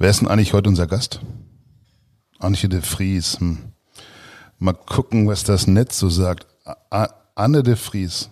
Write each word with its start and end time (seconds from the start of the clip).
Wer 0.00 0.08
ist 0.08 0.22
denn 0.22 0.28
eigentlich 0.28 0.54
heute 0.54 0.70
unser 0.70 0.86
Gast? 0.86 1.20
Antje 2.38 2.70
de 2.70 2.80
Vries. 2.80 3.38
Hm. 3.38 3.58
Mal 4.58 4.72
gucken, 4.72 5.28
was 5.28 5.44
das 5.44 5.66
Netz 5.66 5.98
so 5.98 6.08
sagt. 6.08 6.46
A 6.90 7.08
Anne 7.34 7.62
de 7.62 7.76
Vries. 7.76 8.30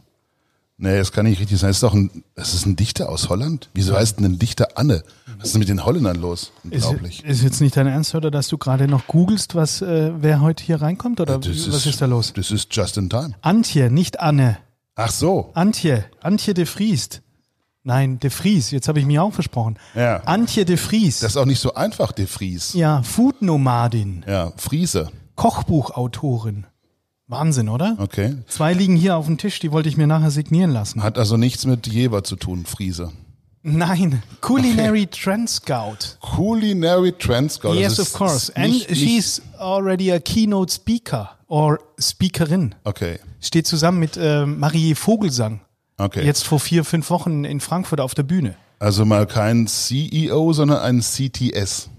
Nee, 0.79 0.96
das 0.96 1.12
kann 1.12 1.27
nicht 1.27 1.41
richtig 1.41 1.59
sein. 1.59 1.69
Das 1.69 1.77
ist 1.77 1.83
doch 1.83 1.93
ein, 1.93 2.25
das 2.35 2.54
ist 2.54 2.65
ein 2.65 2.77
Dichter 2.77 3.11
aus 3.11 3.29
Holland. 3.29 3.69
Wieso 3.75 3.95
heißt 3.95 4.19
denn 4.19 4.25
ein 4.25 4.39
Dichter 4.39 4.79
Anne? 4.79 5.03
Was 5.37 5.49
ist 5.49 5.53
denn 5.57 5.59
mit 5.59 5.69
den 5.69 5.85
Holländern 5.85 6.17
los? 6.17 6.53
Unglaublich. 6.65 7.23
Ist, 7.23 7.33
ist 7.33 7.43
jetzt 7.43 7.61
nicht 7.61 7.77
dein 7.77 7.87
Ernst, 7.87 8.14
oder 8.14 8.30
dass 8.30 8.48
du 8.48 8.57
gerade 8.57 8.89
noch 8.89 9.07
googelst, 9.07 9.55
was, 9.55 9.82
äh, 9.82 10.11
wer 10.23 10.41
heute 10.41 10.64
hier 10.64 10.80
reinkommt? 10.80 11.21
Oder 11.21 11.39
Das 11.39 11.71
was 11.71 11.85
ist 11.85 12.00
da 12.00 12.07
los? 12.07 12.32
Das 12.32 12.50
ist 12.50 12.75
just 12.75 12.96
in 12.96 13.11
time. 13.11 13.35
Antje, 13.43 13.91
nicht 13.91 14.21
Anne. 14.21 14.57
Ach 14.95 15.11
so. 15.11 15.50
Antje, 15.53 16.07
Antje 16.23 16.55
de 16.55 16.64
Vries. 16.64 17.21
Nein, 17.89 18.20
de 18.20 18.29
Vries, 18.29 18.70
jetzt 18.70 18.86
habe 18.86 19.00
ich 19.00 19.07
mich 19.07 19.18
auch 19.18 19.32
versprochen. 19.32 19.79
Ja. 19.95 20.18
Antje 20.27 20.66
de 20.66 20.77
Vries. 20.77 21.20
Das 21.20 21.30
ist 21.32 21.37
auch 21.38 21.46
nicht 21.46 21.59
so 21.59 21.73
einfach, 21.73 22.12
de 22.12 22.27
Vries. 22.27 22.75
ja, 22.75 23.02
Foodnomadin, 23.02 24.24
Ja, 24.28 24.52
Friese. 24.59 25.09
Kochbuchautorin. 25.37 26.66
Wahnsinn, 27.28 27.69
oder? 27.69 27.97
Okay. 27.98 28.37
Zwei 28.47 28.73
liegen 28.74 28.95
hier 28.97 29.16
auf 29.16 29.24
dem 29.27 29.38
Tisch, 29.38 29.59
die 29.61 29.73
wollte 29.73 29.88
ich 29.88 29.97
mir 29.97 30.06
nachher 30.06 30.30
signieren 30.30 30.70
lassen. 30.70 31.02
Hat 31.02 31.19
also 31.19 31.37
nichts 31.38 31.64
mit 31.66 31.87
Jever 31.87 32.24
zu 32.24 32.37
tun, 32.37 32.64
Friese. 32.66 33.11
Nein, 33.62 34.23
Culinary 34.41 35.06
Trend 35.11 35.48
Scout. 35.48 36.16
Culinary 36.20 37.12
Trend 37.12 37.52
Scout. 37.52 37.70
Das 37.75 37.78
yes, 37.80 38.00
of 38.00 38.12
course. 38.12 38.52
And 38.55 38.69
nicht- 38.73 38.91
nicht- 38.91 39.00
she's 39.02 39.42
already 39.59 40.12
a 40.12 40.19
keynote 40.20 40.73
speaker 40.73 41.30
or 41.48 41.78
Speakerin. 41.98 42.75
Okay, 42.84 43.19
Steht 43.41 43.66
zusammen 43.66 43.98
mit 43.98 44.16
äh, 44.16 44.45
Marie 44.47 44.95
Vogelsang. 44.95 45.61
Okay. 45.98 46.25
Jetzt 46.25 46.47
vor 46.47 46.61
vier, 46.61 46.84
fünf 46.84 47.11
Wochen 47.11 47.45
in 47.45 47.61
Frankfurt 47.61 48.01
auf 48.01 48.15
der 48.15 48.23
Bühne. 48.23 48.56
Also 48.79 49.05
mal 49.05 49.27
kein 49.27 49.66
CEO, 49.66 50.52
sondern 50.52 50.79
ein 50.79 51.01
CTS. 51.01 51.91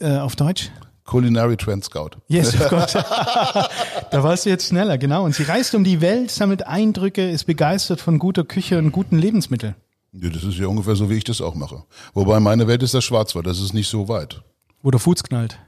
Äh, 0.00 0.18
auf 0.18 0.36
Deutsch? 0.36 0.70
Culinary 1.04 1.56
Trend 1.56 1.84
Scout. 1.84 2.10
Yes, 2.28 2.54
of 2.54 2.68
course. 2.68 2.94
da 4.10 4.22
warst 4.22 4.46
du 4.46 4.50
jetzt 4.50 4.68
schneller, 4.68 4.98
genau. 4.98 5.24
Und 5.24 5.34
sie 5.34 5.42
reist 5.42 5.74
um 5.74 5.84
die 5.84 6.00
Welt, 6.00 6.30
sammelt 6.30 6.66
Eindrücke, 6.66 7.28
ist 7.28 7.44
begeistert 7.44 8.00
von 8.00 8.18
guter 8.18 8.44
Küche 8.44 8.78
und 8.78 8.92
guten 8.92 9.18
Lebensmitteln. 9.18 9.74
Ja, 10.12 10.30
das 10.30 10.44
ist 10.44 10.58
ja 10.58 10.66
ungefähr 10.66 10.94
so, 10.94 11.10
wie 11.10 11.16
ich 11.16 11.24
das 11.24 11.40
auch 11.40 11.54
mache. 11.54 11.82
Wobei 12.14 12.38
meine 12.38 12.66
Welt 12.68 12.82
ist 12.82 12.94
der 12.94 13.00
Schwarzwald, 13.00 13.46
das 13.46 13.60
ist 13.60 13.72
nicht 13.72 13.88
so 13.88 14.08
weit. 14.08 14.42
Wo 14.82 14.90
der 14.90 15.00
Fuß 15.00 15.22
knallt. 15.24 15.58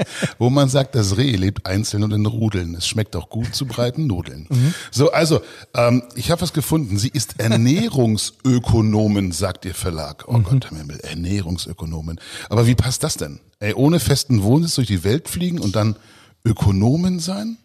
Wo 0.38 0.50
man 0.50 0.68
sagt, 0.68 0.94
das 0.94 1.16
Reh 1.16 1.36
lebt 1.36 1.66
einzeln 1.66 2.02
und 2.02 2.12
in 2.12 2.26
Rudeln. 2.26 2.74
Es 2.74 2.86
schmeckt 2.86 3.16
auch 3.16 3.28
gut 3.28 3.54
zu 3.54 3.66
breiten 3.66 4.06
Nudeln. 4.06 4.46
So, 4.90 5.12
also, 5.12 5.40
ähm, 5.74 6.02
ich 6.14 6.30
habe 6.30 6.42
was 6.42 6.52
gefunden. 6.52 6.98
Sie 6.98 7.08
ist 7.08 7.38
Ernährungsökonomin, 7.38 9.32
sagt 9.32 9.64
ihr 9.64 9.74
Verlag. 9.74 10.24
Oh 10.26 10.38
Gott, 10.38 10.68
im 10.70 10.76
Himmel, 10.78 11.00
Ernährungsökonomin. 11.00 12.20
Aber 12.48 12.66
wie 12.66 12.74
passt 12.74 13.04
das 13.04 13.16
denn? 13.16 13.40
Ey, 13.60 13.74
ohne 13.74 14.00
festen 14.00 14.42
Wohnsitz 14.42 14.74
durch 14.74 14.88
die 14.88 15.04
Welt 15.04 15.28
fliegen 15.28 15.58
und 15.58 15.76
dann 15.76 15.96
Ökonomin 16.44 17.20
sein? 17.20 17.58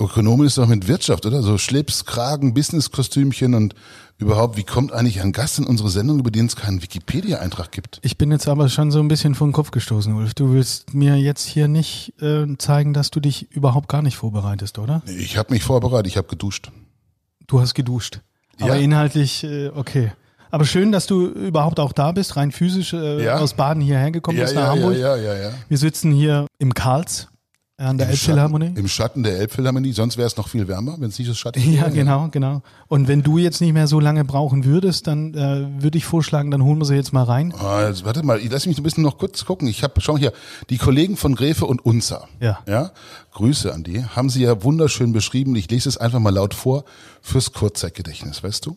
Ökonomin 0.00 0.46
ist 0.46 0.56
doch 0.58 0.66
mit 0.68 0.86
Wirtschaft, 0.86 1.26
oder? 1.26 1.42
So 1.42 1.58
Schlips, 1.58 2.04
Kragen, 2.04 2.54
Businesskostümchen 2.54 3.54
und 3.54 3.74
überhaupt, 4.18 4.56
wie 4.56 4.62
kommt 4.62 4.92
eigentlich 4.92 5.20
ein 5.20 5.32
Gast 5.32 5.58
in 5.58 5.64
unsere 5.66 5.88
Sendung, 5.90 6.20
über 6.20 6.30
den 6.30 6.46
es 6.46 6.54
keinen 6.54 6.82
Wikipedia-Eintrag 6.82 7.72
gibt? 7.72 7.98
Ich 8.02 8.16
bin 8.16 8.30
jetzt 8.30 8.46
aber 8.46 8.68
schon 8.68 8.92
so 8.92 9.00
ein 9.00 9.08
bisschen 9.08 9.34
vor 9.34 9.48
den 9.48 9.52
Kopf 9.52 9.72
gestoßen, 9.72 10.12
Ulf. 10.14 10.34
Du 10.34 10.52
willst 10.52 10.94
mir 10.94 11.16
jetzt 11.16 11.44
hier 11.46 11.66
nicht 11.66 12.12
äh, 12.22 12.46
zeigen, 12.58 12.94
dass 12.94 13.10
du 13.10 13.18
dich 13.18 13.50
überhaupt 13.50 13.88
gar 13.88 14.02
nicht 14.02 14.16
vorbereitest, 14.16 14.78
oder? 14.78 15.02
Ich 15.06 15.36
habe 15.36 15.52
mich 15.52 15.64
vorbereitet, 15.64 16.06
ich 16.06 16.16
habe 16.16 16.28
geduscht. 16.28 16.70
Du 17.48 17.60
hast 17.60 17.74
geduscht. 17.74 18.20
Aber 18.60 18.76
Ja. 18.76 18.80
inhaltlich, 18.80 19.42
äh, 19.42 19.68
okay. 19.74 20.12
Aber 20.50 20.64
schön, 20.64 20.92
dass 20.92 21.06
du 21.06 21.26
überhaupt 21.26 21.78
auch 21.80 21.92
da 21.92 22.12
bist, 22.12 22.36
rein 22.36 22.52
physisch 22.52 22.92
äh, 22.92 23.24
Ja. 23.24 23.38
aus 23.38 23.54
Baden 23.54 23.82
hierher 23.82 24.10
gekommen 24.12 24.38
bist 24.38 24.54
nach 24.54 24.68
Hamburg. 24.68 24.96
ja, 24.96 25.16
ja, 25.16 25.34
ja. 25.36 25.50
Wir 25.68 25.76
sitzen 25.78 26.12
hier 26.12 26.46
im 26.58 26.72
Karls 26.72 27.28
an 27.78 27.96
der 27.96 28.08
Im 28.08 28.12
Elbphilharmonie. 28.12 28.66
Schatten, 28.66 28.80
Im 28.80 28.88
Schatten 28.88 29.22
der 29.22 29.38
Elbphilharmonie, 29.38 29.92
sonst 29.92 30.16
wäre 30.16 30.26
es 30.26 30.36
noch 30.36 30.48
viel 30.48 30.66
wärmer, 30.66 30.96
wenn 30.98 31.10
es 31.10 31.18
nicht 31.18 31.30
das 31.30 31.38
Schatten 31.38 31.60
Ja, 31.72 31.82
wäre. 31.82 31.92
genau, 31.92 32.28
genau. 32.28 32.60
Und 32.88 33.06
wenn 33.06 33.22
du 33.22 33.38
jetzt 33.38 33.60
nicht 33.60 33.72
mehr 33.72 33.86
so 33.86 34.00
lange 34.00 34.24
brauchen 34.24 34.64
würdest, 34.64 35.06
dann 35.06 35.32
äh, 35.34 35.68
würde 35.80 35.96
ich 35.96 36.04
vorschlagen, 36.04 36.50
dann 36.50 36.64
holen 36.64 36.78
wir 36.80 36.84
sie 36.86 36.96
jetzt 36.96 37.12
mal 37.12 37.22
rein. 37.22 37.54
Jetzt, 37.86 38.04
warte 38.04 38.24
mal, 38.24 38.40
lass 38.50 38.66
mich 38.66 38.78
ein 38.78 38.82
bisschen 38.82 39.04
noch 39.04 39.16
kurz 39.16 39.44
gucken. 39.44 39.68
Ich 39.68 39.84
habe, 39.84 40.00
schau 40.00 40.14
mal 40.14 40.18
hier, 40.18 40.32
die 40.70 40.76
Kollegen 40.78 41.16
von 41.16 41.36
Gräfe 41.36 41.66
und 41.66 41.84
Unzer. 41.84 42.26
Ja. 42.40 42.58
Ja, 42.66 42.90
Grüße 43.32 43.72
an 43.72 43.84
die. 43.84 44.04
Haben 44.04 44.28
sie 44.28 44.42
ja 44.42 44.64
wunderschön 44.64 45.12
beschrieben. 45.12 45.54
Ich 45.54 45.70
lese 45.70 45.88
es 45.88 45.96
einfach 45.96 46.18
mal 46.18 46.34
laut 46.34 46.54
vor 46.54 46.84
fürs 47.22 47.52
Kurzzeitgedächtnis, 47.52 48.42
weißt 48.42 48.66
du? 48.66 48.76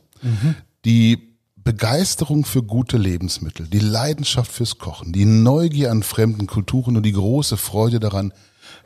Die 0.85 1.35
Begeisterung 1.63 2.45
für 2.45 2.61
gute 2.61 2.97
Lebensmittel, 2.97 3.67
die 3.67 3.79
Leidenschaft 3.79 4.51
fürs 4.51 4.77
Kochen, 4.77 5.11
die 5.13 5.25
Neugier 5.25 5.91
an 5.91 6.03
fremden 6.03 6.45
Kulturen 6.47 6.97
und 6.97 7.03
die 7.03 7.11
große 7.13 7.57
Freude 7.57 7.99
daran, 7.99 8.31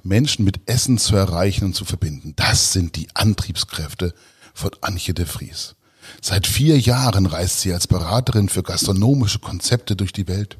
Menschen 0.06 0.46
mit 0.46 0.70
Essen 0.70 0.98
zu 0.98 1.16
erreichen 1.16 1.66
und 1.66 1.76
zu 1.76 1.84
verbinden. 1.84 2.34
Das 2.36 2.74
sind 2.74 2.96
die 2.96 3.08
Antriebskräfte 3.14 4.14
von 4.54 4.72
Antje 4.82 5.14
de 5.14 5.26
Vries. 5.26 5.76
Seit 6.22 6.46
vier 6.46 6.80
Jahren 6.80 7.26
reist 7.26 7.62
sie 7.62 7.74
als 7.74 7.88
Beraterin 7.88 8.48
für 8.48 8.62
gastronomische 8.62 9.40
Konzepte 9.40 9.96
durch 9.96 10.14
die 10.14 10.28
Welt. 10.28 10.58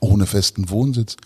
Ohne 0.00 0.26
festen 0.26 0.70
Wohnsitz, 0.70 1.16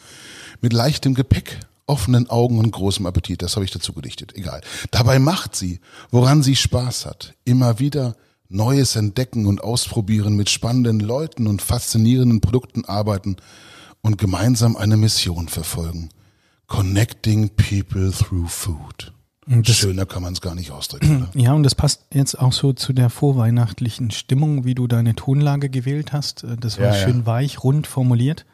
mit 0.60 0.72
leichtem 0.72 1.14
Gepäck, 1.14 1.60
offenen 1.86 2.28
Augen 2.28 2.58
und 2.58 2.70
großem 2.70 3.06
Appetit. 3.06 3.42
Das 3.42 3.56
habe 3.56 3.64
ich 3.64 3.70
dazu 3.70 3.92
gedichtet. 3.92 4.36
Egal. 4.36 4.60
Dabei 4.90 5.18
macht 5.18 5.56
sie, 5.56 5.80
woran 6.10 6.42
sie 6.42 6.56
Spaß 6.56 7.06
hat. 7.06 7.34
Immer 7.44 7.78
wieder 7.78 8.16
Neues 8.48 8.96
entdecken 8.96 9.46
und 9.46 9.62
ausprobieren, 9.62 10.34
mit 10.34 10.50
spannenden 10.50 10.98
Leuten 10.98 11.46
und 11.46 11.62
faszinierenden 11.62 12.40
Produkten 12.40 12.84
arbeiten 12.84 13.36
und 14.02 14.18
gemeinsam 14.18 14.76
eine 14.76 14.96
Mission 14.96 15.48
verfolgen. 15.48 16.10
Connecting 16.70 17.50
people 17.56 18.12
through 18.12 18.48
food. 18.48 19.12
Schöner 19.64 20.06
kann 20.06 20.22
man 20.22 20.34
es 20.34 20.40
gar 20.40 20.54
nicht 20.54 20.70
ausdrücken. 20.70 21.26
Oder? 21.32 21.40
Ja, 21.42 21.52
und 21.52 21.64
das 21.64 21.74
passt 21.74 22.02
jetzt 22.14 22.38
auch 22.38 22.52
so 22.52 22.72
zu 22.72 22.92
der 22.92 23.10
vorweihnachtlichen 23.10 24.12
Stimmung, 24.12 24.64
wie 24.64 24.76
du 24.76 24.86
deine 24.86 25.16
Tonlage 25.16 25.68
gewählt 25.68 26.12
hast. 26.12 26.44
Äh, 26.44 26.56
Das 26.56 26.78
war 26.78 26.86
Ja, 26.86 26.94
ja. 26.94 27.02
schön 27.04 27.26
weich, 27.26 27.64
rund 27.64 27.88
formuliert. 27.88 28.46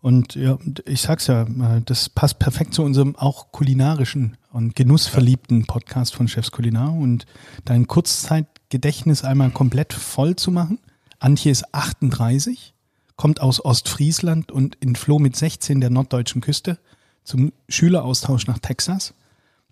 Und 0.00 0.34
ja, 0.34 0.58
ich 0.86 1.02
sag's 1.02 1.28
ja, 1.28 1.42
äh, 1.42 1.82
das 1.84 2.08
passt 2.08 2.40
perfekt 2.40 2.74
zu 2.74 2.82
unserem 2.82 3.14
auch 3.14 3.52
kulinarischen 3.52 4.36
und 4.50 4.74
genussverliebten 4.74 5.66
Podcast 5.66 6.16
von 6.16 6.26
Chefs 6.26 6.50
Kulinar 6.50 6.92
und 6.92 7.26
dein 7.64 7.86
Kurzzeitgedächtnis 7.86 9.22
einmal 9.22 9.50
komplett 9.50 9.92
voll 9.92 10.34
zu 10.34 10.50
machen. 10.50 10.80
Antje 11.20 11.52
ist 11.52 11.72
38, 11.72 12.74
kommt 13.14 13.40
aus 13.40 13.64
Ostfriesland 13.64 14.50
und 14.50 14.82
entfloh 14.82 15.20
mit 15.20 15.36
16 15.36 15.80
der 15.80 15.90
norddeutschen 15.90 16.40
Küste 16.40 16.78
zum 17.24 17.52
Schüleraustausch 17.68 18.46
nach 18.46 18.58
Texas. 18.58 19.14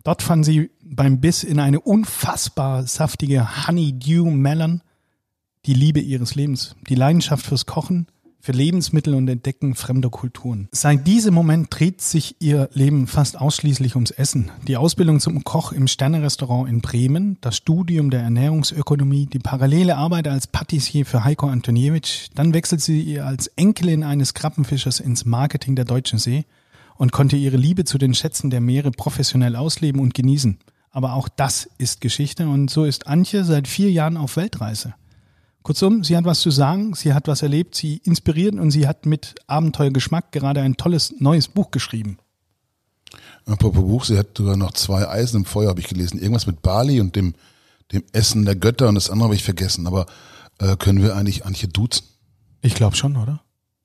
Dort 0.04 0.22
fand 0.22 0.44
sie 0.44 0.70
beim 0.82 1.20
Biss 1.20 1.44
in 1.44 1.60
eine 1.60 1.80
unfassbar 1.80 2.86
saftige 2.86 3.66
Honeydew 3.66 4.30
Melon 4.30 4.82
die 5.66 5.74
Liebe 5.74 6.00
ihres 6.00 6.34
Lebens, 6.34 6.74
die 6.88 6.94
Leidenschaft 6.94 7.44
fürs 7.44 7.66
Kochen, 7.66 8.06
für 8.42 8.52
Lebensmittel 8.52 9.14
und 9.14 9.28
Entdecken 9.28 9.74
fremder 9.74 10.08
Kulturen. 10.08 10.68
Seit 10.72 11.06
diesem 11.06 11.34
Moment 11.34 11.66
dreht 11.70 12.00
sich 12.00 12.36
ihr 12.40 12.70
Leben 12.72 13.06
fast 13.06 13.38
ausschließlich 13.38 13.94
ums 13.96 14.10
Essen. 14.10 14.50
Die 14.66 14.78
Ausbildung 14.78 15.20
zum 15.20 15.44
Koch 15.44 15.72
im 15.72 15.86
Sternerestaurant 15.86 16.66
in 16.66 16.80
Bremen, 16.80 17.36
das 17.42 17.56
Studium 17.56 18.08
der 18.08 18.22
Ernährungsökonomie, 18.22 19.26
die 19.26 19.38
parallele 19.38 19.96
Arbeit 19.96 20.26
als 20.26 20.46
Patissier 20.46 21.04
für 21.04 21.24
Heiko 21.24 21.48
Antoniewicz, 21.48 22.30
dann 22.34 22.54
wechselt 22.54 22.80
sie 22.80 23.20
als 23.20 23.48
Enkelin 23.48 24.02
eines 24.02 24.32
Krabbenfischers 24.32 25.00
ins 25.00 25.26
Marketing 25.26 25.76
der 25.76 25.84
Deutschen 25.84 26.18
See 26.18 26.46
und 27.00 27.12
konnte 27.12 27.34
ihre 27.34 27.56
Liebe 27.56 27.86
zu 27.86 27.96
den 27.96 28.12
Schätzen 28.12 28.50
der 28.50 28.60
Meere 28.60 28.90
professionell 28.90 29.56
ausleben 29.56 30.02
und 30.02 30.12
genießen. 30.12 30.58
Aber 30.90 31.14
auch 31.14 31.30
das 31.30 31.66
ist 31.78 32.02
Geschichte 32.02 32.46
und 32.46 32.68
so 32.68 32.84
ist 32.84 33.06
Antje 33.06 33.42
seit 33.42 33.68
vier 33.68 33.90
Jahren 33.90 34.18
auf 34.18 34.36
Weltreise. 34.36 34.92
Kurzum, 35.62 36.04
sie 36.04 36.14
hat 36.14 36.26
was 36.26 36.40
zu 36.40 36.50
sagen, 36.50 36.92
sie 36.92 37.14
hat 37.14 37.26
was 37.26 37.40
erlebt, 37.40 37.74
sie 37.74 38.02
inspiriert 38.04 38.56
und 38.56 38.70
sie 38.70 38.86
hat 38.86 39.06
mit 39.06 39.34
Abenteuergeschmack 39.46 40.30
gerade 40.30 40.60
ein 40.60 40.76
tolles 40.76 41.14
neues 41.20 41.48
Buch 41.48 41.70
geschrieben. 41.70 42.18
Apropos 43.46 43.82
Buch, 43.82 44.04
sie 44.04 44.18
hat 44.18 44.36
sogar 44.36 44.58
noch 44.58 44.72
zwei 44.72 45.08
Eisen 45.08 45.38
im 45.38 45.44
Feuer, 45.46 45.70
habe 45.70 45.80
ich 45.80 45.88
gelesen. 45.88 46.18
Irgendwas 46.18 46.46
mit 46.46 46.60
Bali 46.60 47.00
und 47.00 47.16
dem, 47.16 47.32
dem 47.92 48.04
Essen 48.12 48.44
der 48.44 48.56
Götter 48.56 48.90
und 48.90 48.96
das 48.96 49.08
andere 49.08 49.28
habe 49.28 49.34
ich 49.36 49.44
vergessen. 49.44 49.86
Aber 49.86 50.04
äh, 50.58 50.76
können 50.76 51.02
wir 51.02 51.16
eigentlich 51.16 51.46
Antje 51.46 51.66
duzen? 51.66 52.04
Ich 52.60 52.74
glaube 52.74 52.94
schon, 52.94 53.16
oder? 53.16 53.40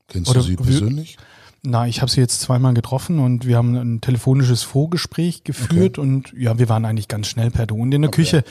Kennst 0.07 0.29
Oder 0.29 0.41
du 0.41 0.47
sie 0.47 0.57
persönlich? 0.57 1.17
Na, 1.65 1.88
ich 1.88 2.01
habe 2.01 2.12
sie 2.12 2.21
jetzt 2.21 2.41
zweimal 2.41 2.73
getroffen 2.73 3.19
und 3.19 3.45
wir 3.45 3.57
haben 3.57 3.75
ein 3.75 4.01
telefonisches 4.01 4.63
Vorgespräch 4.63 5.44
geführt 5.44 5.97
und 5.97 6.33
ja, 6.38 6.57
wir 6.59 6.69
waren 6.69 6.85
eigentlich 6.85 7.07
ganz 7.07 7.27
schnell 7.27 7.51
per 7.51 7.65
Du. 7.65 7.75
Und 7.75 7.94
in 7.94 8.01
der 8.03 8.12
Küche, 8.12 8.44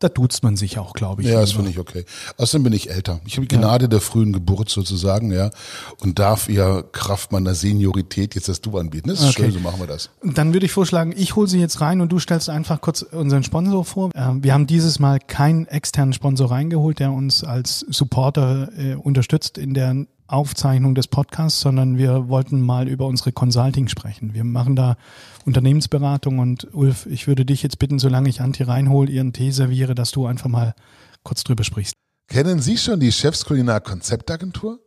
da 0.00 0.08
duzt 0.08 0.42
man 0.42 0.56
sich 0.56 0.78
auch, 0.78 0.92
glaube 0.92 1.22
ich. 1.22 1.28
Ja, 1.28 1.40
das 1.40 1.52
finde 1.52 1.70
ich 1.70 1.78
okay. 1.78 2.04
Außerdem 2.36 2.64
bin 2.64 2.72
ich 2.74 2.90
älter. 2.90 3.20
Ich 3.26 3.36
habe 3.36 3.46
die 3.46 3.56
Gnade 3.56 3.88
der 3.88 4.00
frühen 4.00 4.32
Geburt 4.32 4.68
sozusagen, 4.68 5.32
ja, 5.32 5.50
und 6.00 6.18
darf 6.18 6.48
ihr 6.48 6.84
Kraft 6.92 7.32
meiner 7.32 7.54
Seniorität 7.54 8.34
jetzt 8.34 8.48
das 8.48 8.60
Du 8.60 8.76
anbieten. 8.76 9.08
Das 9.08 9.20
ist 9.20 9.30
Okay. 9.30 9.44
schön, 9.44 9.52
so 9.52 9.60
machen 9.60 9.80
wir 9.80 9.86
das. 9.86 10.10
Dann 10.22 10.52
würde 10.52 10.66
ich 10.66 10.72
vorschlagen, 10.72 11.14
ich 11.16 11.36
hole 11.36 11.48
sie 11.48 11.58
jetzt 11.58 11.80
rein 11.80 12.00
und 12.00 12.10
du 12.12 12.18
stellst 12.18 12.50
einfach 12.50 12.80
kurz 12.80 13.02
unseren 13.02 13.44
Sponsor 13.44 13.84
vor. 13.84 14.10
Ähm, 14.14 14.44
Wir 14.44 14.52
haben 14.52 14.66
dieses 14.66 14.98
Mal 14.98 15.20
keinen 15.20 15.66
externen 15.66 16.12
Sponsor 16.12 16.50
reingeholt, 16.50 16.98
der 16.98 17.10
uns 17.12 17.42
als 17.42 17.80
Supporter 17.88 18.68
äh, 18.76 18.94
unterstützt 18.96 19.56
in 19.58 19.72
der 19.74 20.06
Aufzeichnung 20.26 20.94
des 20.94 21.06
Podcasts, 21.06 21.60
sondern 21.60 21.98
wir 21.98 22.28
wollten 22.28 22.60
mal 22.60 22.88
über 22.88 23.06
unsere 23.06 23.32
Consulting 23.32 23.88
sprechen. 23.88 24.34
Wir 24.34 24.44
machen 24.44 24.76
da 24.76 24.96
Unternehmensberatung 25.44 26.38
und 26.38 26.72
Ulf, 26.72 27.06
ich 27.06 27.26
würde 27.26 27.44
dich 27.44 27.62
jetzt 27.62 27.78
bitten, 27.78 27.98
solange 27.98 28.28
ich 28.28 28.40
Anti 28.40 28.62
reinhole, 28.62 29.10
ihren 29.10 29.32
Tee 29.32 29.50
serviere, 29.50 29.94
dass 29.94 30.10
du 30.10 30.26
einfach 30.26 30.48
mal 30.48 30.74
kurz 31.22 31.44
drüber 31.44 31.64
sprichst. 31.64 31.94
Kennen 32.28 32.60
Sie 32.60 32.78
schon 32.78 33.00
die 33.00 33.12
Chefskulinar 33.12 33.80
Konzeptagentur? 33.80 34.80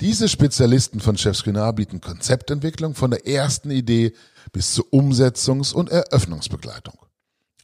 Diese 0.00 0.28
Spezialisten 0.28 1.00
von 1.00 1.16
Chefskulinar 1.16 1.72
bieten 1.72 2.00
Konzeptentwicklung 2.00 2.94
von 2.94 3.10
der 3.10 3.26
ersten 3.26 3.70
Idee 3.70 4.12
bis 4.52 4.74
zur 4.74 4.84
Umsetzungs- 4.92 5.72
und 5.72 5.90
Eröffnungsbegleitung. 5.90 6.94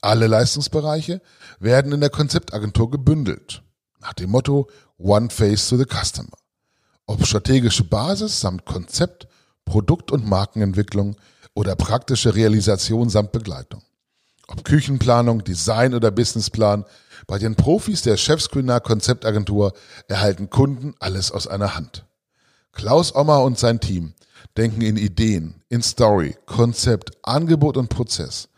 Alle 0.01 0.27
Leistungsbereiche 0.27 1.21
werden 1.61 1.93
in 1.93 2.01
der 2.01 2.11
Konzeptagentur 2.11 2.91
gebündelt. 2.91 3.63
Nach 4.01 4.13
dem 4.13 4.31
Motto 4.31 4.69
One 4.99 5.31
Face 5.31 5.69
to 5.69 5.77
the 5.77 5.85
Customer. 5.85 6.37
Ob 7.13 7.27
strategische 7.27 7.85
Basis 7.85 8.41
samt 8.41 8.65
Konzept, 8.65 9.29
Produkt- 9.67 10.11
und 10.11 10.27
Markenentwicklung 10.27 11.17
oder 11.53 11.77
praktische 11.77 12.35
Realisation 12.35 13.11
samt 13.11 13.33
Begleitung. 13.33 13.83
Ob 14.49 14.65
Küchenplanung, 14.65 15.45
Design 15.45 15.93
oder 15.93 16.11
Businessplan, 16.11 16.87
bei 17.27 17.39
den 17.39 17.55
Profis 17.55 18.01
der 18.01 18.17
Chefskulinar 18.17 18.81
Konzeptagentur 18.81 19.75
erhalten 20.09 20.49
Kunden 20.49 20.95
alles 21.01 21.31
aus 21.31 21.47
einer 21.47 21.77
Hand. 21.77 22.07
Klaus 22.73 23.15
Ommer 23.15 23.43
und 23.43 23.59
sein 23.59 23.79
Team 23.79 24.15
denken 24.57 24.81
in 24.81 24.97
Ideen, 24.97 25.63
in 25.69 25.83
Story, 25.83 26.35
Konzept, 26.47 27.11
Angebot 27.25 27.77
und 27.77 27.91
Prozess. 27.91 28.49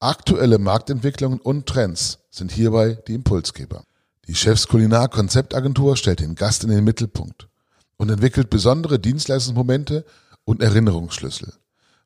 Aktuelle 0.00 0.56
Marktentwicklungen 0.56 1.40
und 1.40 1.66
Trends 1.66 2.20
sind 2.30 2.52
hierbei 2.52 2.96
die 3.06 3.12
Impulsgeber. 3.12 3.84
Die 4.26 4.34
Chefs 4.34 4.66
Kulinar 4.66 5.10
Konzeptagentur 5.10 5.94
stellt 5.98 6.20
den 6.20 6.36
Gast 6.36 6.64
in 6.64 6.70
den 6.70 6.84
Mittelpunkt 6.84 7.48
und 7.98 8.10
entwickelt 8.10 8.48
besondere 8.48 8.98
Dienstleistungsmomente 8.98 10.06
und 10.44 10.62
Erinnerungsschlüssel. 10.62 11.52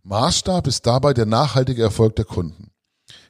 Maßstab 0.02 0.66
ist 0.66 0.84
dabei 0.86 1.14
der 1.14 1.26
nachhaltige 1.26 1.82
Erfolg 1.82 2.16
der 2.16 2.24
Kunden. 2.24 2.72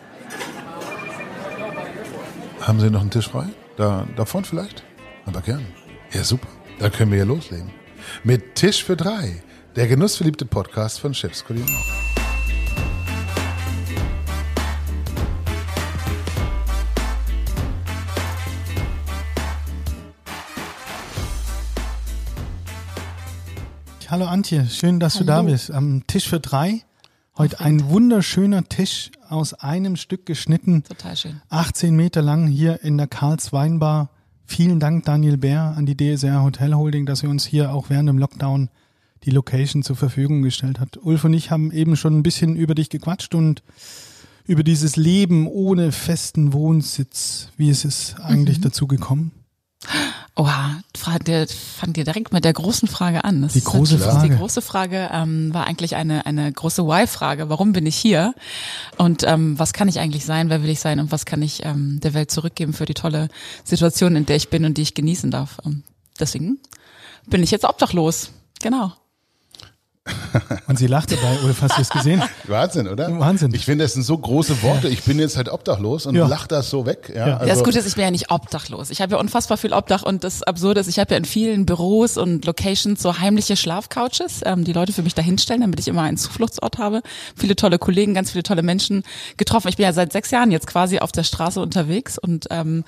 Haben 2.61 2.79
Sie 2.79 2.91
noch 2.91 3.01
einen 3.01 3.09
Tisch 3.09 3.27
frei? 3.27 3.47
Da, 3.75 4.05
da 4.15 4.23
vorne 4.23 4.45
vielleicht? 4.45 4.83
Aber 5.25 5.41
gern. 5.41 5.65
Ja, 6.13 6.23
super. 6.23 6.47
Da 6.77 6.91
können 6.91 7.11
wir 7.11 7.17
ja 7.17 7.23
loslegen. 7.23 7.71
Mit 8.23 8.53
Tisch 8.53 8.83
für 8.83 8.95
drei. 8.95 9.41
Der 9.75 9.87
genussverliebte 9.87 10.45
Podcast 10.45 10.99
von 10.99 11.15
Chefs 11.15 11.43
Kulinar. 11.43 11.67
Hallo 24.07 24.25
Antje, 24.25 24.67
schön, 24.69 24.99
dass 24.99 25.15
Hallo. 25.15 25.25
du 25.25 25.31
da 25.31 25.41
bist. 25.41 25.71
Am 25.71 26.05
Tisch 26.05 26.29
für 26.29 26.39
drei. 26.39 26.83
Heute 27.39 27.59
ein 27.59 27.89
wunderschöner 27.89 28.65
Tisch 28.65 29.09
aus 29.31 29.53
einem 29.53 29.95
Stück 29.95 30.25
geschnitten. 30.25 30.83
Total 30.83 31.15
schön. 31.15 31.41
18 31.49 31.95
Meter 31.95 32.21
lang 32.21 32.47
hier 32.47 32.83
in 32.83 32.97
der 32.97 33.07
Karls 33.07 33.51
Weinbar. 33.53 34.09
Vielen 34.45 34.79
Dank, 34.79 35.05
Daniel 35.05 35.37
Bär, 35.37 35.73
an 35.77 35.85
die 35.85 35.95
DSR 35.95 36.43
Hotel 36.43 36.73
Holding, 36.75 37.05
dass 37.05 37.19
sie 37.19 37.27
uns 37.27 37.45
hier 37.45 37.71
auch 37.73 37.89
während 37.89 38.09
dem 38.09 38.17
Lockdown 38.17 38.69
die 39.23 39.29
Location 39.31 39.83
zur 39.83 39.95
Verfügung 39.95 40.41
gestellt 40.41 40.79
hat. 40.79 40.97
Ulf 40.97 41.23
und 41.23 41.33
ich 41.33 41.51
haben 41.51 41.71
eben 41.71 41.95
schon 41.95 42.17
ein 42.17 42.23
bisschen 42.23 42.55
über 42.55 42.75
dich 42.75 42.89
gequatscht 42.89 43.33
und 43.35 43.63
über 44.45 44.63
dieses 44.63 44.95
Leben 44.97 45.47
ohne 45.47 45.91
festen 45.91 46.51
Wohnsitz. 46.53 47.49
Wie 47.55 47.69
ist 47.69 47.85
es 47.85 48.15
eigentlich 48.19 48.57
Mhm. 48.57 48.61
dazu 48.63 48.87
gekommen? 48.87 49.31
Oha, 50.37 50.81
fang 50.95 51.19
dir, 51.19 51.45
fang 51.47 51.91
dir 51.91 52.05
direkt 52.05 52.31
mit 52.31 52.45
der 52.45 52.53
großen 52.53 52.87
Frage 52.87 53.25
an. 53.25 53.41
Das 53.41 53.53
Die 53.53 53.63
große 53.63 53.97
Frage. 53.99 54.29
Die 54.29 54.35
große 54.35 54.61
Frage 54.61 55.09
ähm, 55.11 55.53
war 55.53 55.67
eigentlich 55.67 55.95
eine, 55.97 56.25
eine 56.25 56.51
große 56.51 56.85
Why-Frage. 56.85 57.49
Warum 57.49 57.73
bin 57.73 57.85
ich 57.85 57.97
hier? 57.97 58.33
Und 58.97 59.23
ähm, 59.23 59.59
was 59.59 59.73
kann 59.73 59.89
ich 59.89 59.99
eigentlich 59.99 60.25
sein? 60.25 60.49
Wer 60.49 60.63
will 60.63 60.69
ich 60.69 60.79
sein? 60.79 61.01
Und 61.01 61.11
was 61.11 61.25
kann 61.25 61.41
ich 61.41 61.65
ähm, 61.65 61.99
der 62.01 62.13
Welt 62.13 62.31
zurückgeben 62.31 62.71
für 62.71 62.85
die 62.85 62.93
tolle 62.93 63.27
Situation, 63.65 64.15
in 64.15 64.25
der 64.25 64.37
ich 64.37 64.49
bin 64.49 64.63
und 64.63 64.77
die 64.77 64.83
ich 64.83 64.93
genießen 64.93 65.31
darf? 65.31 65.57
Ähm, 65.65 65.83
deswegen 66.17 66.59
bin 67.27 67.43
ich 67.43 67.51
jetzt 67.51 67.65
obdachlos. 67.65 68.31
Genau. 68.61 68.93
Und 70.67 70.79
sie 70.79 70.87
lachte 70.87 71.15
bei 71.17 71.45
Ulf, 71.45 71.61
hast 71.61 71.77
du 71.77 71.81
es 71.81 71.89
gesehen? 71.89 72.23
Wahnsinn, 72.47 72.87
oder? 72.87 73.19
Wahnsinn. 73.19 73.53
Ich 73.53 73.65
finde, 73.65 73.83
das 73.83 73.93
sind 73.93 74.01
so 74.03 74.17
große 74.17 74.63
Worte. 74.63 74.87
Ich 74.87 75.03
bin 75.03 75.19
jetzt 75.19 75.37
halt 75.37 75.47
obdachlos 75.49 76.07
und 76.07 76.15
Ja. 76.15 76.25
lach 76.25 76.47
das 76.47 76.69
so 76.71 76.87
weg. 76.87 77.11
Ja, 77.15 77.27
Ja. 77.27 77.37
also, 77.37 77.53
das 77.53 77.63
Gute 77.63 77.79
ist, 77.79 77.85
ich 77.85 77.93
bin 77.95 78.05
ja 78.05 78.11
nicht 78.11 78.31
obdachlos. 78.31 78.89
Ich 78.89 78.99
habe 79.01 79.11
ja 79.13 79.19
unfassbar 79.19 79.57
viel 79.57 79.73
Obdach 79.73 80.01
und 80.01 80.23
das 80.23 80.41
Absurde 80.41 80.79
ist, 80.79 80.87
ich 80.87 80.97
habe 80.97 81.11
ja 81.11 81.17
in 81.17 81.25
vielen 81.25 81.65
Büros 81.67 82.17
und 82.17 82.45
Locations 82.45 82.99
so 82.99 83.19
heimliche 83.19 83.55
Schlafcouches, 83.55 84.41
ähm, 84.45 84.63
die 84.63 84.73
Leute 84.73 84.91
für 84.91 85.03
mich 85.03 85.13
dahinstellen, 85.13 85.61
damit 85.61 85.79
ich 85.79 85.87
immer 85.87 86.01
einen 86.01 86.17
Zufluchtsort 86.17 86.79
habe. 86.79 87.01
Viele 87.35 87.55
tolle 87.55 87.77
Kollegen, 87.77 88.15
ganz 88.15 88.31
viele 88.31 88.43
tolle 88.43 88.63
Menschen 88.63 89.03
getroffen. 89.37 89.67
Ich 89.67 89.77
bin 89.77 89.83
ja 89.83 89.93
seit 89.93 90.11
sechs 90.13 90.31
Jahren 90.31 90.51
jetzt 90.51 90.65
quasi 90.65 90.97
auf 90.99 91.11
der 91.11 91.23
Straße 91.23 91.59
unterwegs 91.61 92.17
und 92.17 92.47
ähm, 92.49 92.85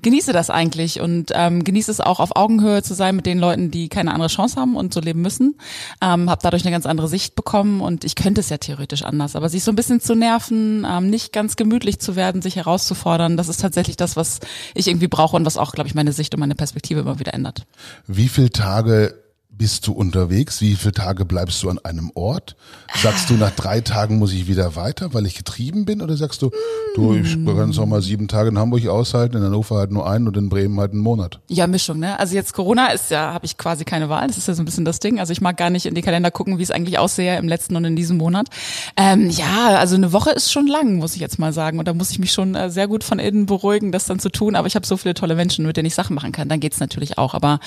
genieße 0.00 0.32
das 0.32 0.48
eigentlich 0.48 1.00
und 1.00 1.30
ähm, 1.34 1.62
genieße 1.62 1.90
es 1.90 2.00
auch 2.00 2.20
auf 2.20 2.36
Augenhöhe 2.36 2.82
zu 2.82 2.94
sein 2.94 3.16
mit 3.16 3.26
den 3.26 3.38
Leuten, 3.38 3.70
die 3.70 3.88
keine 3.90 4.12
andere 4.14 4.28
Chance 4.28 4.56
haben 4.58 4.76
und 4.76 4.94
so 4.94 5.00
leben 5.00 5.20
müssen. 5.20 5.56
Ähm, 6.00 6.30
habe 6.30 6.40
dadurch 6.54 6.66
eine 6.66 6.74
ganz 6.74 6.86
andere 6.86 7.08
Sicht 7.08 7.34
bekommen 7.34 7.80
und 7.80 8.04
ich 8.04 8.14
könnte 8.14 8.40
es 8.40 8.48
ja 8.48 8.58
theoretisch 8.58 9.02
anders, 9.02 9.34
aber 9.34 9.48
sich 9.48 9.64
so 9.64 9.72
ein 9.72 9.76
bisschen 9.76 10.00
zu 10.00 10.14
nerven, 10.14 10.86
ähm, 10.88 11.10
nicht 11.10 11.32
ganz 11.32 11.56
gemütlich 11.56 11.98
zu 11.98 12.14
werden, 12.14 12.42
sich 12.42 12.54
herauszufordern, 12.54 13.36
das 13.36 13.48
ist 13.48 13.60
tatsächlich 13.60 13.96
das, 13.96 14.16
was 14.16 14.38
ich 14.74 14.86
irgendwie 14.86 15.08
brauche 15.08 15.34
und 15.34 15.44
was 15.44 15.58
auch, 15.58 15.72
glaube 15.72 15.88
ich, 15.88 15.96
meine 15.96 16.12
Sicht 16.12 16.32
und 16.32 16.40
meine 16.40 16.54
Perspektive 16.54 17.00
immer 17.00 17.18
wieder 17.18 17.34
ändert. 17.34 17.66
Wie 18.06 18.28
viele 18.28 18.50
Tage 18.50 19.23
bist 19.56 19.86
du 19.86 19.92
unterwegs? 19.92 20.60
Wie 20.60 20.74
viele 20.74 20.92
Tage 20.92 21.24
bleibst 21.24 21.62
du 21.62 21.70
an 21.70 21.78
einem 21.78 22.10
Ort? 22.14 22.56
Sagst 23.02 23.30
du, 23.30 23.34
nach 23.34 23.50
drei 23.50 23.80
Tagen 23.80 24.18
muss 24.18 24.32
ich 24.32 24.46
wieder 24.46 24.76
weiter, 24.76 25.14
weil 25.14 25.26
ich 25.26 25.34
getrieben 25.34 25.84
bin? 25.84 26.02
Oder 26.02 26.16
sagst 26.16 26.42
du, 26.42 26.50
du, 26.96 27.14
ich 27.14 27.32
kann 27.44 27.70
es 27.70 27.78
auch 27.78 27.86
mal 27.86 28.02
sieben 28.02 28.28
Tage 28.28 28.48
in 28.48 28.58
Hamburg 28.58 28.86
aushalten, 28.86 29.36
in 29.36 29.44
Hannover 29.44 29.76
halt 29.76 29.92
nur 29.92 30.08
einen 30.08 30.26
und 30.26 30.36
in 30.36 30.48
Bremen 30.48 30.78
halt 30.80 30.92
einen 30.92 31.00
Monat? 31.00 31.40
Ja, 31.48 31.66
Mischung, 31.66 31.98
ne? 31.98 32.18
Also 32.18 32.34
jetzt 32.34 32.52
Corona 32.52 32.88
ist 32.88 33.10
ja, 33.10 33.32
habe 33.32 33.46
ich 33.46 33.56
quasi 33.56 33.84
keine 33.84 34.08
Wahl. 34.08 34.26
Das 34.26 34.38
ist 34.38 34.48
ja 34.48 34.54
so 34.54 34.62
ein 34.62 34.64
bisschen 34.64 34.84
das 34.84 34.98
Ding. 34.98 35.20
Also 35.20 35.32
ich 35.32 35.40
mag 35.40 35.56
gar 35.56 35.70
nicht 35.70 35.86
in 35.86 35.94
die 35.94 36.02
Kalender 36.02 36.30
gucken, 36.30 36.58
wie 36.58 36.62
es 36.62 36.70
eigentlich 36.70 36.98
aussehe 36.98 37.38
im 37.38 37.46
letzten 37.46 37.76
und 37.76 37.84
in 37.84 37.96
diesem 37.96 38.16
Monat. 38.16 38.48
Ähm, 38.96 39.30
ja, 39.30 39.76
also 39.78 39.94
eine 39.94 40.12
Woche 40.12 40.30
ist 40.30 40.50
schon 40.50 40.66
lang, 40.66 40.96
muss 40.96 41.14
ich 41.14 41.20
jetzt 41.20 41.38
mal 41.38 41.52
sagen. 41.52 41.78
Und 41.78 41.86
da 41.86 41.94
muss 41.94 42.10
ich 42.10 42.18
mich 42.18 42.32
schon 42.32 42.54
äh, 42.54 42.70
sehr 42.70 42.88
gut 42.88 43.04
von 43.04 43.18
innen 43.18 43.46
beruhigen, 43.46 43.92
das 43.92 44.06
dann 44.06 44.18
zu 44.18 44.30
tun. 44.30 44.56
Aber 44.56 44.66
ich 44.66 44.74
habe 44.74 44.86
so 44.86 44.96
viele 44.96 45.14
tolle 45.14 45.34
Menschen, 45.34 45.66
mit 45.66 45.76
denen 45.76 45.86
ich 45.86 45.94
Sachen 45.94 46.14
machen 46.14 46.32
kann. 46.32 46.48
Dann 46.48 46.60
geht's 46.60 46.80
natürlich 46.80 47.18
auch. 47.18 47.34
Aber 47.34 47.60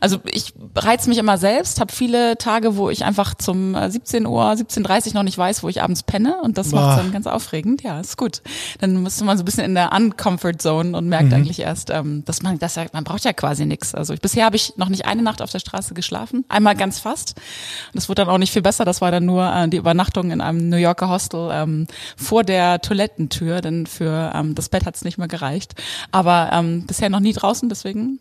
also 0.00 0.18
ich 0.30 0.54
reiz 0.76 1.06
mich 1.06 1.23
immer 1.24 1.38
selbst, 1.38 1.80
habe 1.80 1.90
viele 1.90 2.36
Tage, 2.36 2.76
wo 2.76 2.90
ich 2.90 3.02
einfach 3.02 3.34
zum 3.34 3.74
äh, 3.74 3.90
17 3.90 4.26
Uhr, 4.26 4.44
17.30 4.44 5.08
Uhr 5.08 5.14
noch 5.14 5.22
nicht 5.22 5.38
weiß, 5.38 5.62
wo 5.62 5.70
ich 5.70 5.82
abends 5.82 6.02
penne. 6.02 6.36
Und 6.42 6.58
das 6.58 6.72
macht 6.72 6.98
dann 6.98 7.12
ganz 7.12 7.26
aufregend. 7.26 7.82
Ja, 7.82 7.98
ist 7.98 8.18
gut. 8.18 8.42
Dann 8.80 9.02
müsste 9.02 9.24
man 9.24 9.38
so 9.38 9.42
ein 9.42 9.46
bisschen 9.46 9.64
in 9.64 9.74
der 9.74 9.92
Uncomfort 9.92 10.60
Zone 10.60 10.96
und 10.96 11.08
merkt 11.08 11.32
eigentlich 11.32 11.60
erst, 11.60 11.88
ähm, 11.88 12.24
dass 12.26 12.42
man 12.42 12.58
das 12.58 12.74
man 12.92 13.04
braucht 13.04 13.24
ja 13.24 13.32
quasi 13.32 13.64
nichts. 13.64 13.94
Also 13.94 14.12
ich, 14.12 14.20
bisher 14.20 14.44
habe 14.44 14.56
ich 14.56 14.76
noch 14.76 14.90
nicht 14.90 15.06
eine 15.06 15.22
Nacht 15.22 15.40
auf 15.40 15.50
der 15.50 15.60
Straße 15.60 15.94
geschlafen, 15.94 16.44
einmal 16.48 16.76
ganz 16.76 16.98
fast. 16.98 17.38
Und 17.38 17.96
das 17.96 18.08
wurde 18.08 18.24
dann 18.24 18.28
auch 18.28 18.38
nicht 18.38 18.52
viel 18.52 18.62
besser. 18.62 18.84
Das 18.84 19.00
war 19.00 19.10
dann 19.10 19.24
nur 19.24 19.50
äh, 19.50 19.68
die 19.68 19.78
Übernachtung 19.78 20.30
in 20.30 20.42
einem 20.42 20.68
New 20.68 20.76
Yorker 20.76 21.08
Hostel 21.08 21.48
ähm, 21.52 21.86
vor 22.16 22.44
der 22.44 22.80
Toilettentür, 22.80 23.62
denn 23.62 23.86
für 23.86 24.32
ähm, 24.34 24.54
das 24.54 24.68
Bett 24.68 24.84
hat 24.84 24.96
es 24.96 25.04
nicht 25.04 25.16
mehr 25.16 25.28
gereicht. 25.28 25.74
Aber 26.12 26.50
ähm, 26.52 26.84
bisher 26.86 27.08
noch 27.08 27.20
nie 27.20 27.32
draußen, 27.32 27.68
deswegen 27.70 28.18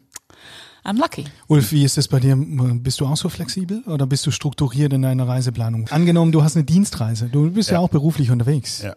I'm 0.86 0.98
lucky. 1.00 1.26
Ulf, 1.48 1.72
wie 1.72 1.84
ist 1.86 1.98
es 1.98 2.08
bei 2.10 2.20
dir? 2.20 2.36
Bist 2.36 3.00
du 3.00 3.06
auch 3.06 3.16
so 3.18 3.30
flexibel 3.30 3.82
oder 3.88 4.06
bist 4.06 4.26
du 4.26 4.32
strukturiert 4.32 4.92
in 4.94 5.02
deiner 5.04 5.28
Reiseplanung? 5.28 5.88
Angenommen, 5.90 6.32
du 6.34 6.44
hast 6.44 6.56
eine 6.58 6.66
Dienstreise. 6.66 7.28
Du 7.30 7.50
bist 7.52 7.70
ja, 7.70 7.76
Ja. 7.76 7.80
auch 7.80 7.90
beruflich 7.90 8.32
unterwegs. 8.32 8.82
Ja. 8.82 8.96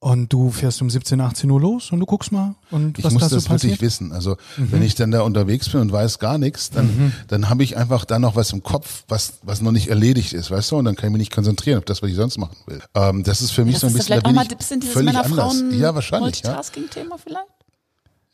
Und 0.00 0.30
du 0.34 0.50
fährst 0.50 0.82
um 0.82 0.90
17, 0.90 1.18
18 1.22 1.50
Uhr 1.50 1.58
los 1.58 1.90
und 1.90 1.98
du 1.98 2.04
guckst 2.04 2.30
mal 2.30 2.56
und 2.70 2.98
Ich 2.98 3.04
was 3.06 3.14
muss 3.14 3.22
da 3.22 3.28
so 3.30 3.36
das 3.36 3.44
wirklich 3.48 3.72
passiert. 3.72 3.80
wissen. 3.80 4.12
Also 4.12 4.36
wenn 4.58 4.82
ich 4.82 4.94
dann 4.96 5.10
da 5.10 5.22
unterwegs 5.22 5.70
bin 5.70 5.80
und 5.80 5.92
weiß 5.92 6.18
gar 6.18 6.36
nichts, 6.36 6.68
dann, 6.68 7.14
dann 7.28 7.48
habe 7.48 7.62
ich 7.64 7.78
einfach 7.78 8.04
da 8.04 8.18
noch 8.18 8.36
was 8.36 8.52
im 8.52 8.62
Kopf, 8.62 9.04
was, 9.08 9.38
was 9.44 9.62
noch 9.62 9.72
nicht 9.72 9.88
erledigt 9.88 10.34
ist, 10.34 10.50
weißt 10.50 10.72
du? 10.72 10.76
Und 10.76 10.84
dann 10.84 10.94
kann 10.94 11.06
ich 11.06 11.12
mich 11.12 11.20
nicht 11.20 11.32
konzentrieren 11.32 11.78
auf 11.78 11.86
das, 11.86 12.02
was 12.02 12.10
ich 12.10 12.16
sonst 12.16 12.36
machen 12.36 12.54
will. 12.66 12.82
Ähm, 12.94 13.22
das 13.22 13.40
ist 13.40 13.52
für 13.52 13.64
mich 13.64 13.76
Das 13.76 13.80
so 13.80 13.86
ein 13.86 13.90
ist 13.92 13.94
bisschen, 13.96 14.06
vielleicht 14.08 14.26
da 14.26 14.30
auch 14.30 14.34
mal 14.34 14.44
ich 14.44 14.50
ein 14.52 14.58
bisschen 14.58 14.80
dieses 14.80 14.92
völlig 14.94 15.16
anders. 15.16 15.30
Männer-Frauen 15.30 15.80
Ja, 15.80 15.94
wahrscheinlich. 15.94 16.40
Ja. 16.42 16.50
Multitasking-Thema 16.50 17.16
vielleicht? 17.16 17.46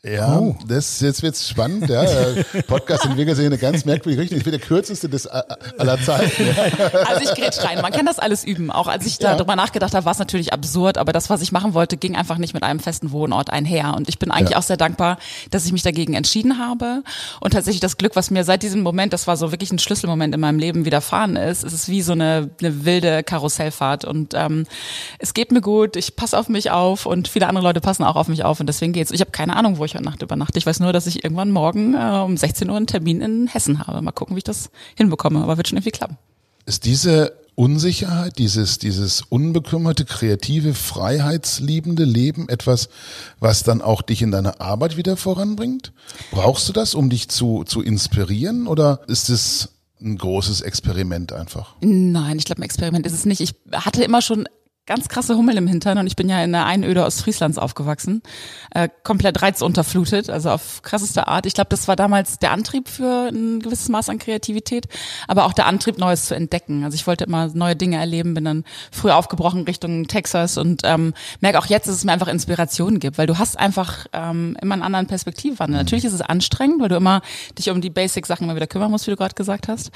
Ja, 0.03 0.39
Oh. 0.39 0.55
das, 0.67 0.99
jetzt 1.01 1.21
wird's 1.21 1.47
spannend. 1.47 1.87
Ja. 1.87 2.03
Podcast 2.65 3.05
entwickelt 3.05 3.35
sich 3.37 3.45
in 3.45 3.51
eine 3.51 3.61
ganz 3.61 3.85
merkwürdige 3.85 4.23
Richtung. 4.23 4.39
Ich 4.39 4.43
bin 4.43 4.49
der 4.51 4.59
kürzeste 4.59 5.07
des 5.09 5.27
aller 5.27 6.01
Zeiten. 6.01 6.43
Also 7.05 7.21
ich 7.21 7.35
grätsch 7.39 7.63
rein. 7.63 7.79
Man 7.83 7.91
kann 7.91 8.07
das 8.07 8.17
alles 8.17 8.43
üben. 8.43 8.71
Auch 8.71 8.87
als 8.87 9.05
ich 9.05 9.19
Ja. 9.19 9.35
darüber 9.35 9.55
nachgedacht 9.55 9.93
habe, 9.93 10.03
war 10.05 10.13
es 10.13 10.17
natürlich 10.17 10.53
absurd, 10.53 10.97
aber 10.97 11.11
das, 11.13 11.29
was 11.29 11.43
ich 11.43 11.51
machen 11.51 11.75
wollte, 11.75 11.97
ging 11.97 12.15
einfach 12.15 12.39
nicht 12.39 12.55
mit 12.55 12.63
einem 12.63 12.79
festen 12.79 13.11
Wohnort 13.11 13.51
einher. 13.51 13.93
Und 13.95 14.09
ich 14.09 14.17
bin 14.17 14.31
eigentlich 14.31 14.51
Ja. 14.51 14.57
auch 14.57 14.63
sehr 14.63 14.75
dankbar, 14.77 15.19
dass 15.51 15.67
ich 15.67 15.71
mich 15.71 15.83
dagegen 15.83 16.15
entschieden 16.15 16.57
habe. 16.57 17.03
Und 17.39 17.51
tatsächlich 17.51 17.81
das 17.81 17.97
Glück, 17.97 18.15
was 18.15 18.31
mir 18.31 18.43
seit 18.43 18.63
diesem 18.63 18.81
Moment, 18.81 19.13
das 19.13 19.27
war 19.27 19.37
so 19.37 19.51
wirklich 19.51 19.71
ein 19.71 19.77
Schlüsselmoment 19.77 20.33
in 20.33 20.39
meinem 20.41 20.57
Leben, 20.57 20.83
widerfahren 20.85 21.35
ist, 21.35 21.63
es 21.63 21.73
ist 21.73 21.89
wie 21.89 22.01
so 22.01 22.13
eine, 22.13 22.49
eine 22.59 22.85
wilde 22.85 23.21
Karussellfahrt. 23.21 24.05
Und 24.05 24.33
ähm, 24.35 24.65
es 25.19 25.35
geht 25.35 25.51
mir 25.51 25.61
gut, 25.61 25.95
ich 25.95 26.15
passe 26.15 26.39
auf 26.39 26.49
mich 26.49 26.71
auf 26.71 27.05
und 27.05 27.27
viele 27.27 27.47
andere 27.47 27.63
Leute 27.63 27.81
passen 27.81 28.03
auch 28.03 28.15
auf 28.15 28.29
mich 28.29 28.43
auf. 28.43 28.59
Und 28.59 28.65
deswegen 28.65 28.93
geht's. 28.93 29.11
Ich 29.11 29.21
habe 29.21 29.29
keine 29.29 29.55
Ahnung, 29.55 29.77
wo 29.77 29.85
ich 29.85 29.90
heute 29.93 30.03
Nacht 30.03 30.21
übernachte. 30.21 30.57
Ich 30.57 30.65
weiß 30.65 30.79
nur, 30.79 30.93
dass 30.93 31.07
ich 31.07 31.23
irgendwann 31.23 31.51
morgen 31.51 31.93
äh, 31.93 32.21
um 32.23 32.37
16 32.37 32.69
Uhr 32.69 32.77
einen 32.77 32.87
Termin 32.87 33.21
in 33.21 33.47
Hessen 33.47 33.85
habe. 33.85 34.01
Mal 34.01 34.11
gucken, 34.11 34.35
wie 34.35 34.39
ich 34.39 34.43
das 34.43 34.69
hinbekomme. 34.95 35.41
Aber 35.41 35.57
wird 35.57 35.67
schon 35.67 35.77
irgendwie 35.77 35.91
klappen. 35.91 36.17
Ist 36.65 36.85
diese 36.85 37.33
Unsicherheit, 37.55 38.37
dieses, 38.37 38.79
dieses 38.79 39.21
unbekümmerte, 39.21 40.05
kreative, 40.05 40.73
freiheitsliebende 40.73 42.05
Leben 42.05 42.49
etwas, 42.49 42.89
was 43.39 43.63
dann 43.63 43.81
auch 43.81 44.01
dich 44.01 44.21
in 44.21 44.31
deiner 44.31 44.61
Arbeit 44.61 44.97
wieder 44.97 45.17
voranbringt? 45.17 45.91
Brauchst 46.31 46.67
du 46.69 46.73
das, 46.73 46.95
um 46.95 47.09
dich 47.09 47.29
zu, 47.29 47.63
zu 47.63 47.81
inspirieren 47.81 48.67
oder 48.67 49.01
ist 49.07 49.29
es 49.29 49.69
ein 50.01 50.17
großes 50.17 50.61
Experiment 50.61 51.33
einfach? 51.33 51.75
Nein, 51.81 52.37
ich 52.39 52.45
glaube, 52.45 52.61
ein 52.61 52.65
Experiment 52.65 53.05
ist 53.05 53.13
es 53.13 53.25
nicht. 53.25 53.41
Ich 53.41 53.53
hatte 53.71 54.03
immer 54.03 54.21
schon 54.21 54.47
ganz 54.91 55.07
krasse 55.07 55.37
Hummel 55.37 55.55
im 55.55 55.67
Hintern 55.67 55.97
und 55.99 56.07
ich 56.07 56.17
bin 56.17 56.27
ja 56.27 56.43
in 56.43 56.51
der 56.51 56.65
Einöde 56.65 57.05
Ostfrieslands 57.05 57.57
aufgewachsen, 57.57 58.21
äh, 58.71 58.89
komplett 59.03 59.41
reizunterflutet, 59.41 60.29
also 60.29 60.49
auf 60.49 60.81
krasseste 60.81 61.29
Art. 61.29 61.45
Ich 61.45 61.53
glaube, 61.53 61.69
das 61.69 61.87
war 61.87 61.95
damals 61.95 62.39
der 62.39 62.51
Antrieb 62.51 62.89
für 62.89 63.29
ein 63.29 63.61
gewisses 63.61 63.87
Maß 63.87 64.09
an 64.09 64.19
Kreativität, 64.19 64.89
aber 65.29 65.45
auch 65.45 65.53
der 65.53 65.67
Antrieb, 65.67 65.97
Neues 65.97 66.25
zu 66.25 66.35
entdecken. 66.35 66.83
Also 66.83 66.95
ich 66.95 67.07
wollte 67.07 67.23
immer 67.23 67.47
neue 67.53 67.77
Dinge 67.77 67.95
erleben, 67.95 68.33
bin 68.33 68.43
dann 68.43 68.65
früh 68.91 69.11
aufgebrochen 69.11 69.63
Richtung 69.63 70.07
Texas 70.07 70.57
und 70.57 70.81
ähm, 70.83 71.13
merke 71.39 71.57
auch 71.57 71.67
jetzt, 71.67 71.87
dass 71.87 71.95
es 71.95 72.03
mir 72.03 72.11
einfach 72.11 72.27
Inspiration 72.27 72.99
gibt, 72.99 73.17
weil 73.17 73.27
du 73.27 73.37
hast 73.37 73.57
einfach 73.57 74.07
ähm, 74.11 74.57
immer 74.61 74.73
einen 74.73 74.83
anderen 74.83 75.07
Perspektivwandel. 75.07 75.77
Natürlich 75.77 76.03
ist 76.03 76.11
es 76.11 76.21
anstrengend, 76.21 76.81
weil 76.81 76.89
du 76.89 76.97
immer 76.97 77.21
dich 77.57 77.69
um 77.69 77.79
die 77.79 77.89
Basic-Sachen 77.89 78.43
immer 78.43 78.57
wieder 78.57 78.67
kümmern 78.67 78.91
musst, 78.91 79.07
wie 79.07 79.11
du 79.11 79.17
gerade 79.17 79.35
gesagt 79.35 79.69
hast. 79.69 79.89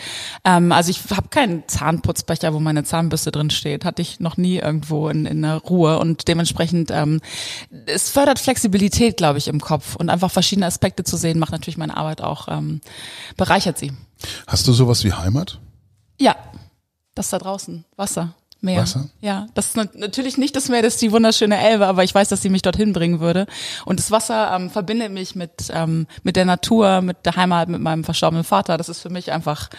Ähm, 0.46 0.72
also 0.72 0.90
ich 0.90 1.02
habe 1.14 1.28
keinen 1.28 1.68
Zahnputzbecher, 1.68 2.54
wo 2.54 2.62
meine 2.62 2.86
Zahnbürste 2.86 3.34
drin 3.34 3.50
steht. 3.50 3.84
Hatte 3.84 4.02
ich 4.02 4.22
noch 4.22 4.38
nie 4.38 4.60
irgendwo 4.86 5.10
in, 5.10 5.26
in 5.26 5.42
der 5.42 5.58
Ruhe 5.58 6.00
und 6.00 6.28
dementsprechend 6.28 6.92
ähm, 6.92 7.22
es 7.86 8.10
fördert 8.10 8.40
Flexibilität, 8.40 9.18
glaube 9.18 9.38
ich, 9.38 9.48
im 9.48 9.60
Kopf 9.60 9.96
und 9.96 10.10
einfach 10.10 10.32
verschiedene 10.32 10.68
Aspekte 10.68 11.04
zu 11.04 11.18
sehen, 11.18 11.40
macht 11.40 11.52
natürlich 11.52 11.78
meine 11.78 11.98
Arbeit 11.98 12.22
auch 12.22 12.48
ähm, 12.48 12.82
bereichert 13.38 13.78
sie. 13.78 13.92
Hast 14.48 14.68
du 14.68 14.74
sowas 14.74 15.04
wie 15.04 15.14
Heimat? 15.14 15.60
Ja, 16.20 16.36
das 17.14 17.30
da 17.30 17.40
draußen, 17.40 17.86
Wasser. 17.96 18.36
Meer. 18.66 18.82
Wasser? 18.82 19.10
Ja, 19.22 19.48
das 19.54 19.68
ist 19.68 19.78
nat- 19.78 19.96
natürlich 19.96 20.38
nicht 20.38 20.56
das 20.56 20.68
Meer, 20.70 20.82
das 20.82 20.96
ist 20.96 21.02
die 21.02 21.12
wunderschöne 21.12 21.58
Elbe, 21.58 21.88
aber 21.88 22.04
ich 22.04 22.14
weiß, 22.14 22.28
dass 22.30 22.42
sie 22.42 22.50
mich 22.50 22.62
dorthin 22.62 22.92
bringen 22.94 23.20
würde. 23.22 23.46
Und 23.86 24.00
das 24.00 24.12
Wasser 24.12 24.54
ähm, 24.56 24.70
verbindet 24.70 25.12
mich 25.12 25.36
mit 25.36 25.52
ähm, 25.72 26.08
mit 26.24 26.36
der 26.36 26.46
Natur, 26.46 27.02
mit 27.02 27.26
der 27.26 27.36
Heimat, 27.38 27.70
mit 27.70 27.80
meinem 27.82 28.04
verstorbenen 28.04 28.44
Vater. 28.44 28.78
Das 28.78 28.90
ist 28.90 29.00
für 29.02 29.10
mich 29.10 29.32
einfach 29.32 29.70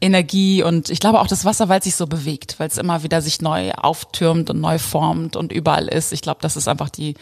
Energie 0.00 0.62
und 0.62 0.90
ich 0.90 1.00
glaube 1.00 1.20
auch 1.20 1.26
das 1.26 1.44
Wasser, 1.44 1.68
weil 1.68 1.78
es 1.78 1.84
sich 1.84 1.96
so 1.96 2.06
bewegt, 2.06 2.58
weil 2.58 2.68
es 2.68 2.78
immer 2.78 3.02
wieder 3.02 3.20
sich 3.22 3.40
neu 3.40 3.72
auftürmt 3.72 4.50
und 4.50 4.60
neu 4.60 4.78
formt 4.78 5.36
und 5.36 5.52
überall 5.52 5.88
ist. 5.88 6.12
Ich 6.12 6.20
glaube, 6.22 6.38
das 6.42 6.56
ist 6.56 6.68
einfach 6.68 6.90
die 6.90 7.14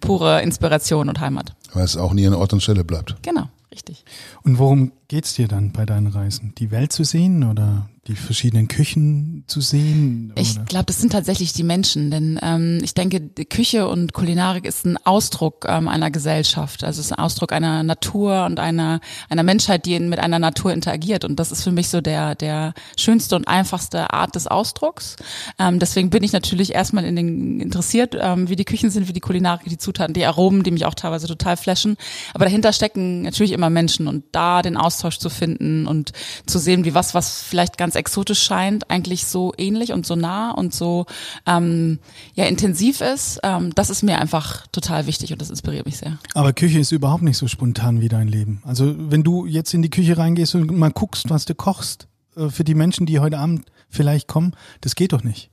pure 0.00 0.42
Inspiration 0.42 1.08
und 1.08 1.20
Heimat. 1.20 1.52
Weil 1.72 1.84
es 1.84 1.96
auch 1.96 2.12
nie 2.12 2.26
an 2.26 2.34
Ort 2.34 2.52
und 2.52 2.62
Stelle 2.62 2.84
bleibt. 2.84 3.16
Genau, 3.22 3.48
richtig. 3.72 4.04
Und 4.42 4.58
worum 4.58 4.92
geht's 5.08 5.34
dir 5.34 5.48
dann 5.48 5.72
bei 5.72 5.86
deinen 5.86 6.06
Reisen? 6.06 6.54
Die 6.58 6.70
Welt 6.70 6.92
zu 6.92 7.02
sehen 7.02 7.42
oder 7.42 7.88
die 8.08 8.16
verschiedenen 8.16 8.68
Küchen 8.68 9.44
zu 9.46 9.60
sehen? 9.60 10.32
Ich 10.36 10.56
oder? 10.56 10.64
glaube, 10.64 10.86
das 10.86 10.98
sind 10.98 11.12
tatsächlich 11.12 11.52
die 11.52 11.62
Menschen, 11.62 12.10
denn 12.10 12.38
ähm, 12.42 12.80
ich 12.82 12.94
denke, 12.94 13.20
Küche 13.20 13.86
und 13.86 14.14
Kulinarik 14.14 14.64
ist 14.64 14.86
ein 14.86 14.96
Ausdruck 15.04 15.66
ähm, 15.68 15.88
einer 15.88 16.10
Gesellschaft. 16.10 16.84
Also 16.84 17.00
es 17.00 17.06
ist 17.06 17.12
ein 17.12 17.18
Ausdruck 17.18 17.52
einer 17.52 17.82
Natur 17.82 18.46
und 18.46 18.60
einer 18.60 19.00
einer 19.28 19.42
Menschheit, 19.42 19.84
die 19.84 19.98
mit 20.00 20.18
einer 20.18 20.38
Natur 20.38 20.72
interagiert. 20.72 21.24
Und 21.24 21.36
das 21.38 21.52
ist 21.52 21.62
für 21.62 21.72
mich 21.72 21.88
so 21.88 22.00
der 22.00 22.34
der 22.34 22.72
schönste 22.96 23.36
und 23.36 23.46
einfachste 23.46 24.12
Art 24.12 24.34
des 24.34 24.46
Ausdrucks. 24.46 25.16
Ähm, 25.58 25.78
deswegen 25.78 26.08
bin 26.08 26.22
ich 26.22 26.32
natürlich 26.32 26.74
erstmal 26.74 27.04
in 27.04 27.16
den 27.16 27.60
interessiert, 27.60 28.16
ähm, 28.18 28.48
wie 28.48 28.56
die 28.56 28.64
Küchen 28.64 28.90
sind, 28.90 29.08
wie 29.08 29.12
die 29.12 29.20
Kulinarik, 29.20 29.68
die 29.68 29.78
Zutaten, 29.78 30.14
die 30.14 30.24
Aromen, 30.24 30.62
die 30.62 30.70
mich 30.70 30.86
auch 30.86 30.94
teilweise 30.94 31.26
total 31.26 31.58
flashen. 31.58 31.96
Aber 32.32 32.46
dahinter 32.46 32.72
stecken 32.72 33.22
natürlich 33.22 33.52
immer 33.52 33.68
Menschen 33.68 34.08
und 34.08 34.24
da 34.32 34.62
den 34.62 34.78
Austausch 34.98 35.18
zu 35.18 35.30
finden 35.30 35.86
und 35.86 36.12
zu 36.46 36.58
sehen, 36.58 36.84
wie 36.84 36.94
was, 36.94 37.14
was 37.14 37.42
vielleicht 37.42 37.78
ganz 37.78 37.94
exotisch 37.94 38.42
scheint, 38.42 38.90
eigentlich 38.90 39.26
so 39.26 39.52
ähnlich 39.56 39.92
und 39.92 40.04
so 40.04 40.16
nah 40.16 40.50
und 40.50 40.74
so 40.74 41.06
ähm, 41.46 42.00
ja 42.34 42.46
intensiv 42.46 43.00
ist, 43.00 43.38
ähm, 43.44 43.74
das 43.74 43.90
ist 43.90 44.02
mir 44.02 44.18
einfach 44.18 44.66
total 44.68 45.06
wichtig 45.06 45.32
und 45.32 45.40
das 45.40 45.50
inspiriert 45.50 45.86
mich 45.86 45.98
sehr. 45.98 46.18
Aber 46.34 46.52
Küche 46.52 46.80
ist 46.80 46.90
überhaupt 46.90 47.22
nicht 47.22 47.36
so 47.36 47.46
spontan 47.46 48.00
wie 48.00 48.08
dein 48.08 48.28
Leben. 48.28 48.60
Also 48.64 48.94
wenn 48.98 49.22
du 49.22 49.46
jetzt 49.46 49.72
in 49.72 49.82
die 49.82 49.90
Küche 49.90 50.18
reingehst 50.18 50.54
und 50.56 50.76
mal 50.76 50.90
guckst, 50.90 51.30
was 51.30 51.44
du 51.44 51.54
kochst, 51.54 52.08
äh, 52.36 52.48
für 52.48 52.64
die 52.64 52.74
Menschen, 52.74 53.06
die 53.06 53.20
heute 53.20 53.38
Abend 53.38 53.66
vielleicht 53.88 54.26
kommen, 54.26 54.52
das 54.80 54.96
geht 54.96 55.12
doch 55.12 55.22
nicht. 55.22 55.50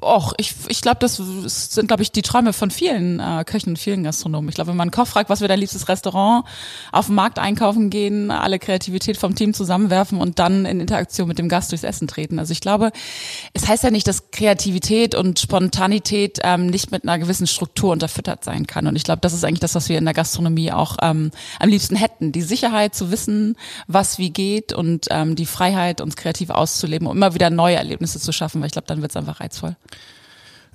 Och, 0.00 0.32
ich, 0.38 0.54
ich 0.68 0.80
glaube, 0.80 0.96
das 1.00 1.16
sind, 1.16 1.88
glaube 1.88 2.02
ich, 2.02 2.10
die 2.10 2.22
Träume 2.22 2.54
von 2.54 2.70
vielen 2.70 3.20
äh, 3.20 3.44
Köchen 3.44 3.70
und 3.70 3.78
vielen 3.78 4.04
Gastronomen. 4.04 4.48
Ich 4.48 4.54
glaube, 4.54 4.70
wenn 4.70 4.76
man 4.76 4.86
einen 4.86 4.90
Koch 4.90 5.06
fragt, 5.06 5.28
was 5.28 5.40
wäre 5.40 5.48
dein 5.48 5.58
liebstes 5.58 5.88
Restaurant, 5.88 6.46
auf 6.92 7.06
dem 7.06 7.14
Markt 7.14 7.38
einkaufen 7.38 7.90
gehen, 7.90 8.30
alle 8.30 8.58
Kreativität 8.58 9.18
vom 9.18 9.34
Team 9.34 9.52
zusammenwerfen 9.52 10.18
und 10.18 10.38
dann 10.38 10.64
in 10.64 10.80
Interaktion 10.80 11.28
mit 11.28 11.38
dem 11.38 11.50
Gast 11.50 11.72
durchs 11.72 11.84
Essen 11.84 12.08
treten. 12.08 12.38
Also 12.38 12.52
ich 12.52 12.62
glaube, 12.62 12.90
es 13.52 13.68
heißt 13.68 13.84
ja 13.84 13.90
nicht, 13.90 14.08
dass 14.08 14.30
Kreativität 14.30 15.14
und 15.14 15.38
Spontanität 15.40 16.38
ähm, 16.42 16.68
nicht 16.68 16.90
mit 16.90 17.02
einer 17.02 17.18
gewissen 17.18 17.46
Struktur 17.46 17.92
unterfüttert 17.92 18.44
sein 18.44 18.66
kann. 18.66 18.86
Und 18.86 18.96
ich 18.96 19.04
glaube, 19.04 19.20
das 19.20 19.34
ist 19.34 19.44
eigentlich 19.44 19.60
das, 19.60 19.74
was 19.74 19.90
wir 19.90 19.98
in 19.98 20.06
der 20.06 20.14
Gastronomie 20.14 20.72
auch 20.72 20.96
ähm, 21.02 21.32
am 21.60 21.68
liebsten 21.68 21.96
hätten. 21.96 22.32
Die 22.32 22.42
Sicherheit 22.42 22.94
zu 22.94 23.10
wissen, 23.10 23.56
was 23.88 24.16
wie 24.16 24.30
geht 24.30 24.72
und 24.72 25.08
ähm, 25.10 25.36
die 25.36 25.44
Freiheit, 25.44 26.00
uns 26.00 26.16
kreativ 26.16 26.48
auszuleben 26.48 27.06
und 27.06 27.18
immer 27.18 27.34
wieder 27.34 27.50
neue 27.50 27.76
Erlebnisse 27.76 28.18
zu 28.18 28.32
schaffen, 28.32 28.62
weil 28.62 28.68
ich 28.68 28.72
glaube, 28.72 28.88
dann 28.88 29.02
wird 29.02 29.12
es 29.12 29.16
einfach 29.16 29.40
reizvoll. 29.40 29.65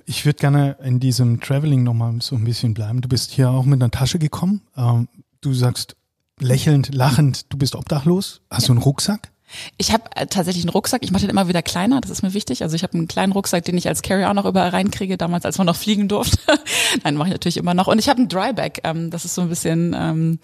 Ich 0.04 0.24
würde 0.24 0.38
gerne 0.38 0.76
in 0.82 1.00
diesem 1.00 1.40
Traveling 1.40 1.82
nochmal 1.82 2.14
so 2.20 2.36
ein 2.36 2.44
bisschen 2.44 2.74
bleiben. 2.74 3.00
Du 3.00 3.08
bist 3.08 3.30
hier 3.30 3.50
auch 3.50 3.64
mit 3.64 3.80
einer 3.80 3.90
Tasche 3.90 4.18
gekommen. 4.18 4.62
Ähm, 4.76 5.08
du 5.40 5.54
sagst 5.54 5.96
lächelnd, 6.38 6.94
lachend, 6.94 7.52
du 7.52 7.56
bist 7.56 7.74
obdachlos. 7.74 8.40
Hast 8.50 8.68
du 8.68 8.72
einen 8.72 8.82
Rucksack? 8.82 9.31
Ich 9.76 9.92
habe 9.92 10.04
äh, 10.14 10.26
tatsächlich 10.26 10.64
einen 10.64 10.70
Rucksack. 10.70 11.02
Ich 11.02 11.10
mache 11.10 11.22
den 11.22 11.30
immer 11.30 11.48
wieder 11.48 11.62
kleiner. 11.62 12.00
Das 12.00 12.10
ist 12.10 12.22
mir 12.22 12.34
wichtig. 12.34 12.62
Also 12.62 12.76
ich 12.76 12.82
habe 12.82 12.94
einen 12.94 13.08
kleinen 13.08 13.32
Rucksack, 13.32 13.64
den 13.64 13.76
ich 13.76 13.88
als 13.88 14.02
Carry-on 14.02 14.36
noch 14.36 14.44
überall 14.44 14.70
reinkriege. 14.70 15.16
Damals, 15.16 15.44
als 15.44 15.58
man 15.58 15.66
noch 15.66 15.76
fliegen 15.76 16.08
durfte. 16.08 16.38
Nein, 17.04 17.16
mache 17.16 17.28
ich 17.28 17.32
natürlich 17.32 17.56
immer 17.56 17.74
noch. 17.74 17.86
Und 17.86 17.98
ich 17.98 18.08
habe 18.08 18.18
einen 18.18 18.28
Dryback. 18.28 18.80
Ähm, 18.84 19.10
das 19.10 19.24
ist 19.24 19.34
so 19.34 19.42
ein 19.42 19.48
bisschen 19.48 19.94
ähm, 19.98 20.38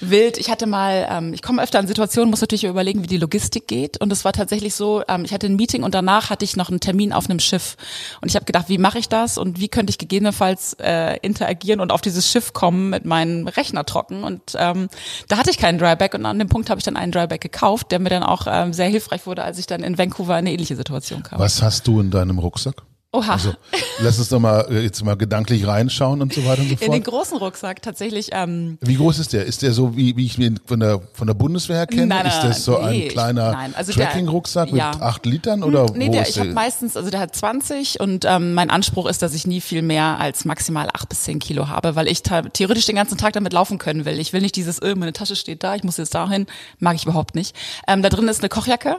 wild. 0.00 0.38
Ich 0.38 0.50
hatte 0.50 0.66
mal, 0.66 1.06
ähm, 1.10 1.32
ich 1.32 1.42
komme 1.42 1.62
öfter 1.62 1.80
in 1.80 1.86
Situationen, 1.86 2.30
muss 2.30 2.40
natürlich 2.40 2.64
überlegen, 2.64 3.02
wie 3.02 3.08
die 3.08 3.18
Logistik 3.18 3.66
geht. 3.66 4.00
Und 4.00 4.12
es 4.12 4.24
war 4.24 4.32
tatsächlich 4.32 4.74
so, 4.74 5.02
ähm, 5.08 5.24
ich 5.24 5.32
hatte 5.32 5.46
ein 5.46 5.56
Meeting 5.56 5.82
und 5.82 5.94
danach 5.94 6.30
hatte 6.30 6.44
ich 6.44 6.56
noch 6.56 6.68
einen 6.68 6.80
Termin 6.80 7.12
auf 7.12 7.28
einem 7.28 7.40
Schiff. 7.40 7.76
Und 8.20 8.28
ich 8.28 8.36
habe 8.36 8.44
gedacht, 8.44 8.68
wie 8.68 8.78
mache 8.78 8.98
ich 8.98 9.08
das 9.08 9.38
und 9.38 9.60
wie 9.60 9.68
könnte 9.68 9.90
ich 9.90 9.98
gegebenenfalls 9.98 10.74
äh, 10.74 11.16
interagieren 11.22 11.80
und 11.80 11.92
auf 11.92 12.00
dieses 12.00 12.30
Schiff 12.30 12.52
kommen 12.52 12.90
mit 12.90 13.04
meinem 13.04 13.46
Rechner 13.48 13.84
trocken. 13.84 14.24
Und 14.24 14.42
ähm, 14.56 14.88
da 15.28 15.38
hatte 15.38 15.50
ich 15.50 15.58
keinen 15.58 15.78
Dryback 15.78 16.14
und 16.14 16.26
an 16.26 16.38
dem 16.38 16.48
Punkt 16.48 16.70
habe 16.70 16.78
ich 16.78 16.84
dann 16.84 16.96
einen 16.96 17.12
Dryback 17.12 17.40
gekauft, 17.40 17.90
der 17.90 17.98
mir 17.98 18.10
dann 18.10 18.22
auch 18.22 18.35
ähm, 18.46 18.72
sehr 18.72 18.88
hilfreich 18.88 19.26
wurde, 19.26 19.44
als 19.44 19.58
ich 19.58 19.66
dann 19.66 19.82
in 19.82 19.96
Vancouver 19.96 20.34
in 20.34 20.38
eine 20.40 20.52
ähnliche 20.52 20.76
Situation 20.76 21.22
kam. 21.22 21.38
Was 21.38 21.62
hast 21.62 21.86
du 21.86 22.00
in 22.00 22.10
deinem 22.10 22.38
Rucksack? 22.38 22.82
Oha. 23.16 23.32
Also 23.32 23.54
lass 24.00 24.18
uns 24.18 24.28
doch 24.28 24.40
mal 24.40 24.66
äh, 24.70 24.82
jetzt 24.82 25.02
mal 25.02 25.16
gedanklich 25.16 25.66
reinschauen 25.66 26.20
und 26.20 26.34
so 26.34 26.44
weiter 26.44 26.60
und 26.60 26.68
so 26.68 26.74
in 26.74 26.92
den 26.92 27.02
fort. 27.02 27.04
großen 27.04 27.38
Rucksack 27.38 27.80
tatsächlich. 27.80 28.28
Ähm, 28.32 28.76
Wie 28.82 28.96
groß 28.96 29.18
ist 29.18 29.32
der? 29.32 29.46
Ist 29.46 29.62
der 29.62 29.72
so, 29.72 29.96
wie, 29.96 30.16
wie 30.16 30.26
ich 30.26 30.38
ihn 30.38 30.60
von 30.66 30.80
der, 30.80 31.00
von 31.14 31.26
der 31.26 31.34
Bundeswehr 31.34 31.76
her 31.76 31.86
kenne? 31.86 32.06
Nein, 32.06 32.24
nein, 32.24 32.26
ist 32.26 32.42
das 32.42 32.64
so 32.64 32.78
nee, 32.78 33.04
ein 33.04 33.08
kleiner 33.08 33.56
also 33.74 33.92
Trekking-Rucksack 33.92 34.70
ja. 34.72 34.92
mit 34.92 35.02
acht 35.02 35.24
Litern 35.24 35.62
oder 35.62 35.86
nee, 35.94 36.08
wo 36.08 36.12
der, 36.12 36.28
ich 36.28 36.38
habe 36.38 36.52
meistens, 36.52 36.96
also 36.96 37.10
der 37.10 37.20
hat 37.20 37.34
20 37.34 38.00
und 38.00 38.26
ähm, 38.26 38.52
mein 38.52 38.68
Anspruch 38.68 39.06
ist, 39.06 39.22
dass 39.22 39.32
ich 39.32 39.46
nie 39.46 39.62
viel 39.62 39.80
mehr 39.80 40.20
als 40.20 40.44
maximal 40.44 40.88
acht 40.92 41.08
bis 41.08 41.22
zehn 41.22 41.38
Kilo 41.38 41.68
habe, 41.68 41.96
weil 41.96 42.08
ich 42.08 42.22
theoretisch 42.22 42.84
den 42.84 42.96
ganzen 42.96 43.16
Tag 43.16 43.32
damit 43.32 43.54
laufen 43.54 43.78
können 43.78 44.04
will. 44.04 44.18
Ich 44.18 44.32
will 44.34 44.42
nicht 44.42 44.56
dieses, 44.56 44.78
äh, 44.80 44.94
meine 44.94 45.14
Tasche 45.14 45.36
steht 45.36 45.64
da, 45.64 45.74
ich 45.74 45.84
muss 45.84 45.96
jetzt 45.96 46.14
dahin, 46.14 46.46
mag 46.80 46.96
ich 46.96 47.04
überhaupt 47.04 47.34
nicht. 47.34 47.56
Ähm, 47.88 48.02
da 48.02 48.10
drin 48.10 48.28
ist 48.28 48.40
eine 48.40 48.50
Kochjacke, 48.50 48.98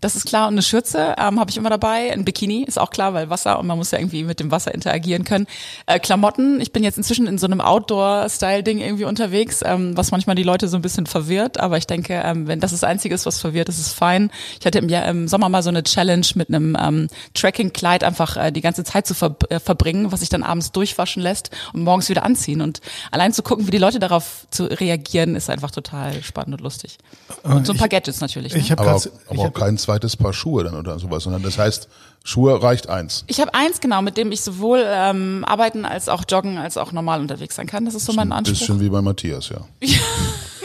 das 0.00 0.16
ist 0.16 0.24
klar, 0.24 0.48
und 0.48 0.54
eine 0.54 0.62
Schürze 0.62 1.14
ähm, 1.18 1.38
habe 1.38 1.50
ich 1.50 1.56
immer 1.58 1.70
dabei, 1.70 2.12
ein 2.12 2.24
Bikini, 2.24 2.64
ist 2.64 2.78
auch 2.78 2.90
klar, 2.90 3.12
weil 3.12 3.28
Wasser 3.28 3.57
und 3.58 3.66
man 3.66 3.78
muss 3.78 3.90
ja 3.90 3.98
irgendwie 3.98 4.24
mit 4.24 4.40
dem 4.40 4.50
Wasser 4.50 4.74
interagieren 4.74 5.24
können. 5.24 5.46
Äh, 5.86 5.98
Klamotten, 5.98 6.60
ich 6.60 6.72
bin 6.72 6.84
jetzt 6.84 6.98
inzwischen 6.98 7.26
in 7.26 7.38
so 7.38 7.46
einem 7.46 7.60
Outdoor-Style-Ding 7.60 8.78
irgendwie 8.78 9.04
unterwegs, 9.04 9.60
ähm, 9.64 9.96
was 9.96 10.10
manchmal 10.10 10.36
die 10.36 10.42
Leute 10.42 10.68
so 10.68 10.76
ein 10.76 10.82
bisschen 10.82 11.06
verwirrt, 11.06 11.58
aber 11.58 11.76
ich 11.78 11.86
denke, 11.86 12.22
ähm, 12.24 12.46
wenn 12.46 12.60
das 12.60 12.72
das 12.72 12.84
Einzige 12.84 13.14
ist, 13.14 13.26
was 13.26 13.40
verwirrt, 13.40 13.68
ist 13.68 13.78
es 13.78 13.92
fein. 13.92 14.30
Ich 14.60 14.66
hatte 14.66 14.78
im, 14.78 14.88
Jahr, 14.88 15.06
im 15.06 15.28
Sommer 15.28 15.48
mal 15.48 15.62
so 15.62 15.68
eine 15.68 15.82
Challenge 15.82 16.26
mit 16.34 16.48
einem 16.48 16.76
ähm, 16.80 17.08
Tracking-Kleid 17.34 18.04
einfach 18.04 18.36
äh, 18.36 18.52
die 18.52 18.60
ganze 18.60 18.84
Zeit 18.84 19.06
zu 19.06 19.14
ver 19.14 19.36
äh, 19.48 19.60
verbringen, 19.60 20.12
was 20.12 20.20
sich 20.20 20.28
dann 20.28 20.42
abends 20.42 20.72
durchwaschen 20.72 21.22
lässt 21.22 21.50
und 21.72 21.82
morgens 21.82 22.08
wieder 22.08 22.24
anziehen. 22.24 22.60
Und 22.60 22.80
allein 23.10 23.32
zu 23.32 23.42
gucken, 23.42 23.66
wie 23.66 23.70
die 23.70 23.78
Leute 23.78 23.98
darauf 23.98 24.46
zu 24.50 24.64
reagieren, 24.64 25.34
ist 25.34 25.50
einfach 25.50 25.70
total 25.70 26.22
spannend 26.22 26.54
und 26.54 26.60
lustig. 26.60 26.98
Und 27.42 27.66
so 27.66 27.72
ein 27.72 27.78
paar 27.78 27.88
Gadgets 27.88 28.20
natürlich. 28.20 28.54
Ne? 28.54 28.60
Ich 28.60 28.70
habe 28.70 28.82
Aber, 28.82 28.92
gerade 28.92 29.10
aber 29.28 29.42
auch 29.42 29.52
kein 29.52 29.78
zweites 29.78 30.16
Paar 30.16 30.32
Schuhe 30.32 30.64
dann 30.64 30.74
oder 30.74 30.98
sowas, 30.98 31.24
sondern 31.24 31.42
das 31.42 31.58
heißt, 31.58 31.88
Schuhe 32.24 32.62
reicht 32.62 32.88
eins. 32.88 33.24
Ich 33.26 33.40
habe 33.40 33.54
eins 33.54 33.80
genau, 33.80 34.02
mit 34.02 34.16
dem 34.16 34.32
ich 34.32 34.42
sowohl 34.42 34.84
ähm, 34.86 35.44
arbeiten 35.46 35.84
als 35.84 36.08
auch 36.08 36.24
joggen 36.28 36.58
als 36.58 36.76
auch 36.76 36.92
normal 36.92 37.20
unterwegs 37.20 37.56
sein 37.56 37.66
kann. 37.66 37.84
Das 37.84 37.94
ist 37.94 38.04
so 38.04 38.12
mein 38.12 38.32
Anspruch. 38.32 38.58
Bisschen 38.58 38.80
wie 38.80 38.88
bei 38.88 39.00
Matthias, 39.00 39.48
ja. 39.48 39.60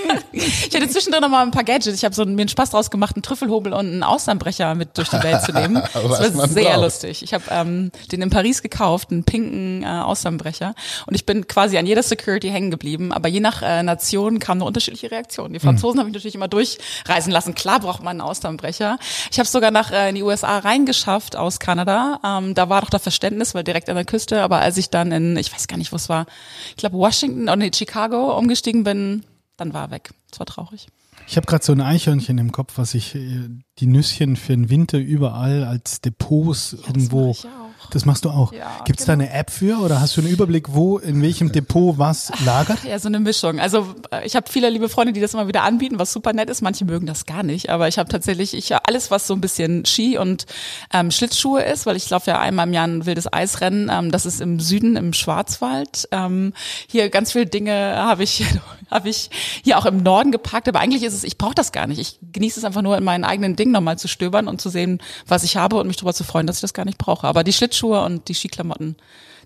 Ich 0.34 0.76
hatte 0.76 0.90
zwischendrin 0.90 1.22
noch 1.22 1.30
mal 1.30 1.44
ein 1.44 1.52
paar 1.52 1.64
Gadgets. 1.64 1.98
Ich 1.98 2.04
habe 2.04 2.16
so 2.16 2.26
mir 2.26 2.42
einen 2.42 2.48
Spaß 2.50 2.72
draus 2.72 2.90
gemacht, 2.90 3.16
einen 3.16 3.22
Trüffelhobel 3.24 3.74
und 3.74 3.86
einen 3.86 4.04
Austernbrecher 4.04 4.74
mit 4.76 4.98
durch 4.98 5.10
die 5.10 5.22
Welt 5.22 5.44
zu 5.44 5.52
nehmen. 5.52 5.82
Das 5.94 6.38
war 6.38 6.48
sehr 6.48 6.72
braucht. 6.72 6.82
lustig. 6.82 7.24
Ich 7.24 7.34
habe 7.34 7.44
ähm, 7.50 7.92
den 8.12 8.22
in 8.22 8.30
Paris 8.30 8.62
gekauft, 8.62 9.12
einen 9.12 9.24
pinken 9.24 9.84
äh, 9.84 9.86
Austernbrecher. 9.86 10.74
Und 11.06 11.14
ich 11.14 11.26
bin 11.26 11.48
quasi 11.48 11.78
an 11.78 11.86
jeder 11.86 12.04
Security 12.04 12.50
hängen 12.50 12.72
geblieben. 12.72 13.12
Aber 13.12 13.30
je 13.30 13.40
nach 13.40 13.62
äh, 13.62 13.84
Nation 13.84 14.40
kam 14.40 14.58
eine 14.58 14.66
unterschiedliche 14.66 15.12
Reaktion. 15.12 15.54
Die 15.54 15.60
Franzosen 15.60 16.00
habe 16.00 16.10
ich 16.10 16.14
natürlich 16.14 16.36
immer 16.36 16.48
durchreisen 16.48 17.32
lassen. 17.32 17.56
Klar 17.56 17.80
braucht 17.80 18.02
man 18.02 18.12
einen 18.12 18.22
Austernbrecher. 18.22 18.98
Ich 19.32 19.40
habe 19.40 19.48
sogar 19.48 19.72
nach 19.72 19.92
äh, 19.92 20.10
in 20.10 20.16
die 20.16 20.24
USA 20.24 20.60
reingeschafft 20.60 21.36
aus 21.36 21.60
Kanada. 21.60 22.20
Ähm, 22.26 22.54
da 22.56 22.70
war 22.70 22.82
doch 22.82 22.90
das 22.90 23.04
Verständnis, 23.04 23.54
weil 23.54 23.64
direkt 23.64 23.90
an 23.90 23.96
der 23.96 24.06
Küste. 24.06 24.42
Aber 24.42 24.60
als 24.60 24.78
ich 24.78 24.90
dann 24.90 25.12
in, 25.12 25.38
ich 25.38 25.54
weiß 25.54 25.68
gar 25.68 25.78
nicht, 25.78 25.92
wo 25.92 25.96
es 25.96 26.10
war, 26.10 26.26
ich 26.70 26.78
glaube 26.78 26.98
Washington 26.98 27.44
oder 27.44 27.58
nee, 27.58 27.72
Chicago 27.74 28.38
umgestiegen 28.38 28.84
bin, 28.84 29.24
dann 29.58 29.74
war 29.74 29.86
er 29.86 29.92
weg. 29.92 30.12
Das 30.30 30.40
war 30.40 30.46
traurig. 30.46 30.88
Ich 31.28 31.38
habe 31.38 31.46
gerade 31.46 31.64
so 31.64 31.72
ein 31.72 31.82
Eichhörnchen 31.82 32.38
im 32.38 32.52
Kopf, 32.52 32.74
was 32.78 32.94
ich 32.96 33.16
äh, 33.16 33.50
die 33.80 33.88
Nüsschen 33.88 34.36
für 34.36 34.54
den 34.54 34.70
Winter 34.70 34.98
überall 34.98 35.64
als 35.64 36.02
Depots 36.02 36.74
irgendwo. 36.74 37.28
mach 37.28 37.36
ich 37.36 37.46
auch. 37.46 37.64
Das 37.92 38.06
machst 38.06 38.26
du 38.26 38.30
auch. 38.30 38.54
Ja, 38.54 38.82
Gibt 38.86 39.00
es 39.00 39.06
da 39.06 39.14
eine 39.14 39.32
App 39.32 39.52
für 39.52 39.80
oder 39.80 40.00
hast 40.00 40.16
du 40.18 40.22
einen 40.22 40.30
Überblick, 40.30 40.74
wo 40.74 40.98
in 40.98 41.22
welchem 41.22 41.52
Depot 41.52 41.98
was 41.98 42.32
lagert? 42.46 42.84
Ja, 42.84 42.98
so 42.98 43.08
eine 43.08 43.20
Mischung. 43.20 43.60
Also 43.60 43.94
äh, 44.12 44.26
ich 44.26 44.36
habe 44.36 44.50
viele 44.50 44.70
liebe 44.70 44.90
Freunde, 44.90 45.14
die 45.14 45.22
das 45.22 45.34
immer 45.34 45.48
wieder 45.48 45.64
anbieten, 45.64 46.00
was 46.00 46.14
super 46.14 46.34
nett 46.34 46.50
ist. 46.50 46.62
Manche 46.62 46.86
mögen 46.86 47.06
das 47.06 47.26
gar 47.26 47.44
nicht, 47.44 47.70
aber 47.70 47.88
ich 47.88 48.00
habe 48.00 48.10
tatsächlich 48.10 48.54
ich 48.54 48.74
alles, 48.76 49.12
was 49.12 49.28
so 49.28 49.34
ein 49.34 49.42
bisschen 49.42 49.86
Ski 49.86 50.18
und 50.18 50.46
ähm, 50.94 51.12
Schlittschuhe 51.12 51.62
ist, 51.62 51.86
weil 51.86 51.96
ich 51.96 52.10
laufe 52.10 52.32
ja 52.32 52.40
einmal 52.40 52.68
im 52.68 52.74
Jahr 52.74 52.88
ein 52.88 53.06
wildes 53.06 53.32
Eisrennen. 53.32 53.90
Ähm, 53.92 54.12
das 54.12 54.26
ist 54.26 54.42
im 54.42 54.60
Süden 54.60 54.96
im 54.96 55.14
Schwarzwald. 55.14 56.08
Ähm, 56.12 56.54
hier 56.88 57.10
ganz 57.10 57.34
viele 57.34 57.46
Dinge 57.46 57.96
habe 57.98 58.24
ich 58.24 58.44
habe 58.94 59.10
ich 59.10 59.30
hier 59.64 59.78
auch 59.78 59.86
im 59.86 60.04
Norden 60.04 60.32
gepackt, 60.32 60.68
aber 60.68 60.80
eigentlich 60.80 61.04
ist 61.04 61.14
es, 61.14 61.24
ich 61.24 61.38
brauche 61.38 61.56
das 61.56 61.72
gar 61.72 61.88
nicht. 61.88 62.00
Ich 62.00 62.20
genieße 62.32 62.60
es 62.60 62.66
einfach 62.66 62.82
nur 62.82 62.98
in 62.98 63.04
meinen 63.04 63.24
eigenen 63.24 63.56
Dingen 63.56 63.72
nochmal 63.72 63.98
zu 63.98 64.08
stöbern 64.08 64.48
und 64.48 64.62
zu 64.62 64.70
sehen, 64.70 65.02
was 65.28 65.44
ich 65.44 65.58
habe 65.58 65.78
und 65.78 65.88
mich 65.88 65.98
darüber 65.98 66.14
zu 66.14 66.24
freuen, 66.24 66.48
dass 66.48 66.58
ich 66.58 66.62
das 66.62 66.74
gar 66.74 66.86
nicht 66.86 66.98
brauche. 66.98 67.28
Aber 67.28 67.44
die 67.44 67.54
Schlittschuhe 67.54 68.04
und 68.04 68.28
die 68.28 68.36
Skiklamotten, 68.36 68.96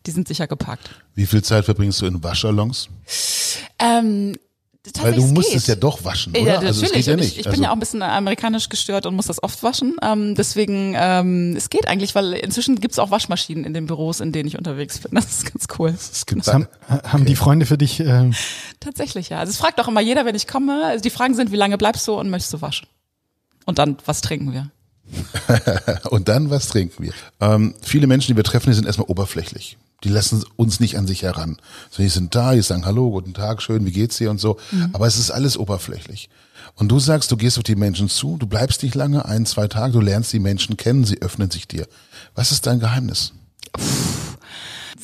die 0.06 0.12
sind 0.12 0.28
sicher 0.28 0.48
gepackt. 0.48 0.90
Wie 1.16 1.26
viel 1.26 1.44
Zeit 1.44 1.66
verbringst 1.66 2.02
du 2.02 2.06
in 2.06 2.24
Waschsalons? 2.24 2.90
Ähm, 3.80 4.36
Weil 5.02 5.14
du 5.14 5.24
es 5.24 5.32
musst 5.32 5.50
geht. 5.50 5.58
es 5.58 5.68
ja 5.68 5.76
doch 5.76 6.04
waschen, 6.04 6.32
oder? 6.32 6.42
Ja, 6.42 6.60
also 6.60 6.70
es 6.70 6.82
natürlich. 6.82 7.06
geht 7.06 7.08
ja 7.08 7.16
nicht. 7.16 7.32
Ich, 7.34 7.38
ich 7.40 7.44
bin 7.44 7.52
also, 7.54 7.64
ja 7.64 7.70
auch 7.70 7.74
ein 7.74 7.80
bisschen 7.80 8.02
amerikanisch 8.02 8.70
gestört 8.70 9.06
und 9.06 9.16
muss 9.16 9.28
das 9.28 9.42
oft 9.44 9.62
waschen. 9.64 9.96
Ähm, 10.02 10.36
deswegen, 10.36 10.96
ähm, 10.98 11.56
es 11.56 11.70
geht 11.70 11.88
eigentlich, 11.88 12.16
weil 12.16 12.34
inzwischen 12.34 12.80
gibt's 12.80 13.00
auch 13.00 13.12
Waschmaschinen 13.12 13.64
in 13.66 13.74
den 13.74 13.86
Büros, 13.86 14.20
in 14.20 14.32
denen 14.32 14.48
ich 14.48 14.58
unterwegs 14.58 15.00
bin. 15.00 15.12
Das 15.14 15.26
ist 15.26 15.52
ganz 15.52 15.68
cool. 15.78 15.90
es 15.90 16.26
gibt 16.26 16.46
Das 16.46 16.54
haben, 16.54 16.68
haben 16.88 17.26
die 17.26 17.36
Freunde 17.36 17.66
für 17.66 17.78
dich, 17.78 18.00
äh, 18.00 18.32
Tatsächlich, 18.80 19.30
ja. 19.30 19.40
Also 19.40 19.52
es 19.52 19.58
fragt 19.58 19.80
auch 19.80 19.88
immer 19.88 20.02
jeder, 20.02 20.26
wenn 20.26 20.36
ich 20.36 20.48
komme. 20.48 20.86
Also 20.86 21.02
die 21.02 21.10
Fragen 21.10 21.34
sind, 21.34 21.52
wie 21.52 21.56
lange 21.56 21.78
bleibst 21.78 22.08
du 22.08 22.14
und 22.14 22.30
möchtest 22.30 22.54
du 22.54 22.62
waschen? 22.62 22.88
Und 23.66 23.80
dann, 23.80 23.98
was 24.06 24.22
trinken 24.22 24.54
wir? 24.54 24.72
Und 26.10 26.28
dann, 26.28 26.50
was 26.50 26.68
trinken 26.68 27.04
wir? 27.04 27.14
Ähm, 27.40 27.76
viele 27.82 28.08
Menschen, 28.08 28.34
die 28.34 28.38
wir 28.38 28.44
treffen, 28.44 28.70
die 28.70 28.76
sind 28.76 28.86
erstmal 28.86 29.08
oberflächlich. 29.08 29.78
Die 30.04 30.10
lassen 30.10 30.44
uns 30.56 30.80
nicht 30.80 30.98
an 30.98 31.08
sich 31.08 31.24
heran. 31.24 31.58
So, 31.90 32.04
die 32.04 32.10
sind 32.10 32.36
da, 32.36 32.54
die 32.54 32.62
sagen 32.62 32.86
Hallo, 32.86 33.10
guten 33.10 33.34
Tag, 33.34 33.62
schön, 33.62 33.86
wie 33.86 33.92
geht's 33.92 34.18
dir 34.18 34.30
und 34.30 34.40
so. 34.40 34.58
Aber 34.94 35.08
es 35.08 35.18
ist 35.18 35.32
alles 35.32 35.58
oberflächlich. 35.58 36.30
Und 36.76 36.90
du 36.90 37.00
sagst, 37.00 37.32
du 37.32 37.38
gehst 37.38 37.58
auf 37.58 37.64
die 37.64 37.76
Menschen 37.76 38.08
zu, 38.10 38.38
du 38.38 38.46
bleibst 38.46 38.84
nicht 38.84 38.94
lange, 38.94 39.26
ein, 39.26 39.46
zwei 39.46 39.68
Tage, 39.68 39.94
du 39.94 40.02
lernst 40.02 40.32
die 40.34 40.40
Menschen 40.40 40.78
kennen, 40.78 41.06
sie 41.06 41.22
öffnen 41.22 41.50
sich 41.50 41.68
dir. 41.68 41.88
Was 42.36 42.52
ist 42.52 42.68
dein 42.68 42.80
Geheimnis? 42.80 43.34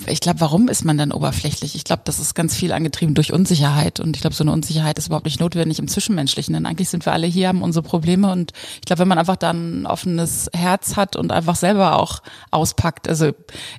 Ich 0.07 0.19
glaube, 0.19 0.41
warum 0.41 0.67
ist 0.69 0.85
man 0.85 0.97
dann 0.97 1.12
oberflächlich? 1.12 1.75
Ich 1.75 1.83
glaube, 1.83 2.01
das 2.05 2.19
ist 2.19 2.33
ganz 2.33 2.55
viel 2.55 2.71
angetrieben 2.71 3.13
durch 3.13 3.31
Unsicherheit. 3.31 4.00
Und 4.00 4.15
ich 4.15 4.21
glaube, 4.21 4.35
so 4.35 4.43
eine 4.43 4.51
Unsicherheit 4.51 4.97
ist 4.97 5.07
überhaupt 5.07 5.25
nicht 5.25 5.39
notwendig 5.39 5.79
im 5.79 5.88
Zwischenmenschlichen. 5.88 6.53
Denn 6.53 6.65
eigentlich 6.65 6.89
sind 6.89 7.05
wir 7.05 7.13
alle 7.13 7.27
hier, 7.27 7.47
haben 7.47 7.62
unsere 7.62 7.83
Probleme. 7.83 8.31
Und 8.31 8.53
ich 8.75 8.81
glaube, 8.81 9.01
wenn 9.01 9.07
man 9.07 9.20
einfach 9.20 9.35
dann 9.35 9.81
ein 9.81 9.85
offenes 9.85 10.50
Herz 10.53 10.96
hat 10.96 11.15
und 11.15 11.31
einfach 11.31 11.55
selber 11.55 12.00
auch 12.00 12.22
auspackt. 12.51 13.07
Also 13.07 13.31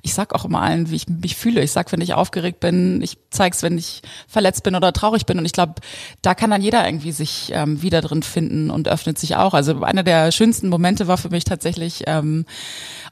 ich 0.02 0.14
sag 0.14 0.34
auch 0.34 0.44
immer 0.44 0.62
allen, 0.62 0.90
wie 0.90 0.96
ich 0.96 1.08
mich 1.08 1.36
fühle. 1.36 1.62
Ich 1.62 1.72
sag, 1.72 1.90
wenn 1.92 2.00
ich 2.00 2.14
aufgeregt 2.14 2.60
bin, 2.60 3.02
ich 3.02 3.18
zeig's, 3.30 3.62
wenn 3.62 3.76
ich 3.76 4.02
verletzt 4.28 4.62
bin 4.62 4.76
oder 4.76 4.92
traurig 4.92 5.26
bin. 5.26 5.38
Und 5.38 5.44
ich 5.44 5.52
glaube, 5.52 5.74
da 6.22 6.34
kann 6.34 6.50
dann 6.50 6.62
jeder 6.62 6.86
irgendwie 6.86 7.12
sich 7.12 7.50
ähm, 7.52 7.82
wieder 7.82 8.00
drin 8.00 8.22
finden 8.22 8.70
und 8.70 8.88
öffnet 8.88 9.18
sich 9.18 9.36
auch. 9.36 9.54
Also 9.54 9.82
einer 9.82 10.02
der 10.02 10.30
schönsten 10.32 10.68
Momente 10.68 11.08
war 11.08 11.18
für 11.18 11.30
mich 11.30 11.44
tatsächlich, 11.44 12.04
ähm, 12.06 12.46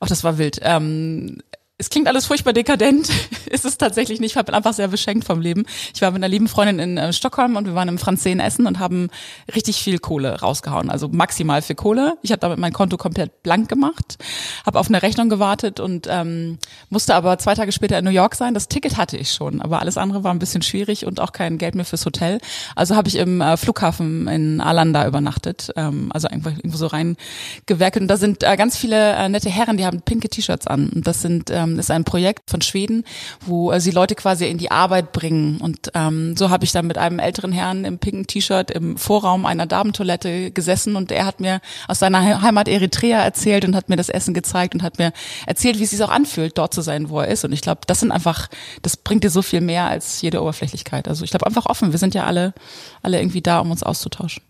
auch 0.01 0.09
das 0.09 0.25
war 0.25 0.39
wild. 0.39 0.61
Ähm, 0.63 1.39
es 1.79 1.91
klingt 1.91 2.07
alles 2.07 2.27
furchtbar 2.27 2.53
dekadent, 2.53 3.09
ist 3.51 3.65
es 3.65 3.79
tatsächlich 3.79 4.21
nicht. 4.21 4.37
Ich 4.37 4.45
bin 4.45 4.55
einfach 4.55 4.73
sehr 4.73 4.89
beschenkt 4.89 5.25
vom 5.25 5.41
Leben. 5.41 5.65
Ich 5.95 6.03
war 6.03 6.11
mit 6.11 6.19
einer 6.19 6.29
lieben 6.29 6.47
Freundin 6.49 6.79
in 6.79 6.97
äh, 6.97 7.13
Stockholm 7.13 7.57
und 7.57 7.67
wir 7.67 7.75
waren 7.75 7.89
im 7.89 7.99
Franzen 7.99 8.41
essen 8.41 8.67
und 8.67 8.79
haben 8.79 9.09
richtig 9.55 9.83
viel 9.83 9.99
Kohle 9.99 10.41
rausgehauen, 10.41 10.91
also 10.91 11.09
maximal 11.09 11.61
viel 11.63 11.77
Kohle. 11.77 12.17
Ich 12.23 12.31
habe 12.31 12.41
damit 12.41 12.59
mein 12.59 12.73
Konto 12.73 12.97
komplett 12.97 13.43
blank 13.43 13.69
gemacht, 13.69 14.19
habe 14.65 14.79
auf 14.79 14.89
eine 14.89 15.03
Rechnung 15.03 15.29
gewartet 15.29 15.81
und 15.81 16.07
ähm, 16.09 16.59
musste 16.91 17.15
aber 17.15 17.39
zwei 17.39 17.55
Tage 17.55 17.73
später 17.73 17.99
in 17.99 18.05
New 18.05 18.11
York 18.11 18.35
sein. 18.35 18.55
Das 18.55 18.69
Ticket 18.69 18.97
hatte 18.97 19.17
ich 19.17 19.33
schon, 19.33 19.61
aber 19.61 19.81
alles 19.81 19.97
andere 19.97 20.23
war 20.25 20.33
ein 20.33 20.39
bisschen 20.39 20.63
schwierig 20.63 21.07
und 21.07 21.21
auch 21.21 21.33
kein 21.33 21.59
Geld 21.59 21.75
mehr 21.75 21.85
fürs 21.85 22.07
Hotel. 22.07 22.39
Also 22.77 22.95
habe 22.97 23.09
ich 23.09 23.17
im 23.17 23.41
äh, 23.41 23.57
Flughafen 23.57 24.29
in 24.29 24.61
Arlanda 24.61 25.07
übernachtet, 25.07 25.73
ähm, 25.77 26.11
also 26.13 26.29
einfach 26.29 26.53
irgendwo 26.53 26.77
so 26.77 26.87
reingewerkelt. 26.87 28.03
Und 28.03 28.09
da 28.09 28.17
sind 28.17 28.45
äh, 28.45 28.57
ganz 28.57 28.77
viele 28.77 29.15
äh, 29.15 29.29
nette 29.29 29.51
Herren, 29.51 29.79
die 29.79 29.87
haben 29.87 30.03
pinke 30.03 30.29
T-Shirts 30.29 30.67
an. 30.67 30.91
Und 30.91 31.07
das 31.07 31.23
sind 31.23 31.51
ähm, 31.63 31.79
ist 31.79 31.91
ein 31.91 32.05
Projekt 32.05 32.51
von 32.51 32.61
Schweden, 32.61 33.05
wo 33.47 33.73
äh, 33.73 33.81
sie 33.81 33.91
Leute 33.91 34.15
quasi 34.15 34.47
in 34.47 34.59
die 34.59 34.71
Arbeit 34.71 35.13
bringen. 35.13 35.61
Und 35.61 35.91
ähm, 35.95 36.37
so 36.37 36.51
habe 36.51 36.65
ich 36.65 36.73
dann 36.73 36.87
mit 36.87 36.99
einem 36.99 37.19
älteren 37.19 37.53
Herrn 37.53 37.85
im 37.85 37.99
pinken 37.99 38.27
T-Shirt 38.27 38.71
im 38.71 38.97
Vorraum 38.97 39.47
einer 39.47 39.67
Damentoilette 39.67 40.51
gesessen 40.51 40.97
und 40.97 41.13
er 41.13 41.27
hat 41.27 41.41
mir 41.41 41.61
aus 41.89 41.99
seiner 41.99 42.21
He- 42.23 42.43
Heimat 42.43 42.69
Eritrea 42.69 43.23
erzählt 43.23 43.65
und 43.65 43.77
hat 43.77 43.89
mir 43.89 43.97
das 43.97 44.09
Essen 44.09 44.35
gezeigt 44.35 44.75
und 44.75 44.83
hat 44.83 44.99
mir 44.99 45.13
erzählt, 45.47 45.79
wie 45.79 45.85
es 45.85 45.91
sich 45.91 46.03
auch 46.03 46.11
anfühlt, 46.11 46.59
dort 46.59 46.75
zu 46.75 46.81
sein, 46.83 47.09
wo 47.11 47.21
er 47.21 47.29
ist. 47.29 47.45
Und 47.45 47.53
ich 47.53 47.61
glaube, 47.61 47.83
das 47.87 48.01
sind 48.01 48.13
einfach, 48.13 48.49
das 48.83 48.97
bringt 48.97 49.25
dir 49.25 49.31
so 49.31 49.43
viel 49.43 49.61
mehr 49.61 49.87
als 49.87 50.21
jede 50.23 50.43
Oberflächlichkeit. 50.43 51.09
Also 51.09 51.25
ich 51.25 51.31
glaube 51.31 51.47
einfach 51.47 51.67
offen. 51.67 51.93
Wir 51.93 51.99
sind 51.99 52.15
ja 52.15 52.25
alle, 52.25 52.55
alle 53.03 53.21
irgendwie 53.21 53.43
da, 53.43 53.61
um 53.61 53.71
uns 53.71 53.83
auszutauschen. 53.83 54.43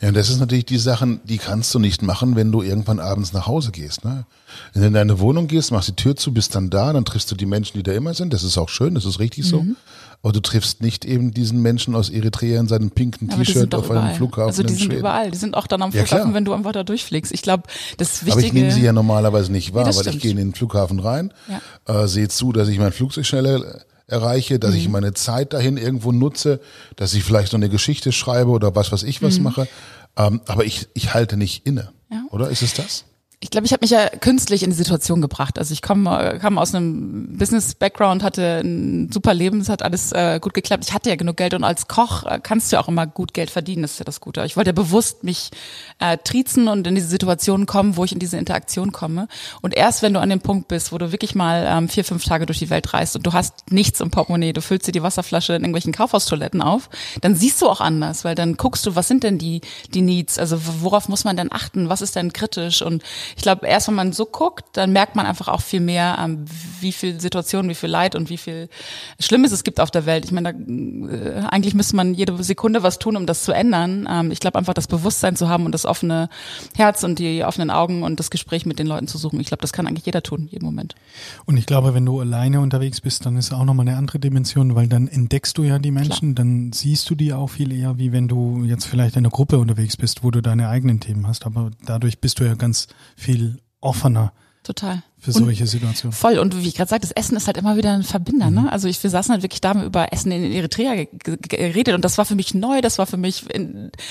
Ja, 0.00 0.08
und 0.08 0.14
das 0.14 0.28
ist 0.28 0.38
natürlich 0.38 0.66
die 0.66 0.78
Sachen, 0.78 1.20
die 1.24 1.38
kannst 1.38 1.74
du 1.74 1.78
nicht 1.78 2.02
machen, 2.02 2.36
wenn 2.36 2.52
du 2.52 2.62
irgendwann 2.62 3.00
abends 3.00 3.32
nach 3.32 3.46
Hause 3.46 3.70
gehst. 3.72 4.04
Ne? 4.04 4.24
Wenn 4.72 4.82
du 4.82 4.88
in 4.88 4.94
deine 4.94 5.18
Wohnung 5.20 5.46
gehst, 5.48 5.72
machst 5.72 5.88
die 5.88 5.96
Tür 5.96 6.14
zu, 6.16 6.32
bist 6.32 6.54
dann 6.54 6.70
da, 6.70 6.92
dann 6.92 7.04
triffst 7.04 7.30
du 7.30 7.34
die 7.34 7.46
Menschen, 7.46 7.76
die 7.78 7.82
da 7.82 7.92
immer 7.92 8.14
sind. 8.14 8.32
Das 8.32 8.42
ist 8.44 8.58
auch 8.58 8.68
schön, 8.68 8.94
das 8.94 9.04
ist 9.04 9.18
richtig 9.18 9.46
so. 9.46 9.62
Mhm. 9.62 9.76
Aber 10.22 10.32
du 10.32 10.40
triffst 10.40 10.80
nicht 10.80 11.04
eben 11.04 11.34
diesen 11.34 11.60
Menschen 11.60 11.94
aus 11.94 12.08
Eritrea 12.08 12.58
in 12.60 12.66
seinem 12.68 12.90
pinken 12.90 13.28
T-Shirt 13.28 13.74
auf 13.74 13.90
einem 13.90 14.00
überall. 14.00 14.14
Flughafen 14.14 14.48
Also 14.48 14.62
die 14.62 14.72
in 14.72 14.78
sind 14.78 14.86
Schweden. 14.86 15.00
überall. 15.00 15.30
Die 15.30 15.36
sind 15.38 15.54
auch 15.54 15.66
dann 15.66 15.82
am 15.82 15.90
Ja, 15.90 16.00
Flughafen, 16.04 16.22
klar. 16.24 16.34
wenn 16.34 16.44
du 16.46 16.52
einfach 16.54 16.72
da 16.72 16.82
durchfliegst. 16.82 17.32
Ich 17.32 17.42
glaube, 17.42 17.64
das 17.98 18.24
Wichtige. 18.24 18.32
Aber 18.32 18.40
ich 18.42 18.52
nehme 18.54 18.70
sie 18.70 18.82
ja 18.82 18.92
normalerweise 18.92 19.52
nicht 19.52 19.74
wahr, 19.74 19.84
das 19.84 19.96
weil 19.96 20.02
ich 20.04 20.08
stimmt. 20.10 20.22
gehe 20.22 20.30
in 20.30 20.36
den 20.38 20.54
Flughafen 20.54 20.98
rein, 21.00 21.32
äh, 21.86 22.06
sehe 22.06 22.28
zu, 22.28 22.52
dass 22.52 22.68
ich 22.68 22.78
mein 22.78 22.92
Flugzeug 22.92 23.26
schneller 23.26 23.82
erreiche, 24.06 24.58
dass 24.58 24.72
Mhm. 24.72 24.76
ich 24.78 24.88
meine 24.88 25.14
Zeit 25.14 25.52
dahin 25.52 25.76
irgendwo 25.76 26.12
nutze, 26.12 26.60
dass 26.96 27.14
ich 27.14 27.24
vielleicht 27.24 27.52
noch 27.52 27.58
eine 27.58 27.68
Geschichte 27.70 28.12
schreibe 28.12 28.50
oder 28.50 28.74
was, 28.74 28.92
was 28.92 29.02
ich 29.02 29.22
was 29.22 29.38
mache. 29.40 29.66
Ähm, 30.16 30.40
aber 30.46 30.64
ich, 30.64 30.88
ich 30.94 31.14
halte 31.14 31.36
nicht 31.36 31.66
inne. 31.66 31.90
Mhm. 32.10 32.14
Ja. 32.16 32.22
Oder 32.30 32.50
ist 32.50 32.62
es 32.62 32.74
das? 32.74 33.04
Ich 33.44 33.50
glaube, 33.50 33.66
ich 33.66 33.74
habe 33.74 33.82
mich 33.82 33.90
ja 33.90 34.08
künstlich 34.08 34.62
in 34.62 34.70
die 34.70 34.76
Situation 34.76 35.20
gebracht. 35.20 35.58
Also 35.58 35.74
ich 35.74 35.82
komme 35.82 36.38
kam 36.40 36.56
aus 36.56 36.74
einem 36.74 37.36
Business-Background, 37.36 38.22
hatte 38.22 38.62
ein 38.64 39.12
super 39.12 39.34
Leben, 39.34 39.60
es 39.60 39.68
hat 39.68 39.82
alles 39.82 40.12
äh, 40.12 40.40
gut 40.40 40.54
geklappt. 40.54 40.82
Ich 40.86 40.94
hatte 40.94 41.10
ja 41.10 41.16
genug 41.16 41.36
Geld 41.36 41.52
und 41.52 41.62
als 41.62 41.86
Koch 41.86 42.24
äh, 42.24 42.40
kannst 42.42 42.72
du 42.72 42.76
ja 42.76 42.82
auch 42.82 42.88
immer 42.88 43.06
gut 43.06 43.34
Geld 43.34 43.50
verdienen, 43.50 43.82
das 43.82 43.92
ist 43.92 43.98
ja 43.98 44.06
das 44.06 44.22
Gute. 44.22 44.42
Ich 44.46 44.56
wollte 44.56 44.70
ja 44.70 44.72
bewusst 44.72 45.24
mich 45.24 45.50
äh, 45.98 46.16
triezen 46.16 46.68
und 46.68 46.86
in 46.86 46.94
diese 46.94 47.08
Situation 47.08 47.66
kommen, 47.66 47.98
wo 47.98 48.04
ich 48.04 48.12
in 48.12 48.18
diese 48.18 48.38
Interaktion 48.38 48.92
komme. 48.92 49.28
Und 49.60 49.76
erst 49.76 50.00
wenn 50.00 50.14
du 50.14 50.20
an 50.20 50.30
dem 50.30 50.40
Punkt 50.40 50.68
bist, 50.68 50.90
wo 50.90 50.96
du 50.96 51.12
wirklich 51.12 51.34
mal 51.34 51.66
ähm, 51.68 51.90
vier, 51.90 52.06
fünf 52.06 52.24
Tage 52.24 52.46
durch 52.46 52.60
die 52.60 52.70
Welt 52.70 52.94
reist 52.94 53.14
und 53.14 53.26
du 53.26 53.34
hast 53.34 53.70
nichts 53.70 54.00
im 54.00 54.10
Portemonnaie, 54.10 54.54
du 54.54 54.62
füllst 54.62 54.88
dir 54.88 54.92
die 54.92 55.02
Wasserflasche 55.02 55.52
in 55.52 55.64
irgendwelchen 55.64 55.92
Kaufhaustoiletten 55.92 56.62
auf, 56.62 56.88
dann 57.20 57.34
siehst 57.34 57.60
du 57.60 57.68
auch 57.68 57.82
anders, 57.82 58.24
weil 58.24 58.36
dann 58.36 58.56
guckst 58.56 58.86
du, 58.86 58.96
was 58.96 59.06
sind 59.06 59.22
denn 59.22 59.36
die, 59.36 59.60
die 59.92 60.00
Needs, 60.00 60.38
also 60.38 60.58
worauf 60.80 61.10
muss 61.10 61.24
man 61.24 61.36
denn 61.36 61.52
achten, 61.52 61.90
was 61.90 62.00
ist 62.00 62.16
denn 62.16 62.32
kritisch 62.32 62.80
und 62.80 63.02
ich 63.36 63.42
glaube, 63.42 63.66
erst 63.66 63.88
wenn 63.88 63.94
man 63.94 64.12
so 64.12 64.26
guckt, 64.26 64.64
dann 64.72 64.92
merkt 64.92 65.16
man 65.16 65.26
einfach 65.26 65.48
auch 65.48 65.60
viel 65.60 65.80
mehr, 65.80 66.18
ähm, 66.20 66.44
wie 66.80 66.92
viel 66.92 67.20
Situationen, 67.20 67.70
wie 67.70 67.74
viel 67.74 67.90
Leid 67.90 68.14
und 68.14 68.30
wie 68.30 68.36
viel 68.36 68.68
Schlimmes 69.18 69.52
es 69.52 69.64
gibt 69.64 69.80
auf 69.80 69.90
der 69.90 70.06
Welt. 70.06 70.24
Ich 70.24 70.32
meine, 70.32 70.54
da, 70.54 71.12
äh, 71.12 71.40
eigentlich 71.50 71.74
müsste 71.74 71.96
man 71.96 72.14
jede 72.14 72.42
Sekunde 72.42 72.82
was 72.82 72.98
tun, 72.98 73.16
um 73.16 73.26
das 73.26 73.44
zu 73.44 73.52
ändern. 73.52 74.08
Ähm, 74.10 74.30
ich 74.30 74.40
glaube 74.40 74.58
einfach, 74.58 74.74
das 74.74 74.86
Bewusstsein 74.86 75.36
zu 75.36 75.48
haben 75.48 75.66
und 75.66 75.72
das 75.72 75.86
offene 75.86 76.28
Herz 76.76 77.02
und 77.04 77.18
die 77.18 77.44
offenen 77.44 77.70
Augen 77.70 78.02
und 78.02 78.20
das 78.20 78.30
Gespräch 78.30 78.66
mit 78.66 78.78
den 78.78 78.86
Leuten 78.86 79.08
zu 79.08 79.18
suchen. 79.18 79.40
Ich 79.40 79.48
glaube, 79.48 79.62
das 79.62 79.72
kann 79.72 79.86
eigentlich 79.86 80.06
jeder 80.06 80.22
tun, 80.22 80.48
jeden 80.50 80.64
Moment. 80.64 80.94
Und 81.44 81.56
ich 81.56 81.66
glaube, 81.66 81.94
wenn 81.94 82.06
du 82.06 82.20
alleine 82.20 82.60
unterwegs 82.60 83.00
bist, 83.00 83.26
dann 83.26 83.36
ist 83.36 83.52
auch 83.52 83.64
nochmal 83.64 83.88
eine 83.88 83.96
andere 83.96 84.18
Dimension, 84.18 84.74
weil 84.74 84.88
dann 84.88 85.08
entdeckst 85.08 85.56
du 85.58 85.62
ja 85.64 85.78
die 85.78 85.90
Menschen, 85.90 86.34
Klar. 86.34 86.46
dann 86.46 86.72
siehst 86.72 87.08
du 87.10 87.14
die 87.14 87.32
auch 87.32 87.48
viel 87.48 87.72
eher, 87.72 87.98
wie 87.98 88.12
wenn 88.12 88.28
du 88.28 88.64
jetzt 88.64 88.84
vielleicht 88.84 89.16
in 89.16 89.20
einer 89.20 89.30
Gruppe 89.30 89.58
unterwegs 89.58 89.96
bist, 89.96 90.22
wo 90.22 90.30
du 90.30 90.40
deine 90.40 90.68
eigenen 90.68 91.00
Themen 91.00 91.26
hast. 91.26 91.46
Aber 91.46 91.70
dadurch 91.84 92.18
bist 92.18 92.40
du 92.40 92.44
ja 92.44 92.54
ganz 92.54 92.88
viel 93.24 93.58
offener. 93.80 94.32
Total 94.62 95.02
für 95.24 95.32
solche 95.32 95.66
Situationen. 95.66 96.12
Voll. 96.12 96.38
Und 96.38 96.60
wie 96.62 96.68
ich 96.68 96.74
gerade 96.74 96.90
sagte, 96.90 97.08
das 97.08 97.12
Essen 97.12 97.34
ist 97.36 97.46
halt 97.46 97.56
immer 97.56 97.78
wieder 97.78 97.92
ein 97.92 98.02
Verbinder. 98.02 98.50
Ne? 98.50 98.62
Mhm. 98.62 98.68
Also 98.68 98.88
ich, 98.88 99.02
wir 99.02 99.08
saßen 99.08 99.32
halt 99.32 99.42
wirklich 99.42 99.62
da 99.62 99.72
über 99.82 100.12
Essen 100.12 100.30
in 100.30 100.52
Eritrea 100.52 101.06
geredet 101.14 101.94
und 101.94 102.04
das 102.04 102.18
war 102.18 102.26
für 102.26 102.34
mich 102.34 102.52
neu, 102.52 102.82
das 102.82 102.98
war 102.98 103.06
für 103.06 103.16
mich 103.16 103.44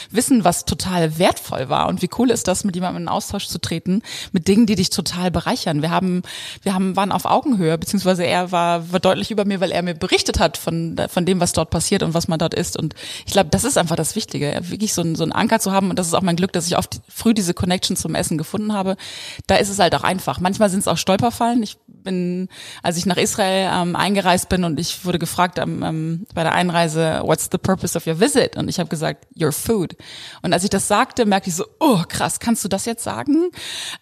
Wissen, 0.09 0.43
was 0.43 0.65
total 0.65 1.19
wertvoll 1.19 1.69
war. 1.69 1.87
Und 1.87 2.01
wie 2.01 2.09
cool 2.17 2.31
ist 2.31 2.47
das, 2.47 2.63
mit 2.63 2.73
jemandem 2.73 3.03
in 3.03 3.09
Austausch 3.09 3.47
zu 3.47 3.59
treten, 3.59 4.01
mit 4.31 4.47
Dingen, 4.47 4.65
die 4.65 4.73
dich 4.73 4.89
total 4.89 5.29
bereichern. 5.29 5.83
Wir 5.83 5.91
haben, 5.91 6.23
wir 6.63 6.73
haben, 6.73 6.95
waren 6.95 7.11
auf 7.11 7.25
Augenhöhe, 7.25 7.77
beziehungsweise 7.77 8.25
er 8.25 8.51
war, 8.51 8.91
war 8.91 8.99
deutlich 8.99 9.29
über 9.29 9.45
mir, 9.45 9.59
weil 9.59 9.71
er 9.71 9.83
mir 9.83 9.93
berichtet 9.93 10.39
hat 10.39 10.57
von, 10.57 10.99
von 11.09 11.27
dem, 11.27 11.39
was 11.39 11.53
dort 11.53 11.69
passiert 11.69 12.01
und 12.01 12.15
was 12.15 12.27
man 12.27 12.39
dort 12.39 12.55
ist. 12.55 12.75
Und 12.75 12.95
ich 13.27 13.33
glaube, 13.33 13.51
das 13.51 13.65
ist 13.65 13.77
einfach 13.77 13.95
das 13.95 14.15
Wichtige, 14.15 14.59
wirklich 14.63 14.93
so 14.95 15.03
ein, 15.03 15.15
so 15.15 15.23
ein 15.23 15.31
Anker 15.31 15.59
zu 15.59 15.71
haben. 15.71 15.91
Und 15.91 15.99
das 15.99 16.07
ist 16.07 16.15
auch 16.15 16.23
mein 16.23 16.37
Glück, 16.37 16.53
dass 16.53 16.65
ich 16.65 16.75
oft 16.75 17.01
früh 17.07 17.35
diese 17.35 17.53
Connection 17.53 17.95
zum 17.95 18.15
Essen 18.15 18.39
gefunden 18.39 18.73
habe. 18.73 18.97
Da 19.45 19.57
ist 19.57 19.69
es 19.69 19.77
halt 19.77 19.93
auch 19.93 20.03
einfach. 20.03 20.39
Manchmal 20.39 20.71
sind 20.71 20.79
es 20.79 20.87
auch 20.87 21.02
Stolperfallen. 21.03 21.61
Ich 21.61 21.77
bin, 22.03 22.47
als 22.81 22.97
ich 22.97 23.05
nach 23.05 23.17
Israel 23.17 23.69
ähm, 23.73 23.95
eingereist 23.95 24.49
bin 24.49 24.63
und 24.63 24.79
ich 24.79 25.05
wurde 25.05 25.19
gefragt 25.19 25.59
ähm, 25.59 25.83
ähm, 25.83 26.27
bei 26.33 26.43
der 26.43 26.53
Einreise, 26.53 27.21
what's 27.23 27.49
the 27.51 27.57
purpose 27.57 27.97
of 27.97 28.07
your 28.07 28.19
visit? 28.19 28.57
Und 28.57 28.69
ich 28.69 28.79
habe 28.79 28.89
gesagt, 28.89 29.27
your 29.39 29.51
food. 29.51 29.95
Und 30.41 30.53
als 30.53 30.63
ich 30.63 30.69
das 30.69 30.87
sagte, 30.87 31.25
merkte 31.25 31.49
ich 31.49 31.55
so, 31.55 31.65
oh 31.79 32.03
krass, 32.07 32.39
kannst 32.39 32.63
du 32.63 32.69
das 32.69 32.85
jetzt 32.85 33.03
sagen? 33.03 33.49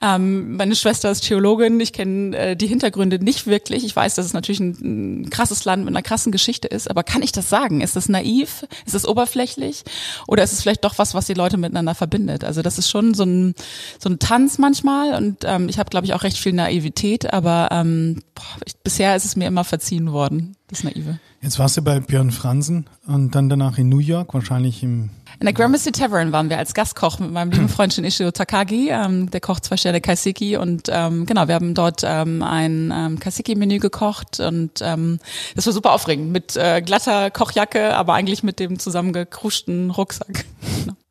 Ähm, 0.01 0.55
meine 0.57 0.75
Schwester 0.75 1.11
ist 1.11 1.21
Theologin, 1.21 1.79
ich 1.79 1.93
kenne 1.93 2.37
äh, 2.37 2.55
die 2.55 2.67
Hintergründe 2.67 3.19
nicht 3.19 3.47
wirklich. 3.47 3.83
Ich 3.83 3.95
weiß, 3.95 4.15
dass 4.15 4.25
es 4.25 4.33
natürlich 4.33 4.59
ein, 4.59 5.23
ein 5.23 5.29
krasses 5.29 5.65
Land 5.65 5.85
mit 5.85 5.93
einer 5.93 6.03
krassen 6.03 6.31
Geschichte 6.31 6.67
ist, 6.67 6.89
aber 6.89 7.03
kann 7.03 7.23
ich 7.23 7.31
das 7.31 7.49
sagen? 7.49 7.81
Ist 7.81 7.95
das 7.95 8.09
naiv? 8.09 8.65
Ist 8.85 8.95
das 8.95 9.07
oberflächlich? 9.07 9.83
Oder 10.27 10.43
ist 10.43 10.53
es 10.53 10.61
vielleicht 10.61 10.83
doch 10.83 10.97
was, 10.97 11.13
was 11.13 11.25
die 11.25 11.33
Leute 11.33 11.57
miteinander 11.57 11.95
verbindet? 11.95 12.43
Also 12.43 12.61
das 12.61 12.77
ist 12.77 12.89
schon 12.89 13.13
so 13.13 13.23
ein, 13.23 13.55
so 13.99 14.09
ein 14.09 14.19
Tanz 14.19 14.57
manchmal 14.57 15.15
und 15.15 15.39
ähm, 15.43 15.69
ich 15.69 15.79
habe, 15.79 15.89
glaube 15.89 16.05
ich, 16.05 16.13
auch 16.13 16.23
recht 16.23 16.37
viel 16.37 16.53
Naivität 16.53 17.31
aber 17.31 17.69
ähm, 17.71 17.90
boah, 18.35 18.43
ich, 18.65 18.75
bisher 18.77 19.15
ist 19.15 19.25
es 19.25 19.35
mir 19.35 19.47
immer 19.47 19.63
verziehen 19.63 20.11
worden, 20.11 20.55
das 20.67 20.83
Naive. 20.83 21.19
Jetzt 21.41 21.57
warst 21.57 21.77
du 21.77 21.81
bei 21.81 21.99
Björn 21.99 22.31
Fransen 22.31 22.87
und 23.07 23.33
dann 23.33 23.49
danach 23.49 23.77
in 23.77 23.89
New 23.89 23.99
York, 23.99 24.33
wahrscheinlich 24.33 24.83
im 24.83 25.09
in 25.39 25.45
der 25.45 25.53
Gramercy 25.53 25.91
Tavern 25.91 26.31
waren 26.31 26.51
wir 26.51 26.59
als 26.59 26.75
Gastkoch 26.75 27.17
mit 27.17 27.31
meinem 27.31 27.49
lieben 27.49 27.67
Freund 27.67 27.91
Shinichiro 27.91 28.29
Takagi. 28.29 28.89
Ähm, 28.91 29.31
der 29.31 29.41
kocht 29.41 29.65
zwei 29.65 29.75
Sterne 29.75 29.99
Kaiseki 29.99 30.55
und 30.55 30.87
ähm, 30.91 31.25
genau, 31.25 31.47
wir 31.47 31.55
haben 31.55 31.73
dort 31.73 32.01
ähm, 32.03 32.43
ein 32.43 32.93
ähm, 32.93 33.19
Kaiseki-Menü 33.19 33.79
gekocht 33.79 34.39
und 34.39 34.81
ähm, 34.81 35.17
das 35.55 35.65
war 35.65 35.73
super 35.73 35.93
aufregend 35.93 36.31
mit 36.31 36.55
äh, 36.57 36.83
glatter 36.83 37.31
Kochjacke, 37.31 37.95
aber 37.95 38.13
eigentlich 38.13 38.43
mit 38.43 38.59
dem 38.59 38.77
zusammengekruschten 38.77 39.89
Rucksack. 39.89 40.45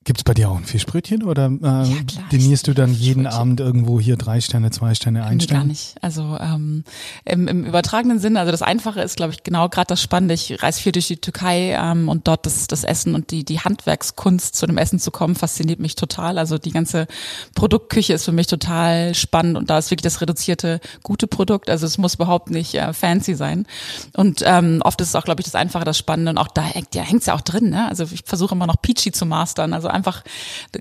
Gibt's 0.06 0.24
bei 0.24 0.32
dir 0.32 0.48
auch 0.48 0.56
ein 0.56 0.64
Fischbrötchen 0.64 1.24
oder 1.24 1.44
äh, 1.44 1.66
ja, 1.66 1.84
dinierst 2.32 2.66
du 2.66 2.72
dann 2.72 2.94
jeden 2.94 3.26
Abend 3.26 3.60
irgendwo 3.60 4.00
hier 4.00 4.16
drei 4.16 4.40
Sterne, 4.40 4.70
zwei 4.70 4.94
Sterne, 4.94 5.24
ein 5.24 5.40
Stern? 5.40 5.58
Gar 5.58 5.66
nicht. 5.66 5.94
Also 6.00 6.38
ähm, 6.40 6.84
im, 7.26 7.46
im 7.48 7.66
übertragenen 7.66 8.18
Sinne, 8.18 8.40
also 8.40 8.50
das 8.50 8.62
Einfache 8.62 9.02
ist, 9.02 9.16
glaube 9.16 9.34
ich, 9.34 9.42
genau 9.42 9.68
gerade 9.68 9.88
das 9.88 10.00
Spannende. 10.00 10.32
Ich 10.32 10.62
reise 10.62 10.80
viel 10.80 10.92
durch 10.92 11.08
die 11.08 11.18
Türkei 11.18 11.76
ähm, 11.78 12.08
und 12.08 12.28
dort 12.28 12.46
das, 12.46 12.66
das 12.66 12.82
Essen 12.82 13.14
und 13.14 13.30
die, 13.30 13.44
die 13.44 13.60
Handwerkskunst 13.60 14.56
zu 14.56 14.66
dem 14.66 14.78
Essen 14.78 14.98
zu 14.98 15.10
kommen, 15.10 15.34
fasziniert 15.34 15.80
mich 15.80 15.96
total. 15.96 16.38
Also 16.38 16.56
die 16.56 16.70
ganze 16.70 17.06
Produktküche 17.54 18.14
ist 18.14 18.24
für 18.24 18.32
mich 18.32 18.46
total 18.46 19.14
spannend 19.14 19.58
und 19.58 19.68
da 19.68 19.76
ist 19.76 19.90
wirklich 19.90 20.04
das 20.04 20.22
reduzierte 20.22 20.80
gute 21.02 21.26
Produkt. 21.26 21.68
Also 21.68 21.84
es 21.84 21.98
muss 21.98 22.14
überhaupt 22.14 22.48
nicht 22.48 22.74
äh, 22.74 22.94
fancy 22.94 23.34
sein. 23.34 23.66
Und 24.16 24.42
ähm, 24.46 24.80
oft 24.82 24.98
ist 25.02 25.08
es 25.08 25.14
auch, 25.14 25.24
glaube 25.24 25.42
ich, 25.42 25.44
das 25.44 25.56
Einfache, 25.56 25.84
das 25.84 25.98
Spannende 25.98 26.30
und 26.30 26.38
auch 26.38 26.48
da 26.48 26.62
hängt 26.62 26.94
ja, 26.94 27.02
hängt's 27.02 27.26
ja 27.26 27.34
auch 27.34 27.42
drin. 27.42 27.68
Ne? 27.68 27.86
Also 27.86 28.04
ich 28.10 28.22
versuche 28.24 28.54
immer 28.54 28.66
noch 28.66 28.80
Peachy 28.80 29.12
zu 29.12 29.26
mastern. 29.26 29.74
Also 29.74 29.90
einfach 30.00 30.22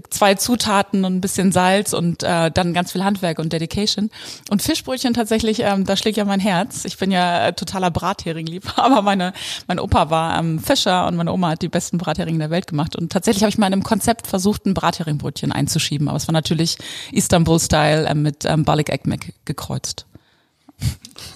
zwei 0.09 0.35
Zutaten 0.35 1.05
und 1.05 1.17
ein 1.17 1.21
bisschen 1.21 1.51
Salz 1.51 1.93
und 1.93 2.23
äh, 2.23 2.49
dann 2.51 2.73
ganz 2.73 2.91
viel 2.93 3.03
Handwerk 3.03 3.39
und 3.39 3.51
Dedication. 3.51 4.09
Und 4.49 4.61
Fischbrötchen 4.61 5.13
tatsächlich, 5.13 5.59
ähm, 5.59 5.85
da 5.85 5.97
schlägt 5.97 6.17
ja 6.17 6.25
mein 6.25 6.39
Herz. 6.39 6.85
Ich 6.85 6.97
bin 6.97 7.11
ja 7.11 7.47
äh, 7.47 7.53
totaler 7.53 7.91
Bratheringlieb, 7.91 8.63
aber 8.77 9.01
meine, 9.01 9.33
mein 9.67 9.79
Opa 9.79 10.09
war 10.09 10.39
ähm, 10.39 10.59
Fischer 10.59 11.07
und 11.07 11.15
meine 11.15 11.33
Oma 11.33 11.49
hat 11.49 11.61
die 11.61 11.69
besten 11.69 11.97
Bratheringe 11.97 12.39
der 12.39 12.49
Welt 12.49 12.67
gemacht. 12.67 12.95
Und 12.95 13.11
tatsächlich 13.11 13.43
habe 13.43 13.49
ich 13.49 13.57
mal 13.57 13.67
in 13.67 13.73
einem 13.73 13.83
Konzept 13.83 14.27
versucht, 14.27 14.65
ein 14.65 14.73
Bratheringbbrötchen 14.73 15.51
einzuschieben, 15.51 16.07
aber 16.07 16.17
es 16.17 16.27
war 16.27 16.33
natürlich 16.33 16.77
Istanbul-Style 17.11 18.07
äh, 18.07 18.15
mit 18.15 18.45
ähm, 18.45 18.63
Balik 18.63 18.89
Ekmek 18.89 19.33
gekreuzt. 19.45 20.05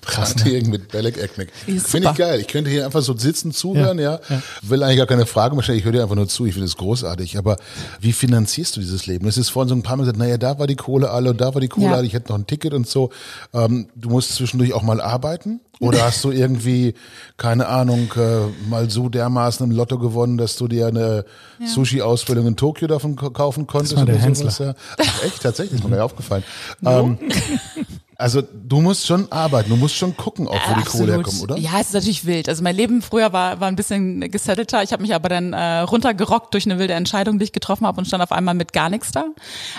Brathering 0.01 0.69
mit 0.69 0.89
Belek 0.89 1.17
Ekmek. 1.17 1.51
Finde 1.53 2.09
ich 2.11 2.17
geil. 2.17 2.39
Ich 2.39 2.47
könnte 2.47 2.69
hier 2.69 2.85
einfach 2.85 3.01
so 3.01 3.15
sitzen, 3.17 3.51
zuhören, 3.51 3.99
ja. 3.99 4.19
ja. 4.29 4.41
Will 4.61 4.83
eigentlich 4.83 4.97
gar 4.97 5.07
keine 5.07 5.25
Frage 5.25 5.55
mehr 5.55 5.63
stellen. 5.63 5.79
Ich 5.79 5.85
höre 5.85 5.93
dir 5.93 6.03
einfach 6.03 6.15
nur 6.15 6.27
zu. 6.27 6.45
Ich 6.45 6.53
finde 6.53 6.67
es 6.67 6.77
großartig. 6.77 7.37
Aber 7.37 7.57
wie 7.99 8.13
finanzierst 8.13 8.75
du 8.75 8.81
dieses 8.81 9.05
Leben? 9.05 9.27
Es 9.27 9.37
ist 9.37 9.49
vorhin 9.49 9.69
so 9.69 9.75
ein 9.75 9.83
paar 9.83 9.97
Mal 9.97 10.03
gesagt, 10.03 10.19
naja, 10.19 10.37
da 10.37 10.59
war 10.59 10.67
die 10.67 10.75
Kohle 10.75 11.09
alle 11.09 11.31
und 11.31 11.41
da 11.41 11.53
war 11.53 11.61
die 11.61 11.69
Kohle 11.69 11.87
ja. 11.87 11.93
alle. 11.93 12.05
Ich 12.05 12.13
hätte 12.13 12.31
noch 12.31 12.37
ein 12.37 12.47
Ticket 12.47 12.73
und 12.73 12.87
so. 12.87 13.11
Ähm, 13.53 13.87
du 13.95 14.09
musst 14.09 14.35
zwischendurch 14.35 14.73
auch 14.73 14.83
mal 14.83 15.01
arbeiten. 15.01 15.61
Oder 15.79 16.05
hast 16.05 16.23
du 16.23 16.31
irgendwie, 16.31 16.93
keine 17.35 17.67
Ahnung, 17.67 18.13
äh, 18.15 18.69
mal 18.69 18.89
so 18.89 19.09
dermaßen 19.09 19.65
im 19.65 19.75
Lotto 19.75 19.99
gewonnen, 19.99 20.37
dass 20.37 20.55
du 20.55 20.69
dir 20.69 20.87
eine 20.87 21.25
ja. 21.59 21.67
Sushi-Ausbildung 21.67 22.47
in 22.47 22.55
Tokio 22.55 22.87
davon 22.87 23.15
kaufen 23.15 23.67
konntest? 23.67 23.93
Das 23.93 23.99
war 23.99 24.05
der 24.05 24.17
Hensler. 24.17 24.75
Ach, 24.97 25.23
echt, 25.23 25.41
tatsächlich, 25.41 25.81
ist 25.81 25.89
mir 25.89 25.97
gar 25.97 26.05
aufgefallen. 26.05 26.43
No. 26.79 26.99
Ähm, 26.99 27.17
also 28.17 28.41
du 28.41 28.79
musst 28.79 29.07
schon 29.07 29.31
arbeiten, 29.31 29.69
du 29.69 29.75
musst 29.75 29.95
schon 29.95 30.15
gucken, 30.15 30.47
auch 30.47 30.59
wo 30.69 30.75
die 30.75 30.83
Kohle 30.83 31.13
herkommt, 31.13 31.41
oder? 31.41 31.57
Ja, 31.57 31.71
es 31.79 31.87
ist 31.87 31.93
natürlich 31.93 32.25
wild. 32.25 32.47
Also 32.47 32.63
mein 32.63 32.75
Leben 32.75 33.01
früher 33.01 33.33
war, 33.33 33.59
war 33.59 33.67
ein 33.67 33.75
bisschen 33.75 34.31
gesettelter. 34.31 34.83
Ich 34.83 34.93
habe 34.93 35.01
mich 35.01 35.15
aber 35.15 35.29
dann 35.29 35.53
äh, 35.53 35.79
runtergerockt 35.79 36.53
durch 36.53 36.65
eine 36.65 36.79
wilde 36.79 36.93
Entscheidung, 36.93 37.39
die 37.39 37.45
ich 37.45 37.51
getroffen 37.51 37.87
habe 37.87 37.97
und 37.97 38.05
stand 38.05 38.21
auf 38.21 38.31
einmal 38.31 38.53
mit 38.53 38.73
gar 38.73 38.89
nichts 38.89 39.11
da. 39.11 39.25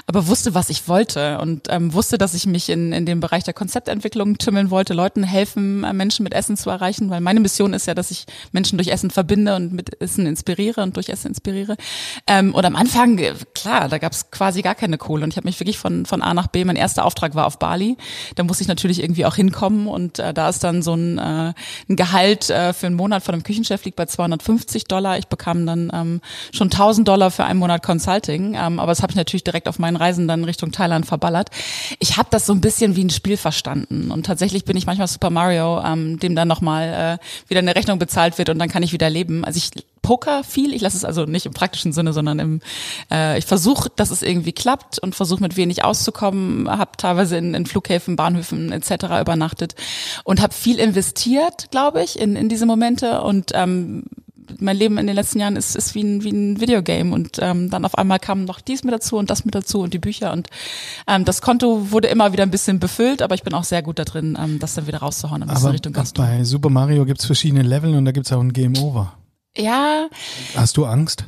Aber 0.07 0.27
wusste, 0.27 0.55
was 0.55 0.71
ich 0.71 0.89
wollte 0.89 1.39
und 1.39 1.69
ähm, 1.71 1.93
wusste, 1.95 2.19
dass 2.19 2.35
ich 2.35 2.47
mich 2.47 2.69
in, 2.69 2.93
in 2.93 3.07
dem 3.07 3.21
Bereich 3.21 3.45
der 3.45 3.55
Konzeptentwicklung 3.55 4.39
tümmeln 4.39 4.71
wollte, 4.71 4.95
Leuten 4.95 5.23
helfen, 5.23 5.85
äh, 5.85 5.93
Menschen 5.93 6.25
mit 6.25 6.35
Essen 6.35 6.57
zu 6.57 6.71
erreichen, 6.71 7.11
weil 7.11 7.21
meine 7.21 7.41
Mission 7.41 7.73
ist 7.73 7.87
ja, 7.87 7.95
dass 7.95 8.11
ich 8.11 8.27
Menschen 8.53 8.79
durch 8.79 8.89
Essen 8.89 9.11
verbinde 9.11 9.55
und 9.55 9.73
mit 9.73 10.01
Essen 10.01 10.27
inspiriere 10.27 10.83
und 10.83 10.97
durch 10.97 11.09
Essen 11.09 11.29
inspiriere. 11.29 11.77
Ähm, 12.27 12.55
und 12.55 12.65
am 12.65 12.75
Anfang, 12.75 13.19
äh, 13.19 13.35
klar, 13.55 13.89
da 13.89 13.99
gab 13.99 14.13
es 14.13 14.31
quasi 14.31 14.63
gar 14.63 14.75
keine 14.75 14.99
Kohle 14.99 15.25
und 15.25 15.31
ich 15.31 15.37
habe 15.37 15.47
mich 15.47 15.61
wirklich 15.61 15.79
von, 15.79 16.05
von 16.05 16.23
A 16.23 16.35
nach 16.35 16.49
B, 16.49 16.65
mein 16.65 16.77
erster 16.77 17.05
Auftrag 17.05 17.35
war 17.35 17.47
auf 17.47 17.59
Bali 17.59 17.97
da 18.35 18.45
muss 18.45 18.61
ich 18.61 18.69
natürlich 18.69 19.03
irgendwie 19.03 19.27
auch 19.27 19.35
hinkommen 19.35 19.87
und 19.87 20.19
äh, 20.19 20.35
da 20.35 20.49
ist 20.49 20.65
dann 20.65 20.83
so 20.83 20.95
ein, 20.95 21.19
äh, 21.19 21.53
ein 21.89 21.97
Gehalt 21.97 22.51
äh, 22.51 22.73
für 22.73 22.87
einen 22.87 22.97
Monat 22.97 23.23
von 23.23 23.35
einem 23.35 23.43
Küchenchef 23.43 23.85
liegt 23.85 23.97
bei 23.97 24.07
250 24.07 24.85
Dollar. 24.85 25.19
Ich 25.19 25.27
bekam 25.27 25.67
dann 25.67 25.91
ähm, 25.93 26.21
schon 26.53 26.69
1000 26.69 27.07
Dollar 27.07 27.31
für 27.31 27.45
einen 27.45 27.59
Monat 27.59 27.83
Consulting, 27.83 28.55
ähm, 28.55 28.79
aber 28.79 28.93
das 28.93 29.03
habe 29.03 29.13
ich 29.13 29.17
natürlich 29.17 29.45
direkt 29.45 29.69
auf 29.69 29.79
meinen 29.79 29.97
Reisen 29.97 30.29
dann 30.29 30.45
Richtung 30.45 30.73
Thailand 30.73 31.07
verballert. 31.07 31.51
Ich 31.99 32.17
habe 32.17 32.29
das 32.31 32.47
so 32.47 32.53
ein 32.53 32.61
bisschen 32.61 32.97
wie 32.97 33.05
ein 33.05 33.11
Spiel 33.11 33.37
verstanden 33.37 34.11
und 34.11 34.27
tatsächlich 34.27 34.65
bin 34.65 34.77
ich 34.77 34.87
manchmal 34.87 35.09
Super 35.09 35.31
Mario, 35.31 35.83
ähm, 35.85 36.19
dem 36.19 36.35
dann 36.35 36.49
nochmal 36.49 37.19
äh, 37.21 37.49
wieder 37.49 37.61
eine 37.61 37.75
Rechnung 37.75 37.99
bezahlt 37.99 38.39
wird 38.39 38.49
und 38.49 38.59
dann 38.59 38.69
kann 38.69 38.83
ich 38.83 38.93
wieder 38.93 39.11
leben. 39.11 39.45
Also 39.45 39.59
ich 39.59 39.71
Poker 40.05 40.45
viel. 40.45 40.73
Ich 40.73 40.83
lasse 40.83 40.97
es 40.97 41.05
also 41.05 41.25
nicht 41.25 41.47
im 41.47 41.53
praktischen 41.53 41.93
Sinne, 41.93 42.13
sondern 42.13 42.39
im, 42.39 42.61
äh, 43.11 43.39
ich 43.39 43.47
versuche, 43.47 43.91
dass 43.97 44.11
es 44.11 44.23
irgendwie 44.23 44.53
klappt 44.53 45.01
und 45.01 45.17
versuche 45.17 45.43
mit 45.43 45.57
wenig 45.57 45.83
auszukommen. 45.83 46.69
Habe 46.71 46.93
teilweise 46.97 47.37
in, 47.39 47.55
in 47.55 47.67
Flughäfen, 47.67 48.15
Bahnhöfen 48.15 48.71
etc. 48.71 49.21
übernachtet 49.21 49.75
und 50.23 50.41
habe 50.41 50.55
viel 50.55 50.79
investiert, 50.79 51.71
glaube 51.73 52.05
ich, 52.05 52.21
in, 52.21 52.37
in 52.37 52.49
diese 52.49 52.67
Momente 52.67 53.23
und 53.23 53.53
ähm, 53.55 54.05
mein 54.61 54.77
Leben 54.77 54.99
in 54.99 55.07
den 55.07 55.17
letzten 55.17 55.41
Jahren 55.41 55.57
ist, 55.57 55.75
ist 55.75 55.95
wie 55.95 56.03
ein, 56.03 56.23
wie 56.23 56.31
ein 56.31 56.61
Videogame 56.61 57.15
und 57.15 57.39
ähm, 57.41 57.71
dann 57.71 57.87
auf 57.87 57.97
einmal 57.97 58.19
kam 58.19 58.45
noch 58.45 58.61
dies 58.61 58.85
mit 58.85 58.93
dazu 58.93 59.17
und 59.17 59.31
das 59.31 59.47
mit 59.47 59.55
dazu 59.55 59.81
und 59.81 59.95
die 59.95 59.99
Bücher 59.99 60.33
und 60.35 60.49
ähm, 61.07 61.25
das 61.25 61.41
Konto 61.41 61.91
wurde 61.91 62.09
immer 62.09 62.33
wieder 62.33 62.43
ein 62.43 62.51
bisschen 62.51 62.79
befüllt, 62.79 63.23
aber 63.23 63.35
ich 63.35 63.43
bin 63.43 63.55
auch 63.55 63.65
sehr 63.65 63.83
gut 63.83 63.99
da 63.99 64.05
drin, 64.05 64.37
ähm, 64.39 64.59
das 64.59 64.75
dann 64.75 64.87
wieder 64.87 64.99
rauszuhauen. 64.99 65.43
Aber 65.43 65.73
Richtung 65.73 65.95
bei 66.15 66.45
Super 66.45 66.69
Mario 66.69 67.07
gibt's 67.07 67.25
verschiedene 67.25 67.63
Level 67.63 67.95
und 67.95 68.05
da 68.05 68.13
gibt's 68.13 68.33
auch 68.33 68.41
ein 68.41 68.53
Game 68.53 68.77
Over. 68.77 69.15
Ja. 69.57 70.09
Hast 70.55 70.77
du 70.77 70.85
Angst? 70.85 71.27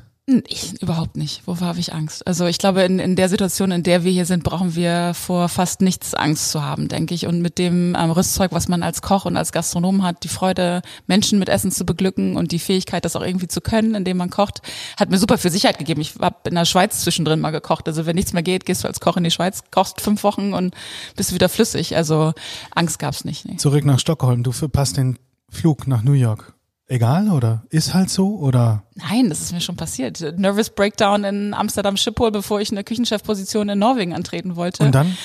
Ich, 0.48 0.82
überhaupt 0.82 1.16
nicht. 1.16 1.46
Wovor 1.46 1.68
habe 1.68 1.78
ich 1.78 1.94
Angst? 1.94 2.26
Also 2.26 2.46
ich 2.46 2.58
glaube, 2.58 2.82
in, 2.82 2.98
in 2.98 3.14
der 3.14 3.28
Situation, 3.28 3.70
in 3.70 3.84
der 3.84 4.02
wir 4.02 4.10
hier 4.10 4.26
sind, 4.26 4.42
brauchen 4.42 4.74
wir 4.74 5.14
vor 5.14 5.48
fast 5.48 5.80
nichts 5.82 6.14
Angst 6.14 6.50
zu 6.50 6.64
haben, 6.64 6.88
denke 6.88 7.14
ich. 7.14 7.28
Und 7.28 7.42
mit 7.42 7.58
dem 7.58 7.94
ähm, 7.96 8.10
Rüstzeug, 8.10 8.50
was 8.50 8.66
man 8.66 8.82
als 8.82 9.02
Koch 9.02 9.24
und 9.24 9.36
als 9.36 9.52
Gastronom 9.52 10.02
hat, 10.02 10.24
die 10.24 10.28
Freude, 10.28 10.82
Menschen 11.06 11.38
mit 11.38 11.48
Essen 11.48 11.70
zu 11.70 11.86
beglücken 11.86 12.36
und 12.36 12.50
die 12.50 12.58
Fähigkeit, 12.58 13.04
das 13.04 13.14
auch 13.14 13.22
irgendwie 13.22 13.46
zu 13.46 13.60
können, 13.60 13.94
indem 13.94 14.16
man 14.16 14.28
kocht, 14.28 14.62
hat 14.98 15.10
mir 15.10 15.18
super 15.18 15.38
viel 15.38 15.52
Sicherheit 15.52 15.78
gegeben. 15.78 16.00
Ich 16.00 16.16
habe 16.20 16.48
in 16.48 16.56
der 16.56 16.64
Schweiz 16.64 17.02
zwischendrin 17.02 17.38
mal 17.38 17.52
gekocht. 17.52 17.86
Also 17.86 18.04
wenn 18.04 18.16
nichts 18.16 18.32
mehr 18.32 18.42
geht, 18.42 18.66
gehst 18.66 18.82
du 18.82 18.88
als 18.88 18.98
Koch 18.98 19.16
in 19.16 19.22
die 19.22 19.30
Schweiz, 19.30 19.62
kochst 19.70 20.00
fünf 20.00 20.24
Wochen 20.24 20.54
und 20.54 20.74
bist 21.14 21.32
wieder 21.34 21.48
flüssig. 21.48 21.94
Also 21.94 22.32
Angst 22.74 22.98
gab's 22.98 23.24
nicht. 23.24 23.44
Nee. 23.44 23.58
Zurück 23.58 23.84
nach 23.84 24.00
Stockholm. 24.00 24.42
Du 24.42 24.50
verpasst 24.50 24.96
den 24.96 25.20
Flug 25.48 25.86
nach 25.86 26.02
New 26.02 26.14
York. 26.14 26.55
Egal 26.88 27.30
oder 27.30 27.64
ist 27.70 27.94
halt 27.94 28.10
so 28.10 28.36
oder? 28.36 28.84
Nein, 28.94 29.28
das 29.28 29.40
ist 29.40 29.52
mir 29.52 29.60
schon 29.60 29.76
passiert. 29.76 30.20
Nervous 30.38 30.70
Breakdown 30.70 31.24
in 31.24 31.52
Amsterdam 31.52 31.96
Schiphol, 31.96 32.30
bevor 32.30 32.60
ich 32.60 32.70
eine 32.70 32.84
Küchenchefposition 32.84 33.68
in 33.68 33.80
Norwegen 33.80 34.14
antreten 34.14 34.54
wollte. 34.54 34.84
Und 34.84 34.94
dann? 34.94 35.16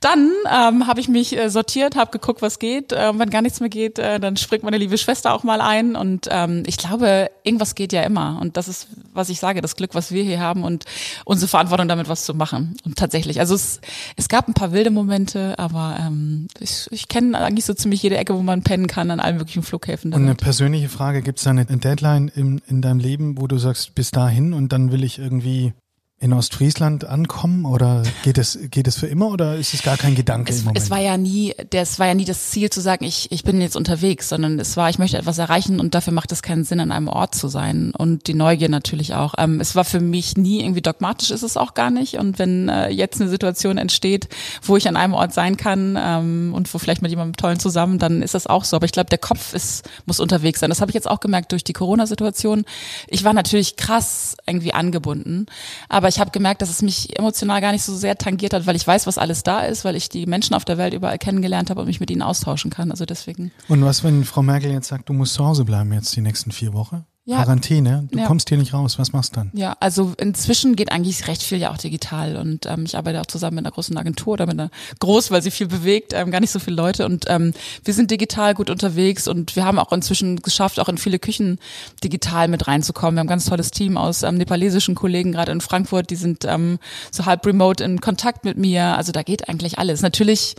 Dann 0.00 0.30
ähm, 0.52 0.88
habe 0.88 0.98
ich 0.98 1.08
mich 1.08 1.36
äh, 1.36 1.48
sortiert, 1.50 1.94
habe 1.94 2.10
geguckt, 2.10 2.42
was 2.42 2.58
geht. 2.58 2.92
Äh, 2.92 3.16
wenn 3.16 3.30
gar 3.30 3.42
nichts 3.42 3.60
mehr 3.60 3.68
geht, 3.68 4.00
äh, 4.00 4.18
dann 4.18 4.36
springt 4.36 4.64
meine 4.64 4.76
liebe 4.76 4.98
Schwester 4.98 5.32
auch 5.32 5.44
mal 5.44 5.60
ein. 5.60 5.94
Und 5.94 6.26
ähm, 6.30 6.64
ich 6.66 6.78
glaube, 6.78 7.30
irgendwas 7.44 7.76
geht 7.76 7.92
ja 7.92 8.02
immer. 8.02 8.38
Und 8.40 8.56
das 8.56 8.66
ist, 8.66 8.88
was 9.12 9.28
ich 9.28 9.38
sage, 9.38 9.60
das 9.60 9.76
Glück, 9.76 9.94
was 9.94 10.10
wir 10.10 10.24
hier 10.24 10.40
haben 10.40 10.64
und 10.64 10.84
unsere 11.24 11.48
Verantwortung 11.48 11.86
damit, 11.86 12.08
was 12.08 12.24
zu 12.24 12.34
machen. 12.34 12.76
Und 12.84 12.98
tatsächlich, 12.98 13.38
also 13.38 13.54
es, 13.54 13.80
es 14.16 14.28
gab 14.28 14.48
ein 14.48 14.54
paar 14.54 14.72
wilde 14.72 14.90
Momente, 14.90 15.58
aber 15.58 15.96
ähm, 16.00 16.48
ich, 16.58 16.88
ich 16.90 17.06
kenne 17.06 17.38
eigentlich 17.38 17.64
so 17.64 17.72
ziemlich 17.72 18.02
jede 18.02 18.16
Ecke, 18.16 18.34
wo 18.34 18.42
man 18.42 18.62
pennen 18.62 18.88
kann 18.88 19.12
an 19.12 19.20
allen 19.20 19.36
möglichen 19.36 19.62
Flughäfen. 19.62 20.12
Und 20.12 20.22
eine 20.22 20.34
persönliche 20.34 20.88
Frage 20.88 21.03
Frage, 21.04 21.20
gibt 21.20 21.38
es 21.38 21.44
da 21.44 21.50
eine 21.50 21.66
Deadline 21.66 22.28
in, 22.28 22.62
in 22.66 22.80
deinem 22.80 22.98
Leben, 22.98 23.38
wo 23.38 23.46
du 23.46 23.58
sagst, 23.58 23.94
bis 23.94 24.10
dahin 24.10 24.54
und 24.54 24.72
dann 24.72 24.90
will 24.90 25.04
ich 25.04 25.18
irgendwie 25.18 25.74
in 26.20 26.32
Ostfriesland 26.32 27.04
ankommen 27.04 27.66
oder 27.66 28.02
geht 28.22 28.38
es 28.38 28.58
geht 28.70 28.86
es 28.86 28.96
für 28.96 29.06
immer 29.06 29.28
oder 29.28 29.56
ist 29.56 29.74
es 29.74 29.82
gar 29.82 29.96
kein 29.96 30.14
Gedanke 30.14 30.52
es, 30.52 30.60
im 30.60 30.64
Moment? 30.64 30.82
Es 30.82 30.90
war 30.90 31.00
ja 31.00 31.18
nie, 31.18 31.54
das 31.70 31.98
war 31.98 32.06
ja 32.06 32.14
nie 32.14 32.24
das 32.24 32.50
Ziel 32.50 32.70
zu 32.70 32.80
sagen, 32.80 33.04
ich 33.04 33.30
ich 33.30 33.44
bin 33.44 33.60
jetzt 33.60 33.76
unterwegs, 33.76 34.28
sondern 34.28 34.58
es 34.58 34.76
war, 34.76 34.88
ich 34.88 34.98
möchte 34.98 35.18
etwas 35.18 35.38
erreichen 35.38 35.80
und 35.80 35.94
dafür 35.94 36.12
macht 36.12 36.32
es 36.32 36.42
keinen 36.42 36.64
Sinn, 36.64 36.80
an 36.80 36.92
einem 36.92 37.08
Ort 37.08 37.34
zu 37.34 37.48
sein 37.48 37.92
und 37.96 38.26
die 38.26 38.34
Neugier 38.34 38.68
natürlich 38.68 39.14
auch. 39.14 39.34
Ähm, 39.38 39.60
es 39.60 39.74
war 39.74 39.84
für 39.84 40.00
mich 40.00 40.36
nie 40.36 40.60
irgendwie 40.60 40.80
dogmatisch, 40.80 41.30
ist 41.30 41.42
es 41.42 41.56
auch 41.56 41.74
gar 41.74 41.90
nicht. 41.90 42.14
Und 42.14 42.38
wenn 42.38 42.68
äh, 42.68 42.88
jetzt 42.88 43.20
eine 43.20 43.28
Situation 43.28 43.76
entsteht, 43.76 44.28
wo 44.62 44.76
ich 44.76 44.88
an 44.88 44.96
einem 44.96 45.14
Ort 45.14 45.34
sein 45.34 45.56
kann 45.56 45.98
ähm, 46.00 46.52
und 46.54 46.72
wo 46.72 46.78
vielleicht 46.78 47.02
mit 47.02 47.10
jemandem 47.10 47.36
tollen 47.36 47.58
zusammen, 47.58 47.98
dann 47.98 48.22
ist 48.22 48.34
das 48.34 48.46
auch 48.46 48.64
so. 48.64 48.76
Aber 48.76 48.86
ich 48.86 48.92
glaube, 48.92 49.10
der 49.10 49.18
Kopf 49.18 49.52
ist 49.52 49.88
muss 50.06 50.20
unterwegs 50.20 50.60
sein. 50.60 50.70
Das 50.70 50.80
habe 50.80 50.90
ich 50.90 50.94
jetzt 50.94 51.10
auch 51.10 51.20
gemerkt 51.20 51.52
durch 51.52 51.64
die 51.64 51.72
Corona-Situation. 51.72 52.64
Ich 53.08 53.24
war 53.24 53.32
natürlich 53.32 53.76
krass 53.76 54.36
irgendwie 54.46 54.72
angebunden, 54.72 55.46
aber 55.88 56.03
ich 56.08 56.20
habe 56.20 56.30
gemerkt, 56.30 56.62
dass 56.62 56.70
es 56.70 56.82
mich 56.82 57.18
emotional 57.18 57.60
gar 57.60 57.72
nicht 57.72 57.82
so 57.82 57.94
sehr 57.94 58.16
tangiert 58.16 58.54
hat, 58.54 58.66
weil 58.66 58.76
ich 58.76 58.86
weiß, 58.86 59.06
was 59.06 59.18
alles 59.18 59.42
da 59.42 59.60
ist, 59.60 59.84
weil 59.84 59.96
ich 59.96 60.08
die 60.08 60.26
Menschen 60.26 60.54
auf 60.54 60.64
der 60.64 60.78
Welt 60.78 60.94
überall 60.94 61.18
kennengelernt 61.18 61.70
habe 61.70 61.80
und 61.80 61.86
mich 61.86 62.00
mit 62.00 62.10
ihnen 62.10 62.22
austauschen 62.22 62.70
kann. 62.70 62.90
Also 62.90 63.04
deswegen. 63.04 63.52
Und 63.68 63.84
was, 63.84 64.04
wenn 64.04 64.24
Frau 64.24 64.42
Merkel 64.42 64.70
jetzt 64.72 64.88
sagt, 64.88 65.08
du 65.08 65.12
musst 65.12 65.34
zu 65.34 65.44
Hause 65.44 65.64
bleiben 65.64 65.92
jetzt 65.92 66.14
die 66.16 66.20
nächsten 66.20 66.52
vier 66.52 66.72
Wochen? 66.72 67.04
Ja. 67.26 67.36
Quarantäne, 67.42 68.06
du 68.10 68.18
ja. 68.18 68.26
kommst 68.26 68.50
hier 68.50 68.58
nicht 68.58 68.74
raus, 68.74 68.98
was 68.98 69.14
machst 69.14 69.34
du 69.34 69.40
dann? 69.40 69.50
Ja, 69.54 69.74
also 69.80 70.12
inzwischen 70.18 70.76
geht 70.76 70.92
eigentlich 70.92 71.26
recht 71.26 71.42
viel 71.42 71.56
ja 71.56 71.72
auch 71.72 71.78
digital 71.78 72.36
und 72.36 72.66
ähm, 72.66 72.84
ich 72.84 72.98
arbeite 72.98 73.18
auch 73.18 73.26
zusammen 73.26 73.54
mit 73.54 73.64
einer 73.64 73.72
großen 73.72 73.96
Agentur 73.96 74.34
oder 74.34 74.44
mit 74.44 74.60
einer 74.60 74.70
groß, 75.00 75.30
weil 75.30 75.40
sie 75.40 75.50
viel 75.50 75.66
bewegt, 75.66 76.12
ähm, 76.12 76.30
gar 76.30 76.40
nicht 76.40 76.50
so 76.50 76.58
viele 76.58 76.76
Leute 76.76 77.06
und 77.06 77.24
ähm, 77.28 77.54
wir 77.82 77.94
sind 77.94 78.10
digital 78.10 78.52
gut 78.52 78.68
unterwegs 78.68 79.26
und 79.26 79.56
wir 79.56 79.64
haben 79.64 79.78
auch 79.78 79.90
inzwischen 79.90 80.42
geschafft, 80.42 80.78
auch 80.78 80.90
in 80.90 80.98
viele 80.98 81.18
Küchen 81.18 81.58
digital 82.02 82.46
mit 82.46 82.66
reinzukommen. 82.66 83.14
Wir 83.14 83.20
haben 83.20 83.26
ein 83.26 83.30
ganz 83.30 83.46
tolles 83.46 83.70
Team 83.70 83.96
aus 83.96 84.22
ähm, 84.22 84.36
nepalesischen 84.36 84.94
Kollegen 84.94 85.32
gerade 85.32 85.50
in 85.50 85.62
Frankfurt, 85.62 86.10
die 86.10 86.16
sind 86.16 86.44
ähm, 86.44 86.78
so 87.10 87.24
halb 87.24 87.46
remote 87.46 87.82
in 87.82 88.02
Kontakt 88.02 88.44
mit 88.44 88.58
mir, 88.58 88.98
also 88.98 89.12
da 89.12 89.22
geht 89.22 89.48
eigentlich 89.48 89.78
alles. 89.78 90.02
Natürlich 90.02 90.56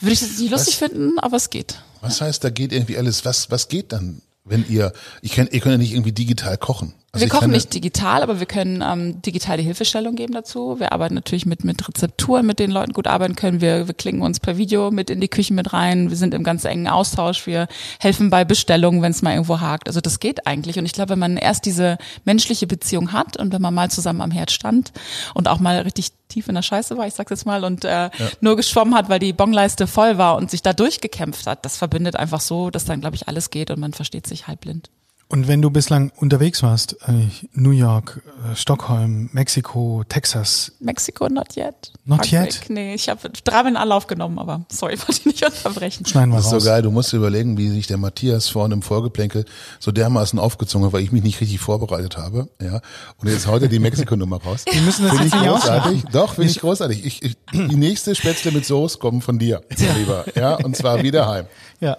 würde 0.00 0.14
ich 0.14 0.20
das 0.20 0.38
nicht 0.38 0.50
lustig 0.50 0.80
was, 0.80 0.88
finden, 0.88 1.18
aber 1.18 1.36
es 1.36 1.50
geht. 1.50 1.82
Was 2.00 2.22
heißt, 2.22 2.42
da 2.42 2.48
geht 2.48 2.72
irgendwie 2.72 2.96
alles? 2.96 3.26
Was, 3.26 3.50
was 3.50 3.68
geht 3.68 3.92
dann? 3.92 4.22
Wenn 4.46 4.64
ihr, 4.68 4.92
ich 5.22 5.32
könnt, 5.32 5.52
ihr 5.52 5.60
könnt 5.60 5.72
ja 5.72 5.78
nicht 5.78 5.92
irgendwie 5.92 6.12
digital 6.12 6.56
kochen. 6.56 6.94
Also 7.16 7.32
wir 7.32 7.40
kochen 7.40 7.50
nicht 7.50 7.74
digital, 7.74 8.22
aber 8.22 8.38
wir 8.40 8.46
können 8.46 8.82
ähm, 8.82 9.22
digitale 9.22 9.62
Hilfestellung 9.62 10.14
geben 10.14 10.34
dazu. 10.34 10.78
Wir 10.78 10.92
arbeiten 10.92 11.14
natürlich 11.14 11.46
mit, 11.46 11.64
mit 11.64 11.88
Rezepturen, 11.88 12.46
mit 12.46 12.58
denen 12.58 12.72
Leuten 12.72 12.92
gut 12.92 13.06
arbeiten 13.06 13.36
können. 13.36 13.60
Wir, 13.60 13.86
wir 13.86 13.94
klingen 13.94 14.22
uns 14.22 14.40
per 14.40 14.56
Video 14.58 14.90
mit 14.90 15.10
in 15.10 15.20
die 15.20 15.28
Küchen 15.28 15.56
mit 15.56 15.72
rein. 15.72 16.10
Wir 16.10 16.16
sind 16.16 16.34
im 16.34 16.44
ganz 16.44 16.64
engen 16.64 16.88
Austausch. 16.88 17.46
Wir 17.46 17.68
helfen 18.00 18.30
bei 18.30 18.44
Bestellungen, 18.44 19.02
wenn 19.02 19.12
es 19.12 19.22
mal 19.22 19.32
irgendwo 19.32 19.60
hakt. 19.60 19.88
Also 19.88 20.00
das 20.00 20.20
geht 20.20 20.46
eigentlich. 20.46 20.78
Und 20.78 20.84
ich 20.84 20.92
glaube, 20.92 21.10
wenn 21.10 21.18
man 21.18 21.36
erst 21.36 21.64
diese 21.64 21.98
menschliche 22.24 22.66
Beziehung 22.66 23.12
hat 23.12 23.36
und 23.36 23.52
wenn 23.52 23.62
man 23.62 23.74
mal 23.74 23.90
zusammen 23.90 24.20
am 24.20 24.30
Herd 24.30 24.50
stand 24.50 24.92
und 25.34 25.48
auch 25.48 25.58
mal 25.58 25.78
richtig 25.80 26.12
tief 26.28 26.48
in 26.48 26.54
der 26.54 26.62
Scheiße 26.62 26.96
war, 26.96 27.06
ich 27.06 27.14
sag's 27.14 27.30
jetzt 27.30 27.46
mal, 27.46 27.64
und 27.64 27.84
äh, 27.84 27.88
ja. 27.88 28.10
nur 28.40 28.56
geschwommen 28.56 28.94
hat, 28.94 29.08
weil 29.08 29.18
die 29.18 29.32
Bongleiste 29.32 29.86
voll 29.86 30.18
war 30.18 30.36
und 30.36 30.50
sich 30.50 30.62
da 30.62 30.72
durchgekämpft 30.72 31.46
hat, 31.46 31.64
das 31.64 31.76
verbindet 31.76 32.16
einfach 32.16 32.40
so, 32.40 32.70
dass 32.70 32.84
dann, 32.84 33.00
glaube 33.00 33.16
ich, 33.16 33.28
alles 33.28 33.50
geht 33.50 33.70
und 33.70 33.80
man 33.80 33.92
versteht 33.92 34.26
sich 34.26 34.46
halbblind. 34.46 34.90
Und 35.28 35.48
wenn 35.48 35.60
du 35.60 35.70
bislang 35.70 36.12
unterwegs 36.16 36.62
warst, 36.62 36.98
äh, 37.08 37.12
New 37.52 37.72
York, 37.72 38.22
äh, 38.48 38.54
Stockholm, 38.54 39.28
Mexiko, 39.32 40.04
Texas. 40.08 40.70
Mexiko 40.78 41.28
not 41.28 41.56
yet. 41.56 41.92
Not 42.04 42.30
yet? 42.30 42.60
Nee, 42.68 42.94
ich 42.94 43.08
habe 43.08 43.30
dreimal 43.42 43.72
in 43.72 43.76
Anlauf 43.76 44.06
genommen, 44.06 44.38
aber 44.38 44.64
sorry, 44.70 44.96
wollte 45.00 45.12
ich 45.12 45.26
nicht 45.26 45.44
unterbrechen. 45.44 46.06
Schneiden 46.06 46.30
wir 46.30 46.36
das 46.36 46.46
ist 46.46 46.52
raus. 46.52 46.62
so 46.62 46.70
geil, 46.70 46.82
du 46.82 46.92
musst 46.92 47.12
dir 47.12 47.16
überlegen, 47.16 47.58
wie 47.58 47.70
sich 47.70 47.88
der 47.88 47.96
Matthias 47.96 48.48
vorhin 48.48 48.70
im 48.70 48.82
Vorgeplänkel 48.82 49.46
so 49.80 49.90
dermaßen 49.90 50.38
aufgezogen 50.38 50.86
hat, 50.86 50.92
weil 50.92 51.02
ich 51.02 51.10
mich 51.10 51.24
nicht 51.24 51.40
richtig 51.40 51.58
vorbereitet 51.58 52.16
habe. 52.16 52.48
Ja. 52.62 52.80
Und 53.16 53.28
jetzt 53.28 53.48
haut 53.48 53.62
er 53.62 53.68
die 53.68 53.80
Mexiko-Nummer 53.80 54.40
raus. 54.40 54.64
Wir 54.70 54.80
müssen 54.82 55.08
das 55.08 55.16
Finde 55.16 55.24
jetzt 55.24 55.34
ich 55.34 55.40
nicht 55.40 55.50
großartig. 55.50 56.04
Doch, 56.12 56.34
finde 56.34 56.50
ich 56.52 56.60
großartig. 56.60 57.04
Ich, 57.04 57.22
ich, 57.24 57.36
die 57.52 57.76
nächste 57.76 58.14
Spätzle 58.14 58.52
mit 58.52 58.64
Soße 58.64 58.98
kommen 58.98 59.22
von 59.22 59.40
dir, 59.40 59.62
lieber. 59.98 60.24
Ja, 60.36 60.54
und 60.54 60.76
zwar 60.76 61.02
wieder 61.02 61.26
heim. 61.26 61.46
Ja. 61.80 61.96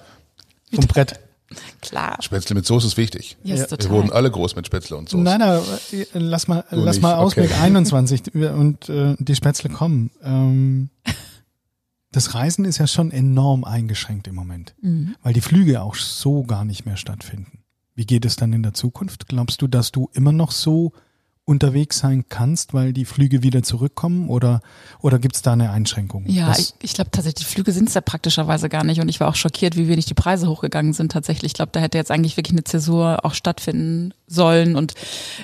Vom 0.74 0.88
Brett. 0.88 1.20
Klar. 1.82 2.18
Spätzle 2.22 2.56
mit 2.56 2.66
Soße 2.66 2.88
ist 2.88 2.98
wichtig. 2.98 3.38
Ja, 3.44 3.56
ist 3.56 3.70
total. 3.70 3.86
Wir 3.90 3.96
wurden 3.96 4.12
alle 4.12 4.30
groß 4.32 4.56
mit 4.56 4.66
Spätzle 4.66 4.98
und 4.98 5.10
Soße. 5.10 5.24
Nein, 5.24 5.40
nein, 5.40 5.62
lass 6.14 6.48
mal, 6.48 6.66
Du 6.70 6.78
lass 6.78 6.96
nicht, 6.98 7.04
mal 7.04 7.16
Ausblick 7.16 7.52
okay. 7.52 7.62
21 7.62 8.34
und 8.36 8.90
äh, 8.90 9.16
die 9.20 9.36
Spätzle 9.36 9.70
kommen. 9.70 10.12
Ähm, 10.24 10.90
das 12.12 12.34
Reisen 12.34 12.66
ist 12.66 12.78
ja 12.80 12.88
schon 12.88 13.12
enorm 13.12 13.64
eingeschränkt 13.64 14.28
im 14.28 14.36
Moment, 14.36 14.76
Mhm. 14.82 15.16
weil 15.24 15.34
die 15.34 15.42
Flüge 15.42 15.82
auch 15.82 15.96
so 15.96 16.44
gar 16.44 16.66
nicht 16.66 16.86
mehr 16.86 16.98
stattfinden. 16.98 17.60
Wie 17.96 18.06
geht 18.06 18.26
es 18.26 18.36
dann 18.36 18.54
in 18.54 18.64
der 18.64 18.74
Zukunft? 18.74 19.28
Glaubst 19.28 19.62
du, 19.62 19.68
dass 19.68 19.92
du 19.92 20.10
immer 20.14 20.32
noch 20.32 20.52
so 20.52 20.94
unterwegs 21.48 22.00
sein 22.00 22.26
kannst, 22.28 22.74
weil 22.74 22.92
die 22.92 23.06
Flüge 23.06 23.42
wieder 23.42 23.64
zurückkommen 23.64 24.28
oder, 24.28 24.60
oder 25.00 25.18
gibt 25.18 25.38
es 25.38 25.42
da 25.42 25.54
eine 25.54 25.72
Einschränkung? 25.72 26.26
Ja, 26.28 26.50
Was- 26.50 26.60
ich, 26.60 26.74
ich 26.82 26.94
glaube 26.94 27.10
tatsächlich, 27.10 27.48
die 27.48 27.54
Flüge 27.54 27.72
sind 27.72 27.88
es 27.88 27.94
ja 27.96 28.02
praktischerweise 28.02 28.68
gar 28.68 28.84
nicht 28.84 29.00
und 29.00 29.08
ich 29.08 29.22
war 29.22 29.30
auch 29.30 29.36
schockiert, 29.36 29.78
wie 29.78 29.88
wenig 29.88 30.06
die 30.06 30.14
Preise 30.14 30.50
hochgegangen 30.50 30.92
sind 30.92 31.10
tatsächlich. 31.14 31.52
Ich 31.52 31.54
glaube, 31.54 31.72
da 31.72 31.80
hätte 31.80 31.98
jetzt 31.98 32.12
eigentlich 32.12 32.36
wirklich 32.36 32.52
eine 32.52 32.66
Zäsur 32.66 33.24
auch 33.24 33.34
stattfinden 33.34 34.14
sollen 34.28 34.76
und 34.76 34.96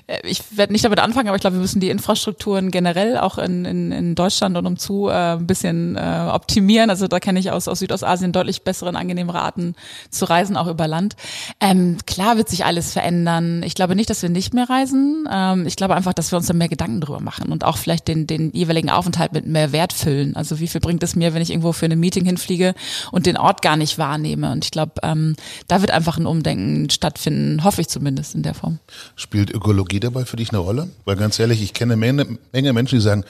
äh, 0.07 0.19
ich 0.27 0.57
werde 0.57 0.73
nicht 0.73 0.83
damit 0.83 0.99
anfangen, 0.99 1.29
aber 1.29 1.37
ich 1.37 1.41
glaube, 1.41 1.55
wir 1.55 1.61
müssen 1.61 1.79
die 1.79 1.89
Infrastrukturen 1.89 2.69
generell 2.69 3.17
auch 3.17 3.37
in, 3.37 3.63
in, 3.63 3.93
in 3.93 4.13
Deutschland 4.15 4.57
und 4.57 4.65
umzu 4.65 5.07
äh, 5.07 5.13
ein 5.37 5.47
bisschen 5.47 5.95
äh, 5.95 6.27
optimieren. 6.33 6.89
Also 6.89 7.07
da 7.07 7.21
kenne 7.21 7.39
ich 7.39 7.49
aus, 7.49 7.69
aus 7.69 7.79
Südostasien 7.79 8.33
deutlich 8.33 8.63
bessere 8.63 8.89
und 8.89 8.97
angenehmere 8.97 9.39
Arten 9.39 9.75
zu 10.09 10.25
reisen, 10.25 10.57
auch 10.57 10.67
über 10.67 10.85
Land. 10.85 11.15
Ähm, 11.61 11.95
klar 12.05 12.35
wird 12.35 12.49
sich 12.49 12.65
alles 12.65 12.91
verändern. 12.91 13.63
Ich 13.63 13.73
glaube 13.73 13.95
nicht, 13.95 14.09
dass 14.09 14.21
wir 14.21 14.29
nicht 14.29 14.53
mehr 14.53 14.69
reisen. 14.69 15.29
Ähm, 15.31 15.65
ich 15.65 15.77
glaube 15.77 15.92
einfach, 15.95 16.13
dass 16.13 16.32
wir 16.32 16.38
uns 16.38 16.47
da 16.47 16.53
mehr 16.53 16.69
Gedanken 16.69 17.01
drüber 17.01 17.19
machen 17.19 17.51
und 17.51 17.63
auch 17.63 17.77
vielleicht 17.77 18.08
den, 18.08 18.27
den 18.27 18.51
jeweiligen 18.51 18.89
Aufenthalt 18.89 19.34
mit 19.34 19.45
mehr 19.45 19.71
Wert 19.71 19.93
füllen. 19.93 20.36
Also 20.36 20.60
wie 20.60 20.67
viel 20.67 20.82
bringt 20.82 21.03
es 21.03 21.15
mir, 21.15 21.34
wenn 21.34 21.41
ich 21.41 21.49
irgendwo 21.49 21.73
für 21.73 21.86
ein 21.86 21.99
Meeting 21.99 22.25
hinfliege 22.25 22.73
und 23.12 23.25
den 23.25 23.38
Ort 23.38 23.62
gar 23.62 23.77
nicht 23.77 23.97
wahrnehme? 23.97 24.51
Und 24.51 24.65
ich 24.65 24.71
glaube, 24.71 24.93
ähm, 25.03 25.36
da 25.67 25.82
wird 25.82 25.91
einfach 25.91 26.17
ein 26.17 26.25
Umdenken 26.25 26.89
stattfinden, 26.89 27.63
hoffe 27.63 27.82
ich 27.82 27.88
zumindest 27.88 28.36
in 28.36 28.43
der 28.43 28.53
Form. 28.53 28.79
Spielt 29.15 29.51
Ökologie 29.51 29.99
dabei 29.99 30.25
für 30.25 30.38
dich 30.38 30.49
eine 30.49 30.60
Rolle? 30.60 30.89
Weil 31.06 31.15
ganz 31.15 31.39
ehrlich, 31.39 31.62
ich 31.62 31.73
kenne 31.73 31.93
eine 31.93 31.99
Menge, 31.99 32.38
Menge 32.51 32.73
Menschen, 32.73 32.99
die 32.99 33.03
sagen, 33.03 33.23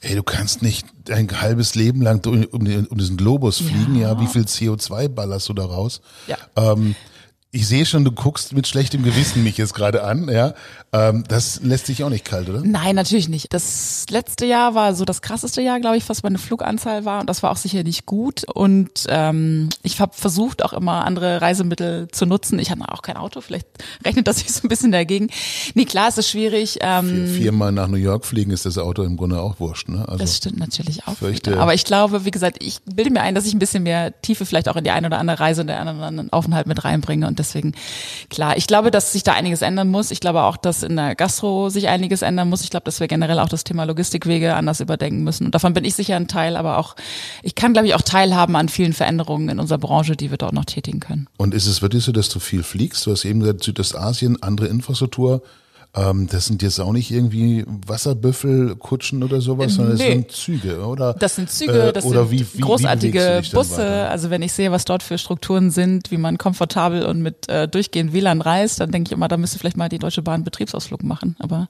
ey, 0.00 0.14
du 0.14 0.22
kannst 0.22 0.62
nicht 0.62 0.86
ein 1.10 1.28
halbes 1.40 1.74
Leben 1.74 2.02
lang 2.02 2.24
um, 2.26 2.44
um 2.44 2.98
diesen 2.98 3.16
Globus 3.16 3.58
fliegen, 3.58 3.96
ja, 3.96 4.20
wie 4.20 4.26
viel 4.26 4.42
CO2 4.42 5.08
ballerst 5.08 5.48
du 5.48 5.54
da 5.54 5.64
raus? 5.64 6.00
Ja. 6.26 6.36
Ähm, 6.56 6.94
ich 7.56 7.66
sehe 7.66 7.86
schon, 7.86 8.04
du 8.04 8.12
guckst 8.12 8.52
mit 8.52 8.66
schlechtem 8.66 9.02
Gewissen 9.02 9.42
mich 9.42 9.56
jetzt 9.56 9.72
gerade 9.72 10.04
an, 10.04 10.28
ja. 10.28 10.52
Ähm, 10.92 11.24
das 11.26 11.60
lässt 11.62 11.88
dich 11.88 12.04
auch 12.04 12.10
nicht 12.10 12.24
kalt, 12.26 12.48
oder? 12.50 12.60
Nein, 12.62 12.94
natürlich 12.94 13.30
nicht. 13.30 13.52
Das 13.54 14.04
letzte 14.10 14.44
Jahr 14.44 14.74
war 14.74 14.94
so 14.94 15.06
das 15.06 15.22
krasseste 15.22 15.62
Jahr, 15.62 15.80
glaube 15.80 15.96
ich, 15.96 16.06
was 16.08 16.22
meine 16.22 16.36
Fluganzahl 16.38 17.04
war 17.06 17.20
und 17.20 17.30
das 17.30 17.42
war 17.42 17.50
auch 17.50 17.56
sicher 17.56 17.82
nicht 17.82 18.04
gut. 18.04 18.44
Und 18.44 18.90
ähm, 19.08 19.70
ich 19.82 20.00
habe 20.00 20.12
versucht, 20.14 20.62
auch 20.64 20.74
immer 20.74 21.06
andere 21.06 21.40
Reisemittel 21.40 22.08
zu 22.12 22.26
nutzen. 22.26 22.58
Ich 22.58 22.70
hatte 22.70 22.82
auch 22.88 23.00
kein 23.00 23.16
Auto, 23.16 23.40
vielleicht 23.40 23.66
rechnet 24.04 24.28
das 24.28 24.38
sich 24.40 24.52
so 24.52 24.60
ein 24.64 24.68
bisschen 24.68 24.92
dagegen. 24.92 25.28
Nee, 25.74 25.86
klar, 25.86 26.08
es 26.08 26.18
ist 26.18 26.28
schwierig. 26.28 26.78
Ähm, 26.82 27.26
Vier, 27.26 27.42
viermal 27.44 27.72
nach 27.72 27.88
New 27.88 27.96
York 27.96 28.26
fliegen 28.26 28.50
ist 28.50 28.66
das 28.66 28.76
Auto 28.76 29.02
im 29.02 29.16
Grunde 29.16 29.40
auch 29.40 29.60
wurscht, 29.60 29.88
ne? 29.88 30.04
Also, 30.06 30.18
Das 30.18 30.36
stimmt 30.36 30.58
natürlich 30.58 31.06
auch. 31.06 31.22
wieder. 31.22 31.58
Aber 31.58 31.72
ich 31.72 31.84
glaube, 31.84 32.26
wie 32.26 32.30
gesagt, 32.30 32.58
ich 32.62 32.80
bilde 32.84 33.10
mir 33.10 33.22
ein, 33.22 33.34
dass 33.34 33.46
ich 33.46 33.54
ein 33.54 33.58
bisschen 33.58 33.82
mehr 33.82 34.12
Tiefe 34.20 34.44
vielleicht 34.44 34.68
auch 34.68 34.76
in 34.76 34.84
die 34.84 34.90
eine 34.90 35.06
oder 35.06 35.18
andere 35.18 35.40
Reise 35.40 35.62
und 35.62 35.68
den 35.68 35.76
anderen 35.76 36.30
Aufenthalt 36.32 36.66
mit 36.66 36.84
reinbringe. 36.84 37.26
Und 37.26 37.36
Und 37.36 37.38
deswegen, 37.46 37.72
klar, 38.30 38.56
ich 38.56 38.66
glaube, 38.66 38.90
dass 38.90 39.12
sich 39.12 39.22
da 39.22 39.32
einiges 39.32 39.62
ändern 39.62 39.88
muss. 39.88 40.10
Ich 40.10 40.20
glaube 40.20 40.42
auch, 40.42 40.56
dass 40.56 40.82
in 40.82 40.96
der 40.96 41.14
Gastro 41.14 41.68
sich 41.68 41.88
einiges 41.88 42.22
ändern 42.22 42.48
muss. 42.48 42.62
Ich 42.62 42.70
glaube, 42.70 42.84
dass 42.84 43.00
wir 43.00 43.08
generell 43.08 43.38
auch 43.38 43.48
das 43.48 43.64
Thema 43.64 43.84
Logistikwege 43.84 44.54
anders 44.54 44.80
überdenken 44.80 45.24
müssen. 45.24 45.46
Und 45.46 45.54
davon 45.54 45.72
bin 45.72 45.84
ich 45.84 45.94
sicher 45.94 46.16
ein 46.16 46.28
Teil, 46.28 46.56
aber 46.56 46.78
auch, 46.78 46.96
ich 47.42 47.54
kann, 47.54 47.72
glaube 47.72 47.88
ich, 47.88 47.94
auch 47.94 48.02
teilhaben 48.02 48.56
an 48.56 48.68
vielen 48.68 48.92
Veränderungen 48.92 49.48
in 49.48 49.60
unserer 49.60 49.78
Branche, 49.78 50.16
die 50.16 50.30
wir 50.30 50.38
dort 50.38 50.52
noch 50.52 50.64
tätigen 50.64 51.00
können. 51.00 51.28
Und 51.36 51.54
ist 51.54 51.66
es 51.66 51.82
wirklich 51.82 52.04
so, 52.04 52.12
dass 52.12 52.28
du 52.28 52.40
viel 52.40 52.62
fliegst? 52.62 53.06
Du 53.06 53.10
hast 53.10 53.24
eben 53.24 53.40
gesagt, 53.40 53.64
Südostasien, 53.64 54.42
andere 54.42 54.66
Infrastruktur. 54.66 55.42
Ähm, 55.96 56.26
das 56.30 56.46
sind 56.46 56.62
jetzt 56.62 56.78
auch 56.78 56.92
nicht 56.92 57.10
irgendwie 57.10 57.64
Wasserbüffelkutschen 57.86 59.22
oder 59.22 59.40
sowas, 59.40 59.74
sondern 59.74 59.96
das 59.96 60.06
Nee. 60.06 60.12
sind 60.12 60.30
Züge, 60.32 60.84
oder? 60.86 61.14
Das 61.14 61.36
sind 61.36 61.50
Züge, 61.50 61.88
Äh, 61.88 61.92
das 61.92 62.04
oder 62.04 62.26
sind 62.26 62.30
wie, 62.32 62.40
wie, 62.40 62.58
wie 62.58 62.60
großartige 62.60 63.42
dann 63.42 63.50
Busse. 63.52 64.08
Also 64.08 64.30
wenn 64.30 64.42
ich 64.42 64.52
sehe, 64.52 64.70
was 64.72 64.84
dort 64.84 65.02
für 65.02 65.16
Strukturen 65.18 65.70
sind, 65.70 66.10
wie 66.10 66.18
man 66.18 66.38
komfortabel 66.38 67.04
und 67.06 67.22
mit 67.22 67.48
äh, 67.48 67.66
durchgehend 67.66 68.12
WLAN 68.12 68.40
reist, 68.40 68.80
dann 68.80 68.90
denke 68.92 69.08
ich 69.08 69.12
immer, 69.12 69.28
da 69.28 69.36
müsste 69.36 69.58
vielleicht 69.58 69.76
mal 69.76 69.88
die 69.88 69.98
Deutsche 69.98 70.22
Bahn 70.22 70.44
Betriebsausflug 70.44 71.02
machen. 71.02 71.36
Aber 71.38 71.68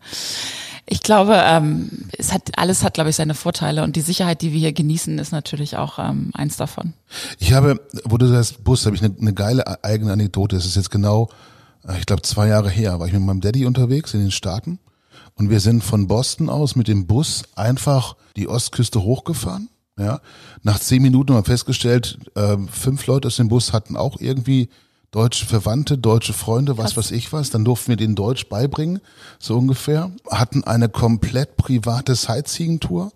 ich 0.88 1.02
glaube, 1.02 1.40
ähm, 1.44 1.90
es 2.16 2.32
hat 2.32 2.42
alles 2.58 2.84
hat, 2.84 2.94
glaube 2.94 3.10
ich, 3.10 3.16
seine 3.16 3.34
Vorteile 3.34 3.82
und 3.84 3.96
die 3.96 4.00
Sicherheit, 4.02 4.42
die 4.42 4.52
wir 4.52 4.60
hier 4.60 4.72
genießen, 4.72 5.18
ist 5.18 5.32
natürlich 5.32 5.76
auch 5.76 5.98
ähm, 5.98 6.30
eins 6.34 6.56
davon. 6.56 6.92
Ich 7.38 7.52
habe, 7.52 7.80
wo 8.04 8.16
du 8.18 8.26
sagst, 8.26 8.62
Bus, 8.64 8.86
habe 8.86 8.94
ich 8.96 9.02
eine, 9.02 9.14
eine 9.20 9.34
geile 9.34 9.82
eigene 9.84 10.12
Anekdote. 10.12 10.56
Es 10.56 10.64
ist 10.66 10.76
jetzt 10.76 10.90
genau, 10.90 11.24
äh, 11.24 11.34
ich 11.99 12.07
glaube, 12.07 12.22
zwei 12.22 12.49
Jahre 12.49 12.70
her, 12.70 12.99
war 12.99 13.07
ich 13.07 13.12
mit 13.12 13.22
meinem 13.22 13.40
Daddy 13.40 13.66
unterwegs 13.66 14.14
in 14.14 14.20
den 14.20 14.31
Staaten 14.31 14.79
und 15.35 15.51
wir 15.51 15.61
sind 15.61 15.85
von 15.85 16.07
Boston 16.07 16.49
aus 16.49 16.77
mit 16.77 16.88
dem 16.88 17.07
Bus 17.07 17.44
einfach 17.55 18.16
die 18.37 18.49
Ostküste 18.49 19.03
hochgefahren. 19.03 19.68
Ja, 19.99 20.20
nach 20.62 20.79
zehn 20.79 21.01
Minuten 21.01 21.33
haben 21.33 21.40
wir 21.40 21.44
festgestellt, 21.44 22.18
äh, 22.35 22.59
fünf 22.70 23.07
Leute 23.07 23.29
aus 23.29 23.37
dem 23.37 23.49
Bus 23.49 23.72
hatten 23.72 23.96
auch 23.96 24.20
irgendwie 24.20 24.68
deutsche 25.11 25.46
Verwandte, 25.46 25.96
deutsche 25.96 26.35
Freunde, 26.35 26.77
was 26.77 26.96
weiß 26.96 27.12
ich 27.12 27.33
was. 27.33 27.49
Dann 27.49 27.64
durften 27.64 27.88
wir 27.88 27.96
denen 27.96 28.14
Deutsch 28.14 28.51
beibringen, 28.51 29.01
so 29.38 29.57
ungefähr. 29.57 30.11
Hatten 30.31 30.64
eine 30.64 30.90
komplett 30.90 31.57
private 31.57 32.14
Sightseeing-Tour. 32.14 33.12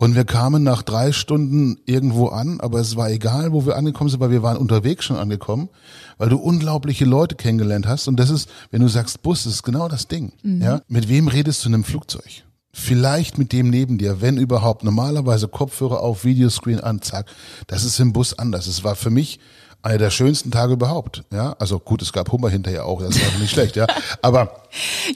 Und 0.00 0.14
wir 0.14 0.24
kamen 0.24 0.62
nach 0.62 0.80
drei 0.80 1.12
Stunden 1.12 1.78
irgendwo 1.84 2.28
an, 2.28 2.58
aber 2.62 2.80
es 2.80 2.96
war 2.96 3.10
egal, 3.10 3.52
wo 3.52 3.66
wir 3.66 3.76
angekommen 3.76 4.08
sind, 4.08 4.18
weil 4.18 4.30
wir 4.30 4.42
waren 4.42 4.56
unterwegs 4.56 5.04
schon 5.04 5.18
angekommen, 5.18 5.68
weil 6.16 6.30
du 6.30 6.38
unglaubliche 6.38 7.04
Leute 7.04 7.34
kennengelernt 7.34 7.86
hast. 7.86 8.08
Und 8.08 8.16
das 8.16 8.30
ist, 8.30 8.48
wenn 8.70 8.80
du 8.80 8.88
sagst 8.88 9.20
Bus, 9.20 9.44
das 9.44 9.52
ist 9.52 9.62
genau 9.62 9.88
das 9.88 10.08
Ding. 10.08 10.32
Ja? 10.42 10.80
Mit 10.88 11.10
wem 11.10 11.28
redest 11.28 11.62
du 11.62 11.68
in 11.68 11.74
einem 11.74 11.84
Flugzeug? 11.84 12.44
Vielleicht 12.72 13.36
mit 13.36 13.52
dem 13.52 13.68
neben 13.68 13.98
dir, 13.98 14.22
wenn 14.22 14.38
überhaupt. 14.38 14.84
Normalerweise 14.84 15.48
Kopfhörer 15.48 16.00
auf, 16.00 16.24
Videoscreen 16.24 16.80
an, 16.80 17.02
zack. 17.02 17.26
Das 17.66 17.84
ist 17.84 18.00
im 18.00 18.14
Bus 18.14 18.38
anders. 18.38 18.68
Es 18.68 18.82
war 18.82 18.96
für 18.96 19.10
mich 19.10 19.38
einer 19.82 19.98
der 19.98 20.10
schönsten 20.10 20.50
Tage 20.50 20.74
überhaupt. 20.74 21.24
Ja, 21.32 21.54
also 21.58 21.78
gut, 21.78 22.00
es 22.00 22.12
gab 22.12 22.32
Hummer 22.32 22.48
hinterher 22.48 22.86
auch, 22.86 23.00
das 23.00 23.20
war 23.20 23.38
nicht 23.38 23.50
schlecht, 23.50 23.76
ja. 23.76 23.86
Aber 24.22 24.62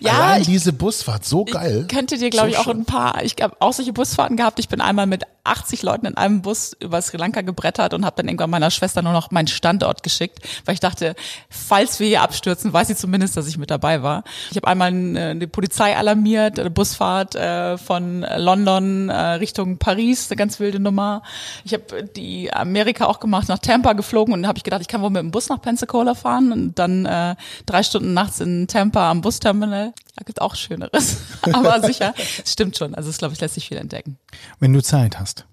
Ja, 0.00 0.12
allein 0.12 0.40
ich- 0.42 0.48
diese 0.48 0.72
Busfahrt 0.72 1.24
so 1.24 1.44
geil. 1.44 1.86
könnte 1.90 2.18
dir, 2.18 2.30
glaube 2.30 2.48
So 2.48 2.52
ich, 2.54 2.58
auch 2.58 2.64
schön. 2.64 2.80
ein 2.80 2.84
paar, 2.84 3.22
ich 3.22 3.36
habe 3.40 3.56
auch 3.60 3.72
solche 3.72 3.92
Busfahrten 3.92 4.36
gehabt. 4.36 4.58
Ich 4.58 4.68
bin 4.68 4.80
einmal 4.80 5.06
mit 5.06 5.24
80 5.46 5.82
Leuten 5.82 6.06
in 6.06 6.16
einem 6.16 6.40
Bus 6.42 6.74
über 6.80 7.00
Sri 7.02 7.18
Lanka 7.18 7.42
gebrettert 7.42 7.92
und 7.92 8.04
habe 8.06 8.16
dann 8.16 8.26
irgendwann 8.28 8.48
meiner 8.50 8.70
Schwester 8.70 9.02
nur 9.02 9.12
noch 9.12 9.30
meinen 9.30 9.46
Standort 9.46 10.02
geschickt, 10.02 10.38
weil 10.64 10.72
ich 10.74 10.80
dachte, 10.80 11.14
falls 11.50 12.00
wir 12.00 12.06
hier 12.06 12.22
abstürzen, 12.22 12.72
weiß 12.72 12.88
sie 12.88 12.96
zumindest, 12.96 13.36
dass 13.36 13.46
ich 13.46 13.58
mit 13.58 13.70
dabei 13.70 14.02
war. 14.02 14.24
Ich 14.50 14.56
habe 14.56 14.68
einmal 14.68 14.92
äh, 15.16 15.34
die 15.36 15.46
Polizei 15.46 15.94
alarmiert, 15.96 16.58
eine 16.58 16.70
Busfahrt 16.70 17.34
äh, 17.34 17.76
von 17.76 18.24
London 18.36 19.10
äh, 19.10 19.14
Richtung 19.34 19.76
Paris, 19.78 20.30
eine 20.30 20.36
ganz 20.36 20.60
wilde 20.60 20.80
Nummer. 20.80 21.22
Ich 21.64 21.74
habe 21.74 22.04
die 22.16 22.50
Amerika 22.52 23.04
auch 23.06 23.20
gemacht, 23.20 23.48
nach 23.48 23.58
Tampa 23.58 23.92
geflogen 23.92 24.32
und 24.32 24.46
habe 24.46 24.56
ich 24.56 24.64
gedacht, 24.64 24.80
ich 24.80 24.88
kann 24.88 25.02
wohl 25.02 25.10
mit 25.10 25.20
dem 25.20 25.30
Bus 25.30 25.50
nach 25.50 25.60
Pensacola 25.60 26.14
fahren 26.14 26.52
und 26.52 26.78
dann 26.78 27.04
äh, 27.04 27.36
drei 27.66 27.82
Stunden 27.82 28.14
nachts 28.14 28.40
in 28.40 28.66
Tampa 28.66 29.10
am 29.10 29.20
Busterminal. 29.44 29.92
Da 30.16 30.24
gibt 30.24 30.40
auch 30.40 30.54
Schöneres. 30.54 31.18
Aber 31.52 31.82
sicher, 31.82 32.14
es 32.16 32.52
stimmt 32.52 32.76
schon. 32.76 32.94
Also 32.94 33.10
es 33.10 33.18
glaube 33.18 33.34
ich 33.34 33.40
lässt 33.40 33.54
sich 33.54 33.68
viel 33.68 33.76
entdecken. 33.76 34.16
Wenn 34.58 34.72
du 34.72 34.82
Zeit 34.82 35.18
hast. 35.20 35.46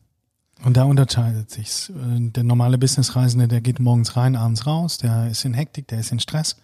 Und 0.64 0.78
da 0.78 0.84
unterscheidet 0.84 1.50
sich's. 1.50 1.90
Äh, 1.90 2.30
Der 2.32 2.44
normale 2.44 2.78
Businessreisende, 2.78 3.48
der 3.48 3.62
geht 3.62 3.80
morgens 3.80 4.16
rein, 4.16 4.36
abends 4.36 4.66
raus, 4.66 4.98
der 4.98 5.28
ist 5.30 5.44
in 5.44 5.54
Hektik, 5.54 5.88
der 5.88 6.00
ist 6.00 6.12
in 6.12 6.20
Stress. 6.20 6.58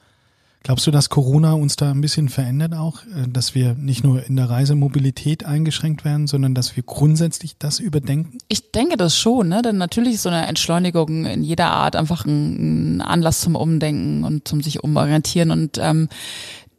Glaubst 0.64 0.86
du, 0.86 0.92
dass 0.92 1.10
Corona 1.10 1.54
uns 1.54 1.76
da 1.78 1.92
ein 1.92 2.02
bisschen 2.02 2.30
verändert 2.30 2.74
auch, 2.74 3.04
äh, 3.06 3.28
dass 3.28 3.56
wir 3.56 3.74
nicht 3.74 4.04
nur 4.04 4.24
in 4.24 4.36
der 4.36 4.50
Reisemobilität 4.50 5.46
eingeschränkt 5.46 6.06
werden, 6.06 6.28
sondern 6.28 6.54
dass 6.54 6.76
wir 6.76 6.84
grundsätzlich 6.84 7.58
das 7.58 7.80
überdenken? 7.80 8.38
Ich 8.48 8.72
denke 8.72 8.98
das 8.98 9.18
schon, 9.18 9.50
ne? 9.50 9.62
Denn 9.64 9.78
natürlich 9.78 10.16
ist 10.16 10.24
so 10.24 10.30
eine 10.30 10.46
Entschleunigung 10.46 11.26
in 11.26 11.44
jeder 11.44 11.72
Art 11.72 11.96
einfach 11.96 12.26
ein, 12.26 12.98
ein 12.98 13.02
Anlass 13.02 13.42
zum 13.42 13.56
Umdenken 13.56 14.24
und 14.24 14.48
zum 14.48 14.62
sich 14.62 14.84
umorientieren. 14.84 15.52
Und 15.52 15.80
ähm, 15.82 16.08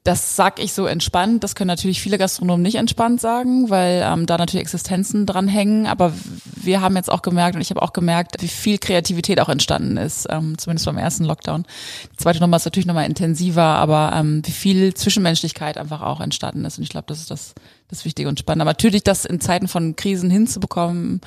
das 0.08 0.36
sag 0.36 0.58
ich 0.58 0.72
so 0.72 0.86
entspannt. 0.86 1.44
Das 1.44 1.54
können 1.54 1.68
natürlich 1.68 2.00
viele 2.00 2.16
Gastronomen 2.16 2.62
nicht 2.62 2.76
entspannt 2.76 3.20
sagen, 3.20 3.68
weil 3.68 4.02
ähm, 4.02 4.24
da 4.24 4.38
natürlich 4.38 4.62
Existenzen 4.62 5.26
dran 5.26 5.48
hängen. 5.48 5.86
Aber 5.86 6.14
wir 6.56 6.80
haben 6.80 6.96
jetzt 6.96 7.12
auch 7.12 7.20
gemerkt 7.20 7.56
und 7.56 7.60
ich 7.60 7.68
habe 7.68 7.82
auch 7.82 7.92
gemerkt, 7.92 8.40
wie 8.40 8.48
viel 8.48 8.78
Kreativität 8.78 9.38
auch 9.38 9.50
entstanden 9.50 9.98
ist, 9.98 10.26
ähm, 10.30 10.56
zumindest 10.56 10.86
beim 10.86 10.96
ersten 10.96 11.24
Lockdown. 11.24 11.66
Die 12.10 12.16
zweite 12.16 12.40
Nummer 12.40 12.56
ist 12.56 12.64
natürlich 12.64 12.86
nochmal 12.86 13.04
intensiver, 13.04 13.62
aber 13.62 14.12
ähm, 14.14 14.40
wie 14.46 14.50
viel 14.50 14.94
Zwischenmenschlichkeit 14.94 15.76
einfach 15.76 16.00
auch 16.00 16.22
entstanden 16.22 16.64
ist. 16.64 16.78
Und 16.78 16.84
ich 16.84 16.90
glaube, 16.90 17.04
das 17.06 17.18
ist 17.18 17.30
das, 17.30 17.54
das 17.88 18.06
Wichtige 18.06 18.30
und 18.30 18.38
Spannende. 18.38 18.62
Aber 18.62 18.70
natürlich, 18.70 19.04
das 19.04 19.26
in 19.26 19.42
Zeiten 19.42 19.68
von 19.68 19.94
Krisen 19.94 20.30
hinzubekommen, 20.30 21.20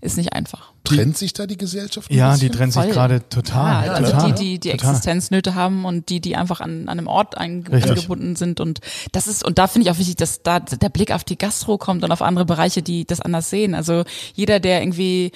ist 0.00 0.16
nicht 0.16 0.32
einfach. 0.32 0.71
Trennt 0.84 1.16
sich 1.16 1.32
da 1.32 1.46
die 1.46 1.56
Gesellschaft? 1.56 2.12
Ja, 2.12 2.36
die 2.36 2.50
trennt 2.50 2.72
sich 2.72 2.90
gerade 2.90 3.28
total. 3.28 3.86
Ja, 3.86 3.92
also 3.92 4.10
total, 4.12 4.32
die, 4.32 4.58
die, 4.58 4.60
die 4.60 4.70
total. 4.70 4.90
Existenznöte 4.90 5.54
haben 5.54 5.84
und 5.84 6.08
die, 6.08 6.20
die 6.20 6.34
einfach 6.34 6.60
an, 6.60 6.88
an 6.88 6.98
einem 6.98 7.06
Ort 7.06 7.38
eingebunden 7.38 8.34
sind. 8.34 8.58
Und 8.58 8.80
das 9.12 9.28
ist, 9.28 9.44
und 9.44 9.58
da 9.58 9.68
finde 9.68 9.86
ich 9.86 9.94
auch 9.94 9.98
wichtig, 9.98 10.16
dass 10.16 10.42
da 10.42 10.58
der 10.58 10.88
Blick 10.88 11.12
auf 11.12 11.22
die 11.22 11.38
Gastro 11.38 11.78
kommt 11.78 12.02
und 12.02 12.10
auf 12.10 12.20
andere 12.20 12.44
Bereiche, 12.44 12.82
die 12.82 13.04
das 13.04 13.20
anders 13.20 13.48
sehen. 13.48 13.74
Also 13.74 14.02
jeder, 14.34 14.58
der 14.58 14.82
irgendwie 14.82 15.30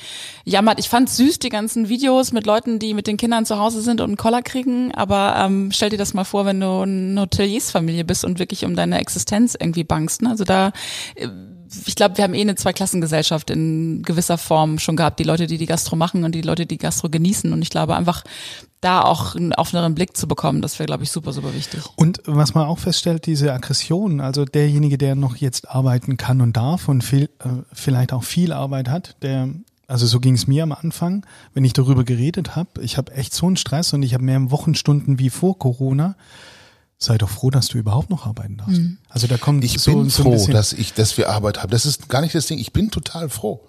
jammert, 0.44 0.80
ich 0.80 0.88
fand 0.88 1.08
süß 1.08 1.38
die 1.38 1.48
ganzen 1.48 1.88
Videos 1.88 2.32
mit 2.32 2.44
Leuten, 2.44 2.78
die 2.78 2.92
mit 2.92 3.06
den 3.06 3.16
Kindern 3.16 3.46
zu 3.46 3.58
Hause 3.58 3.82
sind 3.82 4.00
und 4.00 4.08
einen 4.08 4.16
Koller 4.16 4.42
kriegen, 4.42 4.92
aber 4.94 5.36
ähm, 5.38 5.70
stell 5.72 5.90
dir 5.90 5.98
das 5.98 6.14
mal 6.14 6.24
vor, 6.24 6.44
wenn 6.44 6.60
du 6.60 6.80
eine 6.80 7.20
Hoteliersfamilie 7.20 8.04
bist 8.04 8.24
und 8.24 8.38
wirklich 8.38 8.64
um 8.64 8.74
deine 8.74 8.98
Existenz 8.98 9.56
irgendwie 9.58 9.84
bangst. 9.84 10.22
Ne? 10.22 10.30
Also 10.30 10.44
da 10.44 10.72
äh, 11.14 11.28
ich 11.86 11.94
glaube, 11.94 12.16
wir 12.16 12.24
haben 12.24 12.34
eh 12.34 12.40
eine 12.40 12.54
Zweiklassengesellschaft 12.54 13.50
in 13.50 14.02
gewisser 14.02 14.38
Form 14.38 14.78
schon 14.78 14.96
gehabt. 14.96 15.18
Die 15.18 15.24
Leute, 15.24 15.46
die 15.46 15.58
die 15.58 15.66
Gastro 15.66 15.96
machen 15.96 16.24
und 16.24 16.34
die 16.34 16.42
Leute, 16.42 16.66
die 16.66 16.78
Gastro 16.78 17.08
genießen. 17.08 17.52
Und 17.52 17.62
ich 17.62 17.70
glaube 17.70 17.96
einfach, 17.96 18.24
da 18.80 19.02
auch 19.02 19.34
einen 19.34 19.52
offeneren 19.54 19.94
Blick 19.94 20.16
zu 20.16 20.28
bekommen, 20.28 20.62
das 20.62 20.78
wäre, 20.78 20.86
glaube 20.86 21.02
ich, 21.02 21.10
super, 21.10 21.32
super 21.32 21.54
wichtig. 21.54 21.82
Und 21.96 22.22
was 22.26 22.54
man 22.54 22.66
auch 22.66 22.78
feststellt, 22.78 23.26
diese 23.26 23.52
Aggression, 23.52 24.20
also 24.20 24.44
derjenige, 24.44 24.98
der 24.98 25.14
noch 25.14 25.36
jetzt 25.36 25.68
arbeiten 25.68 26.16
kann 26.16 26.40
und 26.40 26.56
darf 26.56 26.88
und 26.88 27.02
viel, 27.02 27.24
äh, 27.40 27.48
vielleicht 27.72 28.12
auch 28.12 28.22
viel 28.22 28.52
Arbeit 28.52 28.88
hat, 28.88 29.16
der, 29.22 29.48
also 29.88 30.06
so 30.06 30.20
ging 30.20 30.34
es 30.34 30.46
mir 30.46 30.62
am 30.62 30.72
Anfang, 30.72 31.26
wenn 31.54 31.64
ich 31.64 31.72
darüber 31.72 32.04
geredet 32.04 32.54
habe, 32.54 32.82
ich 32.82 32.96
habe 32.96 33.12
echt 33.12 33.34
so 33.34 33.46
einen 33.46 33.56
Stress 33.56 33.92
und 33.92 34.02
ich 34.02 34.14
habe 34.14 34.24
mehr 34.24 34.50
Wochenstunden 34.50 35.18
wie 35.18 35.30
vor 35.30 35.58
Corona. 35.58 36.16
Sei 36.98 37.18
doch 37.18 37.28
froh, 37.28 37.50
dass 37.50 37.68
du 37.68 37.78
überhaupt 37.78 38.08
noch 38.08 38.26
arbeiten 38.26 38.56
darfst. 38.56 38.80
Also 39.10 39.26
da 39.26 39.36
kommt 39.36 39.62
Ich 39.64 39.78
so, 39.80 39.92
bin 39.92 40.08
so 40.08 40.22
froh, 40.22 40.46
dass 40.48 40.72
ich, 40.72 40.94
dass 40.94 41.18
wir 41.18 41.28
Arbeit 41.28 41.62
haben. 41.62 41.70
Das 41.70 41.84
ist 41.84 42.08
gar 42.08 42.22
nicht 42.22 42.34
das 42.34 42.46
Ding. 42.46 42.58
Ich 42.58 42.72
bin 42.72 42.90
total 42.90 43.28
froh. 43.28 43.60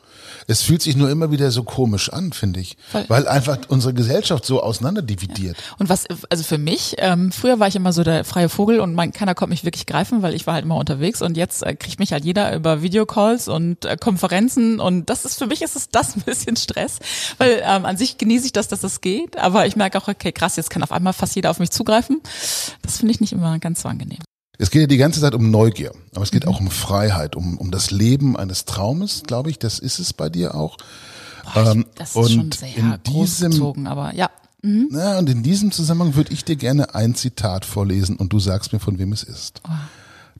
Es 0.47 0.61
fühlt 0.61 0.81
sich 0.81 0.95
nur 0.95 1.09
immer 1.09 1.31
wieder 1.31 1.51
so 1.51 1.63
komisch 1.63 2.11
an, 2.11 2.33
finde 2.33 2.59
ich, 2.59 2.77
Voll. 2.91 3.05
weil 3.07 3.27
einfach 3.27 3.57
unsere 3.67 3.93
Gesellschaft 3.93 4.45
so 4.45 4.61
auseinanderdividiert. 4.61 5.57
Und 5.77 5.89
was, 5.89 6.05
also 6.29 6.43
für 6.43 6.57
mich, 6.57 6.95
ähm, 6.99 7.31
früher 7.31 7.59
war 7.59 7.67
ich 7.67 7.75
immer 7.75 7.93
so 7.93 8.03
der 8.03 8.23
freie 8.23 8.49
Vogel 8.49 8.79
und 8.79 8.93
mein, 8.93 9.11
keiner 9.11 9.35
konnte 9.35 9.51
mich 9.51 9.63
wirklich 9.63 9.85
greifen, 9.85 10.21
weil 10.21 10.33
ich 10.33 10.47
war 10.47 10.55
halt 10.55 10.65
immer 10.65 10.77
unterwegs 10.77 11.21
und 11.21 11.37
jetzt 11.37 11.63
äh, 11.63 11.75
kriegt 11.75 11.99
mich 11.99 12.11
halt 12.11 12.25
jeder 12.25 12.55
über 12.55 12.81
Videocalls 12.81 13.47
und 13.47 13.85
äh, 13.85 13.97
Konferenzen 13.97 14.79
und 14.79 15.09
das 15.09 15.25
ist 15.25 15.37
für 15.37 15.47
mich 15.47 15.61
ist 15.61 15.75
es 15.75 15.89
das 15.89 16.15
ein 16.15 16.21
bisschen 16.21 16.55
Stress, 16.55 16.99
weil 17.37 17.61
ähm, 17.63 17.85
an 17.85 17.97
sich 17.97 18.17
genieße 18.17 18.45
ich 18.45 18.53
das, 18.53 18.67
dass 18.67 18.81
das 18.81 19.01
geht, 19.01 19.37
aber 19.37 19.65
ich 19.65 19.75
merke 19.75 19.97
auch, 19.97 20.07
okay, 20.07 20.31
krass, 20.31 20.55
jetzt 20.55 20.69
kann 20.69 20.83
auf 20.83 20.91
einmal 20.91 21.13
fast 21.13 21.35
jeder 21.35 21.51
auf 21.51 21.59
mich 21.59 21.71
zugreifen. 21.71 22.21
Das 22.81 22.97
finde 22.97 23.13
ich 23.13 23.21
nicht 23.21 23.33
immer 23.33 23.57
ganz 23.59 23.81
so 23.81 23.89
angenehm. 23.89 24.19
Es 24.57 24.71
geht 24.71 24.81
ja 24.81 24.87
die 24.87 24.97
ganze 24.97 25.21
Zeit 25.21 25.35
um 25.35 25.51
Neugier, 25.51 25.91
aber 26.15 26.23
es 26.23 26.31
geht 26.31 26.47
auch 26.47 26.59
um 26.59 26.69
Freiheit, 26.71 27.35
um, 27.35 27.57
um 27.57 27.69
das 27.69 27.91
Leben 27.91 28.35
eines 28.35 28.65
Traumes, 28.65 29.23
glaube 29.25 29.49
ich. 29.51 29.59
Das 29.59 29.77
ist 29.77 29.99
es 29.99 30.13
bei 30.13 30.29
dir 30.29 30.55
auch. 30.55 30.77
Ähm, 31.55 31.85
Das 31.95 32.15
ist 32.15 32.31
schon 32.31 32.39
und 32.41 32.53
sehr 32.55 32.75
in 32.75 32.97
diesem, 33.03 33.03
großgezogen, 33.03 33.87
aber 33.87 34.13
ja. 34.15 34.29
na, 34.63 35.19
und 35.19 35.29
in 35.29 35.43
diesem 35.43 35.71
Zusammenhang 35.71 36.15
würde 36.15 36.33
ich 36.33 36.43
dir 36.43 36.55
gerne 36.55 36.95
ein 36.95 37.15
Zitat 37.15 37.65
vorlesen 37.65 38.17
und 38.17 38.33
du 38.33 38.39
sagst 38.39 38.73
mir, 38.73 38.79
von 38.79 38.97
wem 38.97 39.13
es 39.13 39.23
ist. 39.23 39.61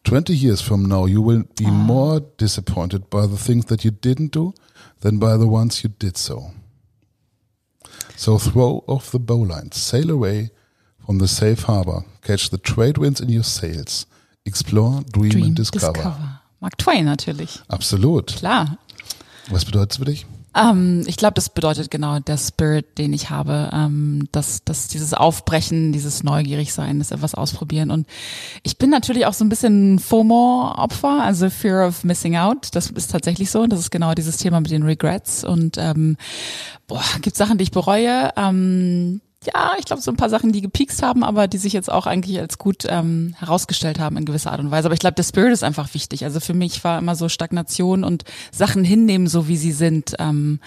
20 0.04 0.42
years 0.42 0.62
from 0.62 0.84
now, 0.84 1.08
you 1.08 1.26
will 1.26 1.46
be 1.56 1.70
more 1.70 2.22
disappointed 2.40 3.10
by 3.10 3.28
the 3.28 3.38
things 3.38 3.66
that 3.68 3.84
you 3.84 3.92
didn't 3.92 4.32
do 4.32 4.54
than 5.02 5.20
by 5.20 5.38
the 5.38 5.48
ones 5.48 5.84
you 5.84 5.90
did 5.90 6.18
so. 6.18 6.52
So 8.16 8.40
throw 8.40 8.84
off 8.88 9.12
the 9.12 9.20
bowlines, 9.20 9.76
sail 9.76 10.10
away 10.10 10.50
from 11.08 11.20
the 11.20 11.28
safe 11.28 11.64
harbor, 11.68 12.04
catch 12.22 12.50
the 12.52 12.58
trade 12.58 12.98
winds 12.98 13.22
in 13.22 13.30
your 13.30 13.44
sails, 13.44 14.06
explore, 14.46 15.02
dream, 15.14 15.32
Dream, 15.32 15.46
and 15.46 15.56
discover. 15.56 15.94
Discover. 15.94 16.42
Mark 16.60 16.78
Twain 16.78 17.06
natürlich, 17.06 17.62
Absolut. 17.70 18.36
klar. 18.36 18.78
Was 19.50 19.64
bedeutet 19.64 19.92
es 19.94 19.98
für 19.98 20.06
dich? 20.06 20.26
Ähm, 20.54 21.04
ich 21.06 21.16
glaube, 21.16 21.36
das 21.36 21.50
bedeutet 21.50 21.92
genau 21.92 22.20
der 22.20 22.38
Spirit, 22.38 22.98
den 22.98 23.14
ich 23.14 23.30
habe, 23.30 23.70
ähm, 23.72 24.28
dass, 24.34 24.66
dass 24.66 24.90
dieses 24.90 25.14
Aufbrechen, 25.14 25.94
dieses 25.94 26.24
Neugierigsein, 26.24 27.00
das 27.00 27.12
etwas 27.12 27.36
ausprobieren. 27.36 27.90
Und 27.90 28.08
ich 28.64 28.78
bin 28.78 28.90
natürlich 28.90 29.26
auch 29.28 29.34
so 29.34 29.46
ein 29.46 29.50
bisschen 29.50 30.00
FOMO-Opfer, 30.00 31.24
also 31.24 31.50
Fear 31.50 31.88
of 31.88 32.04
Missing 32.04 32.36
Out. 32.36 32.70
Das 32.74 32.90
ist 32.90 33.12
tatsächlich 33.12 33.52
so. 33.52 33.68
Das 33.68 33.80
ist 33.80 33.92
genau 33.92 34.14
dieses 34.14 34.38
Thema 34.38 34.60
mit 34.60 34.72
den 34.72 34.84
Regrets. 34.84 35.46
Und 35.46 35.78
ähm, 35.78 36.18
boah, 36.88 37.04
gibt 37.22 37.38
Sachen, 37.38 37.58
die 37.58 37.64
ich 37.64 37.72
bereue. 37.72 38.32
Ähm, 38.36 39.22
ja, 39.48 39.74
ich 39.80 39.86
glaube, 39.86 40.02
so 40.02 40.12
ein 40.12 40.18
paar 40.18 40.30
Sachen, 40.30 40.52
die 40.52 40.62
gepiekst 40.62 41.02
haben, 41.02 41.24
aber 41.24 41.48
die 41.48 41.58
sich 41.58 41.74
jetzt 41.74 41.92
auch 41.92 42.06
eigentlich 42.06 42.40
als 42.40 42.58
gut 42.58 42.86
ähm, 42.88 43.36
herausgestellt 43.38 44.00
haben 44.00 44.18
in 44.18 44.26
gewisser 44.26 44.52
Art 44.52 44.60
und 44.60 44.72
Weise. 44.72 44.88
Aber 44.88 44.94
ich 44.94 45.00
glaube, 45.00 45.16
der 45.16 45.24
Spirit 45.24 45.54
ist 45.54 45.64
einfach 45.64 45.94
wichtig. 45.94 46.26
Also 46.26 46.40
für 46.40 46.54
mich 46.54 46.84
war 46.84 47.00
immer 47.00 47.16
so 47.16 47.30
Stagnation 47.30 48.04
und 48.04 48.24
Sachen 48.52 48.84
hinnehmen, 48.84 49.28
so 49.28 49.48
wie 49.48 49.58
sie 49.58 49.72
sind, 49.72 50.16
ähm, 50.20 50.60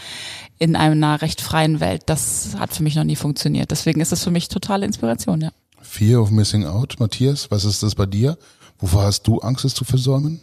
in 0.59 0.77
einer 0.77 1.21
recht 1.23 1.41
freien 1.41 1.81
Welt. 1.81 2.03
Das 2.07 2.57
hat 2.59 2.75
für 2.75 2.83
mich 2.83 2.97
noch 2.97 3.05
nie 3.05 3.17
funktioniert. 3.17 3.71
Deswegen 3.71 4.01
ist 4.01 4.13
das 4.13 4.25
für 4.25 4.31
mich 4.31 4.49
totale 4.49 4.87
Inspiration, 4.87 5.41
ja. 5.41 5.51
Fear 5.83 6.23
of 6.23 6.31
Missing 6.31 6.65
Out, 6.65 6.97
Matthias, 6.99 7.51
was 7.51 7.65
ist 7.65 7.83
das 7.83 7.95
bei 7.95 8.07
dir? 8.07 8.39
Wovor 8.79 9.03
hast 9.03 9.27
du 9.27 9.39
Angst, 9.39 9.65
es 9.65 9.75
zu 9.75 9.85
versäumen? 9.85 10.41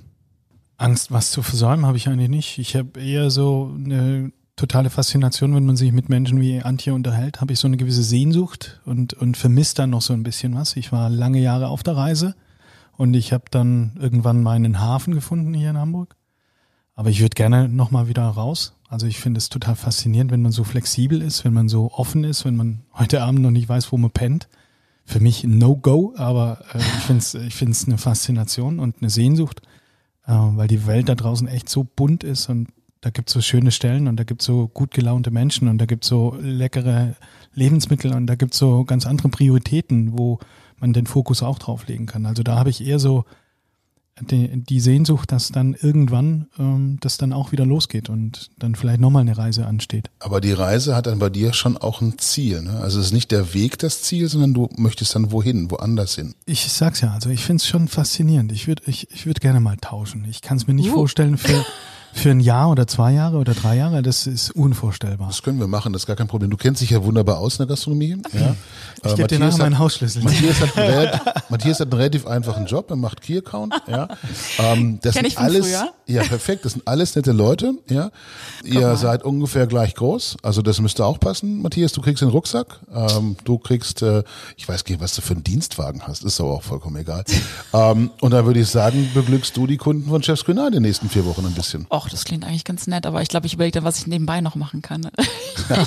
Angst, 0.78 1.12
was 1.12 1.32
zu 1.32 1.42
versäumen, 1.42 1.86
habe 1.86 1.98
ich 1.98 2.08
eigentlich 2.08 2.30
nicht. 2.30 2.58
Ich 2.60 2.76
habe 2.76 3.00
eher 3.00 3.32
so 3.32 3.74
eine 3.74 4.32
totale 4.58 4.90
Faszination, 4.90 5.56
wenn 5.56 5.66
man 5.66 5.78
sich 5.78 5.94
mit 5.94 6.10
Menschen 6.10 6.42
wie 6.42 6.62
Antje 6.62 6.94
unterhält, 6.94 7.40
habe 7.40 7.54
ich 7.54 7.60
so 7.60 7.68
eine 7.68 7.78
gewisse 7.78 8.04
Sehnsucht 8.04 8.82
und, 8.86 9.14
und 9.14 9.38
vermisst 9.38 9.80
dann 9.80 9.92
noch 9.92 10.02
so 10.02 10.14
ein 10.14 10.24
bisschen 10.24 10.56
was. 10.56 10.76
Ich 10.76 10.92
war 10.92 11.10
lange 11.10 11.40
Jahre 11.40 11.70
auf 11.70 11.84
der 11.84 11.96
Reise 11.96 12.36
und 12.98 13.14
ich 13.14 13.32
habe 13.32 13.46
dann 13.52 13.96
irgendwann 14.00 14.44
meinen 14.44 14.82
Hafen 14.82 15.14
gefunden 15.14 15.54
hier 15.54 15.70
in 15.70 15.78
Hamburg. 15.78 16.16
Aber 16.96 17.12
ich 17.12 17.22
würde 17.22 17.36
gerne 17.36 17.70
nochmal 17.70 18.08
wieder 18.08 18.24
raus. 18.24 18.74
Also 18.90 19.06
ich 19.06 19.20
finde 19.20 19.38
es 19.38 19.50
total 19.50 19.76
faszinierend, 19.76 20.32
wenn 20.32 20.42
man 20.42 20.52
so 20.52 20.64
flexibel 20.64 21.22
ist, 21.22 21.46
wenn 21.46 21.54
man 21.54 21.70
so 21.70 21.92
offen 21.92 22.24
ist, 22.24 22.44
wenn 22.44 22.56
man 22.56 22.82
heute 22.94 23.22
Abend 23.22 23.42
noch 23.42 23.52
nicht 23.52 23.70
weiß, 23.70 23.92
wo 23.92 23.98
man 23.98 24.12
pennt. 24.12 24.50
Für 25.06 25.20
mich 25.20 25.44
No-Go, 25.44 26.16
aber 26.18 26.64
äh, 26.74 26.80
ich 26.80 27.04
finde 27.04 27.20
es 27.20 27.34
ich 27.36 27.56
find's 27.56 27.86
eine 27.86 27.98
Faszination 27.98 28.80
und 28.80 28.98
eine 29.00 29.10
Sehnsucht, 29.10 29.62
äh, 30.26 30.34
weil 30.34 30.68
die 30.68 30.88
Welt 30.88 31.08
da 31.08 31.16
draußen 31.16 31.48
echt 31.48 31.70
so 31.70 31.84
bunt 31.84 32.24
ist 32.24 32.50
und 32.50 32.70
da 33.02 33.10
gibt 33.10 33.30
es 33.30 33.34
so 33.34 33.42
schöne 33.42 33.72
Stellen 33.72 34.08
und 34.08 34.18
da 34.18 34.24
gibt 34.24 34.42
es 34.42 34.48
so 34.48 34.68
gut 34.68 34.92
gelaunte 34.92 35.32
Menschen 35.32 35.68
und 35.68 35.78
da 35.78 35.86
gibt 35.86 36.04
es 36.04 36.10
so 36.10 36.36
leckere 36.40 37.16
Lebensmittel 37.54 38.14
und 38.14 38.28
da 38.28 38.36
gibt 38.36 38.54
es 38.54 38.60
so 38.60 38.84
ganz 38.86 39.06
andere 39.06 39.30
Prioritäten, 39.30 40.18
wo 40.18 40.40
man 40.80 40.94
den 40.94 41.08
Fokus 41.08 41.44
auch 41.44 41.60
drauf 41.60 41.88
legen 41.88 42.06
kann. 42.06 42.26
Also 42.26 42.44
da 42.44 42.58
habe 42.58 42.70
ich 42.70 42.86
eher 42.86 43.00
so 43.00 43.26
die, 44.22 44.64
die 44.64 44.80
Sehnsucht, 44.80 45.32
dass 45.32 45.50
dann 45.50 45.76
irgendwann 45.76 46.48
ähm, 46.58 46.98
das 47.02 47.18
dann 47.18 47.34
auch 47.34 47.52
wieder 47.52 47.66
losgeht 47.66 48.10
und 48.10 48.50
dann 48.58 48.76
vielleicht 48.76 49.00
nochmal 49.00 49.22
eine 49.22 49.38
Reise 49.38 49.66
ansteht. 49.66 50.10
Aber 50.20 50.42
die 50.42 50.54
Reise 50.54 50.96
hat 50.96 51.08
dann 51.08 51.20
bei 51.20 51.30
dir 51.30 51.54
schon 51.54 51.78
auch 51.78 52.02
ein 52.02 52.18
Ziel. 52.18 52.64
Ne? 52.64 52.80
Also 52.80 53.00
es 53.00 53.08
ist 53.08 53.14
nicht 53.14 53.32
der 53.32 53.54
Weg 53.54 53.78
das 53.78 54.02
Ziel, 54.02 54.28
sondern 54.28 54.54
du 54.54 54.70
möchtest 54.76 55.14
dann 55.16 55.32
wohin, 55.32 55.70
woanders 55.70 56.16
hin. 56.16 56.34
Ich 56.46 56.72
sag's 56.72 57.02
ja, 57.02 57.12
also 57.14 57.30
ich 57.30 57.46
finde 57.46 57.62
es 57.62 57.68
schon 57.68 57.88
faszinierend. 57.88 58.52
Ich 58.52 58.68
würde 58.68 58.84
ich, 58.88 59.12
ich 59.12 59.26
würd 59.26 59.40
gerne 59.40 59.60
mal 59.60 59.78
tauschen. 59.78 60.26
Ich 60.30 60.42
kann 60.42 60.58
es 60.58 60.68
mir 60.68 60.74
nicht 60.74 60.90
uh. 60.90 60.96
vorstellen 60.96 61.38
für 61.38 61.64
Für 62.14 62.32
ein 62.32 62.40
Jahr 62.40 62.70
oder 62.70 62.88
zwei 62.88 63.14
Jahre 63.14 63.38
oder 63.38 63.54
drei 63.54 63.76
Jahre, 63.78 64.02
das 64.02 64.28
ist 64.28 64.52
unvorstellbar. 64.52 65.28
Das 65.28 65.44
können 65.44 65.60
wir 65.60 65.68
machen, 65.68 65.94
das 65.94 66.04
ist 66.04 66.08
gar 66.08 66.16
kein 66.16 66.28
Problem. 66.28 66.50
Du 66.50 66.58
kennst 66.58 66.82
dich 66.82 66.90
ja 66.90 67.04
wunderbar 67.04 67.38
aus 67.38 67.56
in 67.56 67.58
der 67.60 67.68
Gastronomie. 67.68 68.18
Ja. 68.34 68.56
Ich 69.06 69.16
gebe 69.16 69.28
dir 69.28 69.40
nachher 69.40 69.58
meinen 69.60 69.80
Hausschlüssel. 69.80 70.24
Matthias 70.24 70.60
hat, 70.60 70.76
relativ, 70.78 71.22
Matthias 71.50 71.80
hat 71.80 71.92
einen 71.92 72.00
relativ 72.02 72.26
einfachen 72.26 72.66
Job, 72.66 72.90
er 72.90 72.96
macht 72.96 73.22
Key 73.22 73.38
Account. 73.38 73.76
Ja. 73.88 74.08
Ähm, 74.58 75.00
das 75.02 75.16
Kenn 75.16 75.26
sind 75.26 75.38
alles, 75.38 75.68
früher. 75.68 75.94
Ja, 76.08 76.24
perfekt. 76.24 76.66
Das 76.66 76.74
sind 76.74 76.88
alles 76.88 77.16
nette 77.16 77.32
Leute. 77.32 77.74
Ja. 77.90 78.10
Ihr 78.64 78.82
mal. 78.82 78.98
seid 78.98 79.24
ungefähr 79.24 79.68
gleich 79.68 79.94
groß, 79.96 80.38
also 80.42 80.62
das 80.62 80.80
müsste 80.80 81.06
auch 81.06 81.20
passen. 81.20 81.62
Matthias, 81.62 81.92
du 81.92 82.02
kriegst 82.02 82.22
den 82.22 82.30
Rucksack. 82.30 82.80
Ähm, 82.94 83.38
du 83.44 83.58
kriegst, 83.58 84.02
äh, 84.02 84.24
ich 84.56 84.68
weiß 84.68 84.84
gar 84.84 84.94
nicht, 84.94 85.04
was 85.04 85.16
du 85.16 85.22
für 85.22 85.34
einen 85.34 85.44
Dienstwagen 85.44 86.02
hast, 86.08 86.24
ist 86.24 86.40
aber 86.42 86.52
auch 86.52 86.64
vollkommen 86.64 86.96
egal. 86.98 87.24
ähm, 87.74 88.12
und 88.22 88.32
dann 88.32 88.46
würde 88.46 88.60
ich 88.60 88.70
sagen, 88.70 89.10
beglückst 89.14 89.56
du 89.56 89.68
die 89.68 89.78
Kunden 89.78 90.10
von 90.10 90.24
Chefs 90.24 90.44
Kulinar 90.46 90.68
in 90.68 90.74
den 90.74 90.84
nächsten 90.84 91.10
vier 91.10 91.26
Wochen 91.26 91.46
ein 91.46 91.54
bisschen. 91.54 91.86
Och, 91.98 92.10
das 92.10 92.26
klingt 92.26 92.46
eigentlich 92.46 92.64
ganz 92.64 92.86
nett, 92.86 93.08
aber 93.08 93.24
ich 93.24 93.28
glaube, 93.28 93.48
ich 93.48 93.56
überlege 93.56 93.80
dann, 93.80 93.84
was 93.84 93.98
ich 93.98 94.06
nebenbei 94.06 94.40
noch 94.40 94.54
machen 94.54 94.84
kann. 94.84 95.02
Nein, 95.70 95.80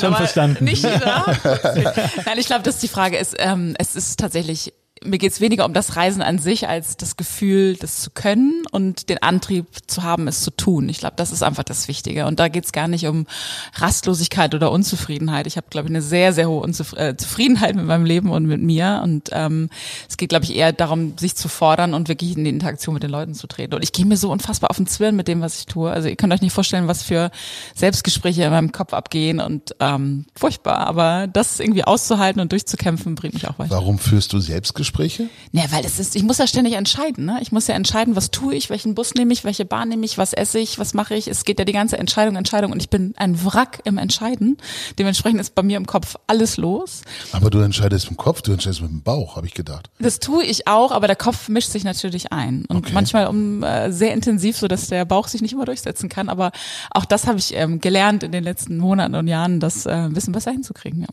Schon 0.00 0.08
aber 0.08 0.16
verstanden. 0.16 0.64
nicht. 0.64 0.82
Nein, 0.82 2.38
ich 2.38 2.46
glaube, 2.46 2.62
dass 2.62 2.78
die 2.78 2.88
Frage 2.88 3.18
ist, 3.18 3.36
ähm, 3.38 3.74
es 3.78 3.94
ist 3.94 4.18
tatsächlich 4.18 4.72
mir 5.04 5.18
geht 5.18 5.32
es 5.32 5.40
weniger 5.40 5.64
um 5.64 5.74
das 5.74 5.96
Reisen 5.96 6.22
an 6.22 6.38
sich, 6.38 6.68
als 6.68 6.96
das 6.96 7.16
Gefühl, 7.16 7.76
das 7.76 8.00
zu 8.00 8.10
können 8.10 8.62
und 8.72 9.08
den 9.08 9.22
Antrieb 9.22 9.66
zu 9.86 10.02
haben, 10.02 10.26
es 10.28 10.42
zu 10.42 10.50
tun. 10.50 10.88
Ich 10.88 10.98
glaube, 10.98 11.14
das 11.16 11.30
ist 11.30 11.42
einfach 11.42 11.62
das 11.62 11.88
Wichtige. 11.88 12.26
Und 12.26 12.40
da 12.40 12.48
geht 12.48 12.64
es 12.64 12.72
gar 12.72 12.88
nicht 12.88 13.06
um 13.06 13.26
Rastlosigkeit 13.74 14.54
oder 14.54 14.70
Unzufriedenheit. 14.70 15.46
Ich 15.46 15.56
habe, 15.56 15.66
glaube 15.70 15.88
ich, 15.88 15.92
eine 15.92 16.02
sehr, 16.02 16.32
sehr 16.32 16.48
hohe 16.48 16.60
Unzuf 16.60 16.94
äh, 16.94 17.16
Zufriedenheit 17.16 17.76
mit 17.76 17.84
meinem 17.84 18.04
Leben 18.04 18.30
und 18.30 18.46
mit 18.46 18.62
mir. 18.62 19.00
Und 19.04 19.30
ähm, 19.32 19.68
es 20.08 20.16
geht, 20.16 20.30
glaube 20.30 20.46
ich, 20.46 20.56
eher 20.56 20.72
darum, 20.72 21.16
sich 21.18 21.36
zu 21.36 21.48
fordern 21.48 21.94
und 21.94 22.08
wirklich 22.08 22.36
in 22.36 22.44
die 22.44 22.50
Interaktion 22.50 22.94
mit 22.94 23.02
den 23.02 23.10
Leuten 23.10 23.34
zu 23.34 23.46
treten. 23.46 23.74
Und 23.74 23.84
ich 23.84 23.92
gehe 23.92 24.06
mir 24.06 24.16
so 24.16 24.32
unfassbar 24.32 24.70
auf 24.70 24.76
den 24.76 24.86
Zwirn 24.86 25.16
mit 25.16 25.28
dem, 25.28 25.40
was 25.40 25.58
ich 25.58 25.66
tue. 25.66 25.90
Also 25.90 26.08
ihr 26.08 26.16
könnt 26.16 26.32
euch 26.32 26.40
nicht 26.40 26.54
vorstellen, 26.54 26.88
was 26.88 27.02
für 27.02 27.30
Selbstgespräche 27.74 28.44
in 28.44 28.50
meinem 28.50 28.72
Kopf 28.72 28.94
abgehen 28.94 29.40
und 29.40 29.76
ähm, 29.80 30.26
furchtbar. 30.34 30.78
Aber 30.86 31.26
das 31.26 31.60
irgendwie 31.60 31.84
auszuhalten 31.84 32.40
und 32.40 32.52
durchzukämpfen, 32.52 33.14
bringt 33.14 33.34
mich 33.34 33.46
auch 33.48 33.58
weiter. 33.58 33.70
Warum 33.70 33.98
führst 33.98 34.32
du 34.32 34.38
Selbstgespräche? 34.38 34.93
Gespräche? 34.94 35.28
Ja, 35.52 35.64
weil 35.70 35.84
es 35.84 35.98
ist, 35.98 36.14
ich 36.14 36.22
muss 36.22 36.38
ja 36.38 36.46
ständig 36.46 36.74
entscheiden. 36.74 37.24
Ne? 37.24 37.38
Ich 37.40 37.52
muss 37.52 37.66
ja 37.66 37.74
entscheiden, 37.74 38.16
was 38.16 38.30
tue 38.30 38.54
ich, 38.54 38.70
welchen 38.70 38.94
Bus 38.94 39.14
nehme 39.14 39.32
ich, 39.32 39.44
welche 39.44 39.64
Bahn 39.64 39.88
nehme 39.88 40.04
ich, 40.04 40.18
was 40.18 40.32
esse 40.32 40.58
ich, 40.58 40.78
was 40.78 40.94
mache 40.94 41.14
ich. 41.14 41.28
Es 41.28 41.44
geht 41.44 41.58
ja 41.58 41.64
die 41.64 41.72
ganze 41.72 41.98
Entscheidung, 41.98 42.36
Entscheidung 42.36 42.72
und 42.72 42.80
ich 42.80 42.90
bin 42.90 43.14
ein 43.16 43.44
Wrack 43.44 43.80
im 43.84 43.98
Entscheiden. 43.98 44.56
Dementsprechend 44.98 45.40
ist 45.40 45.54
bei 45.54 45.62
mir 45.62 45.76
im 45.76 45.86
Kopf 45.86 46.16
alles 46.26 46.56
los. 46.56 47.02
Aber 47.32 47.50
du 47.50 47.58
entscheidest 47.60 48.08
im 48.08 48.16
Kopf, 48.16 48.42
du 48.42 48.52
entscheidest 48.52 48.82
mit 48.82 48.90
dem 48.90 49.02
Bauch, 49.02 49.36
habe 49.36 49.46
ich 49.46 49.54
gedacht. 49.54 49.90
Das 49.98 50.20
tue 50.20 50.44
ich 50.44 50.68
auch, 50.68 50.92
aber 50.92 51.06
der 51.06 51.16
Kopf 51.16 51.48
mischt 51.48 51.70
sich 51.70 51.84
natürlich 51.84 52.32
ein 52.32 52.64
und 52.66 52.78
okay. 52.78 52.92
manchmal 52.94 53.26
um 53.26 53.62
äh, 53.62 53.90
sehr 53.92 54.14
intensiv, 54.14 54.56
so 54.56 54.68
dass 54.68 54.88
der 54.88 55.04
Bauch 55.04 55.28
sich 55.28 55.42
nicht 55.42 55.52
immer 55.52 55.64
durchsetzen 55.64 56.08
kann. 56.08 56.28
Aber 56.28 56.52
auch 56.90 57.04
das 57.04 57.26
habe 57.26 57.38
ich 57.38 57.54
ähm, 57.54 57.80
gelernt 57.80 58.22
in 58.22 58.32
den 58.32 58.44
letzten 58.44 58.78
Monaten 58.78 59.14
und 59.14 59.26
Jahren, 59.26 59.60
das 59.60 59.86
äh, 59.86 59.90
ein 59.90 60.14
bisschen 60.14 60.32
besser 60.32 60.52
hinzukriegen. 60.52 61.02
Ja. 61.02 61.08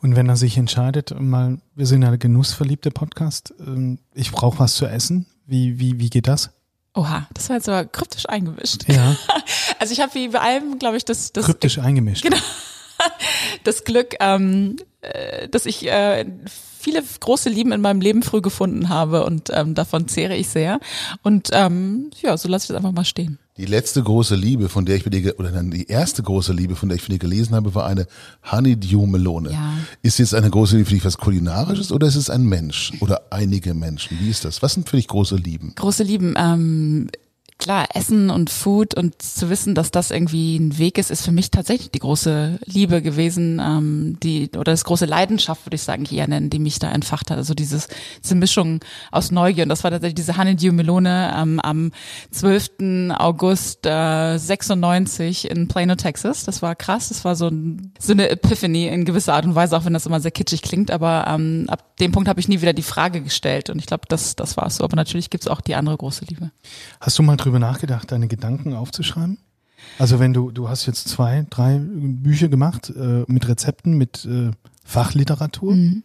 Und 0.00 0.16
wenn 0.16 0.28
er 0.28 0.36
sich 0.36 0.56
entscheidet, 0.56 1.18
mal, 1.18 1.58
wir 1.74 1.86
sind 1.86 2.02
ja 2.02 2.08
der 2.08 2.18
genussverliebte 2.18 2.90
Podcast, 2.90 3.54
ähm, 3.60 3.98
ich 4.14 4.30
brauche 4.32 4.58
was 4.58 4.74
zu 4.74 4.86
essen, 4.86 5.26
wie, 5.46 5.78
wie, 5.78 5.98
wie 5.98 6.10
geht 6.10 6.28
das? 6.28 6.50
Oha, 6.94 7.28
das 7.34 7.48
war 7.48 7.56
jetzt 7.56 7.68
aber 7.68 7.84
kryptisch 7.84 8.28
eingemischt. 8.28 8.88
Ja. 8.88 9.16
Also 9.80 9.92
ich 9.92 10.00
habe 10.00 10.12
wie 10.14 10.28
bei 10.28 10.40
allem, 10.40 10.80
glaube 10.80 10.96
ich, 10.96 11.04
das, 11.04 11.32
das 11.32 11.44
kryptisch 11.44 11.78
eingemischt. 11.78 12.22
Genau. 12.22 12.36
Das 13.62 13.84
Glück, 13.84 14.16
ähm, 14.18 14.76
äh, 15.02 15.48
dass 15.48 15.66
ich 15.66 15.86
äh, 15.86 16.24
viele 16.78 17.02
große 17.20 17.48
Lieben 17.48 17.70
in 17.70 17.80
meinem 17.80 18.00
Leben 18.00 18.22
früh 18.22 18.40
gefunden 18.40 18.88
habe 18.88 19.24
und 19.24 19.50
ähm, 19.52 19.74
davon 19.74 20.08
zehre 20.08 20.34
ich 20.34 20.48
sehr. 20.48 20.80
Und 21.22 21.50
ähm, 21.52 22.10
ja, 22.20 22.36
so 22.36 22.48
lasse 22.48 22.64
ich 22.64 22.68
das 22.68 22.76
einfach 22.76 22.92
mal 22.92 23.04
stehen. 23.04 23.38
Die 23.58 23.66
letzte 23.66 24.00
große 24.00 24.36
Liebe, 24.36 24.68
von 24.68 24.86
der 24.86 24.96
ich 24.96 25.02
für 25.02 25.10
dir, 25.10 25.34
oder 25.38 25.50
dann 25.50 25.72
die 25.72 25.88
erste 25.88 26.22
große 26.22 26.52
Liebe, 26.52 26.76
von 26.76 26.88
der 26.88 26.96
ich 26.96 27.02
für 27.02 27.10
dich 27.10 27.18
gelesen 27.18 27.56
habe, 27.56 27.74
war 27.74 27.86
eine 27.86 28.06
Honeydew 28.50 29.04
Melone. 29.04 29.50
Ja. 29.50 29.74
Ist 30.00 30.18
jetzt 30.18 30.32
eine 30.32 30.48
große 30.48 30.76
Liebe 30.76 30.88
für 30.88 30.94
dich 30.94 31.04
was 31.04 31.18
Kulinarisches 31.18 31.90
oder 31.90 32.06
ist 32.06 32.14
es 32.14 32.30
ein 32.30 32.44
Mensch 32.44 32.92
oder 33.00 33.22
einige 33.30 33.74
Menschen? 33.74 34.16
Wie 34.20 34.30
ist 34.30 34.44
das? 34.44 34.62
Was 34.62 34.74
sind 34.74 34.88
für 34.88 34.96
dich 34.96 35.08
große 35.08 35.34
Lieben? 35.34 35.72
Große 35.74 36.04
Lieben, 36.04 36.34
ähm, 36.38 37.08
klar, 37.58 37.88
Essen 37.92 38.30
und 38.30 38.50
Food 38.50 38.94
und 38.94 39.20
zu 39.20 39.50
wissen, 39.50 39.74
dass 39.74 39.90
das 39.90 40.10
irgendwie 40.10 40.56
ein 40.56 40.78
Weg 40.78 40.96
ist, 40.96 41.10
ist 41.10 41.24
für 41.24 41.32
mich 41.32 41.50
tatsächlich 41.50 41.90
die 41.90 41.98
große 41.98 42.60
Liebe 42.64 43.02
gewesen, 43.02 43.60
ähm, 43.62 44.16
die 44.22 44.50
oder 44.54 44.72
das 44.72 44.84
große 44.84 45.06
Leidenschaft, 45.06 45.66
würde 45.66 45.74
ich 45.74 45.82
sagen, 45.82 46.04
hier 46.04 46.26
nennen, 46.28 46.50
die 46.50 46.60
mich 46.60 46.78
da 46.78 46.90
entfacht 46.90 47.30
hat. 47.30 47.36
Also 47.36 47.54
dieses, 47.54 47.88
diese 48.22 48.36
Mischung 48.36 48.80
aus 49.10 49.32
Neugier. 49.32 49.64
Und 49.64 49.70
das 49.70 49.82
war 49.82 49.90
tatsächlich 49.90 50.14
diese 50.14 50.36
Honeydew 50.36 50.72
Melone 50.72 51.34
ähm, 51.36 51.60
am 51.60 51.90
12. 52.30 53.10
August 53.18 53.84
äh, 53.86 54.38
96 54.38 55.50
in 55.50 55.66
Plano, 55.66 55.96
Texas. 55.96 56.44
Das 56.44 56.62
war 56.62 56.76
krass. 56.76 57.08
Das 57.08 57.24
war 57.24 57.34
so, 57.34 57.48
ein, 57.48 57.92
so 57.98 58.12
eine 58.12 58.30
Epiphany 58.30 58.86
in 58.86 59.04
gewisser 59.04 59.34
Art 59.34 59.44
und 59.44 59.56
Weise, 59.56 59.76
auch 59.76 59.84
wenn 59.84 59.94
das 59.94 60.06
immer 60.06 60.20
sehr 60.20 60.30
kitschig 60.30 60.62
klingt. 60.62 60.92
Aber 60.92 61.26
ähm, 61.28 61.66
ab 61.68 61.96
dem 61.96 62.12
Punkt 62.12 62.28
habe 62.28 62.38
ich 62.38 62.46
nie 62.46 62.60
wieder 62.60 62.72
die 62.72 62.82
Frage 62.82 63.20
gestellt. 63.20 63.68
Und 63.68 63.80
ich 63.80 63.86
glaube, 63.86 64.04
das, 64.08 64.36
das 64.36 64.56
war 64.56 64.66
es 64.66 64.76
so. 64.76 64.84
Aber 64.84 64.94
natürlich 64.94 65.28
gibt's 65.28 65.48
auch 65.48 65.60
die 65.60 65.74
andere 65.74 65.96
große 65.96 66.24
Liebe. 66.26 66.52
Hast 67.00 67.18
du 67.18 67.24
mal 67.24 67.36
drüber 67.36 67.47
nachgedacht, 67.50 68.12
deine 68.12 68.28
Gedanken 68.28 68.74
aufzuschreiben? 68.74 69.38
Also 69.98 70.18
wenn 70.18 70.32
du, 70.32 70.50
du 70.50 70.68
hast 70.68 70.86
jetzt 70.86 71.08
zwei, 71.08 71.46
drei 71.50 71.80
Bücher 71.80 72.48
gemacht 72.48 72.90
äh, 72.90 73.24
mit 73.26 73.48
Rezepten, 73.48 73.96
mit 73.96 74.24
äh, 74.24 74.50
Fachliteratur, 74.84 75.74
mhm. 75.74 76.02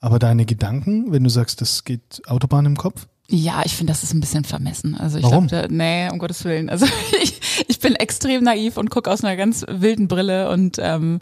aber 0.00 0.18
deine 0.18 0.44
Gedanken, 0.44 1.12
wenn 1.12 1.24
du 1.24 1.30
sagst, 1.30 1.60
das 1.60 1.84
geht 1.84 2.22
Autobahn 2.26 2.66
im 2.66 2.76
Kopf? 2.76 3.06
Ja, 3.28 3.62
ich 3.64 3.74
finde, 3.74 3.92
das 3.92 4.02
ist 4.02 4.12
ein 4.12 4.20
bisschen 4.20 4.44
vermessen. 4.44 4.94
Also 4.94 5.18
ich 5.18 5.24
Warum? 5.24 5.46
Glaub, 5.46 5.70
nee, 5.70 6.08
um 6.10 6.18
Gottes 6.18 6.44
Willen. 6.44 6.68
Also 6.68 6.86
ich, 7.22 7.40
ich 7.66 7.80
bin 7.80 7.94
extrem 7.94 8.44
naiv 8.44 8.76
und 8.76 8.90
gucke 8.90 9.10
aus 9.10 9.24
einer 9.24 9.36
ganz 9.36 9.64
wilden 9.68 10.08
Brille 10.08 10.50
und 10.50 10.76
ähm, 10.78 11.20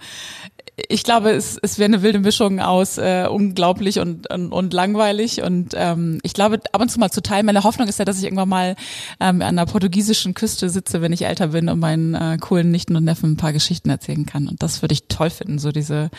ich 0.88 1.04
glaube, 1.04 1.30
es, 1.30 1.58
es 1.62 1.78
wäre 1.78 1.86
eine 1.86 2.02
wilde 2.02 2.18
Mischung 2.18 2.60
aus 2.60 2.98
äh, 2.98 3.26
unglaublich 3.28 3.98
und, 3.98 4.30
und, 4.30 4.52
und 4.52 4.72
langweilig. 4.72 5.42
Und 5.42 5.74
ähm, 5.74 6.20
ich 6.22 6.34
glaube, 6.34 6.60
ab 6.72 6.80
und 6.80 6.90
zu 6.90 6.98
mal 6.98 7.10
zu 7.10 7.22
teilen. 7.22 7.46
Meine 7.46 7.64
Hoffnung 7.64 7.88
ist 7.88 7.98
ja, 7.98 8.04
dass 8.04 8.18
ich 8.18 8.24
irgendwann 8.24 8.48
mal 8.48 8.76
ähm, 9.20 9.42
an 9.42 9.56
der 9.56 9.66
portugiesischen 9.66 10.34
Küste 10.34 10.70
sitze, 10.70 11.02
wenn 11.02 11.12
ich 11.12 11.22
älter 11.22 11.48
bin 11.48 11.68
und 11.68 11.78
meinen 11.78 12.14
äh, 12.14 12.38
coolen 12.40 12.70
Nichten 12.70 12.96
und 12.96 13.04
Neffen 13.04 13.32
ein 13.32 13.36
paar 13.36 13.52
Geschichten 13.52 13.90
erzählen 13.90 14.26
kann. 14.26 14.48
Und 14.48 14.62
das 14.62 14.82
würde 14.82 14.92
ich 14.92 15.04
toll 15.08 15.30
finden, 15.30 15.58
so 15.58 15.72
diese, 15.72 16.10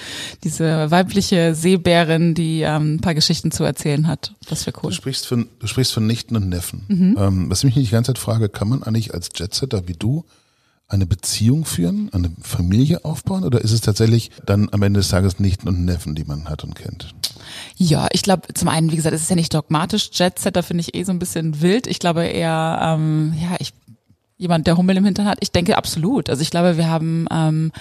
diese 0.43 0.91
weibliche 0.91 1.55
Seebärin, 1.55 2.34
die 2.34 2.62
ähm, 2.62 2.95
ein 2.95 3.01
paar 3.01 3.16
Geschichten 3.16 3.51
zu 3.51 3.64
erzählen 3.64 4.07
hat. 4.07 4.34
Das 4.49 4.66
wäre 4.66 4.78
cool. 4.84 4.89
Du 4.89 4.95
sprichst 4.95 5.28
von, 5.28 5.47
du 5.59 5.68
sprichst 5.68 5.93
von 5.93 6.05
Nichten 6.05 6.36
und 6.36 6.49
Neffen. 6.49 6.86
Mhm. 6.88 7.18
Ähm, 7.20 7.49
was 7.49 7.64
mich 7.64 7.76
nicht 7.76 7.89
die 7.89 7.93
ganze 7.93 8.14
Zeit 8.14 8.20
frage, 8.20 8.49
kann 8.49 8.70
man 8.70 8.84
eigentlich 8.84 9.14
als 9.14 9.30
Jetsetter 9.36 9.88
wie 9.88 9.93
du 9.93 10.26
eine 10.92 11.06
Beziehung 11.06 11.66
führen, 11.66 12.10
eine 12.14 12.32
Familie 12.42 13.06
aufbauen 13.06 13.44
oder 13.44 13.62
ist 13.62 13.72
es 13.72 13.82
tatsächlich 13.82 14.32
dann 14.46 14.70
am 14.72 14.84
Ende 14.84 15.00
des 15.00 15.10
Tages 15.10 15.39
Nichten 15.39 15.68
und 15.68 15.86
Neffen, 15.86 16.16
die 16.16 16.26
man 16.26 16.50
hat 16.50 16.64
und 16.64 16.76
kennt? 16.76 17.14
Ja, 17.78 18.08
ich 18.12 18.22
glaube, 18.22 18.54
zum 18.54 18.68
einen, 18.68 18.92
wie 18.92 18.98
gesagt, 18.98 19.16
es 19.16 19.24
ist 19.24 19.30
ja 19.30 19.36
nicht 19.36 19.54
dogmatisch. 19.54 20.10
Jetsetter 20.14 20.64
finde 20.64 20.82
ich 20.82 20.94
eh 20.94 21.04
so 21.04 21.12
ein 21.12 21.20
bisschen 21.20 21.62
wild. 21.62 21.88
Ich 21.88 22.00
glaube 22.00 22.26
eher, 22.26 22.80
ähm, 22.82 23.34
ja, 23.42 23.56
ich 23.60 23.74
jemand, 24.38 24.66
der 24.66 24.76
Hummel 24.76 24.98
im 24.98 25.06
Hintern 25.06 25.28
hat. 25.28 25.38
Ich 25.42 25.52
denke 25.52 25.78
absolut. 25.78 26.30
Also 26.30 26.42
ich 26.42 26.50
glaube, 26.50 26.76
wir 26.76 26.89
haben 26.89 27.28
ähm, 27.32 27.72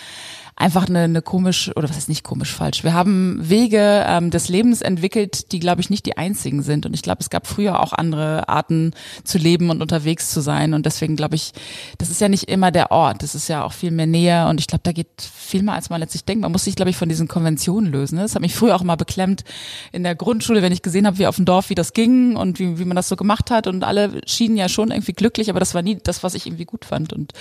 einfach 0.60 0.88
eine, 0.88 1.00
eine 1.00 1.22
komisch, 1.22 1.70
oder 1.74 1.88
was 1.88 1.96
ist 1.96 2.08
nicht 2.08 2.22
komisch 2.22 2.52
falsch, 2.52 2.84
wir 2.84 2.92
haben 2.92 3.38
Wege 3.40 4.04
ähm, 4.06 4.30
des 4.30 4.48
Lebens 4.48 4.82
entwickelt, 4.82 5.52
die, 5.52 5.58
glaube 5.58 5.80
ich, 5.80 5.88
nicht 5.88 6.04
die 6.04 6.18
einzigen 6.18 6.62
sind. 6.62 6.84
Und 6.84 6.92
ich 6.92 7.02
glaube, 7.02 7.20
es 7.20 7.30
gab 7.30 7.46
früher 7.46 7.80
auch 7.80 7.94
andere 7.94 8.48
Arten 8.48 8.92
zu 9.24 9.38
leben 9.38 9.70
und 9.70 9.80
unterwegs 9.80 10.30
zu 10.30 10.40
sein. 10.40 10.74
Und 10.74 10.84
deswegen 10.84 11.16
glaube 11.16 11.34
ich, 11.34 11.52
das 11.96 12.10
ist 12.10 12.20
ja 12.20 12.28
nicht 12.28 12.44
immer 12.44 12.70
der 12.70 12.90
Ort, 12.90 13.22
das 13.22 13.34
ist 13.34 13.48
ja 13.48 13.64
auch 13.64 13.72
viel 13.72 13.90
mehr 13.90 14.06
näher. 14.06 14.48
Und 14.48 14.60
ich 14.60 14.66
glaube, 14.66 14.82
da 14.82 14.92
geht 14.92 15.08
viel 15.22 15.62
mehr, 15.62 15.74
als 15.74 15.88
man 15.88 16.00
letztlich 16.00 16.24
denkt. 16.24 16.42
Man 16.42 16.52
muss 16.52 16.64
sich, 16.64 16.76
glaube 16.76 16.90
ich, 16.90 16.96
von 16.96 17.08
diesen 17.08 17.26
Konventionen 17.26 17.90
lösen. 17.90 18.16
Ne? 18.16 18.22
Das 18.22 18.34
hat 18.34 18.42
mich 18.42 18.54
früher 18.54 18.76
auch 18.76 18.82
immer 18.82 18.98
beklemmt 18.98 19.44
in 19.92 20.02
der 20.02 20.14
Grundschule, 20.14 20.60
wenn 20.60 20.72
ich 20.72 20.82
gesehen 20.82 21.06
habe, 21.06 21.18
wie 21.18 21.26
auf 21.26 21.36
dem 21.36 21.46
Dorf, 21.46 21.70
wie 21.70 21.74
das 21.74 21.94
ging 21.94 22.36
und 22.36 22.58
wie, 22.58 22.78
wie 22.78 22.84
man 22.84 22.96
das 22.96 23.08
so 23.08 23.16
gemacht 23.16 23.50
hat. 23.50 23.66
Und 23.66 23.82
alle 23.82 24.20
schienen 24.26 24.58
ja 24.58 24.68
schon 24.68 24.90
irgendwie 24.90 25.14
glücklich, 25.14 25.48
aber 25.48 25.60
das 25.60 25.74
war 25.74 25.80
nie 25.80 25.98
das, 26.02 26.22
was 26.22 26.34
ich 26.34 26.46
irgendwie 26.46 26.66
gut 26.66 26.84
fand. 26.84 27.14
Und 27.14 27.32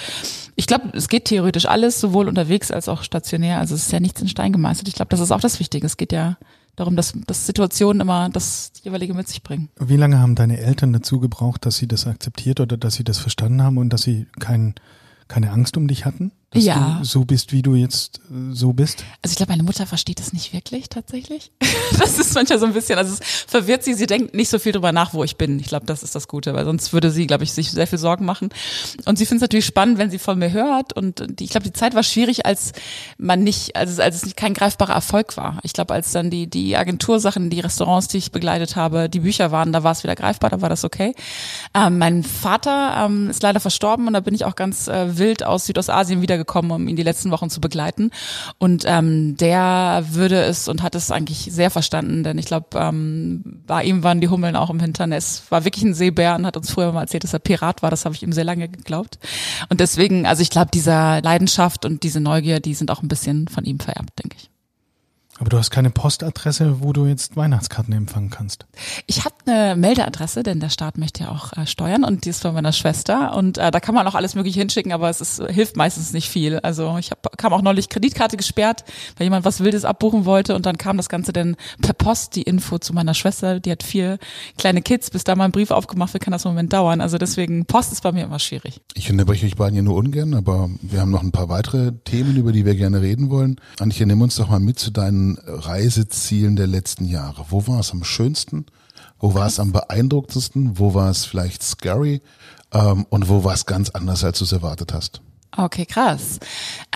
ich 0.55 0.67
glaube, 0.67 0.89
es 0.93 1.09
geht 1.09 1.25
theoretisch 1.25 1.65
alles, 1.65 1.99
sowohl 1.99 2.29
unterwegs 2.29 2.71
als 2.71 2.87
auch 2.87 3.03
stationär. 3.09 3.59
Also 3.59 3.75
es 3.75 3.83
ist 3.83 3.91
ja 3.91 3.99
nichts 3.99 4.21
in 4.21 4.27
Stein 4.27 4.53
gemeißelt. 4.53 4.87
Ich 4.87 4.95
glaube, 4.95 5.09
das 5.09 5.19
ist 5.19 5.31
auch 5.31 5.41
das 5.41 5.59
Wichtige. 5.59 5.85
Es 5.85 5.97
geht 5.97 6.11
ja 6.11 6.37
darum, 6.75 6.95
dass, 6.95 7.13
dass 7.27 7.45
Situationen 7.45 8.01
immer 8.01 8.29
das 8.29 8.71
jeweilige 8.83 9.13
mit 9.13 9.27
sich 9.27 9.43
bringen. 9.43 9.69
Wie 9.79 9.97
lange 9.97 10.19
haben 10.19 10.35
deine 10.35 10.59
Eltern 10.59 10.93
dazu 10.93 11.19
gebraucht, 11.19 11.65
dass 11.65 11.77
sie 11.77 11.87
das 11.87 12.07
akzeptiert 12.07 12.59
oder 12.59 12.77
dass 12.77 12.93
sie 12.95 13.03
das 13.03 13.17
verstanden 13.17 13.61
haben 13.63 13.77
und 13.77 13.89
dass 13.91 14.03
sie 14.03 14.27
kein, 14.39 14.75
keine 15.27 15.51
Angst 15.51 15.75
um 15.75 15.87
dich 15.87 16.05
hatten? 16.05 16.31
Dass 16.51 16.63
ja. 16.63 16.97
du 16.99 17.05
so 17.05 17.25
bist, 17.25 17.51
wie 17.51 17.61
du 17.61 17.75
jetzt 17.75 18.21
äh, 18.31 18.53
so 18.53 18.73
bist? 18.73 19.03
Also 19.21 19.33
ich 19.33 19.37
glaube, 19.37 19.51
meine 19.51 19.61
Mutter 19.61 19.85
versteht 19.85 20.19
das 20.19 20.33
nicht 20.33 20.51
wirklich 20.51 20.89
tatsächlich. 20.89 21.51
das 21.99 22.17
ist 22.17 22.33
manchmal 22.33 22.57
so 22.57 22.65
ein 22.65 22.73
bisschen, 22.73 22.97
also 22.97 23.13
es 23.13 23.19
verwirrt 23.45 23.83
sie, 23.83 23.93
sie 23.93 24.07
denkt 24.07 24.33
nicht 24.33 24.49
so 24.49 24.57
viel 24.57 24.71
drüber 24.71 24.91
nach, 24.91 25.13
wo 25.13 25.23
ich 25.23 25.37
bin. 25.37 25.59
Ich 25.59 25.67
glaube, 25.67 25.85
das 25.85 26.01
ist 26.01 26.15
das 26.15 26.27
Gute, 26.27 26.55
weil 26.55 26.65
sonst 26.65 26.91
würde 26.91 27.11
sie, 27.11 27.27
glaube 27.27 27.43
ich, 27.43 27.53
sich 27.53 27.69
sehr 27.69 27.85
viel 27.85 27.99
Sorgen 27.99 28.25
machen. 28.25 28.49
Und 29.05 29.19
sie 29.19 29.27
findet 29.27 29.43
es 29.43 29.47
natürlich 29.49 29.67
spannend, 29.67 29.99
wenn 29.99 30.09
sie 30.09 30.17
von 30.17 30.39
mir 30.39 30.51
hört. 30.51 30.93
Und 30.93 31.23
die, 31.39 31.43
ich 31.43 31.51
glaube, 31.51 31.65
die 31.65 31.73
Zeit 31.73 31.93
war 31.93 32.01
schwierig, 32.01 32.47
als 32.47 32.71
man 33.19 33.43
nicht, 33.43 33.75
als, 33.75 33.99
als 33.99 34.15
es 34.15 34.25
nicht 34.25 34.37
kein 34.37 34.55
greifbarer 34.55 34.93
Erfolg 34.93 35.37
war. 35.37 35.59
Ich 35.61 35.73
glaube, 35.73 35.93
als 35.93 36.11
dann 36.13 36.31
die, 36.31 36.47
die 36.47 36.75
Agentursachen, 36.75 37.51
die 37.51 37.59
Restaurants, 37.59 38.07
die 38.07 38.17
ich 38.17 38.31
begleitet 38.31 38.75
habe, 38.75 39.07
die 39.07 39.19
Bücher 39.19 39.51
waren, 39.51 39.71
da 39.71 39.83
war 39.83 39.91
es 39.91 40.03
wieder 40.03 40.15
greifbar, 40.15 40.49
da 40.49 40.61
war 40.61 40.69
das 40.69 40.83
okay. 40.83 41.13
Ähm, 41.75 41.99
mein 41.99 42.23
Vater 42.23 43.05
ähm, 43.05 43.29
ist 43.29 43.43
leider 43.43 43.59
verstorben 43.59 44.07
und 44.07 44.13
da 44.13 44.19
bin 44.19 44.33
ich 44.33 44.45
auch 44.45 44.55
ganz 44.55 44.87
äh, 44.87 45.15
wild 45.19 45.43
aus 45.43 45.67
Südostasien 45.67 46.23
wieder 46.23 46.38
gekommen, 46.39 46.71
um 46.71 46.87
ihn 46.87 46.95
die 46.95 47.03
letzten 47.03 47.29
Wochen 47.31 47.49
zu 47.49 47.61
begleiten. 47.61 48.09
Und 48.57 48.83
ähm, 48.87 49.37
der 49.37 50.03
würde 50.09 50.41
es 50.41 50.67
und 50.67 50.81
hat 50.81 50.95
es 50.95 51.11
eigentlich 51.11 51.49
sehr 51.51 51.69
verstanden, 51.69 52.23
denn 52.23 52.37
ich 52.37 52.45
glaube, 52.45 52.67
ähm, 52.75 53.61
bei 53.67 53.83
ihm 53.83 54.03
waren 54.03 54.21
die 54.21 54.29
Hummeln 54.29 54.55
auch 54.55 54.69
im 54.69 54.79
Hintern. 54.79 55.11
Es 55.11 55.43
war 55.49 55.65
wirklich 55.65 55.83
ein 55.83 55.93
Seebär 55.93 56.35
und 56.35 56.45
hat 56.45 56.57
uns 56.57 56.71
früher 56.71 56.91
mal 56.91 57.01
erzählt, 57.01 57.23
dass 57.23 57.33
er 57.33 57.39
Pirat 57.39 57.83
war. 57.83 57.91
Das 57.91 58.05
habe 58.05 58.15
ich 58.15 58.23
ihm 58.23 58.33
sehr 58.33 58.43
lange 58.43 58.67
geglaubt. 58.67 59.19
Und 59.69 59.79
deswegen, 59.79 60.25
also 60.25 60.41
ich 60.41 60.49
glaube, 60.49 60.71
dieser 60.73 61.21
Leidenschaft 61.21 61.85
und 61.85 62.03
diese 62.03 62.19
Neugier, 62.19 62.59
die 62.59 62.73
sind 62.73 62.89
auch 62.91 63.03
ein 63.03 63.07
bisschen 63.07 63.47
von 63.47 63.65
ihm 63.65 63.79
vererbt, 63.79 64.17
denke 64.19 64.37
ich. 64.39 64.49
Aber 65.39 65.49
du 65.49 65.57
hast 65.57 65.71
keine 65.71 65.89
Postadresse, 65.89 66.81
wo 66.81 66.91
du 66.91 67.05
jetzt 67.05 67.37
Weihnachtskarten 67.37 67.93
empfangen 67.93 68.29
kannst. 68.29 68.65
Ich 69.07 69.23
habe 69.23 69.35
eine 69.45 69.75
Meldeadresse, 69.77 70.43
denn 70.43 70.59
der 70.59 70.69
Staat 70.69 70.97
möchte 70.97 71.23
ja 71.23 71.31
auch 71.31 71.53
äh, 71.53 71.65
steuern 71.65 72.03
und 72.03 72.25
die 72.25 72.29
ist 72.29 72.41
von 72.41 72.53
meiner 72.53 72.73
Schwester 72.73 73.35
und 73.35 73.57
äh, 73.57 73.71
da 73.71 73.79
kann 73.79 73.95
man 73.95 74.05
auch 74.05 74.15
alles 74.15 74.35
mögliche 74.35 74.59
hinschicken, 74.59 74.91
aber 74.91 75.09
es 75.09 75.21
ist, 75.21 75.41
hilft 75.49 75.77
meistens 75.77 76.11
nicht 76.11 76.29
viel. 76.29 76.59
Also 76.59 76.97
ich 76.97 77.11
hab, 77.11 77.37
kam 77.37 77.53
auch 77.53 77.61
neulich 77.61 77.87
Kreditkarte 77.87 78.35
gesperrt, 78.35 78.83
weil 79.17 79.25
jemand 79.25 79.45
was 79.45 79.61
Wildes 79.61 79.85
abbuchen 79.85 80.25
wollte 80.25 80.55
und 80.55 80.65
dann 80.65 80.77
kam 80.77 80.97
das 80.97 81.07
Ganze 81.07 81.31
dann 81.31 81.55
per 81.81 81.93
Post 81.93 82.35
die 82.35 82.41
Info 82.41 82.77
zu 82.77 82.93
meiner 82.93 83.13
Schwester. 83.13 83.61
Die 83.61 83.71
hat 83.71 83.83
vier 83.83 84.19
kleine 84.57 84.81
Kids, 84.81 85.09
bis 85.09 85.23
da 85.23 85.35
mal 85.35 85.45
ein 85.45 85.51
Brief 85.51 85.71
aufgemacht 85.71 86.13
wird, 86.13 86.23
kann 86.23 86.33
das 86.33 86.43
im 86.43 86.51
Moment 86.51 86.73
dauern. 86.73 86.99
Also 86.99 87.17
deswegen 87.17 87.65
Post 87.65 87.93
ist 87.93 88.03
bei 88.03 88.11
mir 88.11 88.25
immer 88.25 88.39
schwierig. 88.39 88.81
Ich 88.93 89.09
unterbreche 89.09 89.45
euch 89.45 89.55
beiden 89.55 89.77
ja 89.77 89.81
nur 89.83 89.95
ungern, 89.95 90.33
aber 90.33 90.69
wir 90.81 90.99
haben 90.99 91.11
noch 91.11 91.23
ein 91.23 91.31
paar 91.31 91.47
weitere 91.47 91.93
Themen, 92.03 92.35
über 92.35 92.51
die 92.51 92.65
wir 92.65 92.75
gerne 92.75 93.01
reden 93.01 93.29
wollen. 93.29 93.55
Antje, 93.79 94.05
nimm 94.05 94.21
uns 94.21 94.35
doch 94.35 94.49
mal 94.49 94.59
mit 94.59 94.79
zu 94.79 94.91
deinen 94.91 95.28
Reisezielen 95.45 96.55
der 96.55 96.67
letzten 96.67 97.05
Jahre? 97.05 97.45
Wo 97.49 97.67
war 97.67 97.79
es 97.79 97.91
am 97.91 98.03
schönsten? 98.03 98.65
Wo 99.19 99.33
war 99.33 99.47
es 99.47 99.59
am 99.59 99.71
beeindruckendsten? 99.71 100.79
Wo 100.79 100.93
war 100.93 101.09
es 101.09 101.25
vielleicht 101.25 101.61
scary? 101.63 102.21
Ähm, 102.73 103.05
und 103.09 103.29
wo 103.29 103.43
war 103.43 103.53
es 103.53 103.65
ganz 103.65 103.89
anders, 103.89 104.23
als 104.23 104.39
du 104.39 104.45
es 104.45 104.51
erwartet 104.51 104.93
hast? 104.93 105.21
Okay, 105.57 105.85
krass. 105.85 106.39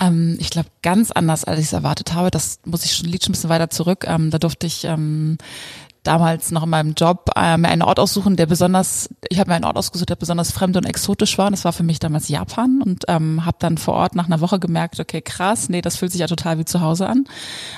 Ähm, 0.00 0.36
ich 0.40 0.50
glaube, 0.50 0.68
ganz 0.82 1.10
anders, 1.10 1.44
als 1.44 1.58
ich 1.58 1.66
es 1.66 1.72
erwartet 1.72 2.14
habe. 2.14 2.30
Das 2.30 2.60
muss 2.64 2.84
ich 2.84 2.94
schon, 2.94 3.08
liegt 3.08 3.24
schon 3.24 3.32
ein 3.32 3.34
bisschen 3.34 3.50
weiter 3.50 3.68
zurück. 3.68 4.04
Ähm, 4.06 4.30
da 4.30 4.38
durfte 4.38 4.66
ich 4.66 4.84
ähm, 4.84 5.38
damals 6.04 6.50
noch 6.50 6.62
in 6.62 6.70
meinem 6.70 6.94
Job 6.94 7.30
äh, 7.34 7.56
mir 7.56 7.68
einen 7.68 7.82
Ort 7.82 7.98
aussuchen, 7.98 8.36
der 8.36 8.46
besonders, 8.46 9.08
ich 9.28 9.38
habe 9.40 9.50
mir 9.50 9.56
einen 9.56 9.64
Ort 9.64 9.76
ausgesucht, 9.76 10.10
der 10.10 10.16
besonders 10.16 10.52
fremd 10.52 10.76
und 10.76 10.84
exotisch 10.84 11.36
war. 11.38 11.46
Und 11.46 11.52
das 11.52 11.64
war 11.64 11.72
für 11.72 11.82
mich 11.82 11.98
damals 11.98 12.28
Japan 12.28 12.82
und 12.84 13.04
ähm, 13.08 13.44
habe 13.44 13.56
dann 13.60 13.78
vor 13.78 13.94
Ort 13.94 14.14
nach 14.14 14.26
einer 14.26 14.40
Woche 14.40 14.58
gemerkt, 14.58 15.00
okay, 15.00 15.22
krass, 15.22 15.68
nee, 15.68 15.80
das 15.80 15.96
fühlt 15.96 16.12
sich 16.12 16.20
ja 16.20 16.26
total 16.26 16.58
wie 16.58 16.64
zu 16.64 16.80
Hause 16.80 17.08
an. 17.08 17.24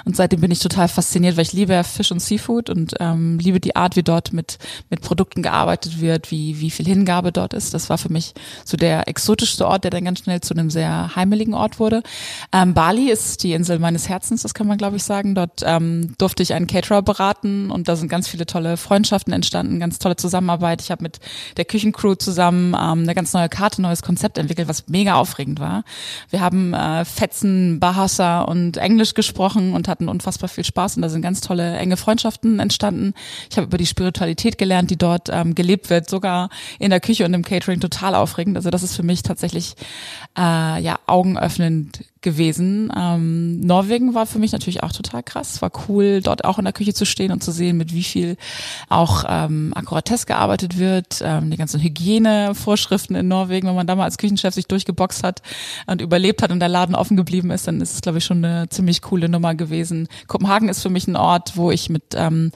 Und 0.04 0.16
seitdem 0.16 0.40
bin 0.40 0.50
ich 0.50 0.60
total 0.60 0.88
fasziniert, 0.88 1.36
weil 1.36 1.44
ich 1.44 1.52
liebe 1.52 1.82
Fisch 1.84 2.12
und 2.12 2.20
Seafood 2.20 2.68
und 2.68 2.94
ähm, 3.00 3.38
liebe 3.38 3.60
die 3.60 3.76
Art, 3.76 3.96
wie 3.96 4.02
dort 4.02 4.32
mit 4.32 4.58
mit 4.90 5.00
Produkten 5.00 5.42
gearbeitet 5.42 6.00
wird, 6.00 6.30
wie 6.30 6.60
wie 6.60 6.70
viel 6.70 6.86
Hingabe 6.86 7.32
dort 7.32 7.54
ist. 7.54 7.74
Das 7.74 7.88
war 7.90 7.98
für 7.98 8.10
mich 8.10 8.34
so 8.64 8.76
der 8.76 9.08
exotischste 9.08 9.66
Ort, 9.66 9.84
der 9.84 9.90
dann 9.90 10.04
ganz 10.04 10.20
schnell 10.20 10.40
zu 10.40 10.54
einem 10.54 10.70
sehr 10.70 11.14
heimeligen 11.14 11.54
Ort 11.54 11.78
wurde. 11.78 12.02
Ähm, 12.52 12.74
Bali 12.74 13.10
ist 13.10 13.42
die 13.42 13.52
Insel 13.52 13.78
meines 13.78 14.08
Herzens, 14.08 14.42
das 14.42 14.54
kann 14.54 14.66
man 14.66 14.78
glaube 14.78 14.96
ich 14.96 15.04
sagen. 15.04 15.34
Dort 15.34 15.62
ähm, 15.64 16.14
durfte 16.18 16.42
ich 16.42 16.54
einen 16.54 16.66
Caterer 16.66 17.02
beraten 17.02 17.70
und 17.70 17.88
da 17.88 17.96
sind 17.96 18.08
ganz 18.16 18.28
viele 18.28 18.46
tolle 18.46 18.78
Freundschaften 18.78 19.34
entstanden, 19.34 19.78
ganz 19.78 19.98
tolle 19.98 20.16
Zusammenarbeit. 20.16 20.80
Ich 20.80 20.90
habe 20.90 21.02
mit 21.02 21.20
der 21.58 21.66
Küchencrew 21.66 22.14
zusammen 22.14 22.68
ähm, 22.68 23.02
eine 23.02 23.14
ganz 23.14 23.34
neue 23.34 23.50
Karte, 23.50 23.82
neues 23.82 24.00
Konzept 24.00 24.38
entwickelt, 24.38 24.68
was 24.68 24.88
mega 24.88 25.16
aufregend 25.16 25.60
war. 25.60 25.84
Wir 26.30 26.40
haben 26.40 26.72
äh, 26.72 27.04
Fetzen, 27.04 27.78
Bahasa 27.78 28.40
und 28.40 28.78
Englisch 28.78 29.12
gesprochen 29.12 29.74
und 29.74 29.86
hatten 29.86 30.08
unfassbar 30.08 30.48
viel 30.48 30.64
Spaß 30.64 30.96
und 30.96 31.02
da 31.02 31.10
sind 31.10 31.20
ganz 31.20 31.42
tolle 31.42 31.76
enge 31.76 31.98
Freundschaften 31.98 32.58
entstanden. 32.58 33.12
Ich 33.50 33.58
habe 33.58 33.66
über 33.66 33.76
die 33.76 33.84
Spiritualität 33.84 34.56
gelernt, 34.56 34.90
die 34.90 34.96
dort 34.96 35.28
ähm, 35.30 35.54
gelebt 35.54 35.90
wird, 35.90 36.08
sogar 36.08 36.48
in 36.78 36.88
der 36.88 37.00
Küche 37.00 37.26
und 37.26 37.34
im 37.34 37.44
Catering 37.44 37.80
total 37.80 38.14
aufregend. 38.14 38.56
Also 38.56 38.70
das 38.70 38.82
ist 38.82 38.96
für 38.96 39.02
mich 39.02 39.24
tatsächlich 39.24 39.74
äh, 40.38 40.80
ja 40.80 40.98
augenöffnend 41.06 42.00
gewesen. 42.26 42.92
Ähm, 42.96 43.60
Norwegen 43.60 44.14
war 44.14 44.26
für 44.26 44.40
mich 44.40 44.50
natürlich 44.50 44.82
auch 44.82 44.90
total 44.90 45.22
krass. 45.22 45.62
War 45.62 45.70
cool, 45.88 46.20
dort 46.20 46.44
auch 46.44 46.58
in 46.58 46.64
der 46.64 46.72
Küche 46.72 46.92
zu 46.92 47.06
stehen 47.06 47.30
und 47.30 47.40
zu 47.40 47.52
sehen, 47.52 47.76
mit 47.76 47.94
wie 47.94 48.02
viel 48.02 48.36
auch 48.88 49.24
ähm, 49.28 49.72
Akkuratesse 49.76 50.26
gearbeitet 50.26 50.76
wird. 50.76 51.22
Ähm, 51.22 51.52
die 51.52 51.56
ganzen 51.56 51.80
Hygienevorschriften 51.80 53.14
in 53.14 53.28
Norwegen, 53.28 53.68
wenn 53.68 53.76
man 53.76 53.86
da 53.86 53.94
mal 53.94 54.06
als 54.06 54.18
Küchenchef 54.18 54.54
sich 54.54 54.66
durchgeboxt 54.66 55.22
hat 55.22 55.40
und 55.86 56.00
überlebt 56.00 56.42
hat 56.42 56.50
und 56.50 56.58
der 56.58 56.68
Laden 56.68 56.96
offen 56.96 57.16
geblieben 57.16 57.52
ist, 57.52 57.68
dann 57.68 57.80
ist 57.80 57.94
es, 57.94 58.00
glaube 58.00 58.18
ich, 58.18 58.24
schon 58.24 58.44
eine 58.44 58.68
ziemlich 58.70 59.02
coole 59.02 59.28
Nummer 59.28 59.54
gewesen. 59.54 60.08
Kopenhagen 60.26 60.68
ist 60.68 60.82
für 60.82 60.90
mich 60.90 61.06
ein 61.06 61.14
Ort, 61.14 61.56
wo 61.56 61.70
ich 61.70 61.90
mit 61.90 62.02
ähm, 62.16 62.50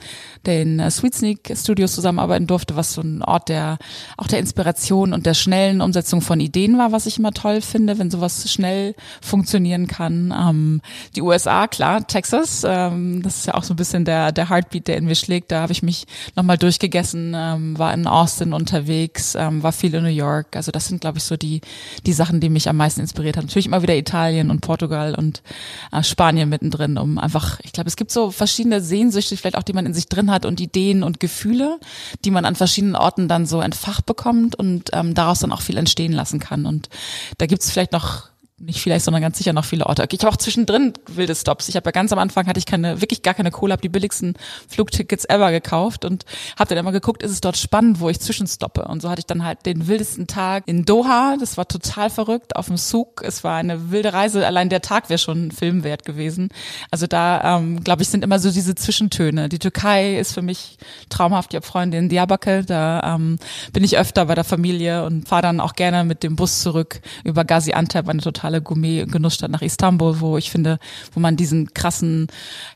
den 0.45 0.81
äh, 0.81 0.91
Sweet 0.91 1.15
Sneak 1.15 1.53
Studios 1.55 1.95
zusammenarbeiten 1.95 2.45
durfte, 2.45 2.75
was 2.75 2.91
so 2.91 3.01
ein 3.01 3.23
Ort 3.23 3.47
der 3.47 3.77
auch 4.17 4.27
der 4.27 4.39
Inspiration 4.39 5.13
und 5.13 5.25
der 5.25 5.33
schnellen 5.33 5.79
Umsetzung 5.79 6.19
von 6.19 6.41
Ideen 6.41 6.77
war, 6.77 6.91
was 6.91 7.05
ich 7.05 7.19
immer 7.19 7.31
toll 7.31 7.61
finde, 7.61 7.99
wenn 7.99 8.11
sowas 8.11 8.51
schnell 8.51 8.95
funktioniert 9.21 9.60
funktionieren 9.61 9.87
kann. 9.87 10.33
Ähm, 10.37 10.81
die 11.15 11.21
USA, 11.21 11.67
klar, 11.67 12.05
Texas, 12.07 12.63
ähm, 12.65 13.21
das 13.21 13.39
ist 13.39 13.45
ja 13.47 13.53
auch 13.53 13.63
so 13.63 13.73
ein 13.73 13.77
bisschen 13.77 14.05
der, 14.05 14.31
der 14.31 14.49
Heartbeat, 14.49 14.87
der 14.87 14.97
in 14.97 15.05
mir 15.05 15.15
schlägt. 15.15 15.51
Da 15.51 15.61
habe 15.61 15.71
ich 15.71 15.83
mich 15.83 16.05
nochmal 16.35 16.57
durchgegessen, 16.57 17.33
ähm, 17.35 17.77
war 17.77 17.93
in 17.93 18.07
Austin 18.07 18.53
unterwegs, 18.53 19.35
ähm, 19.35 19.61
war 19.61 19.71
viel 19.71 19.93
in 19.93 20.03
New 20.03 20.09
York. 20.09 20.55
Also 20.55 20.71
das 20.71 20.87
sind, 20.87 21.01
glaube 21.01 21.19
ich, 21.19 21.23
so 21.23 21.37
die, 21.37 21.61
die 22.05 22.13
Sachen, 22.13 22.39
die 22.39 22.49
mich 22.49 22.69
am 22.69 22.77
meisten 22.77 23.01
inspiriert 23.01 23.37
haben. 23.37 23.45
Natürlich 23.45 23.67
immer 23.67 23.81
wieder 23.81 23.95
Italien 23.95 24.49
und 24.49 24.61
Portugal 24.61 25.15
und 25.15 25.43
äh, 25.91 26.03
Spanien 26.03 26.49
mittendrin, 26.49 26.97
um 26.97 27.17
einfach, 27.17 27.59
ich 27.63 27.71
glaube, 27.71 27.87
es 27.87 27.95
gibt 27.95 28.11
so 28.11 28.31
verschiedene 28.31 28.81
Sehnsüchte, 28.81 29.37
vielleicht 29.37 29.57
auch, 29.57 29.63
die 29.63 29.73
man 29.73 29.85
in 29.85 29.93
sich 29.93 30.07
drin 30.07 30.31
hat 30.31 30.45
und 30.45 30.59
Ideen 30.59 31.03
und 31.03 31.19
Gefühle, 31.19 31.79
die 32.25 32.31
man 32.31 32.45
an 32.45 32.55
verschiedenen 32.55 32.95
Orten 32.95 33.27
dann 33.27 33.45
so 33.45 33.61
entfacht 33.61 34.05
bekommt 34.05 34.55
und 34.55 34.89
ähm, 34.93 35.13
daraus 35.13 35.39
dann 35.39 35.51
auch 35.51 35.61
viel 35.61 35.77
entstehen 35.77 36.13
lassen 36.13 36.39
kann. 36.39 36.65
Und 36.65 36.89
da 37.37 37.45
gibt 37.45 37.61
es 37.61 37.69
vielleicht 37.69 37.91
noch 37.91 38.30
nicht 38.65 38.81
vielleicht, 38.81 39.05
sondern 39.05 39.21
ganz 39.21 39.37
sicher 39.37 39.53
noch 39.53 39.65
viele 39.65 39.85
Orte. 39.85 40.07
Ich 40.11 40.19
habe 40.19 40.31
auch 40.31 40.37
zwischendrin 40.37 40.93
wilde 41.07 41.35
Stops. 41.35 41.67
Ich 41.69 41.75
habe 41.75 41.87
ja 41.87 41.91
ganz 41.91 42.11
am 42.11 42.19
Anfang 42.19 42.47
hatte 42.47 42.59
ich 42.59 42.65
keine, 42.65 43.01
wirklich 43.01 43.21
gar 43.23 43.33
keine 43.33 43.51
Kohle, 43.51 43.73
habe 43.73 43.81
die 43.81 43.89
billigsten 43.89 44.35
Flugtickets 44.67 45.25
ever 45.25 45.51
gekauft 45.51 46.05
und 46.05 46.25
habe 46.57 46.69
dann 46.69 46.77
immer 46.77 46.91
geguckt, 46.91 47.23
ist 47.23 47.31
es 47.31 47.41
dort 47.41 47.57
spannend, 47.57 47.99
wo 47.99 48.09
ich 48.09 48.19
zwischenstoppe. 48.19 48.83
Und 48.83 49.01
so 49.01 49.09
hatte 49.09 49.19
ich 49.19 49.25
dann 49.25 49.43
halt 49.43 49.65
den 49.65 49.87
wildesten 49.87 50.27
Tag 50.27 50.63
in 50.67 50.85
Doha. 50.85 51.37
Das 51.39 51.57
war 51.57 51.67
total 51.67 52.09
verrückt 52.09 52.55
auf 52.55 52.67
dem 52.67 52.77
Zug. 52.77 53.23
Es 53.25 53.43
war 53.43 53.57
eine 53.57 53.91
wilde 53.91 54.13
Reise. 54.13 54.45
Allein 54.45 54.69
der 54.69 54.81
Tag 54.81 55.09
wäre 55.09 55.17
schon 55.17 55.47
ein 55.47 55.51
Film 55.51 55.83
wert 55.83 56.05
gewesen. 56.05 56.49
Also 56.91 57.07
da, 57.07 57.57
ähm, 57.57 57.83
glaube 57.83 58.03
ich, 58.03 58.09
sind 58.09 58.23
immer 58.23 58.39
so 58.39 58.51
diese 58.51 58.75
Zwischentöne. 58.75 59.49
Die 59.49 59.59
Türkei 59.59 60.17
ist 60.17 60.33
für 60.33 60.41
mich 60.41 60.77
traumhaft. 61.09 61.53
Ich 61.53 61.55
habe 61.55 61.65
Freunde 61.65 61.97
in 61.97 62.09
Diyarbakir. 62.09 62.63
Da 62.63 63.15
ähm, 63.15 63.39
bin 63.73 63.83
ich 63.83 63.97
öfter 63.97 64.25
bei 64.25 64.35
der 64.35 64.43
Familie 64.43 65.05
und 65.05 65.27
fahre 65.27 65.41
dann 65.41 65.59
auch 65.59 65.73
gerne 65.73 66.03
mit 66.03 66.23
dem 66.23 66.35
Bus 66.35 66.61
zurück 66.61 67.01
über 67.23 67.43
Gaziantep, 67.43 68.07
eine 68.07 68.21
totale 68.51 68.61
totale 68.61 68.61
Gourmet-Genussstadt 68.61 69.51
nach 69.51 69.61
Istanbul, 69.61 70.19
wo 70.19 70.37
ich 70.37 70.51
finde, 70.51 70.79
wo 71.13 71.19
man 71.19 71.37
diesen 71.37 71.73
krassen 71.73 72.27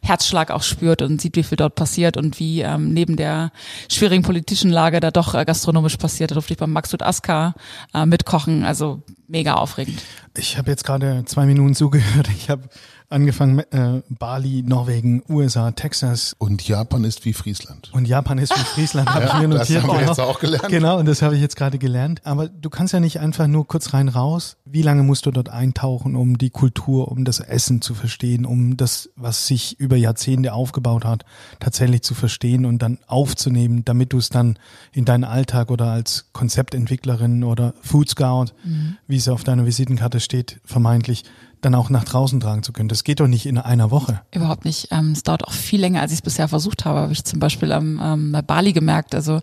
Herzschlag 0.01 0.51
auch 0.51 0.63
spürt 0.63 1.01
und 1.01 1.21
sieht, 1.21 1.35
wie 1.35 1.43
viel 1.43 1.57
dort 1.57 1.75
passiert 1.75 2.17
und 2.17 2.39
wie 2.39 2.61
ähm, 2.61 2.93
neben 2.93 3.15
der 3.15 3.51
schwierigen 3.89 4.23
politischen 4.23 4.71
Lage 4.71 4.99
da 4.99 5.11
doch 5.11 5.33
äh, 5.35 5.45
gastronomisch 5.45 5.97
passiert. 5.97 6.31
Da 6.31 6.35
durfte 6.35 6.53
ich 6.53 6.59
beim 6.59 6.71
Maxud 6.71 7.03
Aska 7.03 7.53
äh, 7.93 8.05
mitkochen, 8.05 8.63
also 8.63 9.03
mega 9.27 9.55
aufregend. 9.55 10.01
Ich 10.37 10.57
habe 10.57 10.71
jetzt 10.71 10.85
gerade 10.85 11.23
zwei 11.25 11.45
Minuten 11.45 11.75
zugehört. 11.75 12.29
Ich 12.37 12.49
habe 12.49 12.63
angefangen 13.09 13.59
äh, 13.59 14.01
Bali, 14.09 14.63
Norwegen, 14.63 15.23
USA, 15.29 15.71
Texas. 15.71 16.35
Und 16.37 16.67
Japan 16.67 17.03
ist 17.03 17.25
wie 17.25 17.33
Friesland. 17.33 17.91
Und 17.93 18.07
Japan 18.07 18.37
ist 18.37 18.57
wie 18.57 18.63
Friesland, 18.63 19.09
habe 19.13 19.25
ja, 19.25 19.33
ich 19.33 19.41
mir 19.41 19.47
notiert. 19.47 19.83
Das 19.83 19.89
haben 19.89 19.99
wir 19.99 20.05
jetzt 20.07 20.19
auch 20.19 20.39
gelernt. 20.39 20.69
Genau, 20.69 20.99
und 20.99 21.05
das 21.05 21.21
habe 21.21 21.35
ich 21.35 21.41
jetzt 21.41 21.55
gerade 21.55 21.77
gelernt. 21.77 22.21
Aber 22.23 22.47
du 22.47 22.69
kannst 22.69 22.93
ja 22.93 22.99
nicht 22.99 23.19
einfach 23.19 23.47
nur 23.47 23.67
kurz 23.67 23.93
rein 23.93 24.09
raus. 24.09 24.57
Wie 24.65 24.81
lange 24.81 25.03
musst 25.03 25.25
du 25.25 25.31
dort 25.31 25.49
eintauchen, 25.49 26.15
um 26.15 26.37
die 26.37 26.49
Kultur, 26.49 27.11
um 27.11 27.25
das 27.25 27.39
Essen 27.39 27.81
zu 27.81 27.93
verstehen, 27.93 28.45
um 28.45 28.77
das, 28.77 29.09
was 29.15 29.47
sich 29.47 29.79
über 29.79 29.95
Jahrzehnte 29.95 30.53
aufgebaut 30.53 31.05
hat, 31.05 31.25
tatsächlich 31.59 32.01
zu 32.01 32.13
verstehen 32.13 32.65
und 32.65 32.81
dann 32.81 32.99
aufzunehmen, 33.07 33.85
damit 33.85 34.13
du 34.13 34.17
es 34.17 34.29
dann 34.29 34.57
in 34.91 35.05
deinen 35.05 35.23
Alltag 35.23 35.71
oder 35.71 35.91
als 35.91 36.25
Konzeptentwicklerin 36.33 37.43
oder 37.43 37.73
Food 37.81 38.09
Scout, 38.09 38.47
mhm. 38.63 38.97
wie 39.07 39.17
es 39.17 39.27
auf 39.27 39.43
deiner 39.43 39.65
Visitenkarte 39.65 40.19
steht, 40.19 40.59
vermeintlich, 40.65 41.23
dann 41.61 41.75
auch 41.75 41.89
nach 41.89 42.03
draußen 42.03 42.39
tragen 42.39 42.63
zu 42.63 42.73
können. 42.73 42.89
Das 42.89 43.03
geht 43.03 43.19
doch 43.19 43.27
nicht 43.27 43.45
in 43.45 43.57
einer 43.57 43.91
Woche. 43.91 44.21
Überhaupt 44.33 44.65
nicht. 44.65 44.89
Ähm, 44.91 45.11
es 45.11 45.23
dauert 45.23 45.45
auch 45.45 45.53
viel 45.53 45.79
länger, 45.79 46.01
als 46.01 46.11
ich 46.11 46.19
es 46.19 46.21
bisher 46.21 46.47
versucht 46.47 46.85
habe. 46.85 46.99
Habe 46.99 47.13
ich 47.13 47.23
zum 47.23 47.39
Beispiel 47.39 47.71
am 47.71 47.99
ähm, 48.01 48.31
bei 48.31 48.41
Bali 48.41 48.73
gemerkt. 48.73 49.15
Also 49.15 49.39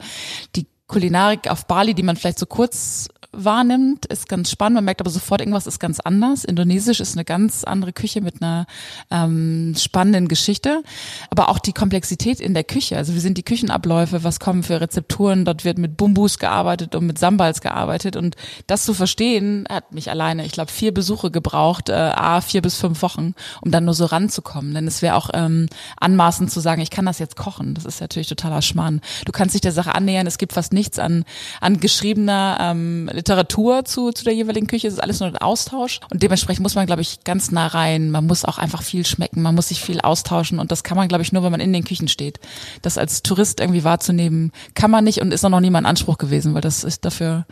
die 0.57 0.67
Kulinarik 0.93 1.51
auf 1.51 1.67
Bali, 1.67 1.95
die 1.95 2.03
man 2.03 2.17
vielleicht 2.17 2.39
so 2.39 2.45
kurz 2.45 3.09
wahrnimmt, 3.33 4.05
ist 4.07 4.29
ganz 4.29 4.51
spannend. 4.51 4.77
Man 4.77 4.85
merkt 4.85 5.01
aber 5.01 5.11
sofort, 5.11 5.41
irgendwas 5.41 5.67
ist 5.67 5.79
ganz 5.79 6.01
anders. 6.01 6.45
Indonesisch 6.45 7.01
ist 7.01 7.17
eine 7.17 7.25
ganz 7.25 7.65
andere 7.65 7.93
Küche 7.93 8.21
mit 8.21 8.43
einer 8.43 8.67
ähm, 9.11 9.75
spannenden 9.77 10.29
Geschichte. 10.29 10.83
Aber 11.31 11.49
auch 11.49 11.59
die 11.59 11.73
Komplexität 11.73 12.41
in 12.41 12.53
der 12.53 12.65
Küche. 12.65 12.97
Also 12.97 13.15
wie 13.15 13.21
sind 13.21 13.39
die 13.39 13.43
Küchenabläufe? 13.43 14.23
Was 14.23 14.39
kommen 14.39 14.63
für 14.63 14.81
Rezepturen? 14.81 15.47
Dort 15.47 15.65
wird 15.65 15.79
mit 15.79 15.97
Bumbus 15.97 16.39
gearbeitet 16.39 16.95
und 16.95 17.07
mit 17.07 17.19
Sambals 17.19 17.63
gearbeitet. 17.63 18.17
Und 18.17 18.37
das 18.67 18.85
zu 18.85 18.93
verstehen, 18.93 19.67
hat 19.69 19.93
mich 19.93 20.11
alleine, 20.11 20.45
ich 20.45 20.53
glaube, 20.53 20.71
vier 20.71 20.93
Besuche 20.93 21.31
gebraucht, 21.31 21.89
äh, 21.89 21.93
a 21.93 22.43
vier 22.43 22.61
bis 22.61 22.77
fünf 22.77 23.01
Wochen, 23.01 23.35
um 23.63 23.71
dann 23.71 23.87
nur 23.87 23.95
so 23.95 24.05
ranzukommen. 24.05 24.75
Denn 24.75 24.87
es 24.87 25.01
wäre 25.01 25.17
auch 25.17 25.31
ähm, 25.33 25.69
anmaßend 25.99 26.51
zu 26.51 26.61
sagen, 26.61 26.83
ich 26.83 26.91
kann 26.91 27.07
das 27.07 27.19
jetzt 27.19 27.37
kochen. 27.37 27.73
Das 27.75 27.87
ist 27.87 28.03
natürlich 28.03 28.29
totaler 28.29 28.61
Schmarrn. 28.61 29.01
Du 29.25 29.33
kannst 29.33 29.55
dich 29.55 29.63
der 29.63 29.73
Sache 29.73 29.95
annähern. 29.95 30.27
Es 30.27 30.37
gibt 30.37 30.53
fast 30.53 30.75
nichts 30.75 30.82
an, 30.99 31.25
an 31.61 31.81
geschriebener 31.81 32.59
ähm, 32.61 33.11
Literatur 33.13 33.85
zu, 33.85 34.13
zu 34.13 34.25
der 34.25 34.35
jeweiligen 34.35 34.67
Küche. 34.67 34.89
Es 34.89 34.95
ist 34.95 35.03
alles 35.03 35.21
nur 35.21 35.29
ein 35.29 35.37
Austausch. 35.39 36.01
Und 36.11 36.23
dementsprechend 36.23 36.63
muss 36.63 36.75
man, 36.75 36.87
glaube 36.87 37.03
ich, 37.03 37.25
ganz 37.25 37.51
nah 37.51 37.67
rein. 37.67 38.11
Man 38.11 38.27
muss 38.27 38.45
auch 38.45 38.59
einfach 38.59 38.83
viel 38.83 39.07
schmecken. 39.07 39.43
Man 39.43 39.55
muss 39.55 39.69
sich 39.69 39.81
viel 39.81 40.01
austauschen. 40.01 40.59
Und 40.59 40.73
das 40.73 40.83
kann 40.83 40.97
man, 40.97 41.09
glaube 41.09 41.23
ich, 41.23 41.33
nur, 41.33 41.43
wenn 41.43 41.53
man 41.53 41.61
in 41.61 41.73
den 41.73 41.85
Küchen 41.85 42.09
steht. 42.09 42.41
Das 42.83 42.99
als 42.99 43.23
Tourist 43.23 43.61
irgendwie 43.61 43.85
wahrzunehmen, 43.85 44.53
kann 44.75 44.91
man 44.91 45.05
nicht 45.05 45.21
und 45.21 45.33
ist 45.33 45.45
auch 45.45 45.51
noch 45.51 45.61
nie 45.61 45.71
mein 45.71 45.87
Anspruch 45.87 46.19
gewesen, 46.19 46.55
weil 46.55 46.61
das 46.61 46.85
ist 46.85 47.05
dafür, 47.05 47.47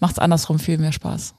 macht 0.00 0.12
es 0.12 0.18
andersrum 0.18 0.58
viel 0.58 0.78
mehr 0.78 0.92
Spaß. 0.92 1.34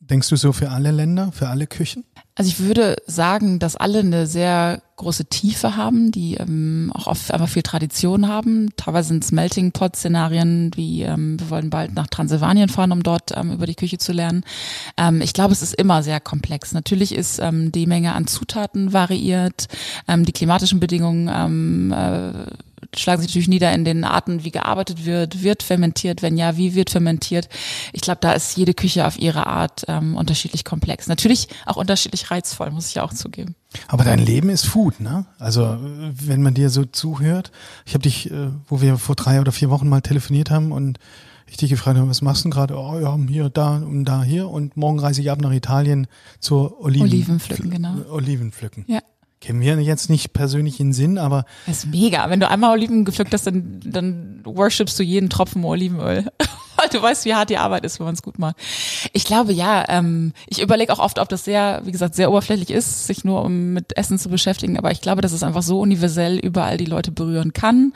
Denkst 0.00 0.28
du 0.28 0.36
so 0.36 0.52
für 0.52 0.70
alle 0.70 0.92
Länder, 0.92 1.32
für 1.32 1.48
alle 1.48 1.66
Küchen? 1.66 2.04
Also 2.36 2.50
ich 2.50 2.60
würde 2.60 2.96
sagen, 3.06 3.58
dass 3.58 3.76
alle 3.76 4.00
eine 4.00 4.26
sehr 4.26 4.82
große 4.96 5.24
Tiefe 5.24 5.76
haben, 5.76 6.12
die 6.12 6.34
ähm, 6.34 6.92
auch 6.94 7.06
oft 7.06 7.32
einfach 7.32 7.48
viel 7.48 7.62
Tradition 7.62 8.28
haben. 8.28 8.68
Teilweise 8.76 9.08
sind 9.08 9.24
es 9.24 9.32
Melting 9.32 9.72
Pot 9.72 9.96
Szenarien, 9.96 10.70
wie 10.74 11.02
ähm, 11.02 11.40
wir 11.40 11.48
wollen 11.48 11.70
bald 11.70 11.94
nach 11.94 12.06
Transsilvanien 12.08 12.68
fahren, 12.68 12.92
um 12.92 13.02
dort 13.02 13.34
ähm, 13.34 13.52
über 13.52 13.66
die 13.66 13.74
Küche 13.74 13.96
zu 13.96 14.12
lernen. 14.12 14.44
Ähm, 14.98 15.22
ich 15.22 15.32
glaube, 15.32 15.52
es 15.52 15.62
ist 15.62 15.74
immer 15.74 16.02
sehr 16.02 16.20
komplex. 16.20 16.72
Natürlich 16.72 17.14
ist 17.14 17.38
ähm, 17.38 17.72
die 17.72 17.86
Menge 17.86 18.14
an 18.14 18.26
Zutaten 18.26 18.92
variiert, 18.92 19.68
ähm, 20.06 20.26
die 20.26 20.32
klimatischen 20.32 20.78
Bedingungen 20.78 21.30
ähm, 21.32 21.92
äh, 21.92 22.50
schlagen 22.94 23.22
sich 23.22 23.30
natürlich 23.30 23.48
nieder 23.48 23.72
in 23.72 23.84
den 23.84 24.04
Arten, 24.04 24.44
wie 24.44 24.50
gearbeitet 24.50 25.04
wird, 25.04 25.42
wird 25.42 25.62
fermentiert, 25.62 26.22
wenn 26.22 26.36
ja, 26.36 26.56
wie 26.56 26.74
wird 26.74 26.90
fermentiert. 26.90 27.48
Ich 27.92 28.00
glaube, 28.00 28.18
da 28.20 28.32
ist 28.32 28.56
jede 28.56 28.74
Küche 28.74 29.06
auf 29.06 29.18
ihre 29.18 29.46
Art 29.46 29.84
ähm, 29.88 30.16
unterschiedlich 30.16 30.64
komplex. 30.64 31.06
Natürlich 31.06 31.48
auch 31.64 31.76
unterschiedlich 31.76 32.30
reizvoll, 32.30 32.70
muss 32.70 32.88
ich 32.88 32.94
ja 32.94 33.02
auch 33.02 33.12
zugeben. 33.12 33.54
Aber 33.88 34.04
dein 34.04 34.18
Leben 34.18 34.48
ist 34.48 34.66
Food, 34.66 35.00
ne? 35.00 35.26
Also 35.38 35.76
wenn 35.80 36.42
man 36.42 36.54
dir 36.54 36.70
so 36.70 36.84
zuhört, 36.84 37.50
ich 37.84 37.94
habe 37.94 38.02
dich, 38.02 38.30
äh, 38.30 38.48
wo 38.68 38.80
wir 38.80 38.98
vor 38.98 39.16
drei 39.16 39.40
oder 39.40 39.52
vier 39.52 39.70
Wochen 39.70 39.88
mal 39.88 40.00
telefoniert 40.00 40.50
haben 40.50 40.72
und 40.72 40.98
ich 41.46 41.56
dich 41.56 41.70
gefragt 41.70 41.96
habe, 41.96 42.08
was 42.08 42.22
machst 42.22 42.44
du 42.44 42.50
gerade? 42.50 42.76
Oh 42.76 42.98
ja, 42.98 43.16
hier, 43.28 43.48
da 43.50 43.76
und 43.76 44.04
da, 44.04 44.22
hier. 44.22 44.48
Und 44.48 44.76
morgen 44.76 44.98
reise 44.98 45.20
ich 45.20 45.30
ab 45.30 45.40
nach 45.40 45.52
Italien 45.52 46.06
zur 46.40 46.80
Oliven 46.80 47.06
Olivenpflücken, 47.06 47.70
genau. 47.70 47.94
Olivenpflücken. 48.10 48.84
Ja. 48.88 49.00
Kennen 49.40 49.60
wir 49.60 49.80
jetzt 49.80 50.08
nicht 50.08 50.32
persönlich 50.32 50.80
in 50.80 50.92
Sinn, 50.92 51.18
aber. 51.18 51.44
Das 51.66 51.78
ist 51.78 51.86
mega. 51.86 52.28
Wenn 52.30 52.40
du 52.40 52.48
einmal 52.48 52.72
Oliven 52.72 53.04
gepflückt 53.04 53.34
hast, 53.34 53.46
dann, 53.46 53.80
dann 53.84 54.40
worshipst 54.44 54.98
du 54.98 55.02
jeden 55.02 55.28
Tropfen 55.30 55.64
Olivenöl. 55.64 56.26
Du 56.92 57.00
weißt, 57.02 57.24
wie 57.24 57.34
hart 57.34 57.50
die 57.50 57.56
Arbeit 57.56 57.84
ist, 57.84 57.98
wenn 57.98 58.04
man 58.04 58.14
es 58.14 58.22
gut 58.22 58.38
macht. 58.38 58.56
Ich 59.12 59.24
glaube, 59.24 59.52
ja, 59.52 59.84
ähm, 59.88 60.32
ich 60.46 60.60
überlege 60.60 60.92
auch 60.92 60.98
oft, 60.98 61.18
ob 61.18 61.28
das 61.28 61.44
sehr, 61.44 61.80
wie 61.84 61.90
gesagt, 61.90 62.14
sehr 62.14 62.30
oberflächlich 62.30 62.70
ist, 62.70 63.06
sich 63.06 63.24
nur 63.24 63.42
um 63.44 63.72
mit 63.72 63.96
Essen 63.96 64.18
zu 64.18 64.28
beschäftigen. 64.28 64.78
Aber 64.78 64.90
ich 64.90 65.00
glaube, 65.00 65.22
dass 65.22 65.32
es 65.32 65.42
einfach 65.42 65.62
so 65.62 65.80
universell 65.80 66.38
überall 66.38 66.76
die 66.76 66.84
Leute 66.84 67.12
berühren 67.12 67.52
kann. 67.54 67.92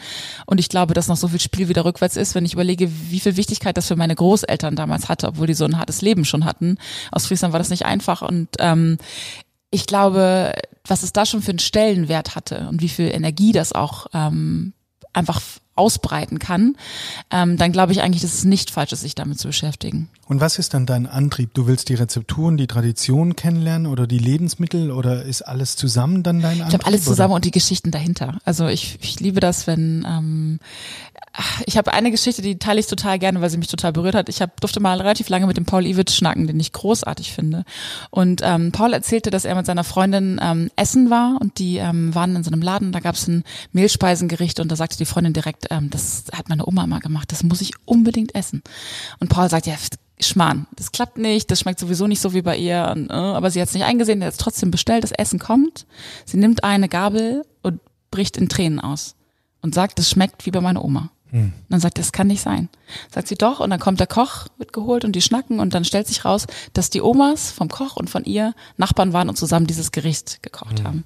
Und 0.47 0.59
ich 0.59 0.69
glaube, 0.69 0.95
dass 0.95 1.09
noch 1.09 1.19
so 1.19 1.29
viel 1.29 1.41
Spiel 1.41 1.69
wieder 1.69 1.85
rückwärts 1.85 2.17
ist, 2.17 2.35
wenn 2.35 2.45
ich 2.47 2.55
überlege, 2.55 2.91
wie 3.11 3.21
viel 3.21 3.37
Wichtigkeit 3.37 3.77
das 3.77 3.89
für 3.89 3.97
meine 3.97 4.15
Großeltern 4.15 4.77
damals 4.77 5.09
hatte, 5.09 5.29
obwohl 5.29 5.47
die 5.47 5.55
so 5.55 5.67
ein 5.67 5.79
hartes 5.79 6.01
Leben 6.01 6.25
schon 6.25 6.45
hatten. 6.45 6.79
Aus 7.13 7.27
Friesland 7.27 7.53
war 7.53 7.61
das 7.61 7.71
nicht 7.71 7.85
einfach. 7.85 8.23
Und 8.23 8.49
ähm, 8.59 8.97
ich 9.71 9.87
glaube, 9.87 10.53
was 10.87 11.03
es 11.03 11.13
da 11.13 11.25
schon 11.27 11.43
für 11.43 11.53
einen 11.53 11.59
Stellenwert 11.59 12.35
hatte 12.35 12.69
und 12.69 12.83
wie 12.83 12.89
viel 12.89 13.09
Energie 13.09 13.53
das 13.53 13.73
auch 13.73 14.07
ähm, 14.13 14.73
einfach 15.13 15.41
ausbreiten 15.81 16.39
kann, 16.39 16.77
ähm, 17.31 17.57
dann 17.57 17.73
glaube 17.73 17.93
ich 17.93 18.03
eigentlich, 18.03 18.23
dass 18.23 18.35
es 18.35 18.45
nicht 18.45 18.71
falsch 18.71 18.93
ist, 18.93 19.01
sich 19.01 19.15
damit 19.15 19.39
zu 19.41 19.49
beschäftigen. 19.49 20.09
Und 20.27 20.41
was 20.41 20.59
ist 20.59 20.75
dann 20.75 20.87
dein 20.87 21.07
Antrieb? 21.07 21.55
Du 21.55 21.67
willst 21.67 21.89
die 21.89 21.95
Rezepturen, 21.95 22.57
die 22.57 22.69
Traditionen 22.69 23.35
kennenlernen 23.35 23.87
oder 23.87 24.07
die 24.07 24.19
Lebensmittel 24.19 24.93
oder 24.93 25.25
ist 25.25 25.43
alles 25.43 25.75
zusammen 25.77 26.23
dann 26.23 26.41
dein 26.41 26.61
Antrieb? 26.61 26.69
Ich 26.69 26.75
habe 26.75 26.87
alles 26.87 27.05
zusammen 27.05 27.31
oder? 27.31 27.37
und 27.37 27.45
die 27.47 27.51
Geschichten 27.51 27.91
dahinter. 27.91 28.39
Also 28.45 28.69
ich, 28.69 28.99
ich 29.01 29.19
liebe 29.19 29.41
das, 29.41 29.67
wenn 29.67 30.07
ähm, 30.07 30.61
ich 31.67 31.77
habe 31.77 31.93
eine 31.93 32.11
Geschichte, 32.11 32.43
die 32.43 32.59
teile 32.59 32.81
ich 32.81 32.87
total 32.87 33.19
gerne, 33.19 33.41
weil 33.41 33.51
sie 33.51 33.59
mich 33.59 33.69
total 33.69 33.93
berührt 33.93 34.15
hat. 34.15 34.29
Ich 34.29 34.43
hab, 34.43 34.61
durfte 34.61 34.81
mal 34.81 34.99
relativ 34.99 35.29
lange 35.29 35.47
mit 35.47 35.57
dem 35.57 35.65
Paul 35.65 35.87
Iwitsch 35.87 36.15
schnacken, 36.15 36.47
den 36.47 36.59
ich 36.59 36.73
großartig 36.73 37.33
finde. 37.33 37.65
Und 38.11 38.41
ähm, 38.45 38.73
Paul 38.73 38.93
erzählte, 38.93 39.31
dass 39.31 39.45
er 39.45 39.55
mit 39.55 39.67
seiner 39.67 39.85
Freundin 39.85 40.41
ähm, 40.43 40.71
essen 40.77 41.11
war 41.11 41.39
und 41.41 41.59
die 41.59 41.77
ähm, 41.77 42.15
waren 42.15 42.37
in 42.37 42.45
so 42.45 42.51
einem 42.51 42.63
Laden, 42.63 42.93
da 42.93 43.01
gab 43.01 43.15
es 43.15 43.29
ein 43.29 43.45
Mehlspeisengericht 43.73 44.61
und 44.61 44.71
da 44.71 44.77
sagte 44.77 44.97
die 44.99 45.05
Freundin 45.05 45.33
direkt, 45.33 45.70
ähm, 45.71 45.91
das 45.91 46.25
hat 46.33 46.49
meine 46.49 46.67
Oma 46.67 46.87
mal 46.87 47.01
gemacht, 47.01 47.33
das 47.33 47.43
muss 47.43 47.61
ich 47.61 47.73
unbedingt 47.85 48.35
essen. 48.35 48.63
Und 49.19 49.29
Paul 49.29 49.49
sagt, 49.49 49.67
ja, 49.67 49.75
Schmarrn, 50.21 50.67
das 50.77 50.93
klappt 50.93 51.19
nicht, 51.19 51.51
das 51.51 51.61
schmeckt 51.61 51.81
sowieso 51.81 52.07
nicht 52.07 52.21
so 52.21 52.35
wie 52.35 52.43
bei 52.43 52.57
ihr, 52.57 52.93
und, 52.95 53.11
äh, 53.11 53.15
aber 53.15 53.51
sie 53.51 53.61
hat 53.61 53.69
es 53.69 53.75
nicht 53.75 53.85
eingesehen, 53.85 54.21
er 54.21 54.27
hat 54.27 54.35
es 54.35 54.39
trotzdem 54.39 54.71
bestellt, 54.71 55.05
das 55.05 55.13
Essen 55.13 55.39
kommt, 55.39 55.87
sie 56.27 56.37
nimmt 56.37 56.63
eine 56.65 56.89
Gabel 56.89 57.45
und 57.63 57.81
bricht 58.11 58.37
in 58.37 58.49
Tränen 58.49 58.81
aus 58.81 59.15
und 59.63 59.75
sagt, 59.75 59.99
das 59.99 60.11
schmeckt 60.11 60.45
wie 60.47 60.51
bei 60.51 60.61
meiner 60.61 60.85
Oma. 60.85 61.11
Hm. 61.31 61.53
Dann 61.69 61.81
sagt 61.81 61.99
das 61.99 62.13
kann 62.13 62.27
nicht 62.27 62.43
sein. 62.43 62.69
Sagt 63.13 63.29
sie 63.29 63.37
doch 63.37 63.61
und 63.61 63.71
dann 63.71 63.79
kommt 63.79 64.01
der 64.01 64.07
Koch, 64.07 64.47
wird 64.59 64.73
geholt 64.73 65.05
und 65.05 65.13
die 65.13 65.23
schnacken 65.23 65.61
und 65.61 65.75
dann 65.75 65.85
stellt 65.85 66.09
sich 66.09 66.25
raus, 66.25 66.47
dass 66.73 66.91
die 66.91 67.01
Omas 67.01 67.51
vom 67.51 67.69
Koch 67.69 67.97
und 67.97 68.11
von 68.11 68.25
ihr 68.25 68.55
Nachbarn 68.77 69.13
waren 69.13 69.29
und 69.29 69.37
zusammen 69.37 69.67
dieses 69.67 69.93
Gericht 69.93 70.43
gekocht 70.43 70.81
hm. 70.81 70.87
haben. 70.87 71.05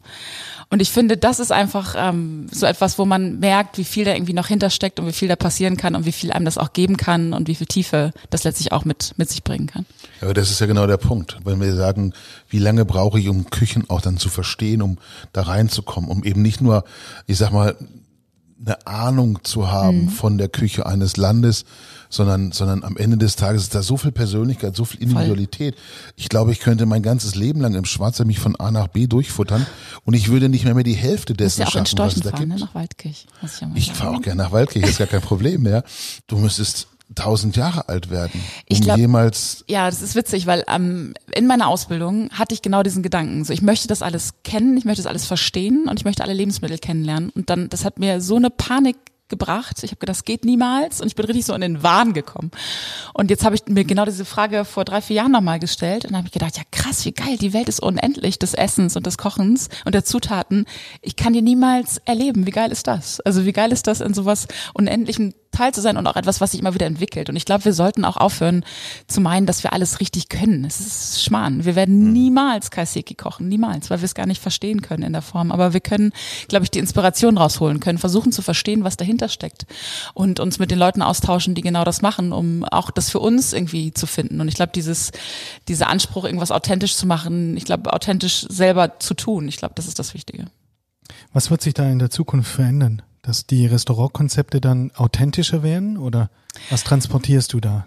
Und 0.70 0.80
ich 0.80 0.90
finde, 0.90 1.16
das 1.16 1.40
ist 1.40 1.52
einfach 1.52 1.94
ähm, 1.96 2.46
so 2.50 2.66
etwas, 2.66 2.98
wo 2.98 3.04
man 3.04 3.38
merkt, 3.38 3.78
wie 3.78 3.84
viel 3.84 4.04
da 4.04 4.14
irgendwie 4.14 4.32
noch 4.32 4.48
hintersteckt 4.48 4.98
und 4.98 5.06
wie 5.06 5.12
viel 5.12 5.28
da 5.28 5.36
passieren 5.36 5.76
kann 5.76 5.94
und 5.94 6.06
wie 6.06 6.12
viel 6.12 6.32
einem 6.32 6.44
das 6.44 6.58
auch 6.58 6.72
geben 6.72 6.96
kann 6.96 7.32
und 7.32 7.48
wie 7.48 7.54
viel 7.54 7.66
Tiefe 7.66 8.12
das 8.30 8.44
letztlich 8.44 8.72
auch 8.72 8.84
mit, 8.84 9.12
mit 9.16 9.28
sich 9.28 9.44
bringen 9.44 9.66
kann. 9.66 9.86
Ja, 10.20 10.26
aber 10.26 10.34
das 10.34 10.50
ist 10.50 10.60
ja 10.60 10.66
genau 10.66 10.86
der 10.86 10.96
Punkt. 10.96 11.38
Wenn 11.44 11.60
wir 11.60 11.74
sagen, 11.74 12.14
wie 12.48 12.58
lange 12.58 12.84
brauche 12.84 13.20
ich, 13.20 13.28
um 13.28 13.50
Küchen 13.50 13.88
auch 13.88 14.00
dann 14.00 14.16
zu 14.16 14.28
verstehen, 14.28 14.82
um 14.82 14.98
da 15.32 15.42
reinzukommen, 15.42 16.10
um 16.10 16.24
eben 16.24 16.42
nicht 16.42 16.60
nur, 16.60 16.84
ich 17.26 17.36
sag 17.36 17.52
mal, 17.52 17.76
eine 18.64 18.86
Ahnung 18.86 19.40
zu 19.44 19.70
haben 19.70 20.08
von 20.08 20.38
der 20.38 20.48
Küche 20.48 20.86
eines 20.86 21.16
Landes, 21.16 21.64
sondern, 22.08 22.52
sondern 22.52 22.84
am 22.84 22.96
Ende 22.96 23.16
des 23.16 23.36
Tages 23.36 23.62
ist 23.62 23.74
da 23.74 23.82
so 23.82 23.96
viel 23.96 24.12
Persönlichkeit, 24.12 24.76
so 24.76 24.84
viel 24.84 25.02
Individualität. 25.02 25.74
Ich 26.16 26.28
glaube, 26.28 26.52
ich 26.52 26.60
könnte 26.60 26.86
mein 26.86 27.02
ganzes 27.02 27.34
Leben 27.34 27.60
lang 27.60 27.74
im 27.74 27.84
Schwarzer 27.84 28.24
mich 28.24 28.38
von 28.38 28.56
A 28.56 28.70
nach 28.70 28.88
B 28.88 29.06
durchfuttern 29.06 29.66
und 30.04 30.14
ich 30.14 30.28
würde 30.28 30.48
nicht 30.48 30.64
mehr 30.64 30.74
mehr 30.74 30.84
die 30.84 30.94
Hälfte 30.94 31.34
dessen 31.34 31.62
ja 31.62 31.66
schaffen, 31.66 31.98
was 31.98 32.16
es 32.16 32.22
da 32.22 32.30
fahren, 32.30 32.48
gibt. 32.48 32.60
ne? 32.60 32.64
nach 32.64 32.74
Waldkirch. 32.74 33.26
Ich 33.42 33.50
sagen. 33.50 33.96
fahre 33.96 34.16
auch 34.16 34.22
gerne 34.22 34.42
nach 34.42 34.52
Waldkirch, 34.52 34.84
ist 34.84 34.98
gar 34.98 35.06
kein 35.06 35.22
Problem 35.22 35.62
mehr. 35.62 35.84
Du 36.26 36.38
müsstest 36.38 36.88
tausend 37.14 37.56
Jahre 37.56 37.88
alt 37.88 38.10
werden, 38.10 38.40
Ich 38.66 38.80
glaub- 38.80 38.98
jemals 38.98 39.64
Ja, 39.68 39.86
das 39.90 40.02
ist 40.02 40.14
witzig, 40.14 40.46
weil 40.46 40.64
ähm, 40.68 41.14
in 41.34 41.46
meiner 41.46 41.68
Ausbildung 41.68 42.30
hatte 42.30 42.54
ich 42.54 42.62
genau 42.62 42.82
diesen 42.82 43.02
Gedanken. 43.02 43.44
So, 43.44 43.52
ich 43.52 43.62
möchte 43.62 43.88
das 43.88 44.02
alles 44.02 44.34
kennen, 44.44 44.76
ich 44.76 44.84
möchte 44.84 45.02
das 45.02 45.10
alles 45.10 45.26
verstehen 45.26 45.86
und 45.88 45.98
ich 45.98 46.04
möchte 46.04 46.22
alle 46.22 46.34
Lebensmittel 46.34 46.78
kennenlernen. 46.78 47.30
Und 47.30 47.50
dann, 47.50 47.68
das 47.68 47.84
hat 47.84 47.98
mir 47.98 48.20
so 48.20 48.36
eine 48.36 48.50
Panik 48.50 48.96
gebracht. 49.28 49.82
Ich 49.82 49.90
habe 49.90 49.98
gedacht, 50.00 50.18
das 50.18 50.24
geht 50.24 50.44
niemals 50.44 51.00
und 51.00 51.06
ich 51.06 51.14
bin 51.16 51.24
richtig 51.24 51.46
so 51.46 51.54
in 51.54 51.62
den 51.62 51.82
Wahn 51.82 52.12
gekommen. 52.12 52.50
Und 53.14 53.30
jetzt 53.30 53.44
habe 53.44 53.54
ich 53.54 53.62
mir 53.66 53.84
genau 53.84 54.04
diese 54.04 54.24
Frage 54.26 54.64
vor 54.66 54.84
drei, 54.84 55.00
vier 55.00 55.16
Jahren 55.16 55.32
nochmal 55.32 55.58
gestellt 55.58 56.04
und 56.04 56.14
habe 56.14 56.26
ich 56.26 56.32
gedacht, 56.32 56.56
ja 56.58 56.62
krass, 56.70 57.04
wie 57.06 57.12
geil, 57.12 57.38
die 57.38 57.54
Welt 57.54 57.68
ist 57.68 57.80
unendlich 57.80 58.38
des 58.38 58.52
Essens 58.52 58.96
und 58.96 59.06
des 59.06 59.16
Kochens 59.16 59.70
und 59.86 59.94
der 59.94 60.04
Zutaten. 60.04 60.66
Ich 61.00 61.16
kann 61.16 61.32
die 61.32 61.42
niemals 61.42 61.98
erleben. 62.04 62.46
Wie 62.46 62.50
geil 62.50 62.70
ist 62.70 62.86
das? 62.86 63.20
Also 63.20 63.46
wie 63.46 63.52
geil 63.52 63.72
ist 63.72 63.86
das, 63.86 64.02
in 64.02 64.12
sowas 64.12 64.46
Unendlichen 64.74 65.34
Teil 65.55 65.72
zu 65.72 65.80
sein 65.80 65.96
und 65.96 66.07
auch 66.07 66.16
etwas, 66.16 66.40
was 66.40 66.50
sich 66.50 66.61
immer 66.61 66.74
wieder 66.74 66.86
entwickelt. 66.86 67.28
Und 67.28 67.36
ich 67.36 67.44
glaube, 67.44 67.64
wir 67.64 67.72
sollten 67.72 68.05
auch 68.05 68.16
aufhören 68.16 68.64
zu 69.07 69.20
meinen, 69.20 69.46
dass 69.46 69.62
wir 69.62 69.72
alles 69.72 70.00
richtig 70.00 70.28
können. 70.28 70.64
Es 70.64 70.80
ist 70.80 71.24
Schmarrn. 71.24 71.64
Wir 71.64 71.74
werden 71.76 72.12
niemals 72.12 72.70
Kaiseki 72.70 73.14
kochen, 73.14 73.48
niemals, 73.48 73.90
weil 73.90 74.00
wir 74.00 74.07
es 74.07 74.14
gar 74.14 74.26
nicht 74.26 74.42
verstehen 74.42 74.82
können 74.82 75.02
in 75.02 75.12
der 75.12 75.22
Form. 75.22 75.52
Aber 75.52 75.72
wir 75.72 75.80
können, 75.80 76.12
glaube 76.48 76.64
ich, 76.64 76.70
die 76.70 76.78
Inspiration 76.78 77.38
rausholen, 77.38 77.80
können 77.80 77.98
versuchen 77.98 78.32
zu 78.32 78.42
verstehen, 78.42 78.84
was 78.84 78.96
dahinter 78.96 79.28
steckt 79.28 79.66
und 80.12 80.40
uns 80.40 80.59
mit 80.59 80.70
den 80.70 80.78
Leuten 80.78 81.02
austauschen, 81.02 81.55
die 81.55 81.62
genau 81.62 81.84
das 81.84 82.02
machen, 82.02 82.32
um 82.32 82.64
auch 82.64 82.90
das 82.90 83.11
für 83.11 83.20
uns 83.20 83.52
irgendwie 83.52 83.92
zu 83.92 84.07
finden. 84.07 84.40
Und 84.40 84.48
ich 84.48 84.55
glaube, 84.55 84.72
dieses, 84.74 85.12
dieser 85.68 85.88
Anspruch, 85.88 86.24
irgendwas 86.24 86.50
authentisch 86.50 86.96
zu 86.96 87.07
machen, 87.07 87.57
ich 87.57 87.64
glaube, 87.64 87.92
authentisch 87.92 88.46
selber 88.48 88.98
zu 88.98 89.14
tun, 89.14 89.48
ich 89.48 89.57
glaube, 89.57 89.74
das 89.76 89.86
ist 89.86 89.98
das 89.98 90.14
Wichtige. 90.14 90.46
Was 91.32 91.50
wird 91.50 91.62
sich 91.62 91.74
da 91.74 91.88
in 91.88 91.98
der 91.98 92.11
Zukunft 92.11 92.50
verändern? 92.50 93.02
Dass 93.24 93.46
die 93.46 93.66
Restaurantkonzepte 93.66 94.60
dann 94.60 94.92
authentischer 94.94 95.62
werden 95.62 95.96
oder 95.96 96.30
was 96.70 96.84
transportierst 96.84 97.52
du 97.52 97.61
da? 97.61 97.86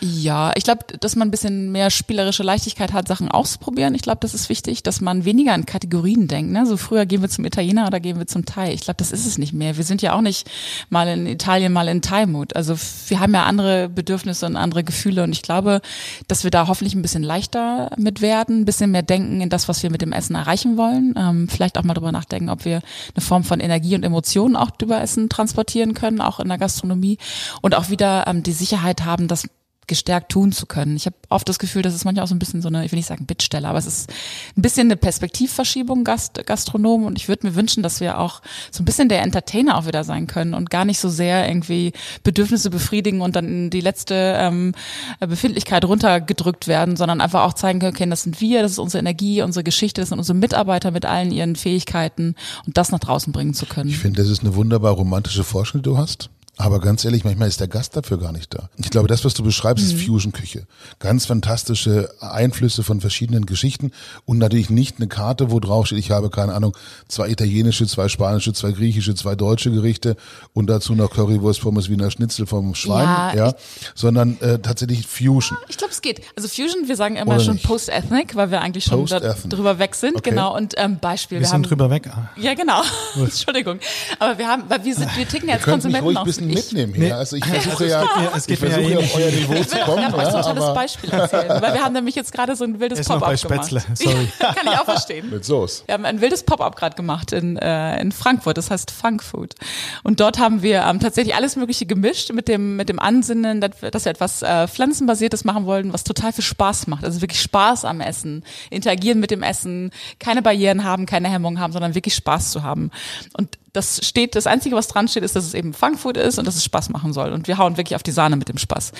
Ja, 0.00 0.52
ich 0.56 0.64
glaube, 0.64 0.84
dass 0.98 1.16
man 1.16 1.28
ein 1.28 1.30
bisschen 1.30 1.72
mehr 1.72 1.90
spielerische 1.90 2.42
Leichtigkeit 2.42 2.92
hat, 2.92 3.08
Sachen 3.08 3.30
auszuprobieren. 3.30 3.94
Ich 3.94 4.02
glaube, 4.02 4.18
das 4.20 4.34
ist 4.34 4.48
wichtig, 4.48 4.82
dass 4.82 5.00
man 5.00 5.24
weniger 5.24 5.54
in 5.54 5.66
Kategorien 5.66 6.26
denkt. 6.26 6.52
Ne? 6.52 6.66
So 6.66 6.76
früher 6.76 7.06
gehen 7.06 7.22
wir 7.22 7.28
zum 7.28 7.44
Italiener 7.44 7.86
oder 7.86 8.00
gehen 8.00 8.18
wir 8.18 8.26
zum 8.26 8.44
Thai. 8.44 8.72
Ich 8.72 8.82
glaube, 8.82 8.96
das 8.96 9.12
ist 9.12 9.26
es 9.26 9.38
nicht 9.38 9.52
mehr. 9.52 9.76
Wir 9.76 9.84
sind 9.84 10.02
ja 10.02 10.14
auch 10.14 10.20
nicht 10.20 10.50
mal 10.88 11.06
in 11.08 11.26
Italien, 11.26 11.72
mal 11.72 11.88
in 11.88 12.02
Thai-Mood. 12.02 12.56
Also 12.56 12.76
wir 13.08 13.20
haben 13.20 13.34
ja 13.34 13.44
andere 13.44 13.88
Bedürfnisse 13.88 14.46
und 14.46 14.56
andere 14.56 14.84
Gefühle 14.84 15.22
und 15.22 15.32
ich 15.32 15.42
glaube, 15.42 15.80
dass 16.28 16.44
wir 16.44 16.50
da 16.50 16.66
hoffentlich 16.66 16.94
ein 16.94 17.02
bisschen 17.02 17.22
leichter 17.22 17.90
mit 17.96 18.20
werden, 18.20 18.60
ein 18.60 18.64
bisschen 18.64 18.90
mehr 18.90 19.02
denken 19.02 19.40
in 19.40 19.50
das, 19.50 19.68
was 19.68 19.82
wir 19.82 19.90
mit 19.90 20.02
dem 20.02 20.12
Essen 20.12 20.34
erreichen 20.34 20.76
wollen. 20.76 21.14
Ähm, 21.16 21.48
vielleicht 21.48 21.78
auch 21.78 21.82
mal 21.82 21.94
drüber 21.94 22.12
nachdenken, 22.12 22.48
ob 22.48 22.64
wir 22.64 22.80
eine 23.14 23.22
Form 23.22 23.44
von 23.44 23.60
Energie 23.60 23.94
und 23.94 24.04
Emotionen 24.04 24.56
auch 24.56 24.70
über 24.80 25.00
Essen 25.00 25.28
transportieren 25.28 25.94
können, 25.94 26.20
auch 26.20 26.40
in 26.40 26.48
der 26.48 26.58
Gastronomie 26.58 27.18
und 27.60 27.74
auch 27.74 27.89
wieder 27.90 28.26
ähm, 28.26 28.42
die 28.42 28.52
Sicherheit 28.52 29.04
haben, 29.04 29.28
dass 29.28 29.48
gestärkt 29.90 30.30
tun 30.30 30.52
zu 30.52 30.66
können. 30.66 30.94
Ich 30.94 31.06
habe 31.06 31.16
oft 31.30 31.48
das 31.48 31.58
Gefühl, 31.58 31.82
das 31.82 31.96
ist 31.96 32.04
manchmal 32.04 32.22
auch 32.22 32.28
so 32.28 32.34
ein 32.36 32.38
bisschen 32.38 32.62
so 32.62 32.68
eine, 32.68 32.84
ich 32.84 32.92
will 32.92 32.96
nicht 32.96 33.08
sagen 33.08 33.26
Bittstelle, 33.26 33.66
aber 33.66 33.76
es 33.76 33.86
ist 33.86 34.08
ein 34.56 34.62
bisschen 34.62 34.86
eine 34.86 34.96
Perspektivverschiebung 34.96 36.04
Gast, 36.04 36.46
Gastronom 36.46 37.04
und 37.04 37.18
ich 37.18 37.26
würde 37.26 37.48
mir 37.48 37.56
wünschen, 37.56 37.82
dass 37.82 38.00
wir 38.00 38.20
auch 38.20 38.40
so 38.70 38.82
ein 38.82 38.84
bisschen 38.84 39.08
der 39.08 39.22
Entertainer 39.22 39.76
auch 39.76 39.86
wieder 39.86 40.04
sein 40.04 40.28
können 40.28 40.54
und 40.54 40.70
gar 40.70 40.84
nicht 40.84 41.00
so 41.00 41.08
sehr 41.08 41.48
irgendwie 41.48 41.92
Bedürfnisse 42.22 42.70
befriedigen 42.70 43.20
und 43.20 43.34
dann 43.34 43.68
die 43.70 43.80
letzte 43.80 44.36
ähm, 44.38 44.74
Befindlichkeit 45.18 45.84
runtergedrückt 45.84 46.68
werden, 46.68 46.94
sondern 46.94 47.20
einfach 47.20 47.42
auch 47.42 47.54
zeigen 47.54 47.80
können, 47.80 47.92
okay, 47.92 48.08
das 48.08 48.22
sind 48.22 48.40
wir, 48.40 48.62
das 48.62 48.70
ist 48.70 48.78
unsere 48.78 49.00
Energie, 49.00 49.42
unsere 49.42 49.64
Geschichte, 49.64 50.02
das 50.02 50.10
sind 50.10 50.18
unsere 50.18 50.38
Mitarbeiter 50.38 50.92
mit 50.92 51.04
allen 51.04 51.32
ihren 51.32 51.56
Fähigkeiten 51.56 52.36
und 52.64 52.76
das 52.76 52.92
nach 52.92 53.00
draußen 53.00 53.32
bringen 53.32 53.54
zu 53.54 53.66
können. 53.66 53.90
Ich 53.90 53.98
finde, 53.98 54.22
das 54.22 54.30
ist 54.30 54.42
eine 54.42 54.54
wunderbar 54.54 54.92
romantische 54.92 55.42
Vorstellung, 55.42 55.82
die 55.82 55.90
du 55.90 55.98
hast. 55.98 56.30
Aber 56.60 56.78
ganz 56.78 57.06
ehrlich, 57.06 57.24
manchmal 57.24 57.48
ist 57.48 57.58
der 57.58 57.68
Gast 57.68 57.96
dafür 57.96 58.18
gar 58.18 58.32
nicht 58.32 58.52
da. 58.52 58.68
Ich 58.76 58.90
glaube, 58.90 59.08
das, 59.08 59.24
was 59.24 59.32
du 59.32 59.42
beschreibst, 59.42 59.82
ist 59.82 60.02
Fusion-Küche. 60.02 60.66
Ganz 60.98 61.24
fantastische 61.24 62.10
Einflüsse 62.20 62.82
von 62.82 63.00
verschiedenen 63.00 63.46
Geschichten 63.46 63.92
und 64.26 64.36
natürlich 64.36 64.68
nicht 64.68 64.98
eine 64.98 65.08
Karte, 65.08 65.50
wo 65.50 65.58
drauf 65.58 65.86
steht, 65.86 65.98
ich 65.98 66.10
habe 66.10 66.28
keine 66.28 66.52
Ahnung, 66.52 66.76
zwei 67.08 67.30
italienische, 67.30 67.86
zwei 67.86 68.08
spanische, 68.08 68.52
zwei 68.52 68.72
griechische, 68.72 69.14
zwei 69.14 69.36
deutsche 69.36 69.70
Gerichte 69.70 70.16
und 70.52 70.66
dazu 70.66 70.94
noch 70.94 71.10
Currywurst, 71.10 71.62
Pommes, 71.62 71.88
Wiener 71.88 72.10
Schnitzel 72.10 72.44
vom 72.44 72.74
Schwein, 72.74 73.06
Ja, 73.06 73.34
ja, 73.34 73.54
sondern 73.94 74.38
äh, 74.40 74.58
tatsächlich 74.58 75.06
Fusion. 75.06 75.56
Ich 75.70 75.78
glaube, 75.78 75.94
es 75.94 76.02
geht. 76.02 76.20
Also 76.36 76.46
Fusion, 76.46 76.88
wir 76.88 76.96
sagen 76.96 77.16
immer 77.16 77.36
Oder 77.36 77.44
schon? 77.44 77.58
Post-Ethnic, 77.58 78.36
weil 78.36 78.50
wir 78.50 78.60
eigentlich 78.60 78.84
schon 78.84 79.06
drüber 79.06 79.78
weg 79.78 79.94
sind. 79.94 80.16
Okay. 80.16 80.28
Genau. 80.28 80.54
Und 80.54 80.74
ähm, 80.76 80.98
Beispiel, 80.98 81.38
wir 81.38 81.46
wir, 81.46 81.52
haben 81.52 81.62
sind 81.62 81.70
drüber 81.70 81.88
weg. 81.88 82.06
Ah. 82.08 82.28
Ja, 82.36 82.52
genau. 82.52 82.82
Entschuldigung. 83.16 83.78
Aber 84.18 84.36
wir 84.36 84.46
haben, 84.46 84.64
weil 84.68 84.84
wir 84.84 84.94
sind, 84.94 85.16
wir 85.16 85.26
ticken 85.26 85.48
ja 85.48 85.54
als 85.54 85.64
Konsumenten 85.64 86.18
auch. 86.18 86.26
Bisschen 86.54 86.78
Ich- 86.78 86.86
mitnehmen 86.86 86.94
hier. 87.08 87.16
Also 87.16 87.36
ich 87.36 87.44
versuche 87.46 87.86
ja, 87.88 88.04
es 88.34 88.42
ich 88.42 88.46
geht 88.48 88.60
mir 88.62 88.68
ja 88.68 88.74
versuche 88.74 88.92
ja 88.92 88.98
auf 89.00 89.14
euer 89.16 89.30
Niveau 89.30 89.54
zu 89.64 89.76
Ich 89.78 89.84
kommen. 89.84 90.02
darf 90.02 90.14
euch 90.14 90.24
so 90.24 90.28
ein 90.28 90.34
Ja, 90.34 90.42
tolles 90.42 90.62
aber 90.64 90.74
Beispiel 90.74 91.10
erzählen, 91.10 91.62
weil 91.62 91.74
wir 91.74 91.82
haben 91.84 91.92
nämlich 91.92 92.14
jetzt 92.14 92.32
gerade 92.32 92.56
so 92.56 92.64
ein 92.64 92.80
wildes 92.80 93.06
Pop-up 93.06 93.20
gemacht. 93.40 93.40
Spätzle, 93.40 93.82
sorry. 93.94 94.28
Ja, 94.40 94.52
kann 94.54 94.66
ich 94.72 94.78
auch 94.78 94.84
verstehen. 94.84 95.30
mit 95.30 95.44
Soße. 95.44 95.82
Wir 95.86 95.94
haben 95.94 96.04
ein 96.04 96.20
wildes 96.20 96.42
Pop-up 96.42 96.76
gerade 96.76 96.96
gemacht 96.96 97.32
in, 97.32 97.56
äh, 97.56 98.00
in 98.00 98.12
Frankfurt, 98.12 98.56
das 98.58 98.70
heißt 98.70 98.90
Funk 98.90 99.22
Food. 99.22 99.54
Und 100.02 100.20
dort 100.20 100.38
haben 100.38 100.62
wir 100.62 100.82
ähm, 100.82 101.00
tatsächlich 101.00 101.34
alles 101.34 101.56
Mögliche 101.56 101.86
gemischt 101.86 102.32
mit 102.32 102.48
dem, 102.48 102.76
mit 102.76 102.88
dem 102.88 102.98
Ansinnen, 102.98 103.60
dass 103.60 103.80
wir, 103.80 103.90
dass 103.90 104.04
wir 104.04 104.10
etwas 104.10 104.42
äh, 104.42 104.66
Pflanzenbasiertes 104.68 105.44
machen 105.44 105.66
wollten, 105.66 105.92
was 105.92 106.04
total 106.04 106.32
viel 106.32 106.44
Spaß 106.44 106.86
macht. 106.86 107.04
Also 107.04 107.20
wirklich 107.20 107.40
Spaß 107.40 107.84
am 107.84 108.00
Essen, 108.00 108.44
interagieren 108.70 109.20
mit 109.20 109.30
dem 109.30 109.42
Essen, 109.42 109.90
keine 110.18 110.42
Barrieren 110.42 110.84
haben, 110.84 111.06
keine 111.06 111.28
Hemmungen 111.28 111.60
haben, 111.60 111.72
sondern 111.72 111.94
wirklich 111.94 112.14
Spaß 112.14 112.50
zu 112.50 112.62
haben. 112.62 112.90
Und 113.36 113.58
das 113.72 114.06
steht, 114.06 114.34
das 114.34 114.46
Einzige, 114.46 114.76
was 114.76 114.88
dran 114.88 115.08
steht, 115.08 115.22
ist, 115.22 115.36
dass 115.36 115.44
es 115.44 115.54
eben 115.54 115.72
Funkfood 115.72 116.16
ist 116.16 116.38
und 116.38 116.46
dass 116.46 116.56
es 116.56 116.64
Spaß 116.64 116.90
machen 116.90 117.12
soll. 117.12 117.32
Und 117.32 117.48
wir 117.48 117.58
hauen 117.58 117.76
wirklich 117.76 117.96
auf 117.96 118.02
die 118.02 118.10
Sahne 118.10 118.36
mit 118.36 118.48
dem 118.48 118.58
Spaß. 118.58 118.92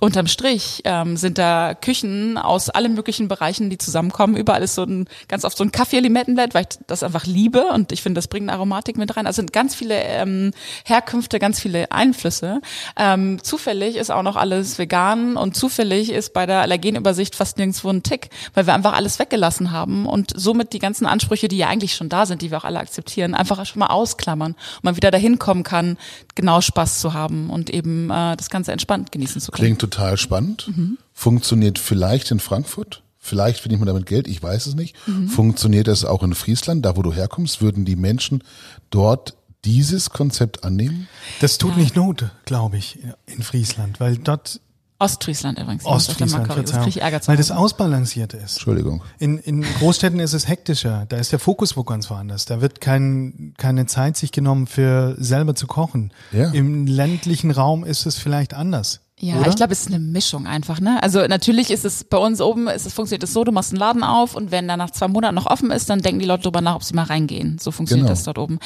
Unterm 0.00 0.26
Strich 0.26 0.82
ähm, 0.84 1.16
sind 1.16 1.38
da 1.38 1.72
Küchen 1.72 2.36
aus 2.36 2.68
allen 2.68 2.94
möglichen 2.94 3.28
Bereichen, 3.28 3.70
die 3.70 3.78
zusammenkommen. 3.78 4.36
Überall 4.36 4.62
ist 4.62 4.74
so 4.74 4.82
ein, 4.82 5.08
ganz 5.28 5.44
oft 5.44 5.56
so 5.56 5.62
ein 5.62 5.70
Kaffee-Limettenblatt, 5.70 6.52
weil 6.52 6.66
ich 6.68 6.78
das 6.88 7.04
einfach 7.04 7.26
liebe 7.26 7.68
und 7.68 7.92
ich 7.92 8.02
finde, 8.02 8.18
das 8.18 8.26
bringt 8.26 8.48
eine 8.48 8.58
Aromatik 8.58 8.98
mit 8.98 9.16
rein. 9.16 9.28
Also 9.28 9.36
sind 9.36 9.52
ganz 9.52 9.76
viele 9.76 9.94
ähm, 9.94 10.50
Herkünfte, 10.84 11.38
ganz 11.38 11.60
viele 11.60 11.92
Einflüsse. 11.92 12.60
Ähm, 12.96 13.40
zufällig 13.44 13.94
ist 13.94 14.10
auch 14.10 14.24
noch 14.24 14.34
alles 14.34 14.78
vegan 14.78 15.36
und 15.36 15.56
zufällig 15.56 16.10
ist 16.10 16.32
bei 16.32 16.44
der 16.44 16.62
Allergenübersicht 16.62 17.36
fast 17.36 17.58
nirgendwo 17.58 17.88
ein 17.88 18.02
Tick, 18.02 18.30
weil 18.52 18.66
wir 18.66 18.74
einfach 18.74 18.94
alles 18.94 19.20
weggelassen 19.20 19.70
haben 19.70 20.06
und 20.06 20.32
somit 20.34 20.72
die 20.72 20.80
ganzen 20.80 21.06
Ansprüche, 21.06 21.46
die 21.46 21.58
ja 21.58 21.68
eigentlich 21.68 21.94
schon 21.94 22.08
da 22.08 22.26
sind, 22.26 22.42
die 22.42 22.50
wir 22.50 22.58
auch 22.58 22.64
alle 22.64 22.80
akzeptieren, 22.80 23.34
einfach 23.34 23.64
schon 23.64 23.78
mal 23.78 23.86
ausklammern 23.86 24.52
und 24.54 24.84
man 24.84 24.96
wieder 24.96 25.12
dahin 25.12 25.38
kommen 25.38 25.62
kann, 25.62 25.98
genau 26.34 26.60
Spaß 26.60 27.00
zu 27.00 27.12
haben 27.12 27.50
und 27.50 27.70
eben 27.70 28.10
äh, 28.10 28.36
das 28.36 28.50
Ganze 28.50 28.72
entspannt 28.72 29.12
genießen 29.12 29.40
zu 29.40 29.52
können. 29.52 29.64
Klingt 29.64 29.80
total 29.80 30.16
spannend. 30.16 30.70
Funktioniert 31.12 31.78
vielleicht 31.78 32.30
in 32.30 32.40
Frankfurt. 32.40 33.02
Vielleicht 33.18 33.60
verdiene 33.60 33.76
ich 33.76 33.80
mir 33.80 33.86
damit 33.86 34.04
Geld, 34.04 34.28
ich 34.28 34.42
weiß 34.42 34.66
es 34.66 34.74
nicht. 34.74 34.96
Funktioniert 35.28 35.88
das 35.88 36.04
auch 36.04 36.22
in 36.22 36.34
Friesland, 36.34 36.84
da 36.84 36.94
wo 36.96 37.00
du 37.00 37.10
herkommst? 37.10 37.62
Würden 37.62 37.86
die 37.86 37.96
Menschen 37.96 38.44
dort 38.90 39.34
dieses 39.64 40.10
Konzept 40.10 40.62
annehmen? 40.62 41.08
Das 41.40 41.56
tut 41.56 41.76
nicht 41.76 41.96
Not, 41.96 42.26
glaube 42.44 42.76
ich, 42.76 42.98
in 43.24 43.42
Friesland, 43.42 43.98
weil 43.98 44.18
dort 44.18 44.60
Ostfriesland 44.98 45.58
übrigens. 45.58 45.84
Ostfriesland, 45.84 46.46
Verzeihung, 46.46 46.66
das 46.66 46.82
krieg 46.82 46.96
ich 46.96 47.02
Ärger 47.02 47.20
zu 47.20 47.28
weil 47.28 47.36
das 47.36 47.50
ausbalanciert 47.50 48.32
ist. 48.32 48.54
Entschuldigung. 48.54 49.02
In, 49.18 49.38
in 49.38 49.62
Großstädten 49.62 50.20
ist 50.20 50.32
es 50.34 50.46
hektischer. 50.46 51.06
Da 51.08 51.16
ist 51.16 51.32
der 51.32 51.40
Fokus 51.40 51.76
wo 51.76 51.82
ganz 51.82 52.08
woanders. 52.10 52.44
Da 52.44 52.60
wird 52.60 52.80
kein, 52.80 53.54
keine 53.58 53.86
Zeit 53.86 54.16
sich 54.16 54.30
genommen 54.30 54.66
für 54.66 55.16
selber 55.18 55.54
zu 55.54 55.66
kochen. 55.66 56.12
Ja. 56.32 56.50
Im 56.50 56.86
ländlichen 56.86 57.50
Raum 57.50 57.84
ist 57.84 58.06
es 58.06 58.18
vielleicht 58.18 58.54
anders. 58.54 59.00
Ja, 59.20 59.38
oder? 59.38 59.48
ich 59.48 59.54
glaube, 59.54 59.72
es 59.72 59.82
ist 59.82 59.86
eine 59.88 60.00
Mischung 60.00 60.48
einfach, 60.48 60.80
ne? 60.80 61.00
Also 61.00 61.24
natürlich 61.28 61.70
ist 61.70 61.84
es 61.84 62.02
bei 62.02 62.16
uns 62.16 62.40
oben, 62.40 62.66
ist 62.66 62.84
es 62.84 62.92
funktioniert 62.92 63.22
es 63.22 63.32
so, 63.32 63.44
du 63.44 63.52
machst 63.52 63.70
einen 63.70 63.78
Laden 63.78 64.02
auf 64.02 64.34
und 64.34 64.50
wenn 64.50 64.66
der 64.66 64.76
nach 64.76 64.90
zwei 64.90 65.06
Monaten 65.06 65.36
noch 65.36 65.46
offen 65.46 65.70
ist, 65.70 65.88
dann 65.88 66.02
denken 66.02 66.18
die 66.18 66.26
Leute 66.26 66.42
drüber 66.42 66.60
nach, 66.60 66.74
ob 66.74 66.82
sie 66.82 66.94
mal 66.94 67.04
reingehen. 67.04 67.58
So 67.60 67.70
funktioniert 67.70 68.08
Genau. 68.08 68.12
das 68.12 68.24
dort 68.24 68.38
oben. 68.38 68.58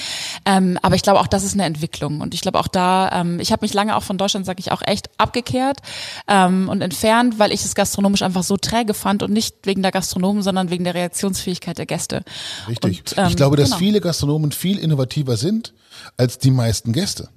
Ähm, 0.47 0.79
aber 0.81 0.95
ich 0.95 1.03
glaube 1.03 1.21
auch, 1.21 1.27
das 1.27 1.45
ist 1.45 1.53
eine 1.53 1.65
Entwicklung 1.65 2.23
und 2.23 2.33
ich 2.33 2.41
glaube 2.41 2.59
auch 2.59 2.67
da, 2.69 3.11
ähm, 3.13 3.41
ich 3.41 3.53
habe 3.53 3.63
mich 3.63 3.75
lange 3.75 3.95
auch 3.95 4.03
von 4.03 4.17
Deutschland, 4.17 4.47
sage 4.47 4.61
ich 4.61 4.73
auch, 4.73 4.81
echt 4.81 5.11
abgekehrt 5.19 5.81
ähm, 6.29 6.71
und 6.71 6.81
entfernt, 6.81 7.39
weil 7.39 7.53
ich 7.53 7.63
es 7.67 7.75
gastronomisch 7.75 8.23
einfach 8.23 8.43
so 8.43 8.57
träge 8.57 8.95
fand 8.95 9.23
und 9.23 9.33
nicht 9.33 9.55
wegen 9.65 9.83
der 9.83 9.93
Gastronomen, 9.93 10.43
sondern 10.43 10.71
wegen 10.71 10.85
der 10.85 10.95
Reaktionsfähigkeit 10.95 11.77
der 11.77 11.87
Gäste. 11.87 12.25
Richtig. 12.67 13.01
Und, 13.01 13.19
ähm, 13.19 13.27
ich 13.29 13.37
glaube, 13.37 13.59
dass 13.59 13.67
genau. 13.69 13.79
viele 13.79 14.01
Gastronomen 14.01 14.53
viel 14.53 14.79
innovativer 14.79 15.37
sind 15.37 15.75
als 16.17 16.39
die 16.39 16.51
meisten 16.51 16.93
Gäste. 16.95 17.29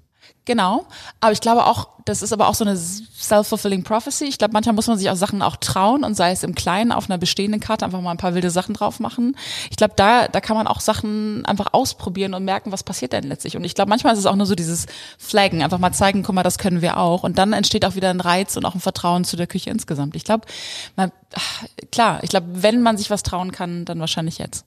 Genau, 0.45 0.87
aber 1.19 1.33
ich 1.33 1.39
glaube 1.39 1.67
auch, 1.67 1.89
das 2.05 2.23
ist 2.23 2.33
aber 2.33 2.47
auch 2.47 2.55
so 2.55 2.65
eine 2.65 2.75
self-fulfilling 2.75 3.83
prophecy. 3.83 4.25
Ich 4.25 4.39
glaube, 4.39 4.53
manchmal 4.53 4.73
muss 4.73 4.87
man 4.87 4.97
sich 4.97 5.07
auch 5.11 5.15
Sachen 5.15 5.43
auch 5.43 5.55
trauen 5.55 6.03
und 6.03 6.15
sei 6.15 6.31
es 6.31 6.41
im 6.41 6.55
Kleinen 6.55 6.91
auf 6.91 7.07
einer 7.07 7.19
bestehenden 7.19 7.61
Karte 7.61 7.85
einfach 7.85 8.01
mal 8.01 8.09
ein 8.09 8.17
paar 8.17 8.33
wilde 8.33 8.49
Sachen 8.49 8.73
drauf 8.73 8.99
machen. 8.99 9.37
Ich 9.69 9.77
glaube, 9.77 9.93
da, 9.95 10.27
da 10.27 10.41
kann 10.41 10.57
man 10.57 10.65
auch 10.65 10.79
Sachen 10.79 11.45
einfach 11.45 11.73
ausprobieren 11.73 12.33
und 12.33 12.43
merken, 12.43 12.71
was 12.71 12.81
passiert 12.81 13.13
denn 13.13 13.25
letztlich. 13.25 13.55
Und 13.55 13.63
ich 13.63 13.75
glaube, 13.75 13.89
manchmal 13.89 14.13
ist 14.13 14.19
es 14.19 14.25
auch 14.25 14.35
nur 14.35 14.47
so 14.47 14.55
dieses 14.55 14.87
Flaggen, 15.19 15.61
einfach 15.61 15.77
mal 15.77 15.93
zeigen, 15.93 16.23
guck 16.23 16.33
mal, 16.33 16.41
das 16.41 16.57
können 16.57 16.81
wir 16.81 16.97
auch. 16.97 17.21
Und 17.21 17.37
dann 17.37 17.53
entsteht 17.53 17.85
auch 17.85 17.93
wieder 17.93 18.09
ein 18.09 18.19
Reiz 18.19 18.57
und 18.57 18.65
auch 18.65 18.73
ein 18.73 18.81
Vertrauen 18.81 19.23
zu 19.25 19.37
der 19.37 19.45
Küche 19.45 19.69
insgesamt. 19.69 20.15
Ich 20.15 20.23
glaube, 20.23 20.47
klar, 21.91 22.23
ich 22.23 22.31
glaube, 22.31 22.47
wenn 22.51 22.81
man 22.81 22.97
sich 22.97 23.11
was 23.11 23.21
trauen 23.21 23.51
kann, 23.51 23.85
dann 23.85 23.99
wahrscheinlich 23.99 24.39
jetzt. 24.39 24.65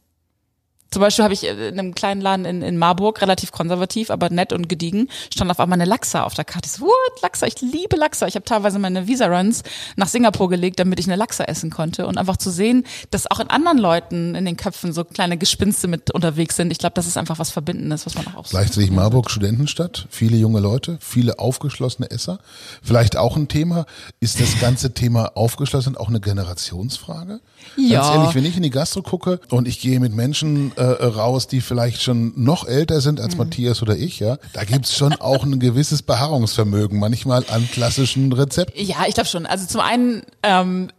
Zum 0.94 1.00
Beispiel 1.00 1.24
habe 1.24 1.34
ich 1.34 1.42
in 1.42 1.76
einem 1.76 1.92
kleinen 1.92 2.20
Laden 2.20 2.44
in, 2.44 2.62
in 2.62 2.78
Marburg, 2.78 3.20
relativ 3.20 3.50
konservativ, 3.50 4.10
aber 4.10 4.30
nett 4.30 4.52
und 4.52 4.68
gediegen, 4.68 5.08
stand 5.34 5.50
auf 5.50 5.58
einmal 5.58 5.76
eine 5.76 5.90
Lachsa 5.90 6.22
auf 6.22 6.34
der 6.34 6.44
Karte. 6.44 6.68
Ich 6.68 6.74
so, 6.74 6.84
what, 6.84 7.20
Lachsa? 7.20 7.48
Ich 7.48 7.60
liebe 7.60 7.96
Lachsa. 7.96 8.28
Ich 8.28 8.36
habe 8.36 8.44
teilweise 8.44 8.78
meine 8.78 9.08
Visa-Runs 9.08 9.64
nach 9.96 10.06
Singapur 10.06 10.48
gelegt, 10.48 10.78
damit 10.78 11.00
ich 11.00 11.08
eine 11.08 11.16
Lachsa 11.16 11.42
essen 11.46 11.70
konnte. 11.70 12.06
Und 12.06 12.16
einfach 12.16 12.36
zu 12.36 12.48
sehen, 12.48 12.84
dass 13.10 13.28
auch 13.28 13.40
in 13.40 13.50
anderen 13.50 13.78
Leuten 13.78 14.36
in 14.36 14.44
den 14.44 14.56
Köpfen 14.56 14.92
so 14.92 15.02
kleine 15.02 15.36
Gespinste 15.36 15.88
mit 15.88 16.12
unterwegs 16.12 16.54
sind. 16.54 16.70
Ich 16.70 16.78
glaube, 16.78 16.94
das 16.94 17.08
ist 17.08 17.16
einfach 17.16 17.40
was 17.40 17.50
Verbindendes, 17.50 18.06
was 18.06 18.14
man 18.14 18.28
auch 18.36 18.48
Gleichzeitig 18.48 18.92
Marburg 18.92 19.32
Studentenstadt, 19.32 20.06
viele 20.10 20.36
junge 20.36 20.60
Leute, 20.60 20.98
viele 21.00 21.40
aufgeschlossene 21.40 22.08
Esser. 22.08 22.38
Vielleicht 22.84 23.16
auch 23.16 23.36
ein 23.36 23.48
Thema, 23.48 23.86
ist 24.20 24.40
das 24.40 24.60
ganze 24.60 24.94
Thema 24.94 25.32
aufgeschlossen 25.34 25.96
auch 25.96 26.08
eine 26.08 26.20
Generationsfrage? 26.20 27.40
Ja. 27.76 28.00
Ganz 28.00 28.14
ehrlich, 28.14 28.34
wenn 28.36 28.44
ich 28.44 28.56
in 28.56 28.62
die 28.62 28.70
Gastro 28.70 29.02
gucke 29.02 29.40
und 29.50 29.66
ich 29.66 29.80
gehe 29.80 29.98
mit 29.98 30.14
Menschen 30.14 30.70
äh, 30.76 30.83
raus, 30.92 31.46
die 31.46 31.60
vielleicht 31.60 32.02
schon 32.02 32.32
noch 32.36 32.66
älter 32.66 33.00
sind 33.00 33.20
als 33.20 33.34
mhm. 33.34 33.38
Matthias 33.38 33.82
oder 33.82 33.96
ich, 33.96 34.20
ja, 34.20 34.38
da 34.52 34.64
gibt's 34.64 34.96
schon 34.96 35.12
auch 35.14 35.44
ein 35.44 35.58
gewisses 35.58 36.02
Beharrungsvermögen 36.02 36.98
manchmal 36.98 37.44
an 37.48 37.68
klassischen 37.70 38.32
Rezepten. 38.32 38.84
Ja, 38.84 39.04
ich 39.06 39.14
glaube 39.14 39.28
schon. 39.28 39.46
Also 39.46 39.66
zum 39.66 39.80
einen 39.80 40.22
ähm, 40.42 40.90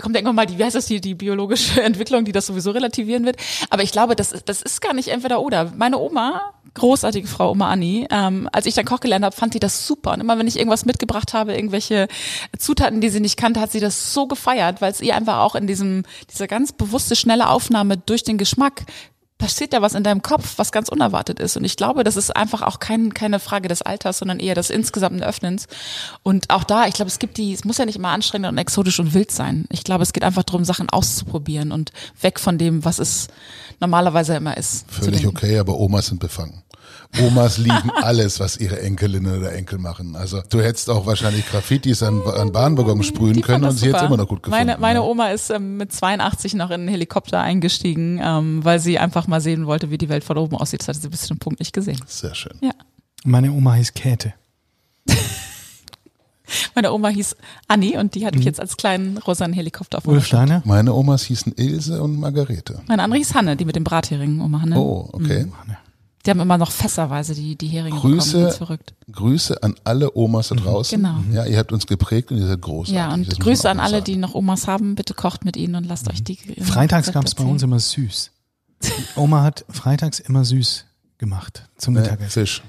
kommt 0.00 0.16
irgendwann 0.16 0.36
mal 0.36 0.46
die, 0.46 0.58
wie 0.58 0.64
heißt 0.64 0.76
das, 0.76 0.86
die, 0.86 1.00
die 1.00 1.14
biologische 1.14 1.82
Entwicklung, 1.82 2.24
die 2.24 2.32
das 2.32 2.46
sowieso 2.46 2.70
relativieren 2.70 3.24
wird. 3.24 3.36
Aber 3.70 3.82
ich 3.82 3.92
glaube, 3.92 4.16
das, 4.16 4.34
das 4.44 4.62
ist 4.62 4.80
gar 4.80 4.94
nicht 4.94 5.08
entweder 5.08 5.40
oder. 5.40 5.72
Meine 5.76 5.98
Oma, 5.98 6.52
großartige 6.74 7.28
Frau 7.28 7.52
Oma 7.52 7.70
Anni, 7.70 8.06
ähm, 8.10 8.48
als 8.52 8.66
ich 8.66 8.74
dann 8.74 8.84
Koch 8.84 9.00
gelernt 9.00 9.24
habe, 9.24 9.34
fand 9.34 9.54
die 9.54 9.60
das 9.60 9.86
super. 9.86 10.12
Und 10.12 10.20
immer 10.20 10.38
wenn 10.38 10.46
ich 10.46 10.56
irgendwas 10.56 10.84
mitgebracht 10.84 11.32
habe, 11.32 11.54
irgendwelche 11.54 12.08
Zutaten, 12.58 13.00
die 13.00 13.08
sie 13.08 13.20
nicht 13.20 13.36
kannte, 13.36 13.60
hat 13.60 13.72
sie 13.72 13.80
das 13.80 14.12
so 14.12 14.26
gefeiert, 14.26 14.80
weil 14.80 14.92
es 14.92 15.00
ihr 15.00 15.14
einfach 15.14 15.38
auch 15.38 15.54
in 15.54 15.66
diesem, 15.66 16.04
dieser 16.30 16.46
ganz 16.46 16.72
bewusste, 16.72 17.16
schnelle 17.16 17.48
Aufnahme 17.48 17.96
durch 17.96 18.24
den 18.24 18.38
Geschmack 18.38 18.82
passiert 19.44 19.74
ja 19.74 19.82
was 19.82 19.92
in 19.92 20.02
deinem 20.02 20.22
Kopf, 20.22 20.54
was 20.56 20.72
ganz 20.72 20.88
unerwartet 20.88 21.38
ist. 21.38 21.58
Und 21.58 21.64
ich 21.64 21.76
glaube, 21.76 22.02
das 22.02 22.16
ist 22.16 22.34
einfach 22.34 22.62
auch 22.62 22.78
kein, 22.78 23.12
keine 23.12 23.38
Frage 23.38 23.68
des 23.68 23.82
Alters, 23.82 24.18
sondern 24.18 24.40
eher 24.40 24.54
des 24.54 24.70
insgesamten 24.70 25.22
Öffnens. 25.22 25.66
Und 26.22 26.48
auch 26.48 26.64
da, 26.64 26.86
ich 26.86 26.94
glaube, 26.94 27.10
es 27.10 27.18
gibt 27.18 27.36
die, 27.36 27.52
es 27.52 27.62
muss 27.66 27.76
ja 27.76 27.84
nicht 27.84 27.96
immer 27.96 28.08
anstrengend 28.08 28.48
und 28.48 28.56
exotisch 28.56 28.98
und 29.00 29.12
wild 29.12 29.30
sein. 29.30 29.66
Ich 29.68 29.84
glaube, 29.84 30.02
es 30.02 30.14
geht 30.14 30.24
einfach 30.24 30.44
darum, 30.44 30.64
Sachen 30.64 30.88
auszuprobieren 30.88 31.72
und 31.72 31.92
weg 32.22 32.40
von 32.40 32.56
dem, 32.56 32.86
was 32.86 32.98
es 32.98 33.28
normalerweise 33.80 34.34
immer 34.34 34.56
ist. 34.56 34.90
Völlig 34.90 35.26
okay, 35.26 35.58
aber 35.58 35.78
Omas 35.78 36.06
sind 36.06 36.20
befangen. 36.20 36.63
Omas 37.20 37.58
lieben 37.58 37.90
alles, 37.90 38.40
was 38.40 38.56
ihre 38.56 38.80
Enkelinnen 38.80 39.38
oder 39.38 39.52
Enkel 39.52 39.78
machen. 39.78 40.16
Also 40.16 40.42
du 40.48 40.60
hättest 40.60 40.90
auch 40.90 41.06
wahrscheinlich 41.06 41.48
Graffitis 41.48 42.02
an, 42.02 42.22
an 42.22 42.52
Bahnwaggons 42.52 43.06
sprühen 43.06 43.40
können 43.42 43.64
und 43.64 43.72
sie 43.72 43.92
hätte 43.92 44.04
immer 44.04 44.16
noch 44.16 44.28
gut 44.28 44.42
gefunden. 44.42 44.66
Meine, 44.66 44.80
meine 44.80 45.02
Oma 45.02 45.28
ist 45.28 45.50
ähm, 45.50 45.76
mit 45.76 45.92
82 45.92 46.54
noch 46.54 46.70
in 46.70 46.80
einen 46.80 46.88
Helikopter 46.88 47.40
eingestiegen, 47.40 48.20
ähm, 48.22 48.64
weil 48.64 48.78
sie 48.78 48.98
einfach 48.98 49.26
mal 49.26 49.40
sehen 49.40 49.66
wollte, 49.66 49.90
wie 49.90 49.98
die 49.98 50.08
Welt 50.08 50.24
von 50.24 50.38
oben 50.38 50.56
aussieht. 50.56 50.80
Das 50.80 50.88
hat 50.88 50.96
sie 50.96 51.08
bis 51.08 51.22
zu 51.22 51.28
dem 51.28 51.38
Punkt 51.38 51.60
nicht 51.60 51.72
gesehen. 51.72 52.00
Sehr 52.06 52.34
schön. 52.34 52.56
Ja. 52.60 52.72
Meine 53.24 53.52
Oma 53.52 53.74
hieß 53.74 53.94
Käthe. 53.94 54.34
Meine 56.74 56.92
Oma 56.92 57.08
hieß 57.08 57.36
Anni 57.68 57.96
und 57.96 58.14
die 58.14 58.26
hat 58.26 58.34
mich 58.34 58.42
mhm. 58.44 58.48
jetzt 58.48 58.60
als 58.60 58.76
kleinen 58.76 59.18
rosanen 59.18 59.54
Helikopter 59.54 59.98
auf 59.98 60.06
Ulf 60.06 60.26
Steiner? 60.26 60.62
Meine 60.64 60.92
Omas 60.92 61.24
hießen 61.24 61.54
Ilse 61.56 62.02
und 62.02 62.18
Margarete. 62.18 62.82
Meine 62.86 63.02
andere 63.02 63.18
hieß 63.18 63.34
Hanne, 63.34 63.56
die 63.56 63.64
mit 63.64 63.76
dem 63.76 63.84
Brathering, 63.84 64.40
Oma 64.40 64.60
Hanne. 64.60 64.78
Oh, 64.78 65.08
okay. 65.12 65.44
Mhm. 65.44 65.76
Die 66.24 66.30
haben 66.30 66.40
immer 66.40 66.56
noch 66.56 66.72
fässerweise 66.72 67.34
die, 67.34 67.56
die 67.56 67.66
Heringe 67.66 67.98
Grüße, 67.98 68.38
bekommen. 68.38 68.56
verrückt. 68.56 68.94
Grüße 69.12 69.62
an 69.62 69.74
alle 69.84 70.16
Omas 70.16 70.48
da 70.48 70.54
mhm. 70.54 70.60
draußen. 70.60 71.02
Genau. 71.02 71.16
Ja, 71.32 71.44
ihr 71.44 71.58
habt 71.58 71.72
uns 71.72 71.86
geprägt 71.86 72.30
und 72.30 72.38
ihr 72.38 72.46
seid 72.46 72.62
großartig. 72.62 72.94
Ja, 72.94 73.12
und 73.12 73.40
Grüße 73.40 73.68
an 73.68 73.78
alle, 73.78 73.96
sagen. 73.96 74.04
die 74.04 74.16
noch 74.16 74.34
Omas 74.34 74.66
haben. 74.66 74.94
Bitte 74.94 75.12
kocht 75.12 75.44
mit 75.44 75.56
ihnen 75.56 75.74
und 75.74 75.84
lasst 75.84 76.06
mhm. 76.06 76.12
euch 76.12 76.24
die. 76.24 76.36
Freitags 76.62 77.12
gab 77.12 77.26
es 77.26 77.34
bei 77.34 77.44
uns 77.44 77.62
immer 77.62 77.78
süß. 77.78 78.30
Oma 79.16 79.42
hat 79.42 79.64
freitags 79.68 80.18
immer 80.18 80.44
süß 80.44 80.86
gemacht 81.18 81.68
zum 81.76 81.94
Mittagessen. 81.94 82.30
Fisch. 82.30 82.62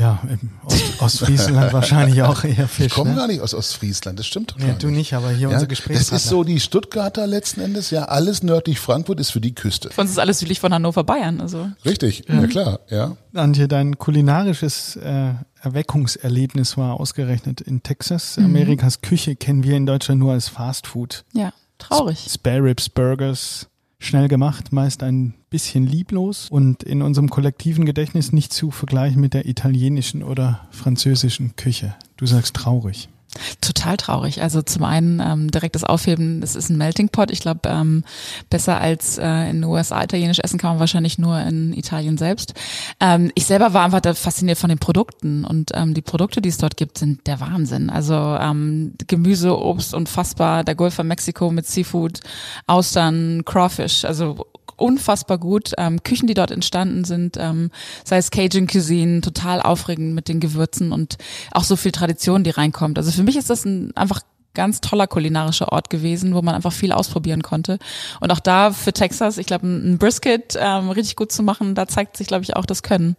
Ja, 0.00 0.18
im 0.28 0.50
Ost 0.64 1.02
Ostfriesland 1.02 1.72
wahrscheinlich 1.72 2.22
auch 2.22 2.44
eher 2.44 2.68
Fisch. 2.68 2.86
Ich 2.86 2.92
komme 2.92 3.10
ne? 3.10 3.16
gar 3.16 3.26
nicht 3.26 3.40
aus 3.40 3.54
Ostfriesland, 3.54 4.18
das 4.18 4.26
stimmt 4.26 4.52
doch 4.52 4.58
ja, 4.58 4.72
Du 4.72 4.88
nicht, 4.88 5.12
aber 5.12 5.30
hier 5.30 5.48
ja, 5.48 5.54
unser 5.54 5.66
Gespräch. 5.66 5.98
Das 5.98 6.10
ist 6.10 6.28
so 6.28 6.44
die 6.44 6.60
Stuttgarter 6.60 7.26
letzten 7.26 7.60
Endes, 7.60 7.90
ja, 7.90 8.04
alles 8.04 8.42
nördlich 8.42 8.80
Frankfurt 8.80 9.20
ist 9.20 9.30
für 9.30 9.40
die 9.40 9.54
Küste. 9.54 9.90
Für 9.90 10.00
uns 10.00 10.10
ist 10.10 10.18
alles 10.18 10.38
südlich 10.38 10.60
von 10.60 10.72
Hannover, 10.72 11.04
Bayern, 11.04 11.40
also. 11.40 11.70
Richtig, 11.84 12.24
ja, 12.28 12.40
ja 12.40 12.46
klar, 12.46 12.80
ja. 12.88 13.16
Antje, 13.34 13.68
dein 13.68 13.98
kulinarisches 13.98 14.96
äh, 14.96 15.34
Erweckungserlebnis 15.62 16.76
war 16.76 16.98
ausgerechnet 16.98 17.60
in 17.60 17.82
Texas. 17.82 18.36
Mhm. 18.36 18.46
Amerikas 18.46 19.02
Küche 19.02 19.36
kennen 19.36 19.62
wir 19.62 19.76
in 19.76 19.86
Deutschland 19.86 20.20
nur 20.20 20.32
als 20.32 20.48
Fast 20.48 20.86
Food. 20.86 21.24
Ja, 21.32 21.52
traurig. 21.78 22.26
Spare 22.28 22.64
Ribs, 22.64 22.88
Burgers, 22.88 23.69
schnell 24.00 24.26
gemacht, 24.26 24.72
meist 24.72 25.04
ein 25.04 25.34
bisschen 25.50 25.86
lieblos 25.86 26.48
und 26.50 26.82
in 26.82 27.02
unserem 27.02 27.30
kollektiven 27.30 27.84
Gedächtnis 27.84 28.32
nicht 28.32 28.52
zu 28.52 28.72
vergleichen 28.72 29.20
mit 29.20 29.34
der 29.34 29.46
italienischen 29.46 30.24
oder 30.24 30.66
französischen 30.70 31.54
Küche. 31.54 31.94
Du 32.16 32.26
sagst 32.26 32.56
traurig. 32.56 33.08
Total 33.60 33.96
traurig. 33.96 34.42
Also 34.42 34.62
zum 34.62 34.84
einen 34.84 35.20
ähm, 35.20 35.50
direktes 35.50 35.84
Aufheben, 35.84 36.42
es 36.42 36.56
ist 36.56 36.68
ein 36.68 36.76
Melting 36.76 37.10
Pot. 37.10 37.30
Ich 37.30 37.40
glaube, 37.40 37.60
ähm, 37.68 38.04
besser 38.48 38.80
als 38.80 39.18
äh, 39.18 39.50
in 39.50 39.60
den 39.60 39.64
USA 39.64 40.02
italienisch 40.02 40.40
essen 40.40 40.58
kann 40.58 40.70
man 40.70 40.80
wahrscheinlich 40.80 41.18
nur 41.18 41.38
in 41.40 41.72
Italien 41.72 42.18
selbst. 42.18 42.54
Ähm, 42.98 43.30
ich 43.34 43.46
selber 43.46 43.72
war 43.72 43.84
einfach 43.84 44.00
da 44.00 44.14
fasziniert 44.14 44.58
von 44.58 44.68
den 44.68 44.78
Produkten 44.78 45.44
und 45.44 45.70
ähm, 45.74 45.94
die 45.94 46.02
Produkte, 46.02 46.40
die 46.40 46.48
es 46.48 46.58
dort 46.58 46.76
gibt, 46.76 46.98
sind 46.98 47.26
der 47.26 47.40
Wahnsinn. 47.40 47.88
Also 47.88 48.14
ähm, 48.14 48.94
Gemüse, 49.06 49.56
Obst 49.56 49.94
unfassbar, 49.94 50.64
der 50.64 50.74
Golf 50.74 50.94
von 50.94 51.06
Mexiko 51.06 51.50
mit 51.50 51.66
Seafood, 51.66 52.20
Austern, 52.66 53.44
Crawfish, 53.44 54.04
also 54.04 54.46
unfassbar 54.80 55.38
gut. 55.38 55.72
Ähm, 55.78 56.02
Küchen, 56.02 56.26
die 56.26 56.34
dort 56.34 56.50
entstanden 56.50 57.04
sind, 57.04 57.36
ähm, 57.38 57.70
sei 58.04 58.18
es 58.18 58.30
Cajun 58.30 58.66
Cuisine, 58.66 59.20
total 59.20 59.60
aufregend 59.60 60.14
mit 60.14 60.28
den 60.28 60.40
Gewürzen 60.40 60.92
und 60.92 61.18
auch 61.52 61.64
so 61.64 61.76
viel 61.76 61.92
Tradition, 61.92 62.44
die 62.44 62.50
reinkommt. 62.50 62.98
Also 62.98 63.10
für 63.10 63.22
mich 63.22 63.36
ist 63.36 63.50
das 63.50 63.64
ein 63.64 63.96
einfach 63.96 64.20
ganz 64.54 64.80
toller 64.80 65.06
kulinarischer 65.06 65.72
Ort 65.72 65.90
gewesen, 65.90 66.34
wo 66.34 66.42
man 66.42 66.54
einfach 66.54 66.72
viel 66.72 66.92
ausprobieren 66.92 67.42
konnte. 67.42 67.78
Und 68.20 68.32
auch 68.32 68.40
da 68.40 68.72
für 68.72 68.92
Texas, 68.92 69.38
ich 69.38 69.46
glaube, 69.46 69.66
ein 69.66 69.98
Brisket 69.98 70.56
ähm, 70.58 70.90
richtig 70.90 71.16
gut 71.16 71.30
zu 71.32 71.42
machen, 71.42 71.74
da 71.74 71.86
zeigt 71.86 72.16
sich, 72.16 72.26
glaube 72.26 72.44
ich, 72.44 72.56
auch 72.56 72.66
das 72.66 72.82
Können. 72.82 73.16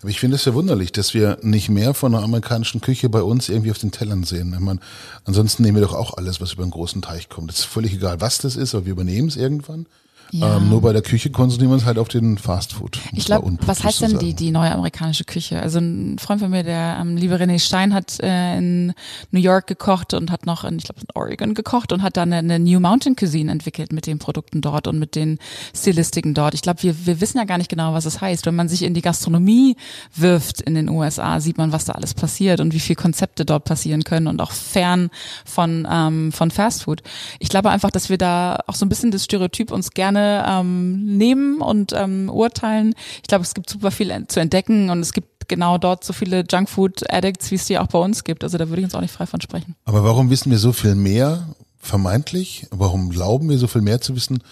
Aber 0.00 0.10
ich 0.10 0.20
finde 0.20 0.36
es 0.36 0.44
ja 0.44 0.54
wunderlich, 0.54 0.92
dass 0.92 1.14
wir 1.14 1.38
nicht 1.42 1.68
mehr 1.68 1.94
von 1.94 2.12
der 2.12 2.22
amerikanischen 2.22 2.80
Küche 2.80 3.08
bei 3.08 3.22
uns 3.22 3.48
irgendwie 3.48 3.70
auf 3.70 3.78
den 3.78 3.90
Tellern 3.90 4.24
sehen. 4.24 4.52
Ich 4.54 4.60
meine, 4.60 4.80
ansonsten 5.24 5.62
nehmen 5.62 5.76
wir 5.76 5.86
doch 5.86 5.94
auch 5.94 6.16
alles, 6.16 6.40
was 6.40 6.52
über 6.52 6.62
einen 6.62 6.70
großen 6.70 7.02
Teich 7.02 7.28
kommt. 7.28 7.50
Es 7.50 7.60
ist 7.60 7.64
völlig 7.64 7.94
egal, 7.94 8.20
was 8.20 8.38
das 8.38 8.56
ist, 8.56 8.74
aber 8.74 8.86
wir 8.86 8.92
übernehmen 8.92 9.28
es 9.28 9.36
irgendwann. 9.36 9.86
Ja. 10.32 10.56
Ähm, 10.56 10.68
nur 10.68 10.82
bei 10.82 10.92
der 10.92 11.02
Küche 11.02 11.30
konzentrieren 11.30 11.70
wir 11.70 11.74
uns 11.74 11.84
halt 11.84 11.98
auf 11.98 12.08
den 12.08 12.36
Fastfood. 12.38 12.98
Ich 13.12 13.24
glaube, 13.24 13.56
was 13.62 13.82
heißt 13.82 14.02
denn 14.02 14.18
die, 14.18 14.34
die 14.34 14.50
neue 14.50 14.70
amerikanische 14.72 15.24
Küche? 15.24 15.60
Also 15.60 15.78
ein 15.78 16.18
Freund 16.18 16.40
von 16.40 16.50
mir, 16.50 16.62
der 16.62 16.98
ähm, 17.00 17.16
liebe 17.16 17.36
René 17.36 17.58
Stein, 17.58 17.94
hat 17.94 18.20
äh, 18.20 18.58
in 18.58 18.92
New 19.30 19.40
York 19.40 19.66
gekocht 19.66 20.12
und 20.14 20.30
hat 20.30 20.44
noch 20.44 20.64
in, 20.64 20.78
ich 20.78 20.84
glaube, 20.84 21.00
in 21.00 21.06
Oregon 21.14 21.54
gekocht 21.54 21.92
und 21.92 22.02
hat 22.02 22.16
dann 22.16 22.32
eine, 22.32 22.54
eine 22.54 22.58
New 22.58 22.78
Mountain 22.78 23.16
Cuisine 23.16 23.50
entwickelt 23.50 23.92
mit 23.92 24.06
den 24.06 24.18
Produkten 24.18 24.60
dort 24.60 24.86
und 24.86 24.98
mit 24.98 25.14
den 25.14 25.38
Stilistiken 25.74 26.34
dort. 26.34 26.54
Ich 26.54 26.62
glaube, 26.62 26.82
wir, 26.82 27.06
wir 27.06 27.20
wissen 27.20 27.38
ja 27.38 27.44
gar 27.44 27.58
nicht 27.58 27.70
genau, 27.70 27.94
was 27.94 28.04
es 28.04 28.14
das 28.14 28.20
heißt. 28.20 28.46
Wenn 28.46 28.56
man 28.56 28.68
sich 28.68 28.82
in 28.82 28.94
die 28.94 29.02
Gastronomie 29.02 29.76
wirft 30.14 30.60
in 30.60 30.74
den 30.74 30.88
USA, 30.88 31.40
sieht 31.40 31.58
man, 31.58 31.72
was 31.72 31.86
da 31.86 31.92
alles 31.92 32.14
passiert 32.14 32.60
und 32.60 32.74
wie 32.74 32.80
viel 32.80 32.96
Konzepte 32.96 33.44
dort 33.44 33.64
passieren 33.64 34.04
können 34.04 34.26
und 34.26 34.40
auch 34.40 34.52
fern 34.52 35.10
von, 35.44 35.88
ähm, 35.90 36.32
von 36.32 36.50
Fastfood. 36.50 37.02
Ich 37.38 37.48
glaube 37.48 37.70
einfach, 37.70 37.90
dass 37.90 38.10
wir 38.10 38.18
da 38.18 38.58
auch 38.66 38.74
so 38.74 38.84
ein 38.84 38.88
bisschen 38.88 39.10
das 39.10 39.24
Stereotyp 39.24 39.70
uns 39.70 39.90
gerne 39.92 40.17
gerne 40.18 40.44
ähm, 40.46 41.16
nehmen 41.16 41.60
und 41.60 41.92
ähm, 41.94 42.28
urteilen. 42.30 42.94
Ich 43.22 43.28
glaube, 43.28 43.44
es 43.44 43.54
gibt 43.54 43.70
super 43.70 43.90
viel 43.90 44.26
zu 44.28 44.40
entdecken 44.40 44.90
und 44.90 45.00
es 45.00 45.12
gibt 45.12 45.48
genau 45.48 45.78
dort 45.78 46.04
so 46.04 46.12
viele 46.12 46.44
Junkfood-Addicts, 46.48 47.50
wie 47.50 47.54
es 47.54 47.66
die 47.66 47.78
auch 47.78 47.86
bei 47.86 47.98
uns 47.98 48.24
gibt. 48.24 48.44
Also 48.44 48.58
da 48.58 48.68
würde 48.68 48.80
ich 48.80 48.84
uns 48.84 48.94
auch 48.94 49.00
nicht 49.00 49.12
frei 49.12 49.26
von 49.26 49.40
sprechen. 49.40 49.74
Aber 49.84 50.04
warum 50.04 50.30
wissen 50.30 50.50
wir 50.50 50.58
so 50.58 50.72
viel 50.72 50.94
mehr, 50.94 51.54
vermeintlich? 51.78 52.66
Warum 52.70 53.10
glauben 53.10 53.48
wir 53.48 53.58
so 53.58 53.66
viel 53.66 53.82
mehr 53.82 54.00
zu 54.00 54.14
wissen 54.14 54.42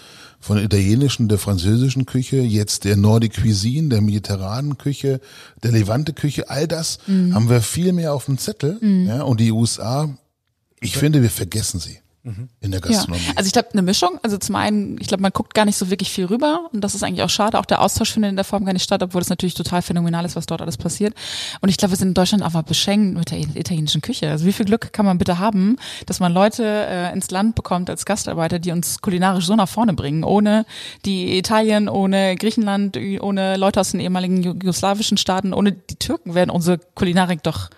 von 0.41 0.57
der 0.57 0.65
italienischen, 0.65 1.29
der 1.29 1.39
französischen 1.39 2.07
Küche, 2.07 2.37
jetzt 2.37 2.85
der 2.85 2.97
Nordic 2.97 3.35
Cuisine, 3.35 3.89
der 3.89 4.01
mediterranen 4.01 4.79
Küche, 4.79 5.21
der 5.63 5.73
Levante 5.73 6.13
Küche? 6.13 6.49
All 6.49 6.67
das 6.67 6.99
mhm. 7.07 7.35
haben 7.35 7.51
wir 7.51 7.61
viel 7.61 7.93
mehr 7.93 8.15
auf 8.15 8.27
dem 8.27 8.39
Zettel. 8.39 8.79
Mhm. 8.81 9.07
Ja, 9.07 9.23
und 9.23 9.41
die 9.41 9.53
USA, 9.53 10.17
ich 10.81 10.97
finde, 10.97 11.21
wir 11.21 11.31
vergessen 11.31 11.81
sie. 11.81 11.99
In 12.61 12.71
der 12.71 12.81
Gastronomie. 12.81 13.23
Ja. 13.25 13.33
Also 13.37 13.47
ich 13.47 13.53
glaube 13.53 13.69
eine 13.73 13.83
Mischung. 13.83 14.19
Also 14.23 14.37
zum 14.39 14.57
einen, 14.57 15.01
ich 15.01 15.07
glaube, 15.07 15.23
man 15.23 15.33
guckt 15.33 15.55
gar 15.55 15.65
nicht 15.65 15.77
so 15.77 15.91
wirklich 15.91 16.11
viel 16.11 16.27
rüber 16.27 16.69
und 16.73 16.83
das 16.83 16.95
ist 16.95 17.03
eigentlich 17.03 17.23
auch 17.23 17.31
schade. 17.31 17.59
Auch 17.59 17.67
der 17.67 17.81
Austausch 17.81 18.13
findet 18.13 18.31
in 18.31 18.37
der 18.37 18.45
Form 18.45 18.65
gar 18.65 18.73
nicht 18.73 18.83
statt, 18.83 19.03
obwohl 19.03 19.23
es 19.23 19.29
natürlich 19.29 19.55
total 19.55 19.83
phänomenal 19.83 20.25
ist, 20.25 20.35
was 20.35 20.47
dort 20.47 20.61
alles 20.61 20.77
passiert. 20.77 21.15
Und 21.61 21.69
ich 21.69 21.77
glaube, 21.77 21.93
wir 21.93 21.99
sind 21.99 22.09
in 22.09 22.15
Deutschland 22.15 22.43
einfach 22.43 22.63
beschenkt 22.63 23.17
mit 23.17 23.31
der 23.31 23.39
italienischen 23.39 24.03
Küche. 24.03 24.31
Also 24.31 24.45
wie 24.45 24.53
viel 24.53 24.67
Glück 24.67 24.93
kann 24.93 25.07
man 25.07 25.19
bitte 25.19 25.39
haben, 25.39 25.77
dass 26.07 26.21
man 26.21 26.33
Leute 26.33 26.65
äh, 26.65 27.13
ins 27.13 27.31
Land 27.31 27.55
bekommt 27.55 27.91
als 27.91 28.05
Gastarbeiter, 28.05 28.59
die 28.59 28.73
uns 28.73 29.01
kulinarisch 29.01 29.47
so 29.47 29.55
nach 29.55 29.69
vorne 29.69 29.95
bringen, 29.95 30.25
ohne 30.25 30.67
die 31.05 31.39
Italien, 31.39 31.89
ohne 31.89 32.37
Griechenland, 32.37 32.99
ohne 33.21 33.57
Leute 33.57 33.81
aus 33.81 33.93
den 33.93 34.01
ehemaligen 34.01 34.43
jugoslawischen 34.43 35.17
Staaten, 35.17 35.53
ohne 35.53 35.73
die 35.73 35.97
Türken 35.97 36.35
werden 36.35 36.51
unsere 36.51 36.79
Kulinarik 36.79 37.43
doch 37.43 37.71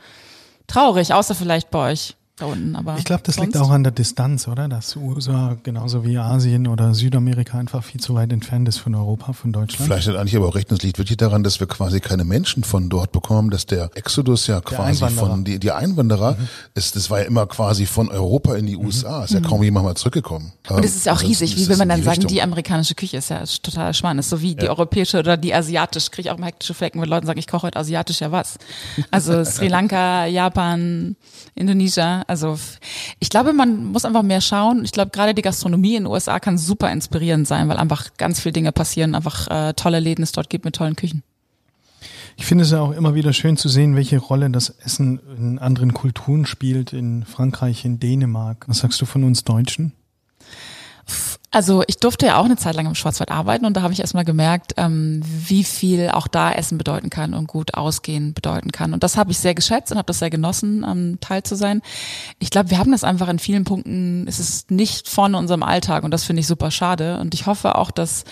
traurig, 0.66 1.12
außer 1.12 1.34
vielleicht 1.34 1.70
bei 1.70 1.92
euch 1.92 2.14
da 2.38 2.46
unten. 2.46 2.76
Aber 2.76 2.96
ich 2.98 3.04
glaube, 3.04 3.22
das 3.24 3.36
sonst? 3.36 3.46
liegt 3.46 3.56
auch 3.58 3.70
an 3.70 3.82
der 3.82 3.92
Distanz, 3.92 4.48
oder? 4.48 4.68
Dass 4.68 4.96
USA 4.96 5.56
genauso 5.62 6.04
wie 6.04 6.18
Asien 6.18 6.66
oder 6.66 6.94
Südamerika 6.94 7.58
einfach 7.58 7.82
viel 7.84 8.00
zu 8.00 8.14
weit 8.14 8.32
entfernt 8.32 8.68
ist 8.68 8.78
von 8.78 8.94
Europa, 8.94 9.32
von 9.32 9.52
Deutschland. 9.52 9.86
Vielleicht 9.86 10.08
hat 10.08 10.16
eigentlich 10.16 10.36
aber 10.36 10.48
auch 10.48 10.54
recht, 10.54 10.70
es 10.72 10.82
liegt 10.82 10.98
wirklich 10.98 11.16
daran, 11.16 11.42
dass 11.42 11.60
wir 11.60 11.66
quasi 11.66 12.00
keine 12.00 12.24
Menschen 12.24 12.64
von 12.64 12.88
dort 12.88 13.12
bekommen, 13.12 13.50
dass 13.50 13.66
der 13.66 13.90
Exodus 13.94 14.46
ja 14.46 14.60
quasi 14.60 15.06
von 15.08 15.44
die, 15.44 15.58
die 15.58 15.70
Einwanderer 15.72 16.36
ist, 16.74 16.96
das 16.96 17.10
war 17.10 17.20
ja 17.20 17.24
immer 17.26 17.46
quasi 17.46 17.86
von 17.86 18.08
Europa 18.08 18.54
in 18.56 18.66
die 18.66 18.76
USA, 18.76 19.24
ist 19.24 19.34
ja 19.34 19.40
kaum 19.40 19.62
jemand 19.62 19.86
mal 19.86 19.94
zurückgekommen. 19.94 20.52
Und 20.68 20.84
es 20.84 20.96
ist 20.96 21.06
ja 21.06 21.12
auch 21.12 21.16
Also 21.16 21.26
riesig. 21.28 21.50
es 21.52 21.56
Wie 21.56 21.62
ist 21.62 21.68
will 21.68 21.76
man 21.76 21.88
dann 21.88 21.98
die 21.98 22.04
sagen, 22.04 22.16
Richtung. 22.18 22.34
die 22.34 22.42
amerikanische 22.42 22.94
Küche 22.94 23.16
ist 23.16 23.30
ja 23.30 23.38
ist 23.38 23.62
total 23.62 23.92
spannend. 23.94 24.20
Ist 24.20 24.30
so 24.30 24.40
wie 24.40 24.54
die 24.54 24.68
europäische 24.68 25.18
oder 25.18 25.36
die 25.36 25.54
asiatische. 25.54 26.10
Kriege 26.10 26.28
ich 26.28 26.30
auch 26.32 26.38
mal 26.38 26.46
hektische 26.46 26.74
Flecken, 26.74 27.00
wenn 27.00 27.08
Leute 27.08 27.26
sagen, 27.26 27.38
ich 27.38 27.46
koche 27.46 27.66
heute 27.66 27.78
asiatisch, 27.78 28.20
ja 28.20 28.30
was. 28.32 28.58
Also 29.10 29.44
Sri 29.44 29.68
Lanka, 29.68 30.26
Japan, 30.26 31.16
Indonesia. 31.54 32.22
Also 32.28 32.58
ich 33.18 33.30
glaube, 33.30 33.52
man 33.52 33.86
muss 33.86 34.04
einfach 34.04 34.22
mehr 34.22 34.40
schauen. 34.40 34.84
Ich 34.84 34.92
glaube, 34.92 35.10
gerade 35.10 35.34
die 35.34 35.42
Gastronomie 35.42 35.96
in 35.96 36.04
den 36.04 36.12
USA 36.12 36.38
kann 36.38 36.58
super 36.58 36.92
inspirierend 36.92 37.48
sein, 37.48 37.68
weil 37.68 37.78
einfach 37.78 38.16
ganz 38.18 38.40
viele 38.40 38.52
Dinge 38.52 38.70
passieren, 38.70 39.14
einfach 39.14 39.48
äh, 39.48 39.72
tolle 39.72 39.98
Läden 39.98 40.22
es 40.22 40.32
dort 40.32 40.50
gibt 40.50 40.64
mit 40.64 40.76
tollen 40.76 40.94
Küchen. 40.94 41.22
Ich 42.36 42.44
finde 42.44 42.62
es 42.62 42.70
ja 42.70 42.80
auch 42.80 42.92
immer 42.92 43.14
wieder 43.14 43.32
schön 43.32 43.56
zu 43.56 43.68
sehen, 43.68 43.96
welche 43.96 44.18
Rolle 44.18 44.48
das 44.50 44.70
Essen 44.70 45.20
in 45.36 45.58
anderen 45.58 45.92
Kulturen 45.92 46.46
spielt, 46.46 46.92
in 46.92 47.24
Frankreich, 47.24 47.84
in 47.84 47.98
Dänemark. 47.98 48.64
Was 48.68 48.78
sagst 48.78 49.00
du 49.00 49.06
von 49.06 49.24
uns 49.24 49.42
Deutschen? 49.42 49.92
Also 51.50 51.82
ich 51.86 51.96
durfte 51.96 52.26
ja 52.26 52.36
auch 52.36 52.44
eine 52.44 52.56
Zeit 52.56 52.74
lang 52.74 52.86
im 52.86 52.94
Schwarzwald 52.94 53.30
arbeiten 53.30 53.64
und 53.64 53.74
da 53.74 53.80
habe 53.80 53.94
ich 53.94 54.00
erstmal 54.00 54.26
gemerkt, 54.26 54.74
ähm, 54.76 55.22
wie 55.24 55.64
viel 55.64 56.10
auch 56.10 56.28
da 56.28 56.52
Essen 56.52 56.76
bedeuten 56.76 57.08
kann 57.08 57.32
und 57.32 57.46
gut 57.46 57.72
ausgehen 57.72 58.34
bedeuten 58.34 58.70
kann. 58.70 58.92
Und 58.92 59.02
das 59.02 59.16
habe 59.16 59.30
ich 59.30 59.38
sehr 59.38 59.54
geschätzt 59.54 59.90
und 59.90 59.96
habe 59.96 60.06
das 60.06 60.18
sehr 60.18 60.28
genossen, 60.28 60.84
ähm, 60.86 61.18
Teil 61.20 61.42
zu 61.42 61.56
sein. 61.56 61.80
Ich 62.38 62.50
glaube, 62.50 62.70
wir 62.70 62.78
haben 62.78 62.92
das 62.92 63.02
einfach 63.02 63.28
in 63.28 63.38
vielen 63.38 63.64
Punkten, 63.64 64.26
es 64.28 64.38
ist 64.38 64.70
nicht 64.70 65.08
von 65.08 65.34
unserem 65.34 65.62
Alltag 65.62 66.04
und 66.04 66.10
das 66.10 66.24
finde 66.24 66.40
ich 66.40 66.46
super 66.46 66.70
schade. 66.70 67.18
Und 67.18 67.32
ich 67.32 67.46
hoffe 67.46 67.76
auch, 67.76 67.90
dass 67.90 68.24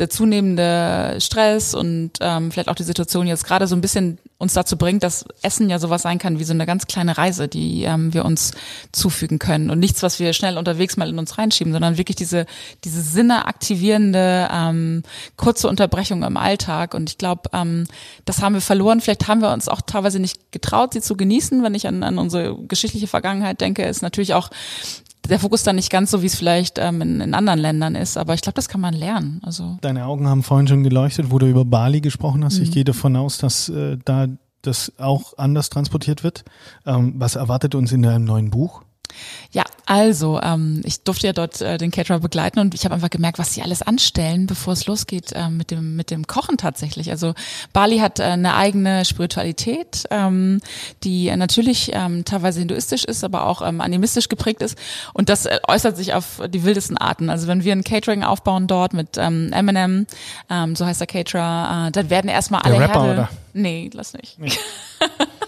der 0.00 0.10
zunehmende 0.10 1.16
Stress 1.20 1.74
und 1.74 2.12
ähm, 2.20 2.50
vielleicht 2.50 2.68
auch 2.68 2.74
die 2.74 2.82
Situation 2.82 3.26
jetzt 3.26 3.44
gerade 3.44 3.66
so 3.66 3.76
ein 3.76 3.80
bisschen 3.80 4.18
uns 4.38 4.54
dazu 4.54 4.78
bringt, 4.78 5.02
dass 5.02 5.26
Essen 5.42 5.68
ja 5.68 5.78
sowas 5.78 6.02
sein 6.02 6.18
kann 6.18 6.38
wie 6.38 6.44
so 6.44 6.54
eine 6.54 6.64
ganz 6.64 6.86
kleine 6.86 7.18
Reise, 7.18 7.46
die 7.46 7.84
ähm, 7.84 8.14
wir 8.14 8.24
uns 8.24 8.52
zufügen 8.90 9.38
können 9.38 9.68
und 9.70 9.78
nichts, 9.78 10.02
was 10.02 10.18
wir 10.18 10.32
schnell 10.32 10.56
unterwegs 10.56 10.96
mal 10.96 11.10
in 11.10 11.18
uns 11.18 11.36
reinschieben, 11.36 11.74
sondern 11.74 11.98
wirklich 11.98 12.16
diese 12.16 12.46
diese 12.84 13.02
Sinne 13.02 13.46
aktivierende 13.46 14.48
ähm, 14.50 15.02
kurze 15.36 15.68
Unterbrechung 15.68 16.22
im 16.22 16.38
Alltag. 16.38 16.94
Und 16.94 17.10
ich 17.10 17.18
glaube, 17.18 17.50
ähm, 17.52 17.86
das 18.24 18.40
haben 18.40 18.54
wir 18.54 18.62
verloren. 18.62 19.02
Vielleicht 19.02 19.28
haben 19.28 19.42
wir 19.42 19.52
uns 19.52 19.68
auch 19.68 19.82
teilweise 19.82 20.18
nicht 20.18 20.52
getraut, 20.52 20.94
sie 20.94 21.02
zu 21.02 21.16
genießen. 21.16 21.62
Wenn 21.62 21.74
ich 21.74 21.86
an, 21.86 22.02
an 22.02 22.16
unsere 22.16 22.56
geschichtliche 22.56 23.06
Vergangenheit 23.08 23.60
denke, 23.60 23.82
ist 23.84 24.00
natürlich 24.00 24.32
auch 24.32 24.48
der 25.28 25.38
Fokus 25.38 25.62
dann 25.62 25.76
nicht 25.76 25.90
ganz 25.90 26.10
so, 26.10 26.22
wie 26.22 26.26
es 26.26 26.34
vielleicht 26.34 26.78
ähm, 26.78 27.02
in, 27.02 27.20
in 27.20 27.34
anderen 27.34 27.58
Ländern 27.58 27.94
ist. 27.94 28.16
Aber 28.16 28.34
ich 28.34 28.40
glaube, 28.40 28.54
das 28.54 28.68
kann 28.68 28.80
man 28.80 28.94
lernen. 28.94 29.40
Also 29.44 29.78
Deine 29.80 30.06
Augen 30.06 30.28
haben 30.28 30.42
vorhin 30.42 30.68
schon 30.68 30.82
geleuchtet, 30.82 31.30
wo 31.30 31.38
du 31.38 31.46
über 31.46 31.64
Bali 31.64 32.00
gesprochen 32.00 32.44
hast. 32.44 32.58
Ich 32.58 32.70
gehe 32.72 32.84
davon 32.84 33.16
aus, 33.16 33.38
dass 33.38 33.68
äh, 33.68 33.96
da 34.04 34.26
das 34.62 34.92
auch 34.98 35.38
anders 35.38 35.70
transportiert 35.70 36.22
wird. 36.22 36.44
Ähm, 36.86 37.14
was 37.16 37.36
erwartet 37.36 37.74
uns 37.74 37.92
in 37.92 38.02
deinem 38.02 38.24
neuen 38.24 38.50
Buch? 38.50 38.82
Ja, 39.52 39.64
also 39.90 40.40
ähm, 40.40 40.82
ich 40.84 41.02
durfte 41.02 41.26
ja 41.26 41.32
dort 41.32 41.60
äh, 41.60 41.76
den 41.76 41.90
Caterer 41.90 42.20
begleiten 42.20 42.60
und 42.60 42.74
ich 42.74 42.84
habe 42.84 42.94
einfach 42.94 43.10
gemerkt, 43.10 43.40
was 43.40 43.54
sie 43.54 43.62
alles 43.62 43.82
anstellen, 43.82 44.46
bevor 44.46 44.74
es 44.74 44.86
losgeht 44.86 45.32
ähm, 45.34 45.56
mit 45.56 45.72
dem 45.72 45.96
mit 45.96 46.12
dem 46.12 46.28
Kochen 46.28 46.58
tatsächlich. 46.58 47.10
Also 47.10 47.34
Bali 47.72 47.98
hat 47.98 48.20
äh, 48.20 48.22
eine 48.22 48.54
eigene 48.54 49.04
Spiritualität, 49.04 50.04
ähm, 50.12 50.60
die 51.02 51.26
äh, 51.26 51.36
natürlich 51.36 51.90
ähm, 51.92 52.24
teilweise 52.24 52.60
hinduistisch 52.60 53.02
ist, 53.02 53.24
aber 53.24 53.46
auch 53.46 53.66
ähm, 53.66 53.80
animistisch 53.80 54.28
geprägt 54.28 54.62
ist 54.62 54.78
und 55.12 55.28
das 55.28 55.46
äh, 55.46 55.58
äußert 55.66 55.96
sich 55.96 56.14
auf 56.14 56.40
die 56.46 56.62
wildesten 56.62 56.96
Arten. 56.96 57.28
Also 57.28 57.48
wenn 57.48 57.64
wir 57.64 57.72
ein 57.72 57.82
Catering 57.82 58.22
aufbauen 58.22 58.68
dort 58.68 58.92
mit 58.92 59.18
ähm, 59.18 59.52
Eminem, 59.52 60.06
ähm, 60.48 60.76
so 60.76 60.86
heißt 60.86 61.00
der 61.00 61.08
Caterer, 61.08 61.88
äh, 61.88 61.90
dann 61.90 62.10
werden 62.10 62.28
erstmal 62.30 62.62
alle 62.62 62.74
Der 62.74 62.82
Rapper, 62.82 63.02
Herde. 63.02 63.12
oder? 63.22 63.28
Nee, 63.54 63.90
lass 63.92 64.12
nicht. 64.12 64.38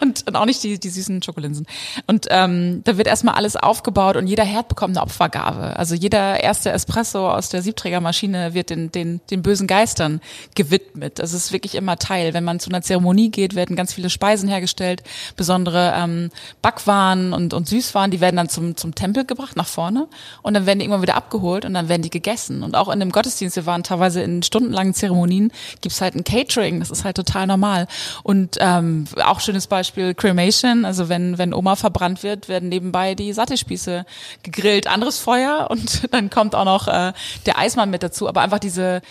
Und, 0.00 0.26
und 0.26 0.36
auch 0.36 0.44
nicht 0.44 0.62
die, 0.62 0.78
die 0.78 0.88
süßen 0.88 1.22
Schokolinsen. 1.22 1.66
Und 2.06 2.26
ähm, 2.30 2.82
da 2.84 2.96
wird 2.96 3.06
erstmal 3.06 3.34
alles 3.34 3.56
aufgebaut 3.56 4.16
und 4.16 4.26
jeder 4.26 4.44
Herd 4.44 4.68
bekommt 4.68 4.96
eine 4.96 5.04
Opfergabe. 5.04 5.76
Also 5.76 5.94
jeder 5.94 6.40
erste 6.40 6.70
Espresso 6.70 7.28
aus 7.28 7.48
der 7.48 7.62
Siebträgermaschine 7.62 8.54
wird 8.54 8.70
den, 8.70 8.90
den, 8.92 9.20
den 9.30 9.42
bösen 9.42 9.66
Geistern 9.66 10.20
gewidmet. 10.54 11.18
Das 11.18 11.32
ist 11.32 11.52
wirklich 11.52 11.74
immer 11.74 11.98
Teil. 11.98 12.34
Wenn 12.34 12.44
man 12.44 12.60
zu 12.60 12.70
einer 12.70 12.82
Zeremonie 12.82 13.30
geht, 13.30 13.54
werden 13.54 13.76
ganz 13.76 13.92
viele 13.92 14.10
Speisen 14.10 14.48
hergestellt, 14.48 15.02
besondere 15.36 15.92
ähm, 15.96 16.30
Backwaren 16.62 17.32
und, 17.32 17.54
und 17.54 17.68
Süßwaren, 17.68 18.10
die 18.10 18.20
werden 18.20 18.36
dann 18.36 18.48
zum, 18.48 18.76
zum 18.76 18.94
Tempel 18.94 19.24
gebracht, 19.24 19.56
nach 19.56 19.66
vorne. 19.66 20.08
Und 20.42 20.54
dann 20.54 20.66
werden 20.66 20.78
die 20.78 20.84
irgendwann 20.84 21.02
wieder 21.02 21.16
abgeholt 21.16 21.64
und 21.64 21.74
dann 21.74 21.88
werden 21.88 22.02
die 22.02 22.10
gegessen. 22.10 22.62
Und 22.62 22.74
auch 22.74 22.88
in 22.88 23.00
dem 23.00 23.10
Gottesdienst, 23.10 23.56
wir 23.56 23.66
waren 23.66 23.82
teilweise 23.82 24.22
in 24.22 24.42
stundenlangen 24.42 24.94
Zeremonien, 24.94 25.52
gibt's 25.80 26.00
halt 26.00 26.14
ein 26.14 26.24
Catering. 26.24 26.80
Das 26.80 26.90
ist 26.90 27.04
halt 27.04 27.16
total 27.16 27.46
normal. 27.46 27.86
Und 28.22 28.56
ähm, 28.60 29.04
auch 29.24 29.40
schönes 29.58 29.66
Beispiel 29.66 30.14
Cremation, 30.14 30.84
also 30.84 31.08
wenn, 31.08 31.36
wenn 31.36 31.52
Oma 31.52 31.74
verbrannt 31.74 32.22
wird, 32.22 32.48
werden 32.48 32.68
nebenbei 32.68 33.16
die 33.16 33.32
Sattespieße 33.32 34.06
gegrillt, 34.44 34.86
anderes 34.86 35.18
Feuer 35.18 35.66
und 35.68 36.02
dann 36.12 36.30
kommt 36.30 36.54
auch 36.54 36.64
noch 36.64 36.86
äh, 36.86 37.12
der 37.44 37.58
Eismann 37.58 37.90
mit 37.90 38.04
dazu, 38.04 38.28
aber 38.28 38.42
einfach 38.42 38.60
diese 38.60 39.02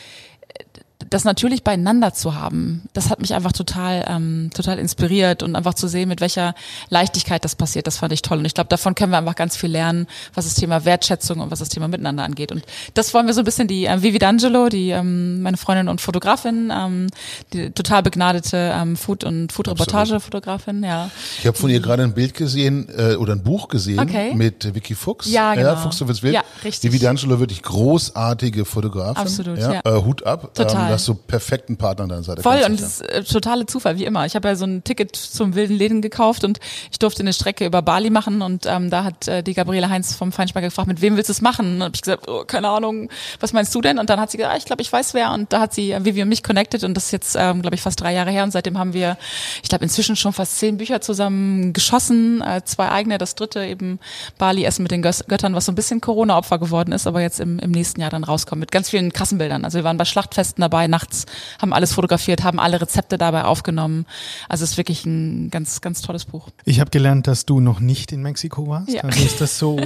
das 1.10 1.24
natürlich 1.24 1.64
beieinander 1.64 2.14
zu 2.14 2.36
haben, 2.36 2.84
das 2.94 3.10
hat 3.10 3.22
mich 3.22 3.34
einfach 3.34 3.52
total, 3.52 4.06
ähm, 4.08 4.50
total 4.54 4.80
inspiriert 4.80 5.44
und 5.44 5.56
einfach 5.56 5.74
zu 5.74 5.88
sehen, 5.88 6.10
mit 6.10 6.22
welcher 6.22 6.54
Leichtigkeit 6.90 7.44
das 7.44 7.56
passiert, 7.56 7.88
das 7.88 7.98
fand 7.98 8.14
ich 8.14 8.22
toll. 8.22 8.40
Und 8.40 8.46
ich 8.46 8.54
glaube, 8.54 8.70
davon 8.70 8.96
können 8.96 9.12
wir 9.12 9.18
einfach 9.18 9.36
ganz 9.36 9.56
viel 9.56 9.72
lernen, 9.72 10.08
was 10.34 10.46
das 10.46 10.56
Thema 10.56 10.86
Wertschätzung 10.86 11.40
und 11.40 11.52
was 11.52 11.60
das 11.60 11.70
Thema 11.70 11.88
Miteinander 11.88 12.24
angeht. 12.24 12.52
Und 12.52 12.64
das 12.94 13.14
wollen 13.14 13.28
wir 13.28 13.34
so 13.34 13.42
ein 13.42 13.46
bisschen 13.46 13.68
die 13.68 13.86
äh, 13.86 14.02
Vivi 14.02 14.18
D'Angelo, 14.18 14.70
die 14.70 14.90
ähm, 14.90 15.42
meine 15.42 15.58
Freundin 15.58 15.88
und 15.88 16.02
Fotografin, 16.02 16.72
ähm, 16.76 17.08
die 17.54 17.72
total 17.72 18.04
begnadete 18.04 18.74
ähm, 18.76 18.96
Food- 18.96 19.24
und 19.24 19.52
Food-Reportage-Fotografin, 19.52 20.84
ja. 20.84 21.10
Ich 21.40 21.48
habe 21.48 21.58
von 21.58 21.70
ihr 21.70 21.80
gerade 21.80 22.04
ein 22.04 22.14
Bild 22.14 22.34
gesehen 22.34 22.88
äh, 22.98 23.16
oder 23.16 23.34
ein 23.34 23.44
Buch 23.44 23.68
gesehen 23.68 24.00
Okay. 24.00 24.34
mit 24.36 24.74
Vicky 24.74 24.96
Fuchs. 24.96 25.30
Ja, 25.30 25.56
genau. 25.56 25.76
Fuchs 25.76 25.98
du 25.98 26.08
willst 26.08 26.24
Wild. 26.24 26.34
Ja, 26.36 26.44
richtig. 26.64 26.82
Die 26.82 26.94
Vidangelo 26.94 27.40
wirklich 27.40 27.62
großartige 27.64 28.66
Fotografin. 28.66 29.18
Absolut, 29.18 29.58
ja. 29.58 29.74
ja. 29.74 29.82
Äh, 29.86 30.04
Hut 30.04 30.26
ab. 30.26 30.54
Total. 30.54 30.88
Ähm, 30.88 30.97
hast 30.98 31.06
so 31.06 31.16
perfekten 31.16 31.78
Partner 31.78 32.04
an 32.04 32.10
deiner 32.10 32.24
Seite. 32.24 32.42
Voll 32.42 32.62
und 32.66 32.74
es 32.80 33.02
ist 33.02 33.02
äh, 33.02 33.24
totale 33.24 33.66
Zufall, 33.66 33.98
wie 33.98 34.06
immer. 34.06 34.26
Ich 34.26 34.36
habe 34.36 34.48
ja 34.48 34.56
so 34.56 34.66
ein 34.66 34.84
Ticket 34.84 35.16
zum 35.16 35.56
wilden 35.56 35.78
Läden 35.78 36.02
gekauft 36.02 36.44
und 36.44 36.60
ich 36.92 37.00
durfte 37.00 37.22
eine 37.22 37.34
Strecke 37.34 37.66
über 37.66 37.82
Bali 37.82 38.10
machen 38.10 38.42
und 38.42 38.66
ähm, 38.66 38.90
da 38.90 39.04
hat 39.04 39.28
äh, 39.28 39.44
die 39.44 39.54
Gabriele 39.54 39.90
Heinz 39.90 40.14
vom 40.16 40.32
Feinschmecker 40.32 40.68
gefragt, 40.68 40.88
mit 40.88 41.02
wem 41.02 41.16
willst 41.16 41.30
du 41.30 41.34
es 41.34 41.42
machen? 41.42 41.76
Und 41.76 41.84
hab 41.84 41.96
ich 41.96 42.02
gesagt, 42.02 42.28
oh, 42.28 42.44
keine 42.46 42.70
Ahnung, 42.70 43.10
was 43.40 43.54
meinst 43.54 43.74
du 43.74 43.82
denn? 43.82 44.00
Und 44.00 44.10
dann 44.10 44.20
hat 44.20 44.32
sie 44.32 44.38
gesagt, 44.38 44.54
ah, 44.54 44.58
ich 44.58 44.66
glaube, 44.66 44.82
ich 44.82 44.92
weiß 44.92 45.14
wer 45.14 45.32
und 45.34 45.54
da 45.54 45.62
hat 45.62 45.74
sie 45.74 45.92
äh, 45.92 46.04
Vivi 46.04 46.22
und 46.22 46.30
mich 46.30 46.44
connected 46.44 46.84
und 46.84 46.94
das 46.96 47.06
ist 47.06 47.12
jetzt, 47.12 47.36
ähm, 47.40 47.62
glaube 47.62 47.76
ich, 47.76 47.82
fast 47.82 48.02
drei 48.02 48.14
Jahre 48.14 48.32
her 48.32 48.44
und 48.44 48.52
seitdem 48.52 48.78
haben 48.78 48.94
wir, 48.94 49.18
ich 49.62 49.70
glaube, 49.70 49.84
inzwischen 49.84 50.16
schon 50.16 50.34
fast 50.34 50.58
zehn 50.58 50.78
Bücher 50.78 51.02
zusammen 51.02 51.74
geschossen, 51.74 52.42
äh, 52.42 52.62
zwei 52.64 52.90
eigene, 52.90 53.18
das 53.18 53.36
dritte 53.36 53.64
eben 53.64 54.00
Bali 54.38 54.64
Essen 54.64 54.84
mit 54.84 54.92
den 54.92 55.04
Gös- 55.04 55.28
Göttern, 55.28 55.56
was 55.56 55.66
so 55.66 55.72
ein 55.72 55.76
bisschen 55.76 56.02
Corona-Opfer 56.02 56.60
geworden 56.60 56.92
ist, 56.92 57.08
aber 57.08 57.22
jetzt 57.22 57.40
im, 57.40 57.60
im 57.60 57.72
nächsten 57.72 58.02
Jahr 58.02 58.10
dann 58.10 58.24
rauskommt 58.24 58.60
mit 58.60 58.72
ganz 58.72 58.90
vielen 58.90 59.14
krassen 59.14 59.38
Bildern. 59.38 59.66
Also 59.66 59.80
wir 59.80 59.84
waren 59.84 59.98
bei 59.98 60.06
Schlachtfesten 60.06 60.62
dabei, 60.62 60.87
nachts 60.88 61.26
haben 61.62 61.74
alles 61.74 61.94
fotografiert, 61.94 62.44
haben 62.44 62.60
alle 62.60 62.82
Rezepte 62.82 63.18
dabei 63.18 63.46
aufgenommen. 63.46 64.06
Also 64.50 64.64
es 64.64 64.72
ist 64.72 64.78
wirklich 64.78 65.06
ein 65.06 65.50
ganz, 65.50 65.82
ganz 65.82 66.02
tolles 66.02 66.26
Buch. 66.26 66.48
Ich 66.66 66.80
habe 66.80 66.90
gelernt, 66.90 67.28
dass 67.28 67.46
du 67.46 67.60
noch 67.60 67.80
nicht 67.80 68.12
in 68.12 68.22
Mexiko 68.22 68.68
warst. 68.68 68.90
Ja. 68.92 69.02
Also 69.04 69.24
ist 69.24 69.42
das 69.42 69.58
so 69.58 69.78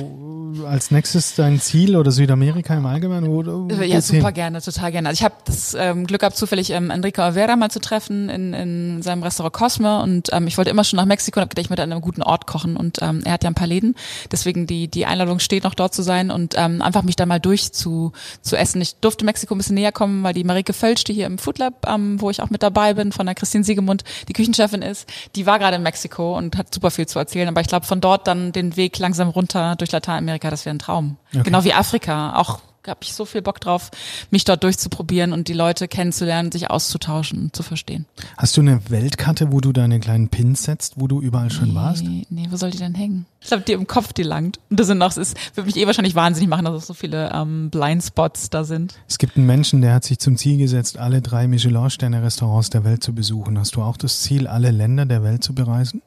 als 0.68 0.92
nächstes 0.92 1.36
dein 1.36 1.60
Ziel 1.60 1.96
oder 1.96 2.12
Südamerika 2.12 2.76
im 2.76 2.86
Allgemeinen? 2.86 3.28
Oder 3.28 3.54
wo 3.54 3.68
Ja, 3.82 4.02
super 4.02 4.28
hin? 4.28 4.34
gerne, 4.34 4.62
total 4.62 4.92
gerne. 4.92 5.10
Also 5.10 5.20
ich 5.20 5.24
habe 5.24 5.36
das 5.46 5.76
ähm, 5.78 6.06
Glück 6.08 6.22
gehabt, 6.22 6.36
zufällig 6.38 6.72
ähm, 6.72 6.90
Enrico 6.90 7.22
Avera 7.22 7.56
mal 7.56 7.72
zu 7.72 7.80
treffen 7.80 8.30
in, 8.30 8.54
in 8.54 9.02
seinem 9.02 9.24
Restaurant 9.24 9.54
Cosme 9.54 10.02
und 10.02 10.30
ähm, 10.34 10.48
ich 10.48 10.58
wollte 10.58 10.70
immer 10.72 10.84
schon 10.84 10.98
nach 10.98 11.06
Mexiko 11.06 11.40
und 11.40 11.42
habe 11.44 11.50
gedacht, 11.50 11.66
ich 11.66 11.70
möchte 11.70 11.84
an 11.84 11.92
einem 11.92 12.02
guten 12.02 12.22
Ort 12.22 12.48
kochen 12.48 12.76
und 12.76 12.98
ähm, 13.02 13.22
er 13.24 13.34
hat 13.34 13.44
ja 13.44 13.50
ein 13.50 13.54
paar 13.56 13.68
Läden, 13.68 13.96
deswegen 14.32 14.68
die 14.68 14.88
die 14.90 15.06
Einladung 15.06 15.40
steht 15.40 15.64
noch 15.64 15.74
dort 15.74 15.94
zu 15.94 16.02
sein 16.02 16.32
und 16.32 16.56
ähm, 16.58 16.82
einfach 16.82 17.04
mich 17.04 17.16
da 17.16 17.26
mal 17.26 17.40
durch 17.40 17.72
zu, 17.72 18.12
zu 18.42 18.58
essen. 18.58 18.82
Ich 18.82 18.96
durfte 18.96 19.24
Mexiko 19.24 19.56
ein 19.56 19.58
bisschen 19.58 19.76
näher 19.76 19.92
kommen, 19.94 20.24
weil 20.24 20.34
die 20.34 20.44
Marike 20.44 20.74
Völz 20.74 20.91
Hölsch, 20.92 21.04
die 21.06 21.14
hier 21.14 21.26
im 21.26 21.38
Food 21.38 21.58
Lab, 21.58 21.88
ähm, 21.88 22.20
wo 22.20 22.30
ich 22.30 22.42
auch 22.42 22.50
mit 22.50 22.64
dabei 22.64 22.94
bin, 22.94 23.12
von 23.12 23.26
der 23.26 23.36
Christine 23.36 23.64
Siegemund, 23.64 24.04
die 24.28 24.34
Küchenchefin 24.34 24.82
ist, 24.82 25.08
die 25.36 25.46
war 25.46 25.58
gerade 25.58 25.78
in 25.78 25.84
Mexiko 25.84 26.38
und 26.38 26.58
hat 26.58 26.74
super 26.74 26.92
viel 26.92 27.08
zu 27.08 27.18
erzählen. 27.18 27.48
Aber 27.48 27.62
ich 27.62 27.68
glaube, 27.68 27.86
von 27.86 28.02
dort 28.02 28.28
dann 28.28 28.52
den 28.52 28.76
Weg 28.76 29.00
langsam 29.00 29.30
runter 29.30 29.76
durch 29.78 29.92
Lateinamerika, 29.92 30.50
das 30.50 30.66
wäre 30.66 30.76
ein 30.76 30.80
Traum. 30.80 31.18
Okay. 31.34 31.44
Genau 31.44 31.64
wie 31.64 31.74
Afrika. 31.74 32.36
Auch 32.36 32.60
habe 32.88 33.00
ich 33.04 33.14
so 33.14 33.26
viel 33.26 33.42
Bock 33.42 33.60
drauf, 33.60 33.92
mich 34.30 34.44
dort 34.44 34.64
durchzuprobieren 34.64 35.34
und 35.34 35.48
die 35.48 35.54
Leute 35.54 35.88
kennenzulernen, 35.88 36.52
sich 36.52 36.70
auszutauschen, 36.70 37.52
zu 37.54 37.64
verstehen. 37.64 38.06
Hast 38.38 38.58
du 38.58 38.62
eine 38.62 38.82
Weltkarte, 38.90 39.52
wo 39.52 39.62
du 39.62 39.72
deine 39.72 40.00
kleinen 40.00 40.30
Pins 40.30 40.64
setzt, 40.64 40.94
wo 41.00 41.08
du 41.08 41.22
überall 41.22 41.52
schon 41.52 41.70
nee, 41.70 41.76
warst? 41.76 42.04
Nee, 42.04 42.48
wo 42.50 42.58
soll 42.58 42.72
die 42.72 42.78
denn 42.78 42.96
hängen? 42.96 43.26
Ich 43.40 43.48
glaube, 43.48 43.64
die 43.64 43.74
im 43.74 43.88
Kopf, 43.88 44.14
die 44.14 44.24
langt. 44.24 44.60
Und 44.70 44.80
das 44.80 44.88
sind 44.88 44.98
noch, 44.98 45.16
es 45.16 45.34
wird 45.56 45.66
mich 45.66 45.78
eh 45.78 45.88
wahrscheinlich 45.88 46.16
wahnsinnig 46.16 46.50
machen, 46.50 46.66
dass 46.66 46.76
es 46.76 46.88
so 46.88 46.94
viele 46.94 47.32
ähm, 47.34 47.70
Blindspots 47.70 48.50
da 48.50 48.64
sind. 48.64 48.96
Es 49.08 49.18
gibt 49.18 49.38
einen 49.38 49.46
Menschen, 49.46 49.82
der 49.82 49.96
hat 49.96 50.04
sich 50.04 50.20
zum 50.20 50.38
Ziel 50.38 50.58
gesetzt, 50.58 50.98
alle 50.98 51.22
drei 51.22 51.48
Michelin-Sterne-Restaurants 51.48 52.70
der 52.70 52.84
Welt 52.84 53.04
zu 53.04 53.14
besuchen. 53.14 53.58
Hast 53.58 53.76
du 53.76 53.82
auch 53.82 53.98
das 53.98 54.22
Ziel, 54.22 54.48
alle 54.48 54.72
Länder 54.72 55.06
der 55.06 55.24
Welt 55.24 55.44
zu 55.44 55.54
bereisen? 55.54 56.02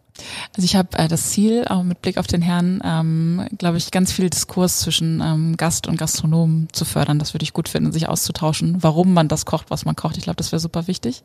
Also 0.56 0.64
ich 0.64 0.76
habe 0.76 0.96
äh, 0.96 1.08
das 1.08 1.30
Ziel, 1.30 1.64
auch 1.68 1.82
mit 1.82 2.00
Blick 2.00 2.18
auf 2.18 2.26
den 2.26 2.40
Herrn, 2.40 2.80
ähm, 2.84 3.46
glaube 3.58 3.78
ich, 3.78 3.90
ganz 3.90 4.12
viel 4.12 4.30
Diskurs 4.30 4.80
zwischen 4.80 5.20
ähm, 5.20 5.56
Gast 5.56 5.88
und 5.88 5.96
Gastronom 5.96 6.68
zu 6.72 6.84
fördern. 6.84 7.18
Das 7.18 7.34
würde 7.34 7.42
ich 7.42 7.52
gut 7.52 7.68
finden, 7.68 7.92
sich 7.92 8.08
auszutauschen, 8.08 8.82
warum 8.82 9.12
man 9.12 9.28
das 9.28 9.44
kocht, 9.44 9.70
was 9.70 9.84
man 9.84 9.96
kocht. 9.96 10.16
Ich 10.16 10.24
glaube, 10.24 10.36
das 10.36 10.52
wäre 10.52 10.60
super 10.60 10.86
wichtig. 10.86 11.22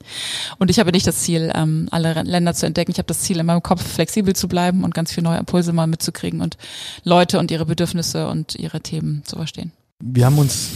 Und 0.57 0.71
ich 0.71 0.79
habe 0.79 0.91
nicht 0.91 1.05
das 1.05 1.19
Ziel, 1.19 1.51
ähm, 1.53 1.87
alle 1.91 2.23
Länder 2.23 2.53
zu 2.53 2.65
entdecken. 2.65 2.91
Ich 2.91 2.97
habe 2.97 3.07
das 3.07 3.19
Ziel, 3.19 3.39
in 3.39 3.45
meinem 3.45 3.63
Kopf 3.63 3.85
flexibel 3.85 4.35
zu 4.35 4.47
bleiben 4.47 4.83
und 4.83 4.93
ganz 4.93 5.13
viele 5.13 5.25
neue 5.25 5.37
Impulse 5.37 5.71
mal 5.71 5.87
mitzukriegen 5.87 6.41
und 6.41 6.57
Leute 7.03 7.37
und 7.39 7.51
ihre 7.51 7.65
Bedürfnisse 7.65 8.27
und 8.27 8.55
ihre 8.55 8.81
Themen 8.81 9.23
zu 9.25 9.35
verstehen. 9.35 9.71
Wir 9.99 10.25
haben 10.25 10.39
uns 10.39 10.69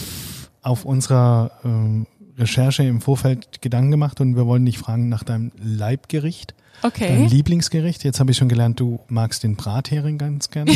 auf 0.61 0.85
unserer 0.85 1.51
ähm, 1.65 2.05
Recherche 2.43 2.83
im 2.83 3.01
Vorfeld 3.01 3.61
Gedanken 3.61 3.91
gemacht 3.91 4.21
und 4.21 4.35
wir 4.35 4.45
wollen 4.45 4.65
dich 4.65 4.77
fragen 4.77 5.09
nach 5.09 5.23
deinem 5.23 5.51
Leibgericht. 5.61 6.53
Okay. 6.81 7.07
Dein 7.07 7.29
Lieblingsgericht. 7.29 8.03
Jetzt 8.03 8.19
habe 8.19 8.31
ich 8.31 8.37
schon 8.37 8.49
gelernt, 8.49 8.79
du 8.79 8.99
magst 9.07 9.43
den 9.43 9.55
Brathering 9.55 10.17
ganz 10.17 10.49
gerne. 10.49 10.71
äh, 10.71 10.75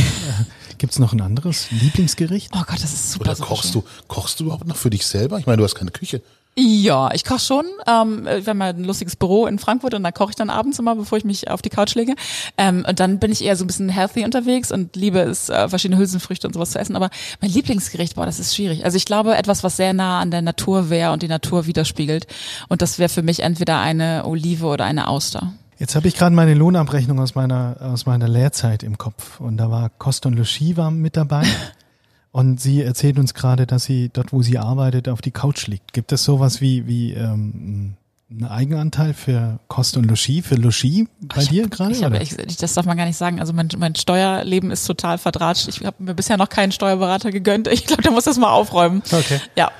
Gibt 0.78 0.94
es 0.94 1.00
noch 1.00 1.12
ein 1.12 1.22
anderes 1.22 1.70
Lieblingsgericht? 1.72 2.52
Oh 2.56 2.64
Gott, 2.66 2.82
das 2.82 2.94
ist 2.94 3.12
super. 3.12 3.26
Oder 3.26 3.36
super 3.36 3.50
kochst 3.50 3.74
schön. 3.74 3.82
du, 3.82 3.88
kochst 4.08 4.40
du 4.40 4.46
überhaupt 4.46 4.68
noch 4.68 4.78
für 4.78 4.90
dich 4.90 5.06
selber? 5.06 5.38
Ich 5.40 5.46
meine, 5.46 5.58
du 5.58 5.64
hast 5.64 5.76
keine 5.76 5.92
Küche. 5.92 6.22
Ja, 6.60 7.12
ich 7.14 7.24
koche 7.24 7.40
schon. 7.40 7.66
Ähm, 7.86 8.26
wir 8.26 8.44
haben 8.48 8.58
mal 8.58 8.74
ein 8.74 8.84
lustiges 8.84 9.16
Büro 9.16 9.46
in 9.46 9.60
Frankfurt 9.60 9.94
und 9.94 10.02
da 10.02 10.12
koche 10.12 10.32
ich 10.32 10.36
dann 10.36 10.50
abends 10.50 10.80
immer, 10.80 10.96
bevor 10.96 11.20
ich 11.20 11.24
mich 11.24 11.52
auf 11.52 11.62
die 11.62 11.70
Couch 11.70 11.94
lege. 11.94 12.16
Ähm, 12.58 12.84
und 12.90 13.00
dann 13.00 13.20
bin 13.20 13.32
ich 13.32 13.46
eher 13.46 13.56
so 13.56 13.64
ein 13.64 13.68
bisschen 13.68 13.90
healthy 13.90 14.26
unterwegs 14.26 14.72
und 14.72 14.96
liebe 14.96 15.20
es, 15.20 15.50
äh, 15.50 15.70
verschiedene 15.70 16.00
Hülsenfrüchte 16.00 16.48
und 16.48 16.54
sowas 16.54 16.72
zu 16.72 16.80
essen. 16.80 16.96
Aber 16.96 17.12
mein 17.42 17.52
Lieblingsgericht, 17.52 18.16
boah, 18.16 18.26
das 18.26 18.40
ist 18.40 18.56
schwierig. 18.56 18.86
Also 18.86 18.98
ich 18.98 19.06
glaube, 19.06 19.38
etwas, 19.38 19.64
was 19.64 19.78
sehr 19.78 19.94
nah 19.94 20.20
an 20.20 20.32
der 20.32 20.42
Natur 20.42 20.90
wäre 20.90 21.12
und 21.12 21.22
die 21.22 21.28
Natur 21.28 21.68
widerspiegelt. 21.68 22.26
Und 22.70 22.82
das 22.82 22.98
wäre 22.98 23.10
für 23.10 23.22
mich 23.22 23.42
entweder 23.42 23.80
eine 23.80 24.26
Olive 24.26 24.66
oder 24.66 24.86
eine 24.86 25.10
Auster. 25.10 25.54
Jetzt 25.78 25.96
habe 25.96 26.08
ich 26.08 26.16
gerade 26.16 26.36
meine 26.36 26.56
Lohnabrechnung 26.56 27.20
aus 27.20 27.36
meiner, 27.36 27.78
aus 27.80 28.08
meiner 28.08 28.28
Lehrzeit 28.28 28.82
im 28.82 28.98
Kopf 28.98 29.40
und 29.40 29.58
da 29.58 29.70
war 29.70 29.92
Kost 30.00 30.26
und 30.26 30.34
Logis 30.34 30.76
war 30.76 30.90
mit 30.90 31.16
dabei. 31.16 31.44
Und 32.32 32.62
sie 32.62 32.84
erzählt 32.84 33.18
uns 33.20 33.34
gerade, 33.34 33.66
dass 33.66 33.86
sie 33.86 34.10
dort, 34.14 34.32
wo 34.34 34.42
sie 34.42 34.58
arbeitet, 34.58 35.10
auf 35.10 35.22
die 35.22 35.32
Couch 35.32 35.68
liegt. 35.68 35.94
Gibt 35.94 36.12
es 36.12 36.24
sowas 36.24 36.62
wie, 36.62 36.86
wie 36.86 37.14
ähm, 37.14 37.96
einen 38.30 38.46
Eigenanteil 38.46 39.14
für 39.14 39.60
Kost 39.70 39.98
und 39.98 40.04
Logis, 40.06 40.46
für 40.46 40.56
Logis 40.56 41.06
bei 41.22 41.42
Ich 41.42 41.50
dir 41.50 41.64
hab- 41.64 41.72
gerade? 41.72 41.94
Ich 41.94 42.04
hab, 42.04 42.14
ich, 42.22 42.58
das 42.58 42.74
darf 42.74 42.86
man 42.86 42.98
gar 42.98 43.06
nicht 43.06 43.18
sagen. 43.18 43.40
Also 43.40 43.54
mein, 43.54 43.70
mein 43.78 43.96
Steuerleben 43.96 44.70
ist 44.70 44.86
total 44.86 45.18
verdratscht. 45.18 45.68
Ich 45.70 45.84
habe 45.86 46.04
mir 46.04 46.14
bisher 46.14 46.38
noch 46.38 46.50
keinen 46.50 46.72
Steuerberater 46.72 47.32
gegönnt. 47.32 47.68
Ich 47.70 47.86
glaube, 47.86 48.04
der 48.04 48.12
muss 48.12 48.26
das 48.26 48.38
mal 48.38 48.52
aufräumen. 48.52 49.02
Okay. 49.12 49.40
Ja. 49.56 49.72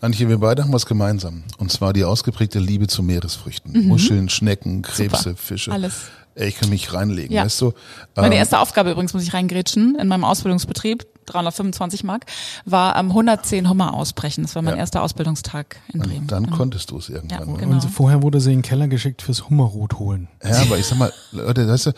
Antje, 0.00 0.28
wir 0.28 0.38
beide 0.38 0.62
haben 0.62 0.72
was 0.72 0.86
gemeinsam. 0.86 1.42
Und 1.58 1.72
zwar 1.72 1.92
die 1.92 2.04
ausgeprägte 2.04 2.58
Liebe 2.58 2.86
zu 2.86 3.02
Meeresfrüchten. 3.02 3.86
Muscheln, 3.88 4.28
Schnecken, 4.28 4.82
Krebse, 4.82 5.30
Mhm. 5.30 5.32
Super. 5.32 5.36
Fische. 5.36 5.72
Alles. 5.72 5.94
Ich 6.36 6.56
kann 6.60 6.68
mich 6.70 6.92
reinlegen, 6.92 7.34
Ja. 7.34 7.44
weißt 7.44 7.60
du? 7.62 7.72
Meine 8.14 8.28
Ähm, 8.28 8.38
erste 8.38 8.60
Aufgabe 8.60 8.92
übrigens, 8.92 9.12
muss 9.12 9.24
ich 9.24 9.34
reingrätschen, 9.34 9.96
in 9.96 10.06
meinem 10.06 10.22
Ausbildungsbetrieb, 10.22 11.04
325 11.28 12.04
Mark, 12.04 12.26
war 12.64 12.96
ähm, 12.96 13.08
110 13.10 13.68
Hummer 13.68 13.94
ausbrechen. 13.94 14.42
Das 14.42 14.54
war 14.54 14.62
mein 14.62 14.74
Ja. 14.74 14.80
erster 14.80 15.02
Ausbildungstag 15.02 15.76
in 15.92 16.00
Bremen. 16.00 16.18
und 16.20 16.32
dann 16.32 16.50
konntest 16.50 16.90
du 16.90 16.98
es 16.98 17.08
irgendwann. 17.08 17.38
Ja, 17.40 17.46
oder? 17.46 17.58
genau. 17.60 17.72
Und 17.74 17.88
vorher 17.90 18.22
wurde 18.22 18.40
sie 18.40 18.52
in 18.52 18.58
den 18.58 18.62
Keller 18.62 18.88
geschickt 18.88 19.22
fürs 19.22 19.48
Hummerrot 19.48 19.98
holen. 19.98 20.28
Ja, 20.44 20.60
aber 20.62 20.78
ich 20.78 20.86
sag 20.86 20.98
mal, 20.98 21.12
Leute, 21.32 21.68
weißt 21.68 21.86
du, 21.86 21.92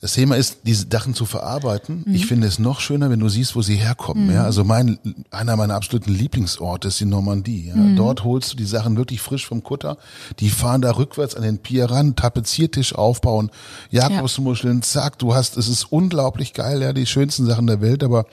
das 0.00 0.12
Thema 0.12 0.36
ist, 0.36 0.58
diese 0.62 0.86
Sachen 0.90 1.14
zu 1.14 1.26
verarbeiten. 1.26 2.04
Ich 2.06 2.26
finde 2.26 2.46
es 2.46 2.60
noch 2.60 2.78
schöner, 2.78 3.10
wenn 3.10 3.18
du 3.18 3.28
siehst, 3.28 3.56
wo 3.56 3.62
sie 3.62 3.74
herkommen. 3.74 4.32
Ja, 4.32 4.44
also 4.44 4.62
mein, 4.62 4.98
einer 5.32 5.56
meiner 5.56 5.74
absoluten 5.74 6.12
Lieblingsorte 6.12 6.86
ist 6.86 7.00
die 7.00 7.04
Normandie. 7.04 7.72
Ja. 7.74 7.74
Dort 7.96 8.22
holst 8.22 8.52
du 8.52 8.56
die 8.56 8.64
Sachen 8.64 8.96
wirklich 8.96 9.20
frisch 9.20 9.46
vom 9.46 9.64
Kutter. 9.64 9.98
Die 10.38 10.50
fahren 10.50 10.82
da 10.82 10.92
rückwärts 10.92 11.34
an 11.34 11.42
den 11.42 11.58
Pier 11.58 11.86
ran, 11.86 12.14
Tapeziertisch 12.14 12.94
aufbauen, 12.94 13.50
Jakobsmuscheln, 13.90 14.82
zack, 14.82 15.18
du 15.18 15.34
hast, 15.34 15.56
es 15.56 15.68
ist 15.68 15.84
unglaublich 15.90 16.52
geil, 16.52 16.80
ja, 16.80 16.92
die 16.92 17.06
schönsten 17.06 17.44
Sachen 17.46 17.66
der 17.66 17.80
Welt, 17.80 18.04
aber 18.04 18.26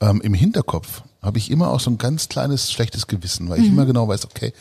ähm, 0.00 0.20
im 0.20 0.34
Hinterkopf 0.34 1.02
habe 1.22 1.38
ich 1.38 1.50
immer 1.50 1.70
auch 1.70 1.80
so 1.80 1.90
ein 1.90 1.98
ganz 1.98 2.28
kleines 2.28 2.72
schlechtes 2.72 3.06
Gewissen, 3.06 3.48
weil 3.48 3.60
ich 3.60 3.68
immer 3.68 3.86
genau 3.86 4.08
weiß, 4.08 4.24
okay, 4.24 4.52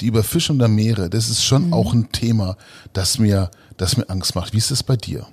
die 0.00 0.06
Überfischung 0.06 0.58
der 0.58 0.68
Meere, 0.68 1.08
das 1.10 1.28
ist 1.30 1.44
schon 1.44 1.72
auch 1.72 1.94
ein 1.94 2.10
Thema, 2.12 2.56
das 2.92 3.18
mir, 3.18 3.50
das 3.76 3.96
mir 3.96 4.08
Angst 4.08 4.34
macht. 4.34 4.52
Wie 4.52 4.58
ist 4.58 4.70
das 4.70 4.82
bei 4.82 4.96
dir? 4.96 5.26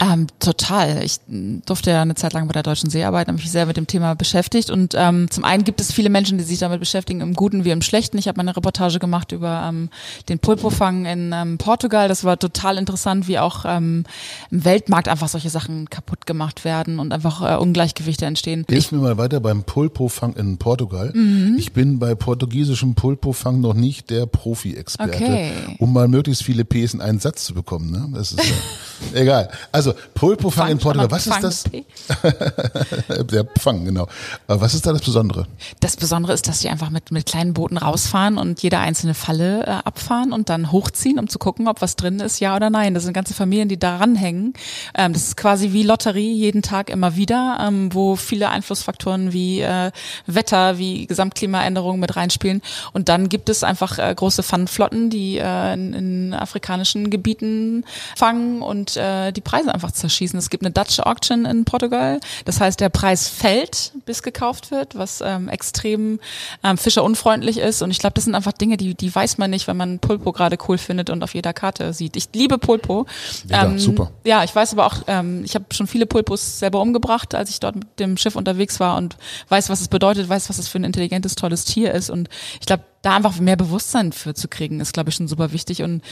Ähm, 0.00 0.26
total. 0.40 1.02
Ich 1.04 1.20
durfte 1.28 1.90
ja 1.90 2.02
eine 2.02 2.14
Zeit 2.16 2.32
lang 2.32 2.46
bei 2.48 2.52
der 2.52 2.62
Deutschen 2.64 2.90
See 2.90 3.04
arbeiten, 3.04 3.28
habe 3.30 3.40
mich 3.40 3.50
sehr 3.50 3.66
mit 3.66 3.76
dem 3.76 3.86
Thema 3.86 4.14
beschäftigt. 4.14 4.70
Und 4.70 4.94
ähm, 4.96 5.30
zum 5.30 5.44
einen 5.44 5.64
gibt 5.64 5.80
es 5.80 5.92
viele 5.92 6.10
Menschen, 6.10 6.38
die 6.38 6.44
sich 6.44 6.58
damit 6.58 6.80
beschäftigen, 6.80 7.20
im 7.20 7.34
Guten 7.34 7.64
wie 7.64 7.70
im 7.70 7.80
Schlechten. 7.82 8.18
Ich 8.18 8.26
habe 8.28 8.36
mal 8.36 8.42
eine 8.42 8.56
Reportage 8.56 8.98
gemacht 8.98 9.32
über 9.32 9.66
ähm, 9.68 9.90
den 10.28 10.38
Pulpofang 10.40 11.06
in 11.06 11.32
ähm, 11.32 11.58
Portugal. 11.58 12.08
Das 12.08 12.24
war 12.24 12.38
total 12.38 12.78
interessant, 12.78 13.28
wie 13.28 13.38
auch 13.38 13.64
ähm, 13.66 14.04
im 14.50 14.64
Weltmarkt 14.64 15.08
einfach 15.08 15.28
solche 15.28 15.50
Sachen 15.50 15.88
kaputt 15.88 16.26
gemacht 16.26 16.64
werden 16.64 16.98
und 16.98 17.12
einfach 17.12 17.42
äh, 17.42 17.56
Ungleichgewichte 17.56 18.26
entstehen. 18.26 18.64
Hilf 18.68 18.90
mir 18.90 18.98
mal 18.98 19.18
weiter 19.18 19.40
beim 19.40 19.62
Pulpofang 19.62 20.34
in 20.34 20.58
Portugal. 20.58 21.12
Mhm. 21.14 21.56
Ich 21.58 21.72
bin 21.72 21.98
bei 21.98 22.14
portugiesischem 22.14 22.94
Pulpofang 22.94 23.60
noch 23.60 23.74
nicht 23.74 24.10
der 24.10 24.26
Profi-Experte, 24.26 25.14
Okay. 25.14 25.52
um 25.78 25.92
mal 25.92 26.08
möglichst 26.08 26.42
viele 26.42 26.64
Ps 26.64 26.94
in 26.94 27.00
einen 27.00 27.20
Satz 27.20 27.44
zu 27.44 27.54
bekommen. 27.54 27.90
Ne? 27.90 28.08
Das 28.14 28.32
ist 28.32 28.40
ja, 28.44 28.54
egal. 29.20 29.43
Also 29.72 29.94
Pulpofang 30.14 30.70
in 30.70 30.78
Portugal, 30.78 31.10
was 31.10 31.26
ist 31.26 31.42
das? 31.42 31.64
Der 33.30 33.44
Pfang, 33.44 33.84
genau. 33.84 34.06
Was 34.46 34.74
ist 34.74 34.86
da 34.86 34.92
das 34.92 35.02
Besondere? 35.02 35.46
Das 35.80 35.96
Besondere 35.96 36.32
ist, 36.32 36.48
dass 36.48 36.60
die 36.60 36.68
einfach 36.68 36.90
mit, 36.90 37.10
mit 37.10 37.26
kleinen 37.26 37.54
Booten 37.54 37.76
rausfahren 37.78 38.38
und 38.38 38.62
jede 38.62 38.78
einzelne 38.78 39.14
Falle 39.14 39.66
äh, 39.66 39.70
abfahren 39.70 40.32
und 40.32 40.48
dann 40.48 40.72
hochziehen, 40.72 41.18
um 41.18 41.28
zu 41.28 41.38
gucken, 41.38 41.68
ob 41.68 41.80
was 41.80 41.96
drin 41.96 42.20
ist, 42.20 42.40
ja 42.40 42.56
oder 42.56 42.70
nein. 42.70 42.94
Das 42.94 43.04
sind 43.04 43.12
ganze 43.12 43.34
Familien, 43.34 43.68
die 43.68 43.78
daran 43.78 44.16
hängen. 44.16 44.54
Ähm, 44.94 45.12
das 45.12 45.28
ist 45.28 45.36
quasi 45.36 45.72
wie 45.72 45.82
Lotterie, 45.82 46.32
jeden 46.32 46.62
Tag 46.62 46.90
immer 46.90 47.16
wieder, 47.16 47.58
ähm, 47.60 47.92
wo 47.92 48.16
viele 48.16 48.48
Einflussfaktoren 48.48 49.32
wie 49.32 49.60
äh, 49.60 49.90
Wetter, 50.26 50.78
wie 50.78 51.06
Gesamtklimaänderungen 51.06 52.00
mit 52.00 52.16
reinspielen. 52.16 52.62
Und 52.92 53.08
dann 53.08 53.28
gibt 53.28 53.48
es 53.48 53.64
einfach 53.64 53.98
äh, 53.98 54.14
große 54.14 54.42
Pfannenflotten, 54.42 55.10
die 55.10 55.38
äh, 55.38 55.74
in, 55.74 55.92
in 55.92 56.34
afrikanischen 56.34 57.10
Gebieten 57.10 57.84
fangen 58.16 58.62
und 58.62 58.96
äh, 58.96 59.32
die 59.36 59.40
Preise 59.40 59.72
einfach 59.74 59.92
zerschießen. 59.92 60.38
Es 60.38 60.50
gibt 60.50 60.64
eine 60.64 60.72
Dutch 60.72 61.00
Auction 61.00 61.44
in 61.44 61.64
Portugal. 61.64 62.20
Das 62.44 62.60
heißt, 62.60 62.80
der 62.80 62.88
Preis 62.88 63.28
fällt, 63.28 63.92
bis 64.06 64.22
gekauft 64.22 64.70
wird, 64.70 64.96
was 64.96 65.20
ähm, 65.24 65.48
extrem 65.48 66.20
ähm, 66.62 66.78
fischerunfreundlich 66.78 67.58
ist. 67.58 67.82
Und 67.82 67.90
ich 67.90 67.98
glaube, 67.98 68.14
das 68.14 68.24
sind 68.24 68.34
einfach 68.34 68.52
Dinge, 68.52 68.76
die, 68.76 68.94
die 68.94 69.14
weiß 69.14 69.38
man 69.38 69.50
nicht, 69.50 69.66
wenn 69.66 69.76
man 69.76 69.98
Pulpo 69.98 70.32
gerade 70.32 70.56
cool 70.68 70.78
findet 70.78 71.10
und 71.10 71.22
auf 71.22 71.34
jeder 71.34 71.52
Karte 71.52 71.92
sieht. 71.92 72.16
Ich 72.16 72.28
liebe 72.34 72.58
Pulpo. 72.58 73.06
Ja, 73.48 73.78
super. 73.78 74.10
Ja, 74.24 74.44
ich 74.44 74.54
weiß 74.54 74.72
aber 74.72 74.86
auch, 74.86 75.02
ähm, 75.06 75.42
ich 75.44 75.54
habe 75.54 75.66
schon 75.72 75.86
viele 75.86 76.06
Pulpos 76.06 76.58
selber 76.58 76.80
umgebracht, 76.80 77.34
als 77.34 77.50
ich 77.50 77.60
dort 77.60 77.76
mit 77.76 77.98
dem 77.98 78.16
Schiff 78.16 78.36
unterwegs 78.36 78.80
war 78.80 78.96
und 78.96 79.16
weiß, 79.48 79.68
was 79.68 79.80
es 79.80 79.88
bedeutet, 79.88 80.28
weiß, 80.28 80.48
was 80.48 80.58
es 80.58 80.68
für 80.68 80.78
ein 80.78 80.84
intelligentes, 80.84 81.34
tolles 81.34 81.64
Tier 81.64 81.92
ist. 81.92 82.10
Und 82.10 82.28
ich 82.60 82.66
glaube, 82.66 82.84
da 83.02 83.16
einfach 83.16 83.38
mehr 83.38 83.56
Bewusstsein 83.56 84.12
für 84.12 84.34
zu 84.34 84.48
kriegen, 84.48 84.80
ist, 84.80 84.92
glaube 84.92 85.10
ich, 85.10 85.16
schon 85.16 85.28
super 85.28 85.52
wichtig. 85.52 85.82
Und 85.82 86.02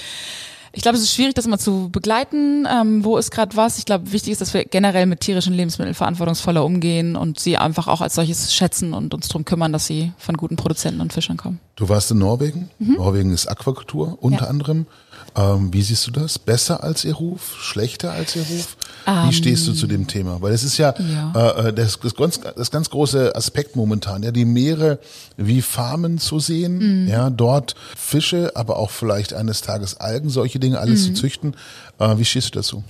ich 0.73 0.83
glaube, 0.83 0.97
es 0.97 1.03
ist 1.03 1.15
schwierig, 1.15 1.35
das 1.35 1.47
immer 1.47 1.59
zu 1.59 1.89
begleiten. 1.91 2.67
Ähm, 2.71 3.05
wo 3.05 3.17
ist 3.19 3.31
gerade 3.31 3.57
was? 3.57 3.79
Ich 3.79 3.85
glaube, 3.85 4.11
wichtig 4.13 4.33
ist, 4.33 4.41
dass 4.41 4.55
wir 4.55 4.65
generell 4.65 5.07
mit 5.07 5.21
tierischen 5.21 5.53
Lebensmitteln 5.55 5.95
verantwortungsvoller 5.95 6.65
umgehen 6.65 7.15
und 7.17 7.39
sie 7.39 7.57
einfach 7.59 7.89
auch 7.89 8.01
als 8.01 8.15
solches 8.15 8.55
schätzen 8.55 8.95
und 8.95 9.13
uns 9.15 9.29
darum 9.29 9.45
kümmern, 9.45 9.73
dass 9.73 9.87
sie 9.87 10.13
von 10.19 10.37
guten 10.37 10.57
Produzenten 10.57 11.01
und 11.01 11.13
Fischern 11.13 11.37
kommen. 11.37 11.61
Du 11.77 11.89
warst 11.89 12.11
in 12.11 12.19
Norwegen. 12.19 12.71
Norwegen 12.79 13.33
ist 13.33 13.47
Aquakultur 13.49 14.19
unter 14.21 14.45
Ja. 14.45 14.51
anderem. 14.51 14.87
Ähm, 15.35 15.73
wie 15.73 15.81
siehst 15.83 16.07
du 16.07 16.11
das? 16.11 16.39
Besser 16.39 16.83
als 16.85 17.05
ihr 17.05 17.15
Ruf? 17.15 17.57
Schlechter 17.59 18.13
als 18.13 18.37
ihr 18.37 18.43
Ruf? 18.43 18.77
wie 19.07 19.11
Ähm, 19.11 19.33
stehst 19.33 19.67
du 19.67 19.73
zu 19.73 19.87
dem 19.87 20.07
Thema? 20.07 20.41
Weil 20.43 20.53
es 20.53 20.63
ist 20.63 20.77
ja, 20.79 20.95
Ja. 20.99 21.33
Äh, 21.61 21.69
äh, 21.69 21.73
das, 21.73 21.99
das, 22.01 22.15
ganz, 22.15 22.39
das 22.41 22.71
ganz 22.71 22.91
große 22.91 23.35
Aspekt 23.35 23.75
momentan, 23.75 24.23
ja, 24.23 24.31
die 24.31 24.45
Meere 24.45 24.99
wie 25.37 25.63
Farmen 25.63 26.19
zu 26.19 26.39
sehen, 26.39 27.05
Mhm. 27.05 27.09
ja, 27.09 27.31
dort 27.31 27.75
Fische, 27.97 28.53
aber 28.55 28.77
auch 28.77 28.91
vielleicht 28.91 29.33
eines 29.33 29.63
Tages 29.63 29.97
Algen, 29.97 30.29
solche 30.29 30.59
Dinge 30.59 30.79
alles 30.79 31.01
Mhm. 31.09 31.15
zu 31.15 31.21
züchten. 31.23 31.57
Äh, 31.99 32.19
wie 32.19 32.25
stehst 32.25 32.49
du 32.55 32.59
dazu? 32.59 32.85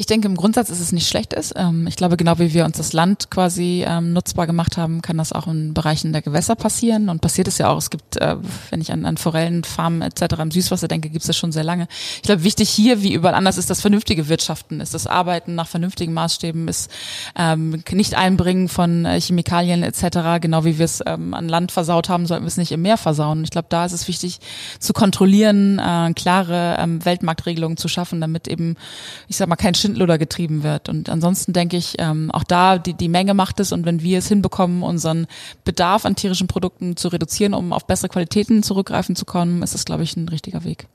Ich 0.00 0.06
denke, 0.06 0.28
im 0.28 0.34
Grundsatz 0.34 0.70
ist 0.70 0.80
es 0.80 0.92
nicht 0.92 1.06
schlecht 1.06 1.34
ist. 1.34 1.52
Ähm, 1.56 1.86
ich 1.86 1.94
glaube, 1.94 2.16
genau 2.16 2.38
wie 2.38 2.54
wir 2.54 2.64
uns 2.64 2.78
das 2.78 2.94
Land 2.94 3.30
quasi 3.30 3.84
ähm, 3.86 4.14
nutzbar 4.14 4.46
gemacht 4.46 4.78
haben, 4.78 5.02
kann 5.02 5.18
das 5.18 5.30
auch 5.30 5.46
in 5.46 5.74
Bereichen 5.74 6.14
der 6.14 6.22
Gewässer 6.22 6.54
passieren. 6.54 7.10
Und 7.10 7.20
passiert 7.20 7.48
es 7.48 7.58
ja 7.58 7.68
auch. 7.68 7.76
Es 7.76 7.90
gibt, 7.90 8.16
äh, 8.16 8.36
wenn 8.70 8.80
ich 8.80 8.92
an, 8.92 9.04
an 9.04 9.18
Forellenfarmen 9.18 10.00
etc. 10.00 10.36
im 10.40 10.50
Süßwasser 10.50 10.88
denke, 10.88 11.10
gibt 11.10 11.20
es 11.20 11.26
das 11.26 11.36
schon 11.36 11.52
sehr 11.52 11.64
lange. 11.64 11.86
Ich 12.16 12.22
glaube, 12.22 12.44
wichtig 12.44 12.70
hier 12.70 13.02
wie 13.02 13.12
überall 13.12 13.34
anders 13.34 13.58
ist 13.58 13.68
das 13.68 13.82
vernünftige 13.82 14.30
Wirtschaften, 14.30 14.80
ist 14.80 14.94
das 14.94 15.06
Arbeiten 15.06 15.54
nach 15.54 15.68
vernünftigen 15.68 16.14
Maßstäben, 16.14 16.66
ist 16.66 16.90
ähm, 17.36 17.82
nicht 17.90 18.14
einbringen 18.14 18.70
von 18.70 19.04
äh, 19.04 19.20
Chemikalien 19.20 19.82
etc. 19.82 20.40
Genau 20.40 20.64
wie 20.64 20.78
wir 20.78 20.86
es 20.86 21.02
an 21.02 21.46
Land 21.46 21.72
versaut 21.72 22.08
haben, 22.08 22.24
sollten 22.24 22.44
wir 22.44 22.48
es 22.48 22.56
nicht 22.56 22.72
im 22.72 22.80
Meer 22.80 22.96
versauen. 22.96 23.44
Ich 23.44 23.50
glaube, 23.50 23.66
da 23.68 23.84
ist 23.84 23.92
es 23.92 24.08
wichtig 24.08 24.40
zu 24.78 24.94
kontrollieren, 24.94 25.78
äh, 25.78 26.14
klare 26.14 26.88
Weltmarktregelungen 27.04 27.76
zu 27.76 27.88
schaffen, 27.88 28.22
damit 28.22 28.48
eben, 28.48 28.76
ich 29.28 29.36
sag 29.36 29.46
mal, 29.46 29.56
kein 29.56 29.74
Schindluder 29.90 30.18
getrieben 30.18 30.62
wird. 30.62 30.88
Und 30.88 31.08
ansonsten 31.08 31.52
denke 31.52 31.76
ich, 31.76 31.94
ähm, 31.98 32.30
auch 32.30 32.44
da 32.44 32.78
die, 32.78 32.94
die 32.94 33.08
Menge 33.08 33.34
macht 33.34 33.60
es 33.60 33.72
und 33.72 33.84
wenn 33.84 34.02
wir 34.02 34.18
es 34.18 34.28
hinbekommen, 34.28 34.82
unseren 34.82 35.26
Bedarf 35.64 36.04
an 36.04 36.16
tierischen 36.16 36.46
Produkten 36.46 36.96
zu 36.96 37.08
reduzieren, 37.08 37.54
um 37.54 37.72
auf 37.72 37.86
bessere 37.86 38.08
Qualitäten 38.08 38.62
zurückgreifen 38.62 39.16
zu 39.16 39.24
können, 39.24 39.62
ist 39.62 39.74
das, 39.74 39.84
glaube 39.84 40.02
ich, 40.02 40.16
ein 40.16 40.28
richtiger 40.28 40.64
Weg. 40.64 40.86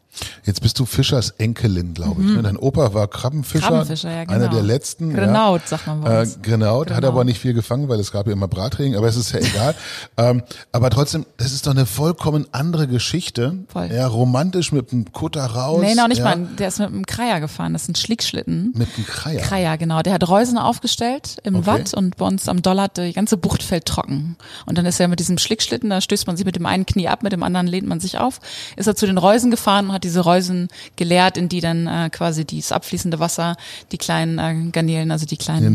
Jetzt 0.44 0.62
bist 0.62 0.80
du 0.80 0.86
Fischers 0.86 1.32
Enkelin, 1.32 1.94
glaube 1.94 2.22
ich. 2.22 2.30
Mhm. 2.30 2.44
Dein 2.44 2.58
Opa 2.58 2.94
war 2.94 3.08
Krabbenfischer, 3.08 3.68
Krabbenfischer 3.68 4.12
ja, 4.12 4.24
genau. 4.24 4.36
einer 4.36 4.50
der 4.50 4.64
letzten. 4.64 5.14
Grenaut, 5.14 5.62
ja. 5.62 5.68
sagt 5.68 5.88
man 5.88 6.04
uns. 6.04 6.36
Äh, 6.36 6.40
Grenaut, 6.42 6.92
hat 6.92 7.04
aber 7.04 7.24
nicht 7.24 7.40
viel 7.40 7.54
gefangen, 7.54 7.90
weil 7.90 8.00
es 8.00 8.12
gab 8.12 8.28
ja 8.28 8.34
immer 8.34 8.48
Bratring, 8.48 8.96
aber 8.96 9.08
es 9.08 9.16
ist 9.16 9.32
ja 9.32 9.40
egal. 9.40 9.76
ähm, 10.18 10.44
aber 10.72 10.90
trotzdem, 10.90 11.26
das 11.38 11.52
ist 11.52 11.66
doch 11.66 11.72
eine 11.72 11.86
vollkommen 11.86 12.46
andere 12.52 12.88
Geschichte. 12.88 13.58
Voll. 13.68 13.90
Ja, 13.92 14.08
romantisch 14.08 14.72
mit 14.72 14.92
dem 14.92 15.12
Kutter 15.12 15.46
raus. 15.46 15.82
Nee, 15.82 15.96
noch 15.96 16.08
nicht 16.08 16.20
ja. 16.20 16.36
mal. 16.36 16.48
Der 16.58 16.68
ist 16.68 16.80
mit 16.80 16.90
einem 16.90 17.06
Kreier 17.06 17.40
gefahren. 17.40 17.74
Das 17.74 17.84
ist 17.84 17.90
ein 17.90 17.96
Schlickschlitten. 17.96 18.74
Mit 18.76 18.88
einem 18.96 19.06
Kreier? 19.06 19.42
Kreier, 19.42 19.78
genau. 19.78 20.02
Der 20.02 20.14
hat 20.14 20.28
Reusen 20.28 20.58
aufgestellt 20.58 21.38
im 21.44 21.56
okay. 21.56 21.68
Watt 21.68 21.94
und 21.94 22.18
bei 22.18 22.26
uns 22.26 22.48
am 22.48 22.62
Dollard 22.62 22.98
die 22.98 23.14
ganze 23.14 23.38
Bucht 23.38 23.64
fällt 23.64 23.86
trocken. 23.86 24.38
Und 24.66 24.78
dann 24.78 24.86
ist 24.86 25.00
er 25.00 25.08
mit 25.08 25.20
diesem 25.20 25.38
Schlickschlitten, 25.38 25.90
da 25.90 26.02
stößt 26.02 26.28
man 26.28 26.38
sich 26.38 26.46
mit 26.46 26.56
dem 26.56 26.66
einen 26.66 26.86
Knie 26.86 27.08
ab, 27.08 27.24
mit 27.24 27.34
dem 27.34 27.44
anderen 27.44 27.68
lehnt 27.68 27.88
man 27.88 28.00
sich 28.00 28.18
auf, 28.18 28.40
ist 28.76 28.88
er 28.88 28.96
zu 28.96 29.06
den 29.06 29.18
Reusen 29.18 29.52
gefahren 29.52 29.88
und 29.88 29.94
hat 29.94 30.05
diese 30.06 30.22
Reusen 30.22 30.70
geleert, 30.96 31.38
in 31.38 31.50
die 31.50 31.60
dann 31.60 31.88
äh, 31.88 32.10
quasi 32.12 32.46
dieses 32.46 32.72
abfließende 32.72 33.20
Wasser 33.20 33.58
die 33.92 33.98
kleinen 33.98 34.40
äh, 34.40 34.72
Garnelen, 34.72 35.12
also 35.12 35.26
die 35.26 35.38
kleinen. 35.38 35.66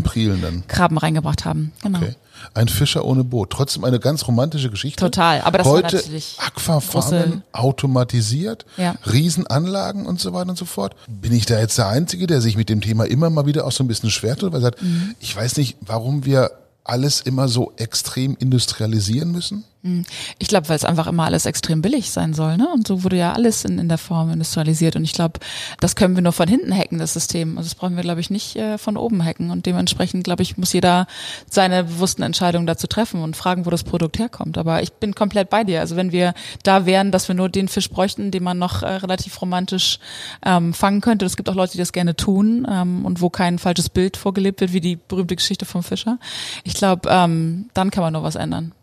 Krabben 0.69 0.97
reingebracht 0.97 1.45
haben. 1.45 1.73
Genau. 1.83 1.99
Okay. 1.99 2.15
Ein 2.55 2.69
Fischer 2.69 3.05
ohne 3.05 3.23
Boot. 3.23 3.51
Trotzdem 3.51 3.85
eine 3.85 4.01
ganz 4.01 4.27
romantische 4.27 4.71
Geschichte. 4.71 4.99
Total, 4.99 5.43
aber 5.43 5.59
das 5.59 5.67
Heute 5.67 5.85
war 5.85 5.93
natürlich 5.93 6.37
Aquafarmen 6.39 7.43
automatisiert, 7.53 8.65
ja. 8.79 8.95
Riesenanlagen 9.13 10.07
und 10.07 10.21
so 10.21 10.33
weiter 10.33 10.51
und 10.51 10.57
so 10.57 10.65
fort. 10.65 10.97
Bin 11.07 11.33
ich 11.33 11.45
da 11.45 11.59
jetzt 11.59 11.77
der 11.77 11.89
Einzige, 11.89 12.27
der 12.27 12.41
sich 12.41 12.57
mit 12.57 12.71
dem 12.71 12.81
Thema 12.81 13.05
immer 13.05 13.29
mal 13.29 13.45
wieder 13.45 13.67
auch 13.67 13.73
so 13.73 13.85
ein 13.85 13.89
bisschen 13.89 14.11
schwer 14.11 14.37
tut, 14.37 14.53
weil 14.53 14.61
er 14.61 14.63
sagt, 14.63 14.83
mhm. 14.83 15.15
ich 15.21 15.37
weiß 15.37 15.59
nicht, 15.59 15.77
warum 15.83 16.25
wir 16.25 16.51
alles 16.83 17.21
immer 17.21 17.49
so 17.49 17.73
extrem 17.77 18.37
industrialisieren 18.39 19.31
müssen? 19.33 19.65
Hm. 19.83 20.05
Ich 20.39 20.49
glaube, 20.49 20.69
weil 20.69 20.77
es 20.77 20.85
einfach 20.85 21.07
immer 21.07 21.25
alles 21.25 21.47
extrem 21.47 21.81
billig 21.81 22.11
sein 22.11 22.35
soll, 22.35 22.59
ne? 22.59 22.69
Und 22.69 22.87
so 22.87 23.03
wurde 23.03 23.17
ja 23.17 23.33
alles 23.33 23.65
in, 23.65 23.79
in 23.79 23.89
der 23.89 23.97
Form 23.97 24.31
industrialisiert. 24.31 24.95
Und 24.95 25.05
ich 25.05 25.15
glaube, 25.15 25.41
das 25.81 25.97
können 25.97 26.15
wir 26.17 26.23
nur 26.23 26.35
von 26.35 26.49
hinten 26.49 26.77
hacken, 26.77 26.99
das 26.99 27.15
System. 27.15 27.57
Also 27.57 27.71
das 27.71 27.77
brauchen 27.77 27.97
wir, 27.97 28.03
glaube 28.03 28.21
ich, 28.21 28.29
nicht 28.29 28.57
äh, 28.57 28.77
von 28.77 28.99
oben 28.99 29.25
hacken. 29.25 29.51
Und 29.51 29.65
dementsprechend, 29.65 30.25
glaube 30.25 30.43
ich, 30.43 30.59
muss 30.59 30.75
jeder 30.75 31.07
seine 31.49 31.85
bewussten 31.85 32.23
Entscheidungen 32.23 32.67
dazu 32.67 32.89
treffen 32.89 33.23
und 33.23 33.37
fragen, 33.37 33.65
wo 33.65 33.71
das 33.71 33.83
Produkt 33.83 34.19
herkommt. 34.19 34.59
Aber 34.59 34.83
ich 34.83 34.93
bin 34.93 35.15
komplett 35.15 35.49
bei 35.49 35.65
dir. 35.65 35.81
Also 35.81 35.97
wenn 35.97 36.13
wir 36.13 36.35
da 36.63 36.85
wären, 36.85 37.11
dass 37.11 37.29
wir 37.29 37.35
nur 37.35 37.49
den 37.49 37.69
Fisch 37.69 37.89
bräuchten, 37.89 38.31
den 38.31 38.43
man 38.43 38.59
noch 38.59 38.83
äh, 38.83 38.87
relativ 38.87 39.41
romantisch 39.41 39.99
ähm, 40.45 40.75
fangen 40.75 41.01
könnte. 41.01 41.25
Es 41.25 41.39
gibt 41.39 41.49
auch 41.49 41.55
Leute, 41.55 41.73
die 41.73 41.79
das 41.79 41.93
gerne 41.93 42.15
tun 42.15 42.67
ähm, 42.71 43.07
und 43.07 43.23
wo 43.23 43.31
kein 43.31 43.59
falsches 43.59 43.89
Bild 43.89 44.19
vorgelebt 44.19 44.61
wird, 44.61 44.75
wie 44.75 44.81
die 44.83 44.97
berühmte 44.97 45.37
Geschichte 45.37 45.65
vom 45.65 45.83
Fischer. 45.83 46.19
Ich 46.65 46.75
glaube, 46.75 47.09
ähm, 47.11 47.71
dann 47.73 47.91
kann 47.91 48.03
man 48.03 48.13
nur 48.13 48.23
was 48.23 48.35
ändern. 48.35 48.75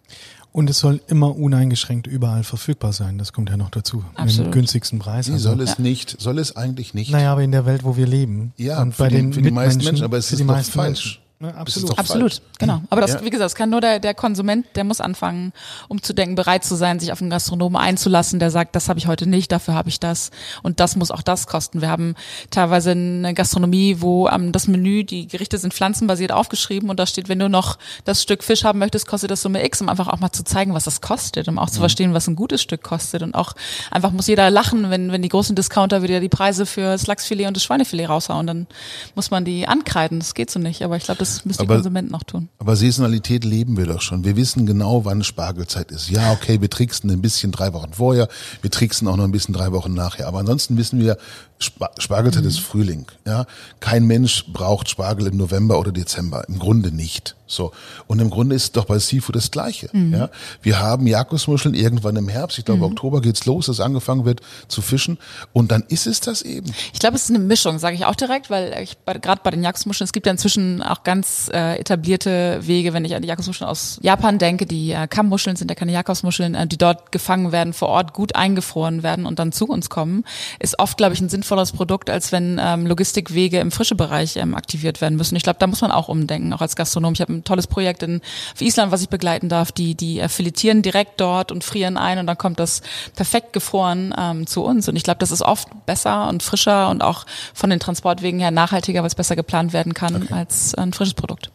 Und 0.58 0.72
es 0.72 0.80
soll 0.80 1.02
immer 1.06 1.36
uneingeschränkt 1.36 2.08
überall 2.08 2.44
verfügbar 2.44 2.92
sein. 2.92 3.20
Das 3.20 3.32
kommt 3.32 3.52
ja 3.52 3.58
noch 3.58 3.70
dazu. 3.70 4.04
Absolut. 4.16 4.26
Mit 4.26 4.46
dem 4.48 4.52
günstigsten 4.54 4.98
Preis. 4.98 5.30
Also. 5.30 5.50
Soll 5.50 5.62
es 5.62 5.78
ja. 5.78 5.84
nicht, 5.84 6.20
soll 6.20 6.40
es 6.40 6.56
eigentlich 6.56 6.96
nicht. 6.96 7.12
Naja, 7.12 7.32
aber 7.32 7.44
in 7.44 7.52
der 7.52 7.68
Welt, 7.68 7.84
wo 7.84 7.96
wir 7.96 8.08
leben. 8.08 8.54
Ja, 8.58 8.82
und 8.82 8.98
bei 8.98 9.08
den, 9.08 9.26
den 9.26 9.34
für 9.34 9.42
die 9.44 9.52
meisten 9.52 9.84
Menschen, 9.84 10.04
aber 10.04 10.18
es 10.18 10.32
ist 10.32 10.42
doch 10.42 10.48
falsch. 10.48 10.74
Menschen. 10.76 11.27
Ne, 11.40 11.54
absolut. 11.54 12.00
Absolut, 12.00 12.42
genau. 12.58 12.82
Aber 12.90 13.00
das, 13.00 13.14
ja. 13.14 13.24
wie 13.24 13.30
gesagt, 13.30 13.46
das 13.46 13.54
kann 13.54 13.70
nur 13.70 13.80
der, 13.80 14.00
der 14.00 14.16
Konsument, 14.16 14.66
der 14.76 14.84
muss 14.84 15.00
anfangen, 15.00 15.54
um 15.88 16.02
zu 16.02 16.14
denken, 16.14 16.34
bereit 16.34 16.66
zu 16.66 16.74
sein, 16.74 17.00
sich 17.00 17.12
auf 17.12 17.22
einen 17.22 17.30
Gastronomen 17.30 17.80
einzulassen, 17.80 18.40
der 18.40 18.50
sagt, 18.50 18.76
das 18.76 18.90
habe 18.90 18.98
ich 18.98 19.06
heute 19.06 19.30
nicht, 19.30 19.52
dafür 19.52 19.76
habe 19.76 19.88
ich 19.88 20.00
das 20.00 20.32
und 20.64 20.80
das 20.80 20.96
muss 20.96 21.12
auch 21.12 21.22
das 21.22 21.46
kosten. 21.46 21.80
Wir 21.80 21.90
haben 21.90 22.16
teilweise 22.50 22.90
eine 22.90 23.36
Gastronomie, 23.36 23.98
wo 24.00 24.28
ähm, 24.30 24.52
das 24.52 24.68
Menü, 24.68 25.04
die 25.04 25.28
Gerichte 25.28 25.60
sind 25.60 25.76
pflanzenbasiert 25.76 26.32
aufgeschrieben 26.32 26.90
und 26.90 27.00
da 27.00 27.06
steht, 27.06 27.30
wenn 27.30 27.38
du 27.38 27.50
noch 27.50 27.78
das 28.04 28.24
Stück 28.24 28.44
Fisch 28.44 28.64
haben 28.64 28.80
möchtest, 28.80 29.06
kostet 29.06 29.30
das 29.30 29.44
Summe 29.44 29.64
X, 29.64 29.80
um 29.80 29.90
einfach 29.90 30.08
auch 30.08 30.20
mal 30.20 30.32
zu 30.32 30.44
zeigen, 30.44 30.74
was 30.74 30.86
das 30.86 31.02
kostet, 31.02 31.48
um 31.48 31.60
auch 31.60 31.70
zu 31.70 31.78
mhm. 31.78 31.82
verstehen, 31.82 32.14
was 32.16 32.28
ein 32.28 32.36
gutes 32.36 32.64
Stück 32.64 32.82
kostet 32.82 33.22
und 33.22 33.36
auch 33.36 33.54
einfach 33.92 34.12
muss 34.12 34.26
jeder 34.26 34.50
lachen, 34.50 34.90
wenn, 34.90 35.12
wenn 35.12 35.22
die 35.22 35.30
großen 35.30 35.56
Discounter 35.56 36.02
wieder 36.02 36.20
die 36.20 36.30
Preise 36.30 36.66
für 36.66 36.82
das 36.82 37.06
Lachsfilet 37.06 37.46
und 37.46 37.56
das 37.56 37.64
Schweinefilet 37.64 38.10
raushauen, 38.10 38.48
dann 38.48 38.66
muss 39.14 39.30
man 39.30 39.46
die 39.46 39.68
ankreiden, 39.68 40.18
das 40.18 40.34
geht 40.34 40.50
so 40.50 40.58
nicht, 40.58 40.82
aber 40.82 40.98
ich 40.98 41.04
glaube, 41.04 41.27
das 41.36 41.46
müsste 41.46 41.64
die 41.64 41.68
Konsumenten 41.68 42.12
noch 42.12 42.24
tun. 42.24 42.50
Aber 42.60 42.76
Saisonalität 42.76 43.44
leben 43.44 43.78
wir 43.78 43.86
doch 43.86 44.02
schon. 44.02 44.24
Wir 44.24 44.36
wissen 44.36 44.66
genau, 44.66 45.06
wann 45.06 45.24
Spargelzeit 45.24 45.92
ist. 45.92 46.10
Ja, 46.10 46.32
okay, 46.32 46.62
wir 46.62 46.70
tricksen 46.70 47.10
ein 47.10 47.22
bisschen 47.22 47.52
drei 47.52 47.74
Wochen 47.74 47.94
vorher, 47.94 48.28
wir 48.62 48.72
tricksen 48.72 49.08
auch 49.08 49.18
noch 49.18 49.24
ein 49.24 49.32
bisschen 49.32 49.54
drei 49.54 49.72
Wochen 49.72 49.94
nachher. 49.94 50.28
Aber 50.28 50.40
ansonsten 50.40 50.78
wissen 50.78 51.00
wir, 51.00 51.18
Spargelzeit 51.60 52.44
mhm. 52.44 52.50
ist 52.50 52.60
Frühling. 52.60 53.06
Ja, 53.26 53.46
kein 53.80 54.06
Mensch 54.06 54.46
braucht 54.52 54.90
Spargel 54.90 55.28
im 55.28 55.38
November 55.38 55.80
oder 55.80 55.92
Dezember. 55.92 56.48
Im 56.48 56.60
Grunde 56.60 56.92
nicht. 56.92 57.36
So. 57.48 57.72
Und 58.08 58.20
im 58.20 58.30
Grunde 58.30 58.56
ist 58.56 58.76
doch 58.76 58.86
bei 58.86 59.00
Seafood 59.00 59.36
das 59.36 59.52
Gleiche. 59.52 59.90
Mhm. 59.94 60.14
Ja, 60.14 60.30
wir 60.62 60.80
haben 60.80 61.08
Jakobsmuscheln 61.08 61.74
irgendwann 61.74 62.16
im 62.18 62.28
Herbst. 62.28 62.60
Ich 62.60 62.66
glaube, 62.66 62.80
mhm. 62.80 62.92
Oktober 62.92 63.22
geht's 63.22 63.46
los, 63.46 63.68
dass 63.68 63.80
angefangen 63.80 64.26
wird 64.26 64.42
zu 64.68 64.82
fischen. 64.82 65.18
Und 65.54 65.72
dann 65.72 65.84
ist 65.88 66.08
es 66.08 66.20
das 66.20 66.42
eben. 66.42 66.72
Ich 66.94 67.00
glaube, 67.00 67.16
es 67.16 67.24
ist 67.24 67.30
eine 67.30 67.40
Mischung, 67.40 67.80
sage 67.80 67.96
ich 67.96 68.06
auch 68.06 68.16
direkt, 68.16 68.50
weil 68.50 68.78
ich 68.82 68.98
gerade 69.06 69.42
bei 69.44 69.52
den 69.52 69.64
Jakobsmuscheln, 69.64 70.06
es 70.06 70.14
gibt 70.14 70.26
ja 70.26 70.32
inzwischen 70.32 70.84
auch 70.84 71.04
ganz 71.04 71.50
äh, 71.54 71.80
etablierte 71.80 72.60
Wege, 72.62 72.94
wenn 72.94 73.06
ich 73.06 73.16
an 73.16 73.22
die 73.22 73.28
Jakobsmuscheln 73.28 73.70
aus 73.70 74.00
Japan 74.02 74.38
denke. 74.38 74.66
Die 74.66 74.92
äh, 74.92 75.08
Kammmuscheln 75.08 75.56
sind 75.56 75.72
ja 75.72 75.76
keine 75.76 75.94
Jakobsmuscheln, 75.94 76.54
äh, 76.54 76.68
die 76.68 76.78
dort 76.78 77.12
gefangen 77.12 77.52
werden, 77.52 77.74
vor 77.74 77.88
Ort 77.90 78.14
gut 78.14 78.36
eingefroren 78.36 79.04
werden 79.04 79.26
und 79.26 79.40
dann 79.40 79.52
zu 79.52 79.66
uns 79.66 79.90
kommen, 79.90 80.26
ist 80.60 80.80
oft, 80.80 80.98
glaube 80.98 81.14
ich, 81.14 81.22
ein 81.22 81.30
sinnvolleres 81.30 81.72
Produkt, 81.72 82.10
als 82.10 82.32
wenn 82.32 82.60
ähm, 82.62 82.86
Logistikwege 82.86 83.60
im 83.60 83.72
frischen 83.72 83.98
Bereich 83.98 84.36
ähm, 84.36 84.56
aktiviert 84.56 85.02
werden 85.02 85.18
müssen. 85.18 85.36
Ich 85.36 85.44
glaube, 85.44 85.60
da 85.60 85.68
muss 85.68 85.82
man 85.82 85.92
auch 85.92 86.10
umdenken, 86.10 86.54
auch 86.54 86.62
als 86.62 86.76
Gastronom. 86.76 87.14
Ich 87.14 87.22
habe 87.22 87.37
ein 87.38 87.44
tolles 87.44 87.68
Projekt 87.68 88.04
in 88.04 88.22
auf 88.54 88.62
Island, 88.62 88.92
was 88.92 89.02
ich 89.02 89.10
begleiten 89.10 89.50
darf. 89.50 89.72
Die 89.72 89.96
die 89.96 90.24
filetieren 90.28 90.82
direkt 90.82 91.20
dort 91.20 91.52
und 91.52 91.64
frieren 91.64 91.98
ein 91.98 92.20
und 92.20 92.28
dann 92.28 92.38
kommt 92.38 92.60
das 92.60 92.82
perfekt 93.16 93.54
gefroren 93.54 94.14
ähm, 94.18 94.48
zu 94.48 94.64
uns. 94.64 94.88
Und 94.88 94.96
ich 94.96 95.04
glaube, 95.04 95.20
das 95.20 95.32
ist 95.32 95.42
oft 95.42 95.68
besser 95.86 96.28
und 96.28 96.44
frischer 96.44 96.90
und 96.90 97.02
auch 97.02 97.26
von 97.54 97.70
den 97.70 97.80
Transportwegen 97.80 98.40
her 98.40 98.52
nachhaltiger, 98.52 99.02
weil 99.02 99.08
es 99.08 99.16
besser 99.16 99.36
geplant 99.36 99.74
werden 99.74 99.94
kann 99.94 100.16
okay. 100.16 100.34
als 100.34 100.76
ein 100.76 100.94
frisches 100.94 101.14
Produkt. 101.14 101.52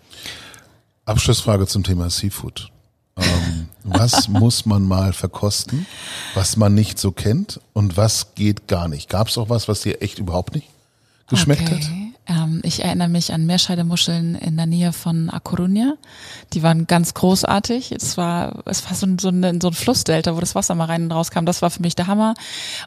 Abschlussfrage 1.05 1.67
zum 1.67 1.83
Thema 1.83 2.11
Seafood. 2.11 2.71
Ähm, 3.17 3.69
was 3.85 4.29
muss 4.29 4.65
man 4.67 4.85
mal 4.85 5.13
verkosten, 5.13 5.87
was 6.35 6.57
man 6.57 6.75
nicht 6.75 6.99
so 6.99 7.13
kennt 7.13 7.61
und 7.73 7.97
was 7.97 8.35
geht 8.35 8.69
gar 8.69 8.89
nicht? 8.89 9.09
Gab 9.09 9.29
es 9.29 9.39
auch 9.39 9.49
was, 9.49 9.69
was 9.69 9.81
dir 9.81 10.01
echt 10.03 10.19
überhaupt 10.19 10.55
nicht 10.55 10.69
geschmeckt 11.29 11.63
okay. 11.63 11.77
hat? 11.77 12.12
Ähm, 12.27 12.61
ich 12.63 12.85
erinnere 12.85 13.09
mich 13.09 13.33
an 13.33 13.47
Meerscheidemuscheln 13.47 14.37
in 14.37 14.57
der 14.57 14.67
Nähe 14.67 14.93
von 14.93 15.31
A 15.31 15.39
Coruña. 15.39 15.95
Die 16.53 16.63
waren 16.63 16.87
ganz 16.87 17.15
großartig. 17.15 17.93
Es 17.93 18.17
war, 18.17 18.63
es 18.67 18.85
war 18.87 18.95
so 18.95 19.07
ein, 19.07 19.19
so, 19.19 19.29
ein, 19.29 19.61
so 19.61 19.69
ein 19.69 19.75
Flussdelta, 19.75 20.37
wo 20.37 20.41
das 20.41 20.55
Wasser 20.55 20.75
mal 20.75 20.87
rein 20.87 21.05
und 21.05 21.13
raus 21.13 21.31
kam. 21.31 21.47
Das 21.47 21.63
war 21.63 21.71
für 21.71 21.83
mich 21.83 21.97
der 21.97 22.07
Hammer. 22.07 22.35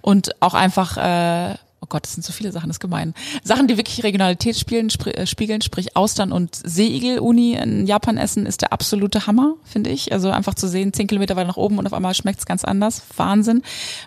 Und 0.01 0.41
auch 0.41 0.53
einfach 0.53 0.97
äh, 0.97 1.55
oh 1.85 1.87
Gott, 1.89 2.03
das 2.03 2.13
sind 2.13 2.23
so 2.23 2.33
viele 2.33 2.51
Sachen, 2.51 2.67
das 2.67 2.77
ist 2.77 2.81
gemein. 2.81 3.13
Sachen, 3.43 3.67
die 3.67 3.77
wirklich 3.77 4.03
Regionalität 4.03 4.57
spielen, 4.57 4.87
sp 4.89 5.13
äh, 5.13 5.27
spiegeln, 5.27 5.61
sprich 5.61 5.95
Austern 5.95 6.31
und 6.31 6.55
Seeigel-Uni 6.55 7.53
in 7.53 7.85
Japan 7.85 8.17
essen, 8.17 8.45
ist 8.45 8.61
der 8.61 8.73
absolute 8.73 9.27
Hammer, 9.27 9.55
finde 9.63 9.91
ich. 9.91 10.11
Also 10.11 10.31
einfach 10.31 10.55
zu 10.55 10.67
sehen, 10.67 10.93
zehn 10.93 11.07
Kilometer 11.07 11.35
weiter 11.35 11.47
nach 11.47 11.57
oben 11.57 11.77
und 11.77 11.85
auf 11.85 11.93
einmal 11.93 12.15
schmeckt 12.15 12.39
es 12.39 12.45
ganz 12.45 12.63
anders. 12.63 13.03
Wahnsinn. 13.15 13.61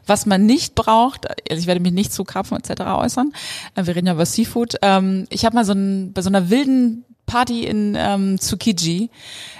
Was 0.07 0.27
man 0.27 0.45
nicht 0.45 0.75
braucht, 0.75 1.29
also 1.29 1.61
ich 1.61 1.67
werde 1.67 1.81
mich 1.81 1.93
nicht 1.93 2.13
zu 2.13 2.25
Karpfen 2.25 2.59
etc. 2.59 2.83
äußern, 2.83 3.33
äh, 3.77 3.87
wir 3.87 3.95
reden 3.95 4.09
ja 4.09 4.15
über 4.15 4.27
Seafood. 4.27 4.77
Ähm, 4.83 5.27
ich 5.31 5.45
habe 5.45 5.55
mal 5.55 5.65
so 5.65 5.73
ein, 5.73 6.13
bei 6.13 6.23
so 6.23 6.29
einer 6.29 6.51
wilden 6.51 7.05
Party 7.27 7.65
in 7.65 7.95
ähm, 7.97 8.39
Tsukiji 8.41 9.11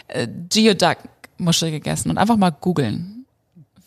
äh, 0.09 0.27
Geoduck 0.49 0.99
Muschel 1.37 1.71
gegessen 1.71 2.11
und 2.11 2.19
einfach 2.19 2.37
mal 2.37 2.51
googeln 2.51 3.18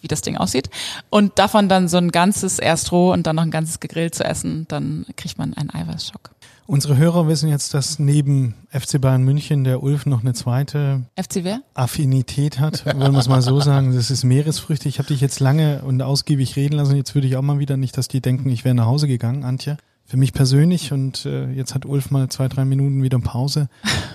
wie 0.01 0.07
das 0.07 0.21
Ding 0.21 0.37
aussieht. 0.37 0.69
Und 1.09 1.39
davon 1.39 1.69
dann 1.69 1.87
so 1.87 1.97
ein 1.97 2.11
ganzes 2.11 2.59
erst 2.59 2.91
roh 2.91 3.11
und 3.13 3.27
dann 3.27 3.35
noch 3.35 3.43
ein 3.43 3.51
ganzes 3.51 3.79
gegrillt 3.79 4.15
zu 4.15 4.23
essen, 4.23 4.65
dann 4.67 5.05
kriegt 5.15 5.37
man 5.37 5.53
einen 5.53 5.69
Eiweißschock. 5.69 6.31
Unsere 6.71 6.95
Hörer 6.95 7.27
wissen 7.27 7.49
jetzt, 7.49 7.73
dass 7.73 7.99
neben 7.99 8.53
FC 8.69 9.01
Bayern 9.01 9.23
München 9.23 9.65
der 9.65 9.83
Ulf 9.83 10.05
noch 10.05 10.21
eine 10.21 10.33
zweite 10.33 11.01
FC 11.21 11.43
wer? 11.43 11.61
Affinität 11.73 12.61
hat, 12.61 12.85
wollen 12.85 13.11
wir 13.11 13.19
es 13.19 13.27
mal 13.27 13.41
so 13.41 13.59
sagen. 13.59 13.93
Das 13.93 14.09
ist 14.09 14.23
Meeresfrüchte. 14.23 14.87
Ich 14.87 14.97
habe 14.97 15.09
dich 15.09 15.19
jetzt 15.19 15.41
lange 15.41 15.81
und 15.81 16.01
ausgiebig 16.01 16.55
reden 16.55 16.75
lassen. 16.75 16.95
Jetzt 16.95 17.13
würde 17.13 17.27
ich 17.27 17.35
auch 17.35 17.41
mal 17.41 17.59
wieder 17.59 17.75
nicht, 17.75 17.97
dass 17.97 18.07
die 18.07 18.21
denken, 18.21 18.49
ich 18.49 18.63
wäre 18.63 18.73
nach 18.73 18.85
Hause 18.85 19.07
gegangen, 19.07 19.43
Antje. 19.43 19.75
für 20.05 20.17
mich 20.17 20.31
persönlich 20.33 20.93
und 20.93 21.25
äh, 21.25 21.51
jetzt 21.51 21.75
hat 21.75 21.85
Ulf 21.85 22.09
mal 22.11 22.29
zwei, 22.29 22.47
drei 22.47 22.63
Minuten 22.63 23.03
wieder 23.03 23.19
Pause. 23.19 23.67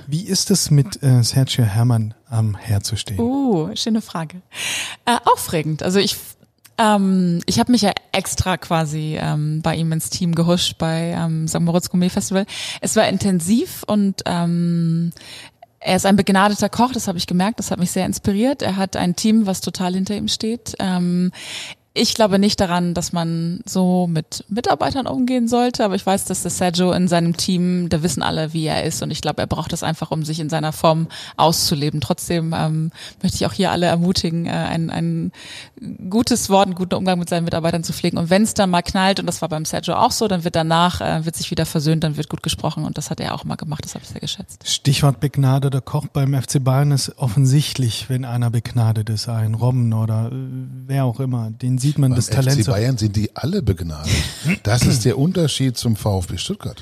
Wie 0.07 0.23
ist 0.23 0.51
es 0.51 0.71
mit 0.71 1.03
äh, 1.03 1.23
Sergio 1.23 1.65
Hermann 1.65 2.15
am 2.29 2.57
herzustehen? 2.57 3.21
Uh, 3.21 3.75
schöne 3.75 4.03
Frage. 4.03 4.43
Äh, 5.05 5.17
aufregend. 5.25 5.83
Also 5.83 5.99
ich 5.99 6.17
ähm, 6.79 7.41
ich 7.47 7.59
habe 7.59 7.73
mich 7.73 7.83
ja 7.83 7.93
extra 8.13 8.57
quasi 8.57 9.17
ähm, 9.19 9.63
bei 9.63 9.77
ihm 9.77 9.93
ins 9.93 10.11
Team 10.11 10.35
gehuscht 10.35 10.77
bei 10.79 11.15
ähm, 11.17 11.49
St. 11.49 11.61
Moritz 11.61 11.89
Gourmet 11.89 12.11
Festival. 12.11 12.47
Es 12.81 12.97
war 12.97 13.09
intensiv 13.09 13.83
und 13.87 14.23
ähm, 14.27 15.13
er 15.81 15.97
ist 15.97 16.07
ein 16.07 16.17
begnadeter 16.17 16.69
Koch, 16.69 16.93
das 16.93 17.07
habe 17.09 17.17
ich 17.17 17.27
gemerkt, 17.27 17.61
das 17.61 17.71
hat 17.71 17.79
mich 17.79 17.93
sehr 17.93 18.07
inspiriert. 18.07 18.61
Er 18.61 18.77
hat 18.77 18.97
ein 18.97 19.15
Team, 19.15 19.47
was 19.47 19.61
total 19.61 19.95
hinter 19.95 20.17
ihm 20.17 20.29
steht. 20.29 20.75
Ähm, 20.81 21.31
ich 21.97 22.15
glaube 22.15 22.39
nicht 22.39 22.61
daran, 22.61 22.95
dass 22.95 23.13
man 23.13 23.61
so 23.65 24.07
mit 24.07 24.45
Mitarbeitern 24.49 25.07
umgehen 25.07 25.49
sollte, 25.49 25.85
aber 25.85 25.95
ich 25.95 26.05
weiß, 26.05 26.27
dass 26.27 26.43
der 26.43 26.51
Sergio 26.51 26.93
in 26.93 27.09
seinem 27.09 27.37
Team, 27.37 27.89
da 27.89 28.03
wissen 28.03 28.23
alle, 28.23 28.53
wie 28.53 28.67
er 28.67 28.85
ist 28.85 29.03
und 29.03 29.11
ich 29.11 29.23
glaube, 29.23 29.41
er 29.41 29.47
braucht 29.47 29.73
das 29.73 29.83
einfach, 29.83 30.11
um 30.11 30.23
sich 30.23 30.39
in 30.39 30.51
seiner 30.51 30.73
Form 30.73 31.09
auszuleben. 31.37 32.01
Trotzdem 32.01 32.55
ähm, 32.57 32.91
möchte 33.23 33.37
ich 33.37 33.47
auch 33.47 33.53
hier 33.53 33.71
alle 33.71 33.87
ermutigen, 33.87 34.47
äh, 34.47 34.51
ein, 34.51 34.91
ein 34.91 35.33
gutes 36.11 36.51
Wort, 36.51 36.67
einen 36.67 36.75
guten 36.75 36.95
Umgang 36.95 37.19
mit 37.19 37.29
seinen 37.29 37.45
Mitarbeitern 37.45 37.83
zu 37.83 37.93
pflegen. 37.93 38.19
Und 38.19 38.31
wenn 38.31 38.43
es 38.43 38.55
dann 38.55 38.71
mal 38.71 38.83
knallt, 38.83 39.19
und 39.19 39.27
das 39.27 39.41
war 39.41 39.49
beim 39.49 39.65
Sergio 39.65 39.95
auch 39.95 40.13
so, 40.13 40.29
dann 40.29 40.45
wird 40.45 40.55
danach, 40.55 41.01
äh, 41.01 41.25
wird 41.25 41.37
sich 41.37 41.51
wieder 41.51 41.65
versöhnt, 41.65 42.05
dann 42.05 42.17
wird 42.17 42.29
gut 42.29 42.43
gesprochen 42.43 42.85
und 42.85 42.99
das 42.99 43.11
hat 43.11 43.21
er 43.21 43.35
auch 43.35 43.45
mal 43.45 43.57
gemacht, 43.57 43.85
das 43.85 43.95
habe 43.95 44.05
ich 44.05 44.11
sehr 44.11 44.21
geschätzt. 44.21 44.69
Stichwort 44.69 45.21
begnadeter 45.21 45.81
Koch 45.81 46.07
beim 46.13 46.35
FC 46.35 46.63
Bayern 46.63 46.91
ist 46.91 47.17
offensichtlich, 47.19 48.09
wenn 48.09 48.25
einer 48.25 48.51
begnadet 48.51 49.09
ist, 49.09 49.29
ein 49.29 49.55
Robben 49.55 49.93
oder 49.95 50.31
äh, 50.31 50.37
wer 50.87 51.05
auch 51.05 51.21
immer, 51.21 51.51
den 51.51 51.79
sieht 51.87 51.99
man 51.99 52.11
Beim 52.11 52.17
das 52.17 52.27
Talent. 52.27 52.61
FC 52.63 52.67
Bayern 52.67 52.99
sind 52.99 53.17
die 53.17 53.35
alle 53.37 53.63
begnadet. 53.63 54.11
Das 54.63 54.83
ist 54.85 55.05
der 55.05 55.19
Unterschied 55.19 55.77
zum 55.77 55.97
VfB 55.97 56.37
Stuttgart. 56.39 56.81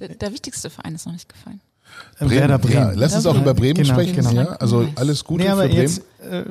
Der, 0.00 0.08
der 0.08 0.32
wichtigste 0.32 0.70
Verein 0.70 0.94
ist 0.94 1.06
noch 1.06 1.12
nicht 1.12 1.28
gefallen. 1.28 1.60
Äh, 2.20 2.30
Werder 2.30 2.58
Bremen. 2.58 2.74
Ja, 2.74 2.92
lass 2.94 3.14
uns 3.14 3.26
auch 3.26 3.36
über 3.36 3.54
Bremen 3.54 3.74
Genau, 3.82 3.94
sprechen. 3.94 4.16
genau. 4.16 4.30
Ja? 4.32 4.44
Also 4.56 4.88
alles 4.94 5.24
Gute 5.24 5.44
Nee, 5.44 5.50
aber 5.50 5.62
für 5.62 5.68
Bremen. 5.68 5.82
jetzt 5.82 6.02
äh, 6.30 6.44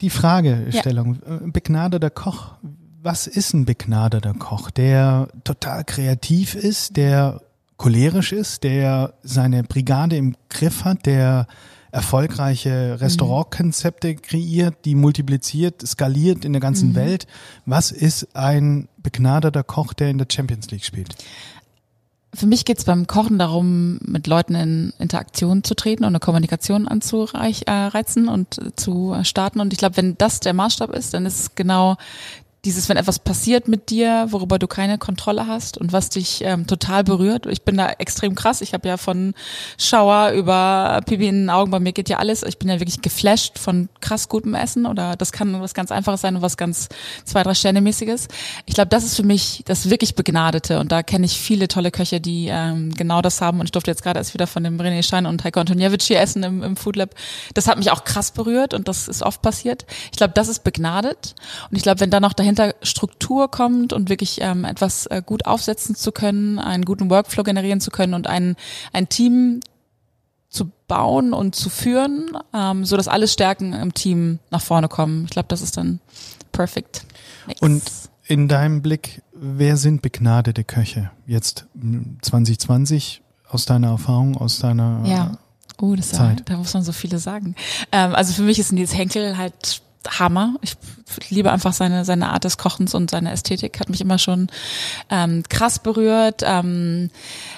die 0.00 0.10
Fragestellung. 0.10 1.16
Äh, 1.26 1.48
Begnadeter 1.50 2.10
Koch. 2.10 2.52
Was 3.02 3.26
ist 3.26 3.52
ein 3.52 3.64
begnadeter 3.64 4.32
Koch? 4.34 4.70
Der 4.70 5.28
total 5.44 5.84
kreativ 5.84 6.54
ist, 6.54 6.96
der 6.96 7.40
cholerisch 7.76 8.32
ist, 8.32 8.62
der 8.62 9.14
seine 9.22 9.64
Brigade 9.64 10.16
im 10.16 10.36
Griff 10.48 10.84
hat, 10.84 11.06
der 11.06 11.46
erfolgreiche 11.92 13.00
Restaurantkonzepte 13.00 14.16
kreiert, 14.16 14.84
die 14.86 14.94
multipliziert, 14.94 15.86
skaliert 15.86 16.44
in 16.44 16.52
der 16.52 16.60
ganzen 16.60 16.94
Welt. 16.94 17.26
Was 17.66 17.92
ist 17.92 18.34
ein 18.34 18.88
begnadeter 18.96 19.62
Koch, 19.62 19.92
der 19.92 20.10
in 20.10 20.18
der 20.18 20.26
Champions 20.30 20.70
League 20.70 20.84
spielt? 20.84 21.14
Für 22.34 22.46
mich 22.46 22.64
geht's 22.64 22.84
beim 22.84 23.06
Kochen 23.06 23.38
darum, 23.38 23.98
mit 24.06 24.26
Leuten 24.26 24.54
in 24.54 24.94
Interaktion 24.98 25.64
zu 25.64 25.74
treten 25.74 26.04
und 26.04 26.08
eine 26.08 26.18
Kommunikation 26.18 26.88
anzureizen 26.88 28.26
und 28.28 28.56
äh, 28.56 28.74
zu 28.74 29.14
starten. 29.22 29.60
Und 29.60 29.74
ich 29.74 29.78
glaube, 29.78 29.98
wenn 29.98 30.16
das 30.16 30.40
der 30.40 30.54
Maßstab 30.54 30.94
ist, 30.94 31.12
dann 31.12 31.26
ist 31.26 31.40
es 31.40 31.54
genau 31.54 31.98
dieses, 32.64 32.88
wenn 32.88 32.96
etwas 32.96 33.18
passiert 33.18 33.66
mit 33.66 33.90
dir, 33.90 34.28
worüber 34.30 34.60
du 34.60 34.68
keine 34.68 34.96
Kontrolle 34.96 35.48
hast 35.48 35.78
und 35.78 35.92
was 35.92 36.10
dich 36.10 36.44
ähm, 36.44 36.68
total 36.68 37.02
berührt. 37.02 37.46
Ich 37.46 37.62
bin 37.62 37.76
da 37.76 37.88
extrem 37.90 38.36
krass. 38.36 38.60
Ich 38.60 38.72
habe 38.72 38.86
ja 38.86 38.96
von 38.98 39.34
Schauer 39.78 40.30
über 40.30 41.00
Pipi 41.04 41.26
in 41.26 41.42
den 41.42 41.50
Augen, 41.50 41.72
bei 41.72 41.80
mir 41.80 41.92
geht 41.92 42.08
ja 42.08 42.18
alles. 42.18 42.44
Ich 42.44 42.58
bin 42.58 42.68
ja 42.68 42.78
wirklich 42.78 43.02
geflasht 43.02 43.58
von 43.58 43.88
krass 44.00 44.28
gutem 44.28 44.54
Essen 44.54 44.86
oder 44.86 45.16
das 45.16 45.32
kann 45.32 45.60
was 45.60 45.74
ganz 45.74 45.90
Einfaches 45.90 46.20
sein 46.20 46.36
und 46.36 46.42
was 46.42 46.56
ganz 46.56 46.88
zwei, 47.24 47.42
drei 47.42 47.54
Sterne 47.54 47.80
mäßiges. 47.80 48.28
Ich 48.66 48.74
glaube, 48.74 48.90
das 48.90 49.02
ist 49.02 49.16
für 49.16 49.24
mich 49.24 49.64
das 49.66 49.90
wirklich 49.90 50.14
Begnadete 50.14 50.78
und 50.78 50.92
da 50.92 51.02
kenne 51.02 51.26
ich 51.26 51.40
viele 51.40 51.66
tolle 51.66 51.90
Köche, 51.90 52.20
die 52.20 52.46
ähm, 52.48 52.94
genau 52.94 53.22
das 53.22 53.40
haben 53.40 53.58
und 53.58 53.66
ich 53.66 53.72
durfte 53.72 53.90
jetzt 53.90 54.04
gerade 54.04 54.20
erst 54.20 54.34
wieder 54.34 54.46
von 54.46 54.62
dem 54.62 54.80
René 54.80 55.02
Schein 55.02 55.26
und 55.26 55.42
Heiko 55.42 55.58
Antoniewicz 55.58 56.04
hier 56.04 56.20
essen 56.20 56.44
im, 56.44 56.62
im 56.62 56.76
Food 56.76 56.94
Lab. 56.94 57.10
Das 57.54 57.66
hat 57.66 57.76
mich 57.78 57.90
auch 57.90 58.04
krass 58.04 58.30
berührt 58.30 58.72
und 58.72 58.86
das 58.86 59.08
ist 59.08 59.22
oft 59.22 59.42
passiert. 59.42 59.84
Ich 60.12 60.18
glaube, 60.18 60.34
das 60.34 60.46
ist 60.46 60.62
begnadet 60.62 61.34
und 61.68 61.76
ich 61.76 61.82
glaube, 61.82 61.98
wenn 61.98 62.10
da 62.10 62.20
noch 62.20 62.34
dahinter 62.54 62.74
Struktur 62.82 63.50
kommt 63.50 63.92
und 63.92 64.08
wirklich 64.08 64.40
ähm, 64.40 64.64
etwas 64.64 65.06
äh, 65.06 65.22
gut 65.24 65.46
aufsetzen 65.46 65.94
zu 65.94 66.12
können, 66.12 66.58
einen 66.58 66.84
guten 66.84 67.10
Workflow 67.10 67.42
generieren 67.42 67.80
zu 67.80 67.90
können 67.90 68.14
und 68.14 68.26
ein, 68.26 68.56
ein 68.92 69.08
Team 69.08 69.60
zu 70.48 70.70
bauen 70.86 71.32
und 71.32 71.54
zu 71.54 71.70
führen, 71.70 72.36
ähm, 72.54 72.84
so 72.84 72.96
dass 72.96 73.08
alle 73.08 73.26
Stärken 73.26 73.72
im 73.72 73.94
Team 73.94 74.38
nach 74.50 74.60
vorne 74.60 74.88
kommen. 74.88 75.24
Ich 75.24 75.30
glaube, 75.30 75.48
das 75.48 75.62
ist 75.62 75.76
dann 75.76 76.00
perfect. 76.52 77.06
Mix. 77.46 77.62
Und 77.62 77.82
in 78.24 78.48
deinem 78.48 78.82
Blick, 78.82 79.22
wer 79.32 79.76
sind 79.76 80.02
begnadete 80.02 80.64
Köche 80.64 81.10
jetzt 81.26 81.66
mm, 81.74 82.18
2020 82.20 83.22
aus 83.48 83.64
deiner 83.64 83.88
Erfahrung, 83.88 84.36
aus 84.36 84.58
deiner 84.58 85.02
ja, 85.04 85.38
oh, 85.80 85.94
das 85.94 86.10
Zeit. 86.10 86.40
War, 86.40 86.44
da 86.44 86.56
muss 86.58 86.72
man 86.74 86.82
so 86.82 86.92
viele 86.92 87.18
sagen. 87.18 87.54
Ähm, 87.90 88.14
also 88.14 88.32
für 88.34 88.42
mich 88.42 88.58
ist 88.58 88.72
Nils 88.72 88.94
Henkel 88.94 89.36
halt 89.38 89.82
Hammer. 90.08 90.54
Ich 90.62 90.76
liebe 91.30 91.52
einfach 91.52 91.72
seine 91.72 92.04
seine 92.04 92.30
Art 92.30 92.44
des 92.44 92.58
Kochens 92.58 92.94
und 92.94 93.10
seine 93.10 93.32
Ästhetik 93.32 93.80
hat 93.80 93.88
mich 93.88 94.00
immer 94.00 94.18
schon 94.18 94.48
ähm, 95.10 95.42
krass 95.48 95.78
berührt. 95.78 96.42
Ähm, 96.44 97.10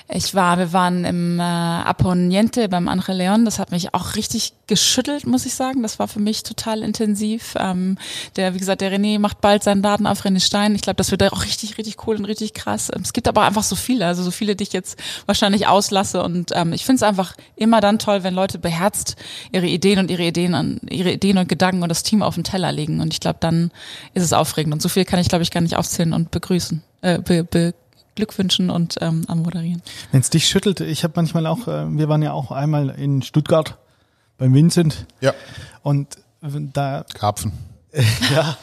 ich 0.07 0.35
war, 0.35 0.59
wir 0.59 0.75
waren 0.75 1.07
im 1.07 1.41
äh, 1.41 1.43
Apponiente 1.43 2.69
beim 2.69 2.89
Andre 2.89 3.15
Leon. 3.15 3.47
Das 3.47 3.59
hat 3.59 3.71
mich 3.71 3.95
auch 3.95 4.17
richtig 4.17 4.53
geschüttelt, 4.67 5.27
muss 5.27 5.47
ich 5.47 5.55
sagen. 5.55 5.83
Das 5.83 5.99
war 5.99 6.09
für 6.09 6.21
mich 6.21 6.43
total 6.43 6.83
intensiv. 6.83 7.55
Ähm, 7.59 7.97
der, 8.37 8.55
wie 8.55 8.59
gesagt, 8.59 8.83
der 8.83 8.93
René 8.93 9.19
macht 9.19 9.41
bald 9.41 9.63
seinen 9.63 9.83
Laden 9.83 10.07
auf 10.07 10.23
René 10.23 10.41
Stein. 10.41 10.75
Ich 10.75 10.83
glaube, 10.83 10.97
das 10.97 11.11
wird 11.11 11.23
auch 11.33 11.45
richtig, 11.45 11.79
richtig 11.79 12.07
cool 12.07 12.17
und 12.17 12.27
richtig 12.27 12.53
krass. 12.53 12.91
Es 12.91 13.15
gibt 13.15 13.29
aber 13.29 13.45
einfach 13.45 13.63
so 13.63 13.77
viele, 13.77 14.07
also 14.07 14.23
so 14.23 14.31
viele, 14.31 14.55
die 14.57 14.65
ich 14.65 14.75
jetzt 14.75 14.99
wahrscheinlich 15.25 15.69
auslasse. 15.69 16.23
Und 16.23 16.51
ähm, 16.55 16.75
ich 16.75 16.85
finde 16.85 16.97
es 16.97 17.03
einfach 17.03 17.35
immer 17.57 17.81
dann 17.81 17.99
toll, 17.99 18.25
wenn 18.25 18.35
Leute 18.35 18.59
beherzt 18.59 19.17
ihre 19.53 19.67
Ideen 19.67 19.99
und 19.99 20.11
ihre 20.11 20.25
Ideen 20.25 20.55
an 20.55 20.81
ihre 20.91 21.13
Ideen 21.13 21.39
und 21.39 21.49
Gedanken 21.49 21.83
und 21.83 21.89
das 21.89 22.03
Team 22.03 22.23
auf 22.23 22.35
den 22.35 22.45
Teller 22.45 22.73
legen. 22.73 23.01
Und 23.01 23.15
ich 23.15 23.21
glaube, 23.21 23.39
dann 23.41 23.71
ist 24.13 24.23
es 24.23 24.35
aufregend. 24.35 24.75
Und 24.75 24.83
so 24.83 24.91
viel 24.91 25.07
kann 25.07 25.19
ich, 25.19 25.29
glaube 25.29 25.45
ich, 25.45 25.51
gar 25.51 25.63
nicht 25.63 25.77
aufzählen 25.77 26.13
und 26.13 26.31
begrüßen, 26.31 26.83
äh, 27.01 27.21
be, 27.21 27.43
be, 27.43 27.73
Glückwünschen 28.15 28.71
und 28.71 28.97
ähm, 29.01 29.25
am 29.29 29.43
Moderieren. 29.43 29.83
Wenn 30.13 30.21
es 30.21 30.31
dich 30.31 30.47
schüttelt, 30.49 30.81
ich 30.81 31.05
habe 31.05 31.15
manchmal 31.17 31.47
auch, 31.47 31.67
äh, 31.69 31.87
wir 31.97 32.09
waren 32.09 32.23
ja 32.23 32.33
auch 32.33 32.51
einmal 32.51 32.91
in 32.91 33.23
Stuttgart 33.23 33.79
beim 34.39 34.55
Vincent 34.55 35.07
Ja, 35.21 35.33
und 35.83 36.17
da, 36.41 37.05
Karpfen. 37.15 37.53
ja, 38.35 38.57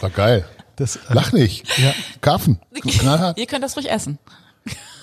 War 0.00 0.10
geil. 0.10 0.44
das, 0.76 0.96
äh, 0.96 1.00
Lach 1.14 1.32
nicht. 1.32 1.78
Ja. 1.78 1.92
Karpfen. 2.20 2.58
Knallhart. 2.74 3.38
Ihr 3.38 3.46
könnt 3.46 3.62
das 3.64 3.76
ruhig 3.76 3.90
essen. 3.90 4.18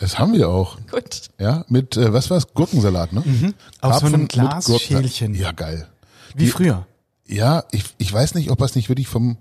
Das 0.01 0.19
haben 0.19 0.33
wir 0.33 0.49
auch. 0.49 0.77
Gut. 0.91 1.29
Ja, 1.39 1.63
mit, 1.69 1.95
äh, 1.95 2.11
was 2.11 2.29
war's? 2.29 2.53
Gurkensalat, 2.53 3.13
ne? 3.13 3.21
Mhm. 3.25 3.53
Aus 3.79 4.01
so 4.01 4.07
einem 4.07 4.27
Glasschälchen. 4.27 5.33
Ja, 5.35 5.53
geil. 5.53 5.87
wie 6.35 6.47
früher, 6.47 6.85
Ja, 7.25 7.63
ich, 7.71 7.85
ich 7.97 8.11
weiß 8.11 8.35
nicht, 8.35 8.51
ob 8.51 8.59
er 8.59 8.65
es 8.65 8.75
nicht 8.75 8.89
wirklich 8.89 9.07
vom, 9.07 9.37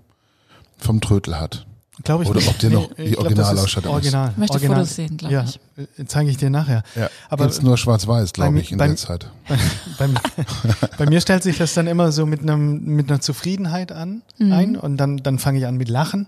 vom 0.77 1.01
Trötel 1.01 1.37
hat. 1.39 1.65
Glaube 2.03 2.23
ich. 2.23 2.29
Oder 2.29 2.39
nicht. 2.39 2.49
ob 2.49 2.57
der 2.59 2.69
noch 2.71 2.87
die 2.93 2.95
das 3.03 3.07
ist 3.11 3.17
Originalausstattung 3.17 3.91
ist. 3.91 3.93
Original. 3.95 4.29
Ich 4.31 4.37
möchte 4.37 4.53
Original. 4.53 4.77
Fotos 4.79 4.95
sehen, 4.95 5.17
glaub 5.17 5.31
ja, 5.31 5.43
ich. 5.43 5.59
äh, 5.99 6.05
zeige 6.05 6.29
ich 6.31 6.37
dir 6.37 6.49
nachher. 6.49 6.83
Ja, 6.95 7.09
Aber 7.29 7.45
jetzt 7.45 7.61
nur 7.61 7.77
schwarz-weiß, 7.77 8.31
bei 8.31 8.33
glaube 8.33 8.59
ich, 8.59 8.71
in 8.71 8.77
bei- 8.77 8.87
der 8.87 8.95
Zeit. 8.95 9.27
bei, 9.99 10.07
mir- 10.07 10.21
bei 10.97 11.05
mir 11.05 11.21
stellt 11.21 11.43
sich 11.43 11.57
das 11.57 11.73
dann 11.75 11.87
immer 11.87 12.11
so 12.11 12.25
mit 12.25 12.41
einem 12.41 12.83
mit 12.83 13.09
einer 13.11 13.21
Zufriedenheit 13.21 13.91
an 13.91 14.21
Mhm. 14.39 14.51
ein 14.51 14.75
und 14.77 14.97
dann 14.97 15.17
dann 15.17 15.37
fange 15.37 15.59
ich 15.59 15.67
an 15.67 15.77
mit 15.77 15.89
Lachen, 15.89 16.27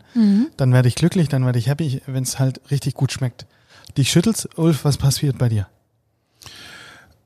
dann 0.57 0.73
werde 0.73 0.87
ich 0.87 0.95
glücklich, 0.95 1.27
dann 1.29 1.45
werde 1.45 1.57
ich 1.57 1.67
happy, 1.67 2.01
wenn 2.05 2.23
es 2.23 2.37
halt 2.37 2.61
richtig 2.69 2.93
gut 2.93 3.11
schmeckt. 3.11 3.45
Dich 3.97 4.11
schüttelst, 4.11 4.57
Ulf, 4.57 4.85
was 4.85 4.97
passiert 4.97 5.37
bei 5.39 5.49
dir? 5.49 5.67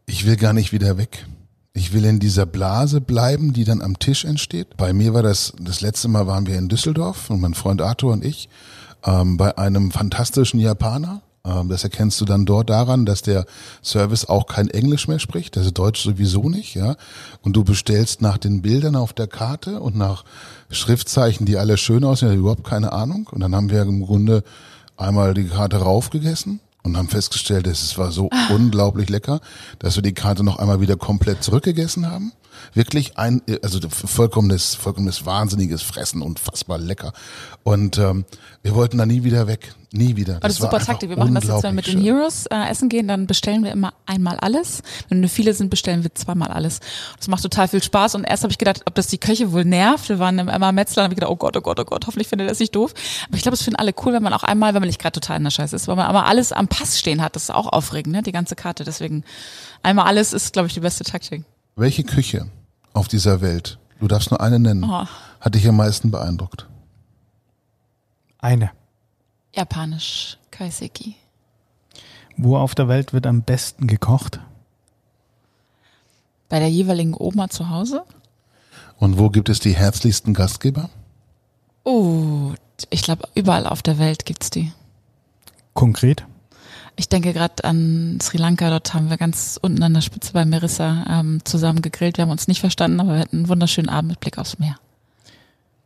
Ich 0.06 0.26
will 0.26 0.38
gar 0.38 0.54
nicht 0.54 0.72
wieder 0.72 0.98
weg. 0.98 1.26
Ich 1.74 1.94
will 1.94 2.06
in 2.06 2.20
dieser 2.20 2.46
Blase 2.46 3.00
bleiben, 3.00 3.54
die 3.54 3.64
dann 3.64 3.82
am 3.82 4.00
Tisch 4.00 4.26
entsteht. 4.26 4.76
Bei 4.76 4.92
mir 4.92 5.14
war 5.14 5.22
das, 5.22 5.54
das 5.62 5.82
letzte 5.82 6.08
Mal 6.08 6.26
waren 6.26 6.48
wir 6.48 6.58
in 6.58 6.68
Düsseldorf 6.68 7.30
und 7.30 7.42
mein 7.42 7.54
Freund 7.54 7.82
Arthur 7.82 8.14
und 8.14 8.26
ich 8.26 8.50
ähm, 9.06 9.38
bei 9.38 9.58
einem 9.58 9.92
fantastischen 9.92 10.60
Japaner. 10.60 11.22
Ähm, 11.46 11.70
das 11.70 11.84
erkennst 11.84 12.20
du 12.20 12.26
dann 12.26 12.46
dort 12.46 12.70
daran, 12.70 13.06
dass 13.06 13.22
der 13.22 13.46
Service 13.84 14.26
auch 14.26 14.48
kein 14.48 14.70
Englisch 14.70 15.08
mehr 15.08 15.20
spricht, 15.20 15.58
also 15.58 15.70
Deutsch 15.70 16.02
sowieso 16.02 16.50
nicht, 16.50 16.76
ja. 16.76 16.96
Und 17.44 17.54
du 17.54 17.64
bestellst 17.64 18.22
nach 18.22 18.38
den 18.38 18.62
Bildern 18.62 18.96
auf 18.96 19.14
der 19.14 19.28
Karte 19.28 19.80
und 19.80 19.96
nach 19.96 20.26
Schriftzeichen, 20.70 21.46
die 21.46 21.58
alle 21.58 21.78
schön 21.78 22.04
aussehen, 22.04 22.34
überhaupt 22.34 22.64
keine 22.64 22.92
Ahnung. 22.92 23.30
Und 23.32 23.42
dann 23.42 23.56
haben 23.56 23.70
wir 23.70 23.84
im 23.84 24.06
Grunde 24.06 24.44
einmal 24.98 25.34
die 25.34 25.48
Karte 25.48 25.78
raufgegessen 25.78 26.60
und 26.84 26.98
haben 26.98 27.10
festgestellt, 27.10 27.68
es 27.68 27.98
war 27.98 28.12
so 28.12 28.30
unglaublich 28.50 29.10
lecker, 29.10 29.42
dass 29.80 29.96
wir 29.96 30.04
die 30.04 30.14
Karte 30.14 30.44
noch 30.44 30.60
einmal 30.60 30.82
wieder 30.82 30.96
komplett 30.96 31.44
zurückgegessen 31.44 32.10
haben. 32.10 32.32
Wirklich 32.74 33.18
ein, 33.18 33.42
also 33.62 33.80
vollkommenes, 33.90 34.76
vollkommenes 34.76 35.26
wahnsinniges 35.26 35.82
Fressen, 35.82 36.22
unfassbar 36.22 36.78
lecker. 36.78 37.14
Und 37.64 37.98
ähm, 37.98 38.26
wir 38.64 38.76
wollten 38.76 38.98
da 38.98 39.06
nie 39.06 39.24
wieder 39.24 39.48
weg. 39.48 39.74
Nie 39.92 40.16
wieder. 40.16 40.36
Aber 40.36 40.42
das, 40.48 40.54
ist 40.54 40.62
super 40.62 40.80
Taktik. 40.80 41.10
Wir 41.10 41.18
machen 41.18 41.34
das 41.34 41.46
jetzt, 41.46 41.64
wenn 41.64 41.72
wir 41.72 41.76
mit 41.78 41.88
den. 41.88 42.00
Heroes 42.00 42.46
äh, 42.46 42.70
essen 42.70 42.90
gehen, 42.90 43.08
dann 43.08 43.26
bestellen 43.26 43.64
wir 43.64 43.72
immer 43.72 43.94
einmal 44.06 44.38
alles. 44.38 44.84
Wenn 45.08 45.20
wir 45.22 45.30
viele 45.30 45.56
sind, 45.56 45.72
bestellen 45.72 46.04
wir 46.04 46.14
zweimal 46.14 46.50
alles. 46.50 46.80
Das 47.18 47.28
macht 47.28 47.42
total 47.42 47.68
viel 47.68 47.82
Spaß. 47.82 48.14
Und 48.14 48.24
erst 48.24 48.44
habe 48.44 48.52
ich 48.52 48.60
gedacht, 48.60 48.84
ob 48.86 48.94
das 48.94 49.08
die 49.08 49.18
Köche 49.18 49.52
wohl 49.52 49.66
nervt. 49.66 50.08
Wir 50.10 50.20
waren 50.20 50.38
im 50.38 50.48
Emma 50.48 50.72
Metzler, 50.72 51.04
habe 51.04 51.14
ich 51.14 51.20
gedacht, 51.20 51.32
oh 51.32 51.38
Gott, 51.38 51.58
oh 51.58 51.62
Gott, 51.62 51.80
oh 51.80 51.86
Gott, 51.86 52.06
hoffentlich 52.06 52.28
findet 52.28 52.48
er 52.48 52.50
das 52.52 52.60
nicht 52.60 52.76
doof. 52.76 52.94
Aber 53.28 53.36
ich 53.36 53.42
glaube, 53.42 53.56
es 53.56 53.64
finden 53.64 53.78
alle 53.78 53.94
cool, 54.06 54.14
wenn 54.14 54.22
man 54.22 54.34
auch 54.34 54.44
einmal, 54.44 54.76
wenn 54.76 54.82
man 54.82 54.88
nicht 54.88 55.02
gerade 55.02 55.20
total 55.20 55.38
in 55.38 55.44
der 55.44 55.50
Scheiße 55.52 55.76
ist, 55.76 55.88
weil 55.88 55.96
man 55.96 56.06
aber 56.06 56.28
alles 56.28 56.52
am 56.52 56.68
Pass 56.68 57.00
stehen 57.00 57.22
hat. 57.24 57.36
Das 57.36 57.44
ist 57.44 57.52
auch 57.52 57.66
aufregend, 57.66 58.14
ne? 58.16 58.22
Die 58.22 58.32
ganze 58.32 58.56
Karte. 58.56 58.84
Deswegen 58.84 59.24
einmal 59.82 60.06
alles 60.06 60.34
ist, 60.34 60.54
glaube 60.54 60.68
ich, 60.68 60.76
die 60.76 60.82
beste 60.82 61.04
Taktik. 61.04 61.46
Welche 61.76 62.04
Küche 62.04 62.46
auf 62.94 63.08
dieser 63.08 63.42
Welt, 63.42 63.80
du 64.00 64.08
darfst 64.08 64.30
nur 64.30 64.40
eine 64.40 64.60
nennen, 64.60 64.84
Oh. 64.84 65.06
hat 65.40 65.56
dich 65.56 65.68
am 65.68 65.78
meisten 65.78 66.12
beeindruckt? 66.12 66.68
Eine. 68.38 68.70
Japanisch 69.54 70.38
Kaiseki. 70.52 71.16
Wo 72.38 72.58
auf 72.58 72.76
der 72.76 72.88
Welt 72.88 73.14
wird 73.14 73.28
am 73.28 73.42
besten 73.42 73.88
gekocht? 73.88 74.40
Bei 76.48 76.60
der 76.60 76.70
jeweiligen 76.70 77.14
Oma 77.18 77.50
zu 77.50 77.70
Hause? 77.70 78.04
Und 78.98 79.18
wo 79.18 79.30
gibt 79.30 79.50
es 79.50 79.60
die 79.60 79.76
herzlichsten 79.76 80.34
Gastgeber? 80.34 80.90
Oh, 81.84 82.54
ich 82.90 83.04
glaube, 83.04 83.28
überall 83.36 83.66
auf 83.66 83.82
der 83.82 84.00
Welt 84.00 84.26
gibt's 84.26 84.50
die. 84.50 84.72
Konkret? 85.74 86.26
Ich 86.96 87.08
denke 87.08 87.32
gerade 87.32 87.64
an 87.64 88.20
Sri 88.22 88.38
Lanka, 88.38 88.70
dort 88.70 88.94
haben 88.94 89.10
wir 89.10 89.18
ganz 89.18 89.58
unten 89.62 89.82
an 89.84 89.94
der 89.94 90.02
Spitze 90.02 90.34
bei 90.34 90.44
Merissa 90.44 91.06
ähm, 91.10 91.40
zusammen 91.46 91.82
gegrillt. 91.82 92.18
Wir 92.18 92.24
haben 92.24 92.32
uns 92.32 92.50
nicht 92.50 92.60
verstanden, 92.60 93.00
aber 93.00 93.14
wir 93.14 93.20
hatten 93.20 93.38
einen 93.38 93.48
wunderschönen 93.48 93.88
Abend 93.88 94.12
mit 94.12 94.20
Blick 94.20 94.38
aufs 94.38 94.60
Meer. 94.60 94.76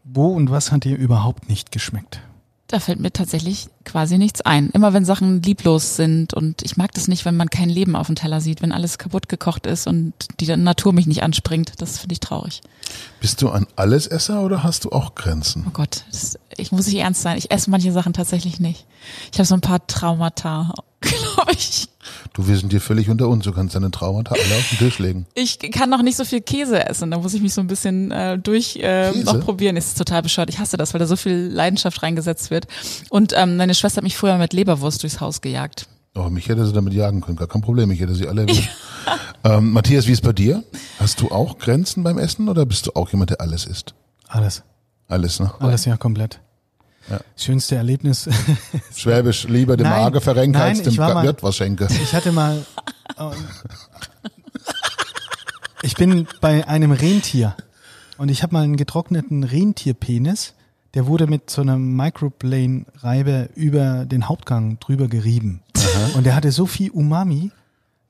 Wo 0.03 0.27
und 0.33 0.49
was 0.49 0.71
hat 0.71 0.85
dir 0.85 0.97
überhaupt 0.97 1.49
nicht 1.49 1.71
geschmeckt? 1.71 2.21
Da 2.73 2.79
fällt 2.79 2.99
mir 2.99 3.13
tatsächlich 3.13 3.67
quasi 3.85 4.17
nichts 4.17 4.41
ein. 4.41 4.71
Immer 4.71 4.93
wenn 4.93 5.05
Sachen 5.05 5.43
lieblos 5.43 5.95
sind 5.95 6.33
und 6.33 6.63
ich 6.63 6.75
mag 6.75 6.91
das 6.93 7.07
nicht, 7.07 7.23
wenn 7.23 7.37
man 7.37 7.51
kein 7.51 7.69
Leben 7.69 7.95
auf 7.95 8.07
dem 8.07 8.15
Teller 8.15 8.41
sieht, 8.41 8.63
wenn 8.63 8.71
alles 8.71 8.97
kaputt 8.97 9.29
gekocht 9.29 9.67
ist 9.67 9.85
und 9.85 10.13
die 10.39 10.47
Natur 10.57 10.91
mich 10.91 11.05
nicht 11.05 11.21
anspringt. 11.21 11.73
Das 11.77 11.99
finde 11.99 12.13
ich 12.13 12.19
traurig. 12.19 12.61
Bist 13.19 13.43
du 13.43 13.51
ein 13.51 13.67
Allesesser 13.75 14.41
oder 14.41 14.63
hast 14.63 14.85
du 14.85 14.91
auch 14.91 15.13
Grenzen? 15.13 15.65
Oh 15.67 15.71
Gott, 15.71 16.03
das, 16.09 16.39
ich 16.57 16.71
muss 16.71 16.87
nicht 16.87 16.97
ernst 16.97 17.21
sein. 17.21 17.37
Ich 17.37 17.51
esse 17.51 17.69
manche 17.69 17.91
Sachen 17.91 18.13
tatsächlich 18.13 18.59
nicht. 18.59 18.87
Ich 19.31 19.37
habe 19.37 19.45
so 19.45 19.53
ein 19.53 19.61
paar 19.61 19.85
Traumata, 19.85 20.73
glaube 21.01 21.51
ich. 21.51 21.89
Du, 22.33 22.47
wir 22.47 22.57
sind 22.57 22.71
dir 22.71 22.81
völlig 22.81 23.09
unter 23.09 23.27
uns. 23.27 23.45
Du 23.45 23.51
kannst 23.51 23.75
deine 23.75 23.91
Traumata 23.91 24.33
alle 24.33 24.55
auf 24.55 24.69
den 24.69 24.77
Tisch 24.79 24.99
legen. 24.99 25.25
Ich 25.35 25.59
kann 25.71 25.89
noch 25.89 26.01
nicht 26.01 26.17
so 26.17 26.25
viel 26.25 26.41
Käse 26.41 26.87
essen. 26.87 27.11
Da 27.11 27.19
muss 27.19 27.33
ich 27.33 27.41
mich 27.41 27.53
so 27.53 27.61
ein 27.61 27.67
bisschen 27.67 28.11
äh, 28.11 28.37
durch 28.37 28.77
äh, 28.77 29.11
Käse? 29.11 29.25
noch 29.25 29.39
probieren. 29.41 29.77
Ist 29.77 29.97
total 29.97 30.21
bescheuert. 30.21 30.49
Ich 30.49 30.59
hasse 30.59 30.77
das, 30.77 30.93
weil 30.93 30.99
da 30.99 31.07
so 31.07 31.15
viel 31.15 31.49
Leidenschaft 31.51 32.03
reingesetzt 32.03 32.51
wird. 32.51 32.67
Und 33.09 33.33
ähm, 33.35 33.57
meine 33.57 33.73
Schwester 33.75 33.97
hat 33.97 34.03
mich 34.03 34.17
früher 34.17 34.37
mit 34.37 34.53
Leberwurst 34.53 35.03
durchs 35.03 35.19
Haus 35.19 35.41
gejagt. 35.41 35.87
Oh, 36.15 36.29
mich 36.29 36.47
hätte 36.47 36.65
sie 36.65 36.73
damit 36.73 36.93
jagen 36.93 37.21
können. 37.21 37.37
Gar 37.37 37.47
kein 37.47 37.61
Problem. 37.61 37.89
Ich 37.91 37.99
hätte 37.99 38.13
sie 38.13 38.27
alle. 38.27 38.45
ähm, 39.43 39.71
Matthias, 39.71 40.07
wie 40.07 40.11
ist 40.11 40.21
bei 40.21 40.33
dir? 40.33 40.63
Hast 40.99 41.21
du 41.21 41.31
auch 41.31 41.57
Grenzen 41.57 42.03
beim 42.03 42.19
Essen 42.19 42.49
oder 42.49 42.65
bist 42.65 42.87
du 42.87 42.91
auch 42.95 43.09
jemand, 43.11 43.31
der 43.31 43.41
alles 43.41 43.65
isst? 43.65 43.95
Alles. 44.27 44.63
Alles, 45.07 45.39
ne? 45.39 45.51
Alles 45.59 45.85
ja 45.85 45.97
komplett. 45.97 46.39
Ja. 47.09 47.19
Schönste 47.35 47.75
Erlebnis. 47.75 48.29
Schwäbisch, 48.95 49.47
lieber 49.47 49.77
dem 49.77 49.87
Nein, 49.87 50.03
Magen 50.03 50.21
verrenken, 50.21 50.61
als 50.61 50.81
dem 50.81 50.97
Wirt 50.97 51.43
was 51.43 51.55
schenke. 51.55 51.87
Ich 52.01 52.13
hatte 52.13 52.31
mal. 52.31 52.65
ähm, 53.19 53.31
ich 55.81 55.95
bin 55.95 56.27
bei 56.39 56.67
einem 56.67 56.91
Rentier 56.91 57.55
und 58.17 58.29
ich 58.29 58.41
habe 58.43 58.53
mal 58.53 58.63
einen 58.63 58.77
getrockneten 58.77 59.43
Rentierpenis. 59.43 60.53
Der 60.93 61.07
wurde 61.07 61.27
mit 61.27 61.49
so 61.49 61.61
einer 61.61 61.77
Microplane-Reibe 61.77 63.49
über 63.55 64.05
den 64.05 64.29
Hauptgang 64.29 64.79
drüber 64.79 65.07
gerieben. 65.07 65.61
Und 66.13 66.25
der 66.25 66.35
hatte 66.35 66.51
so 66.51 66.67
viel 66.67 66.91
Umami. 66.91 67.51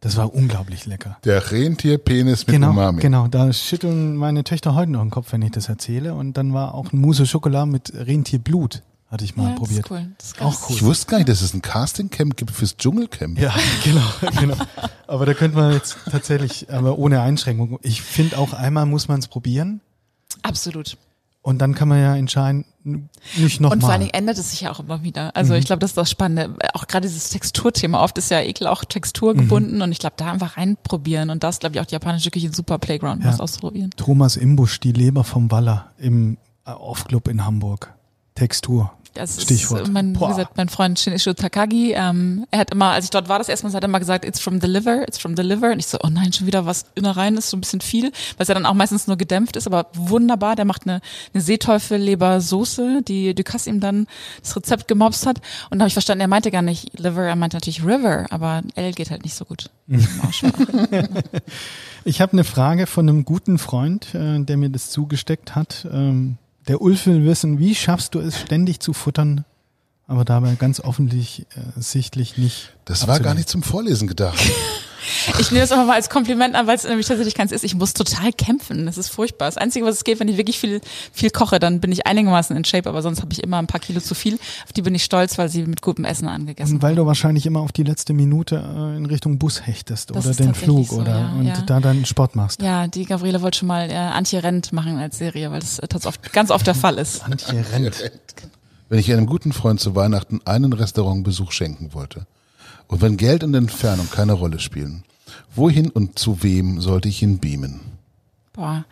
Das 0.04 0.18
war 0.18 0.34
unglaublich 0.34 0.86
lecker. 0.86 1.18
Der 1.24 1.52
Rentierpenis 1.52 2.46
mit 2.46 2.56
genau, 2.56 2.72
Umami. 2.72 3.02
genau. 3.02 3.28
Da 3.28 3.54
schütteln 3.54 4.18
meine 4.18 4.44
Töchter 4.44 4.76
heute 4.76 4.92
noch 4.92 5.02
den 5.02 5.10
Kopf, 5.10 5.32
wenn 5.32 5.42
ich 5.42 5.52
das 5.52 5.70
erzähle. 5.70 6.14
Und 6.14 6.34
dann 6.34 6.54
war 6.54 6.76
auch 6.76 6.92
ein 6.92 7.00
Mousse 7.00 7.26
Schokolade 7.26 7.72
mit 7.72 7.94
Rentierblut, 7.96 8.82
hatte 9.10 9.24
ich 9.24 9.38
mal 9.38 9.52
ja, 9.52 9.56
probiert. 9.56 9.90
Das 9.90 9.92
ist 9.92 9.92
cool. 9.92 10.12
Das 10.18 10.28
ist 10.28 10.42
Auch 10.42 10.70
cool. 10.70 10.76
Ich 10.76 10.84
wusste 10.84 11.08
gar 11.08 11.18
nicht, 11.18 11.30
dass 11.30 11.42
es 11.42 11.54
ein 11.54 11.62
Castingcamp 11.62 12.36
gibt 12.36 12.52
fürs 12.52 12.76
Dschungelcamp. 12.76 13.40
Ja, 13.40 13.56
genau, 13.84 14.32
genau. 14.40 14.58
Aber 15.08 15.26
da 15.26 15.34
könnte 15.34 15.58
man 15.58 15.72
jetzt 15.72 15.96
tatsächlich, 16.12 16.70
aber 16.70 16.98
ohne 16.98 17.22
Einschränkung. 17.22 17.80
Ich 17.82 18.02
finde 18.02 18.38
auch 18.38 18.52
einmal 18.52 18.86
muss 18.86 19.08
man 19.08 19.20
es 19.20 19.28
probieren 19.30 19.80
Absolut. 20.42 20.98
Und 21.44 21.60
dann 21.60 21.76
kann 21.76 21.88
man 21.88 22.00
ja 22.02 22.16
entscheiden, 22.16 22.66
nicht 22.84 23.06
Und 23.38 23.52
vor 23.60 23.70
allen 23.72 23.80
nochmal. 23.80 24.00
Dingen 24.00 24.12
ändert 24.14 24.38
es 24.40 24.52
sich 24.52 24.62
ja 24.62 24.72
auch 24.72 24.80
immer 24.80 25.04
wieder. 25.04 25.36
Also 25.36 25.54
Mhm. 25.54 25.60
ich 25.60 25.66
glaube, 25.66 25.80
das 25.80 25.92
ist 25.92 25.98
das 25.98 26.10
Spannende. 26.10 26.56
Auch 26.74 26.88
gerade 26.88 27.08
dieses 27.08 27.30
Texturthema. 27.30 28.02
Oft 28.04 28.18
ist 28.18 28.30
ja 28.32 28.42
Ekel 28.42 28.66
auch 28.68 28.84
texturgebunden 28.84 29.76
Mhm. 29.76 29.82
und 29.84 29.92
ich 29.94 30.00
glaube, 30.00 30.16
da 30.18 30.32
einfach 30.32 30.58
reinprobieren. 30.58 31.30
Und 31.30 31.44
das, 31.44 31.60
glaube 31.60 31.76
ich, 31.76 31.82
auch 31.82 31.86
die 31.86 31.94
japanische 31.94 32.30
Küche 32.32 32.48
ein 32.48 32.54
super 32.54 32.80
Playground, 32.80 33.24
Ja. 33.24 33.30
was 33.30 33.40
auszuprobieren. 33.40 33.92
Thomas 33.96 34.36
Imbusch, 34.36 34.80
die 34.80 34.92
Leber 34.92 35.24
vom 35.24 35.52
Waller 35.52 35.92
im 36.00 36.38
äh, 36.66 36.72
Off-Club 36.72 37.28
in 37.30 37.46
Hamburg. 37.46 37.94
Textur. 38.36 38.92
Das 39.14 39.38
ist 39.38 39.44
Stichwort. 39.44 39.92
mein, 39.92 40.16
wie 40.16 40.20
Boah. 40.20 40.30
gesagt, 40.30 40.58
mein 40.58 40.70
Freund 40.70 41.00
Shinichiro 41.00 41.34
Takagi, 41.34 41.94
ähm, 41.94 42.46
er 42.52 42.60
hat 42.60 42.72
immer, 42.72 42.92
als 42.92 43.06
ich 43.06 43.12
dort 43.12 43.30
war, 43.30 43.38
das 43.38 43.50
erste 43.50 43.66
Mal, 43.68 43.74
hat 43.74 43.84
er 43.84 43.90
immer 43.90 44.00
gesagt, 44.00 44.26
it's 44.26 44.40
from 44.40 44.60
the 44.60 44.68
liver, 44.68 45.08
it's 45.08 45.18
from 45.18 45.36
the 45.36 45.44
liver. 45.44 45.72
Und 45.72 45.80
ich 45.80 45.88
so, 45.88 46.00
oh 46.04 46.10
nein, 46.10 46.34
schon 46.34 46.48
wieder 46.48 46.66
was 46.66 46.86
innerein 46.96 47.38
ist, 47.38 47.50
so 47.50 47.58
ein 47.58 47.62
bisschen 47.62 47.82
viel, 47.82 48.06
weil 48.06 48.12
es 48.40 48.48
ja 48.48 48.54
dann 48.54 48.66
auch 48.66 48.74
meistens 48.74 49.08
nur 49.08 49.18
gedämpft 49.18 49.56
ist, 49.56 49.68
aber 49.68 49.88
wunderbar. 49.94 50.56
Der 50.56 50.66
macht 50.66 50.84
eine, 50.88 51.02
eine 51.34 51.44
Seeteufel-Lebersoße, 51.44 53.02
die 53.04 53.36
Ducasse 53.36 53.70
ihm 53.70 53.80
dann 53.80 54.08
das 54.42 54.56
Rezept 54.56 54.88
gemobst 54.88 55.26
hat. 55.26 55.38
Und 55.70 55.80
da 55.80 55.84
habe 55.84 55.88
ich 55.88 55.94
verstanden, 55.94 56.22
er 56.22 56.28
meinte 56.28 56.52
gar 56.52 56.62
nicht 56.62 57.00
Liver, 57.00 57.24
er 57.24 57.36
meinte 57.36 57.58
natürlich 57.58 57.84
River, 57.84 58.26
aber 58.30 58.62
L 58.76 58.94
geht 58.94 59.12
halt 59.12 59.24
nicht 59.24 59.36
so 59.36 59.46
gut. 59.46 59.70
Ich 62.06 62.20
habe 62.20 62.34
eine 62.34 62.44
Frage 62.44 62.86
von 62.86 63.08
einem 63.08 63.24
guten 63.24 63.58
Freund, 63.58 64.14
äh, 64.14 64.40
der 64.44 64.58
mir 64.58 64.70
das 64.70 64.90
zugesteckt 64.90 65.56
hat. 65.56 65.88
Ähm, 65.92 66.38
der 66.68 66.82
Ulf 66.82 67.06
will 67.06 67.26
wissen, 67.26 67.60
wie 67.60 67.76
schaffst 67.76 68.16
du 68.16 68.20
es, 68.20 68.40
ständig 68.40 68.80
zu 68.80 68.94
futtern, 68.94 69.46
aber 70.08 70.26
dabei 70.26 70.56
ganz 70.56 70.80
offensichtlich 70.80 72.38
äh, 72.38 72.42
nicht. 72.42 72.74
Das 72.86 73.02
war 73.02 73.08
gar 73.08 73.16
abzunehmen? 73.16 73.38
nicht 73.38 73.50
zum 73.50 73.64
Vorlesen 73.64 74.08
gedacht. 74.08 74.40
Ich 75.40 75.52
nehme 75.52 75.62
das 75.62 75.72
immer 75.72 75.86
mal 75.86 75.96
als 75.96 76.10
Kompliment 76.10 76.56
an, 76.56 76.68
weil 76.68 76.76
es 76.76 76.84
nämlich 76.84 77.08
tatsächlich 77.08 77.36
keins 77.36 77.52
ist. 77.52 77.64
Ich 77.64 77.76
muss 77.76 77.94
total 77.94 78.32
kämpfen. 78.34 78.86
Das 78.86 78.98
ist 78.98 79.10
furchtbar. 79.10 79.48
Das 79.48 79.58
Einzige, 79.58 79.86
was 79.86 79.96
es 79.96 80.04
geht, 80.04 80.20
wenn 80.20 80.28
ich 80.28 80.38
wirklich 80.38 80.60
viel, 80.60 80.82
viel 81.12 81.30
koche, 81.30 81.60
dann 81.60 81.80
bin 81.80 81.92
ich 81.92 82.08
einigermaßen 82.08 82.56
in 82.56 82.66
Shape, 82.66 82.90
aber 82.90 83.02
sonst 83.02 83.22
habe 83.22 83.34
ich 83.34 83.44
immer 83.44 83.58
ein 83.58 83.68
paar 83.68 83.80
Kilo 83.80 84.00
zu 84.00 84.16
viel. 84.16 84.36
Auf 84.66 84.74
die 84.74 84.82
bin 84.82 84.96
ich 84.96 85.04
stolz, 85.04 85.38
weil 85.38 85.50
sie 85.50 85.64
mit 85.64 85.82
gutem 85.82 86.06
Essen 86.06 86.28
angegessen 86.28 86.76
Und 86.76 86.82
weil 86.82 86.96
du 86.96 87.06
wahrscheinlich 87.06 87.46
immer 87.46 87.62
auf 87.62 87.72
die 87.72 87.84
letzte 87.84 88.14
Minute 88.14 88.56
äh, 88.56 88.98
in 88.98 89.06
Richtung 89.06 89.38
Bus 89.38 89.66
hechtest 89.66 90.12
Das 90.12 90.26
oder 90.26 90.36
den 90.36 90.54
Flug 90.54 90.88
so, 90.88 90.98
oder 90.98 91.20
ja, 91.20 91.34
und 91.38 91.46
ja. 91.46 91.62
da 91.62 91.80
dann 91.80 92.06
Sport 92.06 92.36
machst. 92.36 92.62
Ja, 92.62 92.88
die 92.88 93.06
Gabriele 93.06 93.42
wollte 93.42 93.60
schon 93.60 93.68
mal 93.68 93.90
äh, 93.90 93.96
Antje 93.96 94.44
Rent 94.44 94.74
machen 94.74 94.98
als 94.98 95.18
Serie, 95.18 95.52
weil 95.52 95.60
das 95.60 95.80
äh, 95.80 95.88
ganz 95.88 96.06
oft, 96.06 96.34
ganz 96.34 96.52
oft 96.52 96.66
der 96.68 96.76
Fall 96.76 96.98
ist. 96.98 97.24
Antje 97.24 97.66
rennt. 97.72 98.12
Wenn 98.90 99.00
ich 99.00 99.12
einem 99.12 99.26
guten 99.26 99.54
Freund 99.54 99.80
zu 99.80 99.96
Weihnachten 99.96 100.42
einen 100.46 100.72
Restaurantbesuch 100.72 101.52
schenken 101.52 101.94
wollte 101.94 102.28
und 102.94 103.02
wenn 103.02 103.18
Geld 103.18 103.44
und 103.44 103.56
Entfernung 103.56 104.08
keine 104.12 104.34
Rolle 104.34 104.60
spielen, 104.60 105.04
wohin 105.56 105.90
und 105.90 106.20
zu 106.20 106.44
wem 106.44 106.80
sollte 106.80 107.10
ich 107.10 107.24
ihn 107.24 107.40
beamen? 107.40 107.80
Boah. 108.54 108.86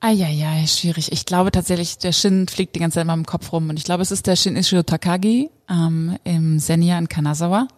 Eieiei, 0.00 0.66
schwierig. 0.66 1.10
Ich 1.10 1.24
glaube 1.24 1.50
tatsächlich, 1.50 1.96
der 1.96 2.12
Shin 2.12 2.46
fliegt 2.46 2.76
die 2.76 2.80
ganze 2.80 2.96
Zeit 2.96 3.04
in 3.04 3.06
meinem 3.06 3.24
Kopf 3.24 3.52
rum. 3.52 3.70
Und 3.70 3.78
ich 3.78 3.84
glaube, 3.84 4.02
es 4.02 4.10
ist 4.10 4.26
der 4.26 4.36
Shin 4.36 4.54
Ishiro 4.54 4.82
Takagi 4.82 5.48
ähm, 5.70 6.18
im 6.24 6.58
Senya 6.58 6.98
in 6.98 7.08
Kanazawa. 7.08 7.68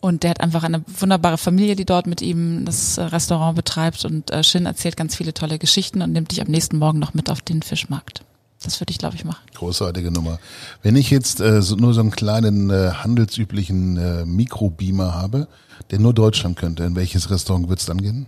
Und 0.00 0.24
der 0.24 0.30
hat 0.30 0.40
einfach 0.40 0.64
eine 0.64 0.82
wunderbare 0.98 1.38
Familie, 1.38 1.76
die 1.76 1.84
dort 1.84 2.08
mit 2.08 2.20
ihm 2.20 2.64
das 2.64 2.98
äh, 2.98 3.02
Restaurant 3.02 3.54
betreibt. 3.54 4.04
Und 4.04 4.32
äh, 4.32 4.42
Shin 4.42 4.66
erzählt 4.66 4.96
ganz 4.96 5.14
viele 5.14 5.32
tolle 5.32 5.60
Geschichten 5.60 6.02
und 6.02 6.10
nimmt 6.10 6.32
dich 6.32 6.40
am 6.40 6.48
nächsten 6.48 6.76
Morgen 6.76 6.98
noch 6.98 7.14
mit 7.14 7.30
auf 7.30 7.40
den 7.40 7.62
Fischmarkt. 7.62 8.24
Das 8.62 8.80
würde 8.80 8.90
ich, 8.90 8.98
glaube 8.98 9.16
ich, 9.16 9.24
machen. 9.24 9.42
Großartige 9.54 10.10
Nummer. 10.10 10.38
Wenn 10.82 10.96
ich 10.96 11.10
jetzt 11.10 11.40
äh, 11.40 11.62
so, 11.62 11.76
nur 11.76 11.94
so 11.94 12.00
einen 12.00 12.10
kleinen 12.10 12.70
äh, 12.70 12.90
handelsüblichen 12.92 13.96
äh, 13.96 14.24
Mikrobeamer 14.26 15.14
habe, 15.14 15.48
der 15.90 15.98
nur 15.98 16.12
Deutschland 16.12 16.56
könnte, 16.56 16.84
in 16.84 16.94
welches 16.94 17.30
Restaurant 17.30 17.68
wird's 17.68 17.86
dann 17.86 18.02
gehen? 18.02 18.26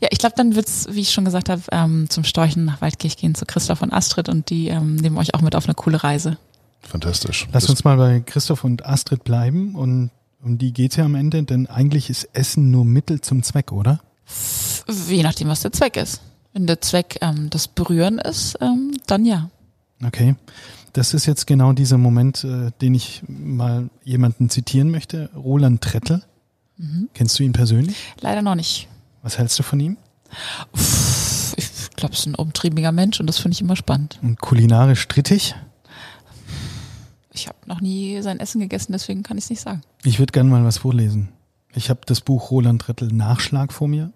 Ja, 0.00 0.08
ich 0.10 0.18
glaube, 0.18 0.34
dann 0.36 0.56
wird's, 0.56 0.88
wie 0.90 1.00
ich 1.00 1.12
schon 1.12 1.24
gesagt 1.24 1.48
habe, 1.48 1.62
ähm, 1.70 2.08
zum 2.10 2.24
Storchen 2.24 2.64
nach 2.64 2.80
Waldkirch 2.80 3.16
gehen, 3.16 3.34
zu 3.34 3.44
Christoph 3.46 3.82
und 3.82 3.92
Astrid 3.92 4.28
und 4.28 4.50
die 4.50 4.68
ähm, 4.68 4.96
nehmen 4.96 5.18
euch 5.18 5.34
auch 5.34 5.40
mit 5.40 5.54
auf 5.54 5.66
eine 5.66 5.74
coole 5.74 6.02
Reise. 6.02 6.36
Fantastisch. 6.80 7.46
Lass 7.52 7.68
uns 7.68 7.84
mal 7.84 7.96
bei 7.96 8.20
Christoph 8.20 8.64
und 8.64 8.86
Astrid 8.86 9.22
bleiben 9.22 9.74
und 9.74 10.10
um 10.42 10.58
die 10.58 10.72
geht's 10.72 10.96
ja 10.96 11.04
am 11.04 11.14
Ende, 11.14 11.42
denn 11.42 11.66
eigentlich 11.66 12.08
ist 12.08 12.28
Essen 12.32 12.70
nur 12.70 12.84
Mittel 12.84 13.20
zum 13.20 13.42
Zweck, 13.42 13.72
oder? 13.72 14.00
Je 15.08 15.22
nachdem, 15.22 15.48
was 15.48 15.60
der 15.60 15.72
Zweck 15.72 15.96
ist. 15.96 16.22
Wenn 16.52 16.66
der 16.66 16.80
Zweck 16.80 17.18
ähm, 17.20 17.50
das 17.50 17.68
Berühren 17.68 18.18
ist, 18.18 18.56
ähm, 18.60 18.92
dann 19.06 19.24
ja. 19.24 19.50
Okay. 20.04 20.34
Das 20.92 21.14
ist 21.14 21.26
jetzt 21.26 21.46
genau 21.46 21.72
dieser 21.72 21.98
Moment, 21.98 22.42
äh, 22.44 22.70
den 22.80 22.94
ich 22.94 23.22
mal 23.28 23.90
jemanden 24.04 24.50
zitieren 24.50 24.90
möchte. 24.90 25.30
Roland 25.36 25.80
Trettel. 25.82 26.22
Kennst 27.12 27.38
du 27.38 27.42
ihn 27.42 27.52
persönlich? 27.52 27.94
Leider 28.20 28.40
noch 28.40 28.54
nicht. 28.54 28.88
Was 29.22 29.36
hältst 29.36 29.58
du 29.58 29.62
von 29.62 29.78
ihm? 29.80 29.98
Pff, 30.74 31.54
Ich 31.58 31.90
glaube, 31.96 32.14
es 32.14 32.20
ist 32.20 32.26
ein 32.26 32.34
umtriebiger 32.34 32.90
Mensch 32.90 33.20
und 33.20 33.26
das 33.26 33.38
finde 33.38 33.54
ich 33.54 33.60
immer 33.60 33.76
spannend. 33.76 34.18
Und 34.22 34.40
kulinarisch 34.40 35.00
strittig? 35.02 35.54
Ich 37.32 37.46
habe 37.48 37.58
noch 37.66 37.82
nie 37.82 38.22
sein 38.22 38.40
Essen 38.40 38.60
gegessen, 38.60 38.92
deswegen 38.92 39.22
kann 39.22 39.36
ich 39.36 39.44
es 39.44 39.50
nicht 39.50 39.60
sagen. 39.60 39.82
Ich 40.04 40.18
würde 40.18 40.32
gerne 40.32 40.48
mal 40.48 40.64
was 40.64 40.78
vorlesen. 40.78 41.28
Ich 41.74 41.90
habe 41.90 42.00
das 42.06 42.22
Buch 42.22 42.50
Roland 42.50 42.88
Rettel 42.88 43.08
Nachschlag 43.08 43.72
vor 43.72 43.86
mir. 43.86 44.10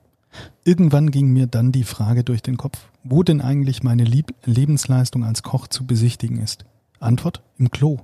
Irgendwann 0.64 1.10
ging 1.10 1.32
mir 1.32 1.46
dann 1.46 1.72
die 1.72 1.84
Frage 1.84 2.24
durch 2.24 2.42
den 2.42 2.56
Kopf, 2.56 2.78
wo 3.02 3.22
denn 3.22 3.40
eigentlich 3.40 3.82
meine 3.82 4.04
Lieb 4.04 4.34
Lebensleistung 4.44 5.24
als 5.24 5.42
Koch 5.42 5.68
zu 5.68 5.86
besichtigen 5.86 6.40
ist. 6.40 6.64
Antwort 7.00 7.42
im 7.58 7.70
Klo. 7.70 7.98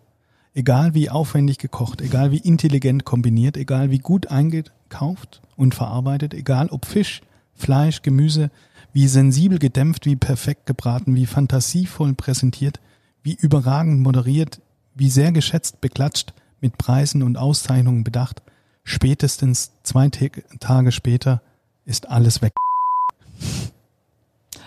Egal 0.52 0.94
wie 0.94 1.10
aufwendig 1.10 1.58
gekocht, 1.58 2.00
egal 2.00 2.32
wie 2.32 2.38
intelligent 2.38 3.04
kombiniert, 3.04 3.56
egal 3.56 3.90
wie 3.90 3.98
gut 3.98 4.28
eingekauft 4.28 5.42
und 5.56 5.74
verarbeitet, 5.74 6.34
egal 6.34 6.68
ob 6.68 6.86
Fisch, 6.86 7.22
Fleisch, 7.54 8.02
Gemüse, 8.02 8.50
wie 8.92 9.06
sensibel 9.06 9.58
gedämpft, 9.58 10.06
wie 10.06 10.16
perfekt 10.16 10.66
gebraten, 10.66 11.14
wie 11.14 11.26
fantasievoll 11.26 12.14
präsentiert, 12.14 12.80
wie 13.22 13.34
überragend 13.34 14.00
moderiert, 14.00 14.60
wie 14.94 15.10
sehr 15.10 15.30
geschätzt 15.30 15.80
beklatscht, 15.80 16.34
mit 16.60 16.78
Preisen 16.78 17.22
und 17.22 17.36
Auszeichnungen 17.36 18.04
bedacht, 18.04 18.42
spätestens 18.84 19.72
zwei 19.82 20.08
Tage 20.08 20.92
später 20.92 21.42
ist 21.84 22.08
alles 22.08 22.42
weg. 22.42 22.52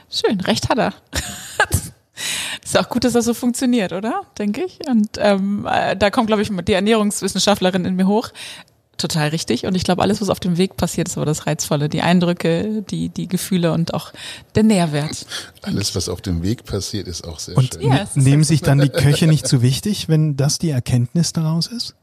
Schön, 0.10 0.40
recht 0.42 0.70
hat 0.70 0.78
er. 0.78 0.94
ist 2.64 2.78
auch 2.78 2.90
gut, 2.90 3.04
dass 3.04 3.14
das 3.14 3.26
so 3.26 3.34
funktioniert, 3.34 3.94
oder? 3.94 4.22
Denke 4.38 4.64
ich. 4.64 4.80
Und 4.88 5.10
ähm, 5.18 5.68
äh, 5.70 5.96
da 5.96 6.12
kommt, 6.12 6.28
glaube 6.28 6.42
ich, 6.42 6.52
die 6.66 6.74
Ernährungswissenschaftlerin 6.74 7.86
in 7.86 7.96
mir 7.96 8.08
hoch. 8.08 8.30
Total 8.98 9.30
richtig. 9.30 9.66
Und 9.66 9.74
ich 9.76 9.84
glaube, 9.84 10.04
alles, 10.04 10.22
was 10.22 10.30
auf 10.30 10.40
dem 10.40 10.58
Weg 10.58 10.78
passiert, 10.78 11.08
ist 11.08 11.18
aber 11.18 11.26
das 11.26 11.48
Reizvolle. 11.48 11.90
Die 11.90 12.02
Eindrücke, 12.02 12.84
die, 12.84 13.10
die 13.10 13.28
Gefühle 13.28 13.72
und 13.74 13.94
auch 13.94 14.14
der 14.54 14.64
Nährwert. 14.64 15.26
Alles, 15.64 15.96
was 15.96 16.10
auf 16.10 16.22
dem 16.22 16.44
Weg 16.44 16.64
passiert, 16.64 17.08
ist 17.08 17.28
auch 17.28 17.40
sehr 17.40 17.58
und 17.58 17.74
schön. 17.74 17.92
Ja, 17.92 18.08
nehmen 18.14 18.44
sich 18.44 18.62
dann 18.62 18.80
die 18.80 18.90
Köche 18.90 19.26
nicht 19.26 19.48
zu 19.48 19.64
wichtig, 19.64 20.10
wenn 20.10 20.38
das 20.38 20.60
die 20.60 20.70
Erkenntnis 20.70 21.34
daraus 21.34 21.68
ist? 21.68 21.96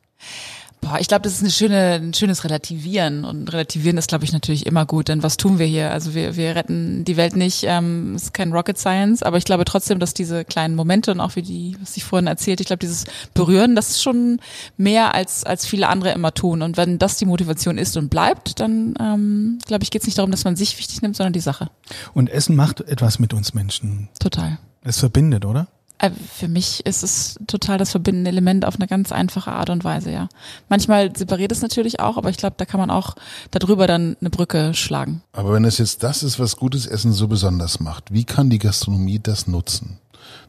Boah, 0.80 0.98
ich 0.98 1.08
glaube, 1.08 1.22
das 1.22 1.34
ist 1.34 1.42
eine 1.42 1.50
schöne, 1.50 2.00
ein 2.02 2.14
schönes 2.14 2.44
Relativieren. 2.44 3.24
Und 3.24 3.52
Relativieren 3.52 3.98
ist, 3.98 4.08
glaube 4.08 4.24
ich, 4.24 4.32
natürlich 4.32 4.64
immer 4.64 4.86
gut. 4.86 5.08
Denn 5.08 5.22
was 5.22 5.36
tun 5.36 5.58
wir 5.58 5.66
hier? 5.66 5.90
Also 5.90 6.14
wir, 6.14 6.36
wir 6.36 6.56
retten 6.56 7.04
die 7.04 7.18
Welt 7.18 7.36
nicht, 7.36 7.64
ähm, 7.66 8.14
ist 8.16 8.32
kein 8.32 8.52
Rocket 8.52 8.78
Science, 8.78 9.22
aber 9.22 9.36
ich 9.36 9.44
glaube 9.44 9.64
trotzdem, 9.66 9.98
dass 9.98 10.14
diese 10.14 10.44
kleinen 10.44 10.74
Momente 10.74 11.12
und 11.12 11.20
auch 11.20 11.36
wie 11.36 11.42
die, 11.42 11.76
was 11.80 11.96
ich 11.96 12.04
vorhin 12.04 12.26
erzählt, 12.26 12.60
ich 12.60 12.66
glaube, 12.66 12.78
dieses 12.78 13.04
Berühren, 13.34 13.76
das 13.76 13.90
ist 13.90 14.02
schon 14.02 14.40
mehr 14.78 15.14
als, 15.14 15.44
als 15.44 15.66
viele 15.66 15.88
andere 15.88 16.12
immer 16.12 16.32
tun. 16.32 16.62
Und 16.62 16.78
wenn 16.78 16.98
das 16.98 17.18
die 17.18 17.26
Motivation 17.26 17.76
ist 17.76 17.96
und 17.98 18.08
bleibt, 18.08 18.58
dann 18.60 18.94
ähm, 18.98 19.58
glaube 19.66 19.84
ich, 19.84 19.90
geht 19.90 20.02
es 20.02 20.06
nicht 20.06 20.16
darum, 20.16 20.30
dass 20.30 20.44
man 20.44 20.56
sich 20.56 20.78
wichtig 20.78 21.02
nimmt, 21.02 21.16
sondern 21.16 21.34
die 21.34 21.40
Sache. 21.40 21.68
Und 22.14 22.30
Essen 22.30 22.56
macht 22.56 22.80
etwas 22.80 23.18
mit 23.18 23.34
uns 23.34 23.52
Menschen. 23.52 24.08
Total. 24.18 24.58
Es 24.82 24.98
verbindet, 24.98 25.44
oder? 25.44 25.68
Äh, 26.00 26.10
für 26.10 26.48
mich 26.48 26.84
ist 26.86 27.02
es 27.02 27.36
total 27.46 27.78
das 27.78 27.90
verbindende 27.90 28.30
Element 28.30 28.64
auf 28.64 28.76
eine 28.76 28.86
ganz 28.86 29.12
einfache 29.12 29.52
Art 29.52 29.70
und 29.70 29.84
Weise, 29.84 30.10
ja. 30.10 30.28
Manchmal 30.68 31.14
separiert 31.14 31.52
es 31.52 31.62
natürlich 31.62 32.00
auch, 32.00 32.16
aber 32.16 32.30
ich 32.30 32.38
glaube, 32.38 32.54
da 32.56 32.64
kann 32.64 32.80
man 32.80 32.90
auch 32.90 33.14
darüber 33.50 33.86
dann 33.86 34.16
eine 34.20 34.30
Brücke 34.30 34.74
schlagen. 34.74 35.22
Aber 35.32 35.52
wenn 35.52 35.64
es 35.64 35.78
jetzt 35.78 36.02
das 36.02 36.22
ist, 36.22 36.40
was 36.40 36.56
gutes 36.56 36.86
Essen 36.86 37.12
so 37.12 37.28
besonders 37.28 37.80
macht, 37.80 38.12
wie 38.12 38.24
kann 38.24 38.50
die 38.50 38.58
Gastronomie 38.58 39.20
das 39.22 39.46
nutzen? 39.46 39.98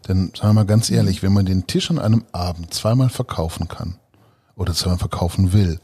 Denn 0.08 0.32
sagen 0.36 0.50
wir 0.50 0.54
mal 0.54 0.66
ganz 0.66 0.90
ehrlich, 0.90 1.22
wenn 1.22 1.34
man 1.34 1.46
den 1.46 1.68
Tisch 1.68 1.92
an 1.92 2.00
einem 2.00 2.24
Abend 2.32 2.74
zweimal 2.74 3.10
verkaufen 3.10 3.68
kann 3.68 3.96
oder 4.56 4.74
zweimal 4.74 5.00
verkaufen 5.00 5.54
will, 5.54 5.80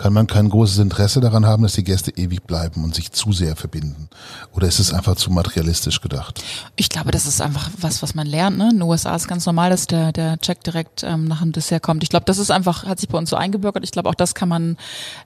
kann 0.00 0.14
man 0.14 0.26
kein 0.26 0.48
großes 0.48 0.78
Interesse 0.78 1.20
daran 1.20 1.44
haben, 1.44 1.62
dass 1.62 1.74
die 1.74 1.84
Gäste 1.84 2.10
ewig 2.16 2.44
bleiben 2.44 2.84
und 2.84 2.94
sich 2.94 3.12
zu 3.12 3.32
sehr 3.32 3.54
verbinden? 3.54 4.08
Oder 4.52 4.66
ist 4.66 4.78
es 4.78 4.94
einfach 4.94 5.14
zu 5.14 5.30
materialistisch 5.30 6.00
gedacht? 6.00 6.42
Ich 6.76 6.88
glaube, 6.88 7.10
das 7.10 7.26
ist 7.26 7.42
einfach 7.42 7.68
was, 7.78 8.02
was 8.02 8.14
man 8.14 8.26
lernt. 8.26 8.56
Ne? 8.56 8.70
In 8.70 8.78
den 8.78 8.82
USA 8.82 9.14
ist 9.14 9.28
ganz 9.28 9.44
normal, 9.44 9.68
dass 9.68 9.86
der, 9.86 10.12
der 10.12 10.38
Check 10.38 10.64
direkt 10.64 11.02
ähm, 11.02 11.26
nach 11.26 11.42
dem 11.42 11.52
Dessert 11.52 11.82
kommt. 11.82 12.02
Ich 12.02 12.08
glaube, 12.08 12.24
das 12.24 12.38
ist 12.38 12.50
einfach, 12.50 12.86
hat 12.86 12.98
sich 12.98 13.10
bei 13.10 13.18
uns 13.18 13.28
so 13.28 13.36
eingebürgert. 13.36 13.84
Ich 13.84 13.90
glaube, 13.90 14.08
auch 14.08 14.14
das 14.14 14.34
kann 14.34 14.48
man 14.48 14.78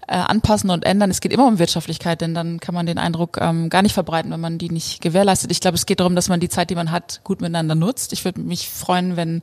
äh, 0.09 0.17
anpassen 0.17 0.71
und 0.71 0.85
ändern. 0.85 1.09
Es 1.09 1.21
geht 1.21 1.33
immer 1.33 1.47
um 1.47 1.61
Wirtschaftlichkeit, 1.61 2.21
denn 2.21 2.35
dann 2.35 2.59
kann 2.59 2.75
man 2.75 2.87
den 2.87 2.99
Eindruck 2.99 3.39
ähm, 3.41 3.71
gar 3.71 3.83
nicht 3.83 3.95
verbreiten, 3.95 4.33
wenn 4.33 4.41
man 4.41 4.59
die 4.59 4.71
nicht 4.71 5.01
gewährleistet. 5.01 5.53
Ich 5.53 5.61
glaube, 5.61 5.77
es 5.77 5.87
geht 5.87 6.01
darum, 6.01 6.17
dass 6.17 6.29
man 6.29 6.41
die 6.41 6.49
Zeit, 6.49 6.71
die 6.71 6.75
man 6.75 6.91
hat, 6.91 7.21
gut 7.23 7.41
miteinander 7.41 7.77
nutzt. 7.77 8.13
Ich 8.13 8.25
würde 8.25 8.41
mich 8.41 8.69
freuen, 8.69 9.17
wenn 9.17 9.43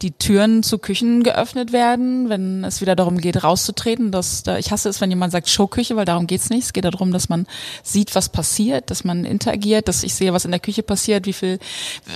die 0.00 0.12
Türen 0.12 0.62
zu 0.62 0.78
Küchen 0.78 1.22
geöffnet 1.24 1.74
werden, 1.74 2.30
wenn 2.30 2.64
es 2.64 2.80
wieder 2.80 2.96
darum 2.96 3.18
geht, 3.18 3.44
rauszutreten, 3.44 4.12
dass 4.12 4.42
da 4.42 4.61
ich 4.62 4.70
hasse 4.70 4.88
es, 4.88 5.00
wenn 5.00 5.10
jemand 5.10 5.32
sagt 5.32 5.48
Showküche, 5.48 5.96
weil 5.96 6.04
darum 6.04 6.26
geht's 6.26 6.48
nicht. 6.48 6.64
Es 6.64 6.72
geht 6.72 6.84
darum, 6.84 7.12
dass 7.12 7.28
man 7.28 7.46
sieht, 7.82 8.14
was 8.14 8.28
passiert, 8.28 8.90
dass 8.90 9.02
man 9.02 9.24
interagiert, 9.24 9.88
dass 9.88 10.04
ich 10.04 10.14
sehe, 10.14 10.32
was 10.32 10.44
in 10.44 10.52
der 10.52 10.60
Küche 10.60 10.82
passiert, 10.84 11.26
wie 11.26 11.32
viel, 11.32 11.58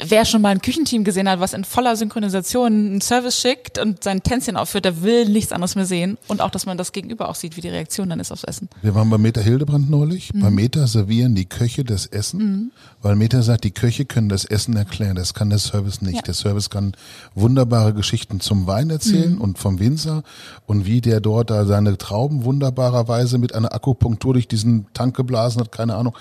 wer 0.06 0.24
schon 0.24 0.43
mal 0.43 0.51
ein 0.51 0.62
Küchenteam 0.62 1.02
gesehen 1.02 1.28
hat, 1.28 1.40
was 1.40 1.52
in 1.52 1.64
voller 1.64 1.97
Synchronisation 1.97 2.73
einen 2.73 3.01
Service 3.01 3.40
schickt 3.40 3.78
und 3.78 4.05
sein 4.05 4.23
Tänzchen 4.23 4.56
aufführt, 4.56 4.85
der 4.85 5.02
will 5.02 5.28
nichts 5.28 5.51
anderes 5.51 5.74
mehr 5.74 5.86
sehen. 5.86 6.18
Und 6.28 6.40
auch, 6.40 6.51
dass 6.51 6.66
man 6.66 6.78
das 6.78 6.93
Gegenüber 6.93 7.28
auch 7.28 7.35
sieht, 7.35 7.56
wie 7.56 7.60
die 7.60 7.68
Reaktion 7.68 8.09
dann 8.09 8.20
ist 8.20 8.31
aufs 8.31 8.44
Essen. 8.44 8.68
Wir 8.82 8.94
waren 8.94 9.10
bei 9.10 9.18
Meta 9.18 9.40
Hildebrand 9.40 9.90
neulich. 9.90 10.32
Mhm. 10.32 10.40
Bei 10.40 10.51
Meta 10.51 10.86
servieren 10.86 11.35
die 11.35 11.47
Köche 11.47 11.82
das 11.82 12.06
Essen, 12.06 12.39
mhm. 12.39 12.70
weil 13.02 13.16
Meta 13.16 13.43
sagt, 13.43 13.64
die 13.64 13.73
Köche 13.73 14.05
können 14.05 14.28
das 14.28 14.44
Essen 14.44 14.77
erklären. 14.77 15.16
Das 15.16 15.35
kann 15.35 15.51
der 15.51 15.59
Service 15.59 16.01
nicht. 16.01 16.16
Ja. 16.16 16.23
Der 16.23 16.35
Service 16.35 16.70
kann 16.70 16.93
wunderbare 17.35 17.93
Geschichten 17.93 18.40
zum 18.40 18.66
Wein 18.66 18.90
erzählen 18.90 19.35
mhm. 19.35 19.40
und 19.40 19.59
vom 19.59 19.78
Winzer 19.78 20.23
und 20.66 20.86
wie 20.86 21.01
der 21.01 21.20
dort 21.20 21.51
da 21.51 21.64
seine 21.64 21.97
Trauben 21.98 22.26
wunderbarerweise 22.31 23.39
mit 23.39 23.55
einer 23.55 23.73
Akupunktur 23.74 24.35
durch 24.35 24.48
diesen 24.48 24.86
Tank 24.93 25.16
geblasen 25.16 25.61
hat, 25.61 25.73
keine 25.73 25.94
Ahnung. 25.97 26.16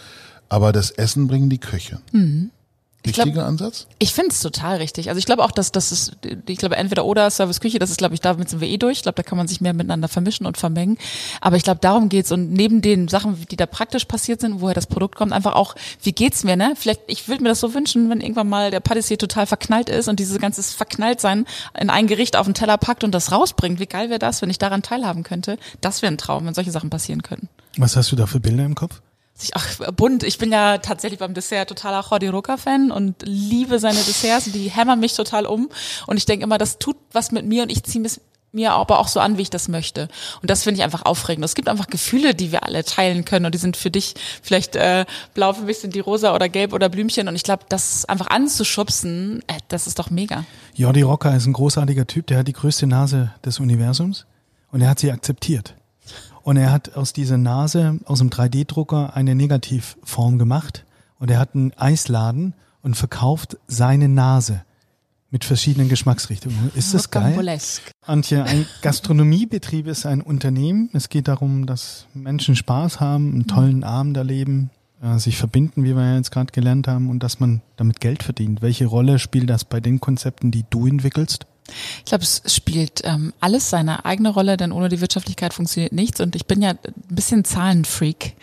Aber 0.49 0.72
das 0.72 0.91
Essen 0.91 1.27
bringen 1.27 1.49
die 1.49 1.57
Köche. 1.57 1.99
Mhm. 2.11 2.52
Richtiger 3.06 3.32
glaub, 3.32 3.45
Ansatz? 3.45 3.88
Ich 3.99 4.14
finde 4.14 4.32
es 4.32 4.40
total 4.40 4.77
richtig. 4.77 5.10
Also 5.10 5.19
ich 5.19 5.26
glaube 5.26 5.44
auch, 5.44 5.52
dass 5.52 5.72
das 5.72 5.91
ist, 5.91 6.18
ich 6.48 6.57
glaube 6.57 6.77
entweder 6.77 7.06
oder 7.06 7.30
Service 7.30 7.60
Küche, 7.60 7.80
das 7.80 7.90
ist 7.90 7.98
glaube 7.98 8.14
ich, 8.14 8.22
damit 8.22 8.49
sind 8.49 8.61
wir 8.61 8.68
eh 8.68 8.77
durch. 8.77 8.98
Ich 8.98 9.03
glaube, 9.03 9.15
da 9.15 9.23
kann 9.23 9.38
man 9.38 9.48
sich 9.48 9.61
mehr 9.61 9.73
miteinander 9.73 10.07
vermischen 10.07 10.45
und 10.45 10.57
vermengen. 10.57 10.98
Aber 11.41 11.57
ich 11.57 11.64
glaube, 11.64 11.80
darum 11.82 12.10
geht's 12.10 12.32
und 12.32 12.52
neben 12.52 12.82
den 12.82 13.07
Sachen, 13.07 13.45
die 13.49 13.56
da 13.56 13.65
praktisch 13.65 14.06
passiert 14.06 14.41
sind, 14.41 14.61
woher 14.61 14.73
das 14.73 14.88
Produkt 14.88 15.15
kommt, 15.15 15.34
einfach 15.34 15.53
auch, 15.53 15.76
wie 16.03 16.11
geht's 16.11 16.44
mir, 16.44 16.56
ne? 16.56 16.73
Vielleicht, 16.76 17.02
ich 17.07 17.27
würde 17.27 17.44
mir 17.44 17.49
das 17.49 17.60
so 17.60 17.73
wünschen, 17.73 18.10
wenn 18.10 18.22
irgendwann 18.22 18.49
mal 18.49 18.72
der 18.72 18.80
Patissier 18.80 19.18
total 19.18 19.45
verknallt 19.45 19.90
ist 19.90 20.07
und 20.07 20.19
dieses 20.19 20.40
ganze 20.40 20.64
Verknalltsein 20.64 21.45
in 21.80 21.90
ein 21.90 22.07
Gericht 22.07 22.36
auf 22.36 22.45
den 22.45 22.53
Teller 22.53 22.77
packt 22.77 23.03
und 23.03 23.11
das 23.11 23.32
rausbringt. 23.32 23.80
Wie 23.80 23.86
geil 23.86 24.10
wäre 24.10 24.19
das, 24.19 24.41
wenn 24.41 24.49
ich 24.49 24.60
daran 24.60 24.82
teilhaben 24.82 25.23
könnte? 25.23 25.57
Das 25.82 26.02
wäre 26.02 26.11
ein 26.11 26.18
Traum, 26.18 26.45
wenn 26.45 26.53
solche 26.53 26.72
Sachen 26.72 26.90
passieren 26.90 27.22
könnten. 27.22 27.49
Was 27.77 27.95
hast 27.95 28.11
du 28.11 28.15
da 28.15 28.26
für 28.26 28.40
Bilder 28.40 28.65
im 28.65 28.76
Kopf? 28.76 29.02
Ach, 29.53 29.91
bunt. 29.91 30.24
Ich 30.24 30.38
bin 30.38 30.52
ja 30.52 30.78
tatsächlich 30.78 31.20
beim 31.20 31.34
Dessert 31.34 31.70
totaler 31.70 32.06
Jordi 32.10 32.30
Roca-Fan 32.30 32.91
und 32.91 33.16
liebe 33.24 33.80
seine 33.80 33.99
Desserts. 33.99 34.45
Die 34.45 34.70
hämmern 34.70 34.99
mich 34.99 35.14
total 35.14 35.45
um. 35.45 35.70
Und 36.07 36.18
ich 36.18 36.26
denke 36.26 36.45
immer, 36.45 36.57
das 36.57 36.80
tut 36.80 36.95
was 37.12 37.32
mit 37.32 37.45
mir 37.45 37.64
und 37.64 37.72
ich 37.72 37.84
ziehe 37.84 38.03
es 38.06 38.22
mir 38.56 38.72
aber 38.72 38.99
auch 38.99 39.10
so 39.10 39.20
an, 39.20 39.38
wie 39.38 39.44
ich 39.44 39.49
das 39.49 39.68
möchte. 39.68 40.07
Und 40.41 40.49
das 40.49 40.64
finde 40.64 40.80
ich 40.80 40.84
einfach 40.84 41.03
aufregend. 41.06 41.44
Es 41.44 41.53
gibt 41.53 41.68
einfach 41.68 41.88
Gefühle, 41.88 42.34
die 42.34 42.53
wir 42.53 42.64
alle 42.64 42.84
teilen 42.86 43.26
können 43.26 43.45
und 43.45 43.53
die 43.53 43.60
sind 43.60 43.76
für 43.78 43.91
dich 43.91 44.16
vielleicht 44.41 44.78
äh, 44.78 45.06
blau, 45.34 45.53
für 45.53 45.64
mich 45.64 45.80
sind 45.80 45.94
die 45.94 45.99
rosa 45.99 46.34
oder 46.34 46.48
gelb 46.48 46.74
oder 46.74 46.88
Blümchen. 46.88 47.28
Und 47.28 47.36
ich 47.36 47.44
glaube, 47.44 47.66
das 47.68 48.06
einfach 48.06 48.28
anzuschubsen, 48.28 49.44
äh, 49.48 49.60
das 49.68 49.86
ist 49.86 49.99
doch 49.99 50.10
mega. 50.10 50.45
Jordi 50.74 51.02
Rocker 51.02 51.36
ist 51.36 51.45
ein 51.45 51.53
großartiger 51.53 52.07
Typ, 52.07 52.28
der 52.28 52.40
hat 52.40 52.48
die 52.48 52.53
größte 52.53 52.88
Nase 52.88 53.34
des 53.44 53.60
Universums 53.60 54.26
und 54.72 54.82
er 54.82 54.90
hat 54.90 54.99
sie 54.99 55.12
akzeptiert. 55.12 55.76
Und 56.45 56.57
er 56.57 56.72
hat 56.72 56.95
aus 56.95 57.11
dieser 57.11 57.39
Nase, 57.39 57.99
aus 58.05 58.19
dem 58.19 58.30
3D-Drucker, 58.30 59.15
eine 59.15 59.34
Negativform 59.34 60.38
gemacht. 60.38 60.85
Und 61.17 61.31
er 61.31 61.39
hat 61.39 61.55
einen 61.55 61.73
Eisladen 61.73 62.53
und 62.84 62.93
verkauft 62.93 63.57
seine 63.65 64.07
Nase 64.07 64.63
mit 65.31 65.43
verschiedenen 65.43 65.89
Geschmacksrichtungen. 65.89 66.72
Ist 66.76 66.93
das 66.93 67.09
geil? 67.09 67.59
Antje, 68.05 68.43
ein 68.43 68.67
Gastronomiebetrieb 68.84 69.88
ist 69.88 70.05
ein 70.05 70.22
Unternehmen. 70.22 70.91
Es 70.93 71.09
geht 71.09 71.27
darum, 71.27 71.65
dass 71.65 72.05
Menschen 72.13 72.55
Spaß 72.55 72.99
haben, 72.99 73.34
einen 73.34 73.47
tollen 73.47 73.84
Abend 73.84 74.15
erleben, 74.15 74.69
äh, 75.01 75.17
sich 75.17 75.38
verbinden, 75.38 75.84
wie 75.84 75.95
wir 75.95 76.03
ja 76.03 76.15
jetzt 76.17 76.30
gerade 76.30 76.51
gelernt 76.51 76.88
haben, 76.88 77.09
und 77.09 77.23
dass 77.23 77.39
man 77.39 77.63
damit 77.76 77.99
Geld 77.99 78.22
verdient. 78.22 78.61
Welche 78.61 78.85
Rolle 78.85 79.17
spielt 79.17 79.49
das 79.49 79.65
bei 79.65 79.80
den 79.80 79.99
Konzepten, 79.99 80.51
die 80.51 80.63
du 80.69 80.85
entwickelst? 80.85 81.47
Ich 81.99 82.05
glaube, 82.05 82.23
es 82.23 82.41
spielt 82.47 83.01
ähm, 83.03 83.33
alles 83.39 83.69
seine 83.69 84.05
eigene 84.05 84.29
Rolle, 84.29 84.57
denn 84.57 84.71
ohne 84.71 84.89
die 84.89 85.01
Wirtschaftlichkeit 85.01 85.53
funktioniert 85.53 85.93
nichts. 85.93 86.21
Und 86.21 86.35
ich 86.35 86.45
bin 86.45 86.61
ja 86.61 86.71
ein 86.71 86.77
bisschen 87.09 87.43
Zahlenfreak 87.43 88.35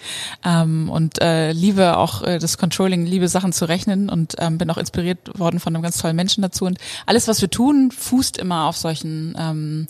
ähm, 0.45 0.91
und 0.91 1.21
äh, 1.23 1.53
liebe 1.53 1.97
auch 1.97 2.23
äh, 2.23 2.39
das 2.39 2.59
Controlling, 2.59 3.07
liebe 3.07 3.29
Sachen 3.29 3.53
zu 3.53 3.67
rechnen 3.67 4.09
und 4.09 4.35
ähm, 4.39 4.59
bin 4.59 4.71
auch 4.71 4.79
inspiriert 4.79 5.39
worden 5.39 5.61
von 5.61 5.75
einem 5.75 5.83
ganz 5.83 5.99
tollen 5.99 6.17
Menschen 6.17 6.43
dazu. 6.43 6.65
Und 6.65 6.79
alles, 7.07 7.29
was 7.29 7.41
wir 7.41 7.51
tun, 7.51 7.91
fußt 7.91 8.39
immer 8.39 8.67
auf 8.67 8.77
solchen 8.77 9.37
ähm, 9.39 9.87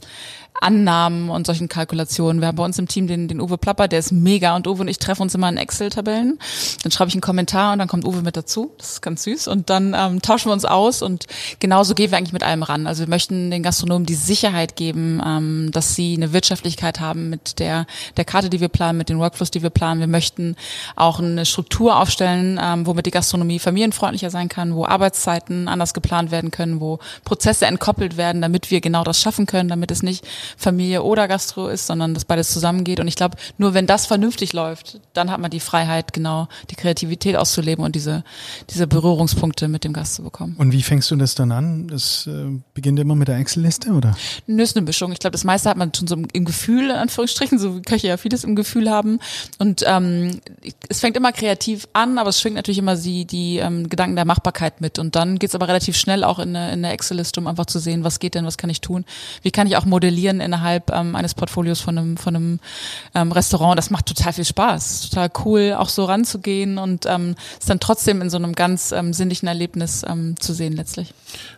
Annahmen 0.61 1.29
und 1.29 1.47
solchen 1.47 1.69
Kalkulationen. 1.69 2.41
Wir 2.41 2.49
haben 2.49 2.57
bei 2.57 2.65
uns 2.65 2.79
im 2.79 2.87
Team 2.87 3.07
den, 3.07 3.27
den 3.27 3.41
Uwe 3.41 3.59
Plapper, 3.59 3.89
der 3.89 3.99
ist 3.99 4.13
mega 4.13 4.55
und 4.55 4.67
Uwe 4.67 4.83
und 4.83 4.89
ich 4.89 4.99
treffen 4.99 5.23
uns 5.23 5.35
immer 5.35 5.49
in 5.49 5.57
Excel-Tabellen. 5.57 6.39
Dann 6.83 6.93
schreibe 6.93 7.09
ich 7.09 7.15
einen 7.15 7.21
Kommentar 7.21 7.73
und 7.73 7.81
dann 7.81 7.89
kommt 7.89 8.05
Uwe 8.05 8.23
mit 8.23 8.37
dazu. 8.37 8.73
Das 8.79 8.93
ist 8.93 9.03
ganz 9.03 9.25
süß. 9.25 9.49
Und 9.49 9.71
dann 9.71 9.95
ähm, 9.99 10.23
tauschen 10.23 10.49
wir 10.49 10.53
uns 10.53 10.65
aus 10.65 11.03
und 11.03 11.27
genauso 11.59 11.95
gehen 11.95 12.11
wir 12.11 12.19
eigentlich 12.19 12.33
mit 12.33 12.45
allem 12.45 12.63
ran. 12.63 12.87
Also 12.87 13.03
wir 13.03 13.09
möchten 13.09 13.51
den 13.51 13.63
Gastronomen 13.63 14.07
die 14.07 14.15
Sicherheit 14.15 14.77
geben, 14.77 15.21
ähm, 15.25 15.71
dass 15.73 15.95
sie 15.95 16.15
eine 16.17 16.33
Wirtschaftlichkeit 16.33 17.01
haben 17.01 17.31
mit 17.31 17.59
der, 17.59 17.87
der 18.17 18.25
Karte, 18.25 18.49
die 18.49 18.61
wir 18.61 18.69
planen, 18.69 18.99
mit 18.99 19.09
den 19.09 19.19
Workflows, 19.19 19.51
die 19.51 19.63
wir 19.63 19.71
planen. 19.71 20.01
Wir 20.01 20.07
möchten 20.07 20.57
auch 20.95 21.19
eine 21.19 21.45
Struktur 21.45 21.99
aufstellen, 21.99 22.61
ähm, 22.63 22.87
womit 22.87 23.07
die 23.07 23.11
Gastronomie 23.11 23.59
familienfreundlicher 23.59 24.31
sein 24.31 24.49
kann, 24.49 24.75
wo 24.75 24.85
Arbeitszeiten 24.85 25.67
anders 25.67 25.95
geplant 25.95 26.31
werden 26.31 26.51
können, 26.51 26.81
wo 26.81 27.01
Prozesse 27.25 27.67
entkoppelt 27.67 28.17
werden, 28.17 28.43
damit 28.43 28.71
wir 28.71 28.81
genau 28.81 29.03
das 29.03 29.21
schaffen 29.21 29.47
können, 29.47 29.69
damit 29.69 29.91
es 29.91 30.03
nicht 30.03 30.25
Familie 30.57 31.03
oder 31.03 31.29
Gastro 31.29 31.69
ist, 31.69 31.87
sondern 31.87 32.15
dass 32.15 32.25
beides 32.25 32.51
zusammengeht. 32.51 33.01
Und 33.01 33.09
ich 33.09 33.17
glaube, 33.17 33.37
nur 33.59 33.75
wenn 33.75 33.87
das 33.87 34.07
vernünftig 34.07 34.53
läuft, 34.53 35.01
dann 35.13 35.31
hat 35.31 35.41
man 35.41 35.51
die 35.51 35.61
Freiheit, 35.61 36.13
genau 36.13 36.49
die 36.71 36.77
Kreativität 36.77 37.37
auszuleben 37.37 37.85
und 37.85 37.95
diese, 37.95 38.25
diese 38.71 38.87
Berührungspunkte 38.87 39.69
mit 39.69 39.85
dem 39.85 39.93
Gast 39.93 40.15
zu 40.15 40.23
bekommen. 40.23 40.55
Und 40.59 40.73
wie 40.73 40.83
fängst 40.83 41.11
du 41.11 41.17
das 41.17 41.35
dann 41.35 41.53
an? 41.53 41.89
Das 41.89 42.27
äh, 42.27 42.61
beginnt 42.75 42.99
immer 42.99 43.15
mit 43.15 43.29
der 43.29 43.37
Excel-Liste, 43.37 43.91
oder? 43.91 44.17
Nö, 44.47 44.63
ist 44.63 44.77
eine 44.77 44.85
Mischung. 44.85 45.13
Ich 45.13 45.19
glaube, 45.19 45.33
das 45.33 45.45
meiste 45.45 45.69
hat 45.69 45.77
man 45.77 45.93
schon 45.95 46.07
so 46.07 46.17
im 46.17 46.45
Gefühl, 46.45 46.91
in 46.91 46.97
Anführungsstrichen, 46.97 47.59
so 47.59 47.77
wie 47.77 47.83
Köche 47.83 48.09
ja 48.09 48.17
vieles 48.17 48.45
im 48.45 48.57
Gefühl 48.57 48.91
haben. 48.91 49.19
Und 49.59 49.85
ähm, 49.87 50.41
es 50.89 51.01
fängt 51.01 51.17
immer 51.17 51.33
kreativ 51.33 51.89
an, 51.93 52.19
aber 52.19 52.31
es 52.31 52.41
schwingt 52.41 52.57
natürlich 52.57 52.79
immer 52.79 52.97
die, 52.97 53.25
die 53.25 53.59
ähm, 53.59 53.89
Gedanken 53.89 54.17
der 54.17 54.25
Machbarkeit 54.25 54.81
mit. 54.81 54.99
Und 54.99 55.17
dann 55.17 55.39
geht's 55.39 55.55
aber 55.55 55.69
relativ 55.69 55.97
schnell 55.97 56.25
auch 56.25 56.39
in 56.39 56.57
eine, 56.57 56.73
in 56.73 56.85
eine 56.85 56.93
Excel-Liste, 56.93 57.41
um 57.41 57.47
einfach 57.47 57.67
zu 57.67 57.79
sehen, 57.79 58.05
was 58.05 58.19
geht 58.19 58.35
denn, 58.35 58.47
was 58.47 58.59
kann 58.59 58.71
ich 58.71 58.81
tun, 58.81 59.05
wie 59.43 59.51
kann 59.51 59.67
ich 59.67 59.77
auch 59.77 59.85
modellieren 59.85 60.32
innerhalb 60.41 60.91
ähm, 60.91 61.17
eines 61.17 61.35
Portfolios 61.35 61.81
von 61.81 61.99
einem, 61.99 62.17
von 62.17 62.37
einem 62.37 62.61
ähm, 63.15 63.33
Restaurant. 63.33 63.79
Das 63.79 63.91
macht 63.91 64.07
total 64.07 64.33
viel 64.33 64.45
Spaß. 64.45 65.11
Total 65.11 65.31
cool, 65.45 65.75
auch 65.77 65.89
so 65.89 66.05
ranzugehen 66.05 66.79
und 66.79 67.07
ähm, 67.07 67.35
es 67.61 67.67
dann 67.67 67.81
trotzdem 67.81 68.23
in 68.23 68.31
so 68.31 68.37
einem 68.37 68.55
ganz 68.55 68.93
ähm, 68.93 69.13
sinnlichen 69.13 69.49
Erlebnis 69.49 70.05
ähm, 70.09 70.39
zu 70.39 70.53
sehen 70.53 70.75
letztlich. 70.75 71.15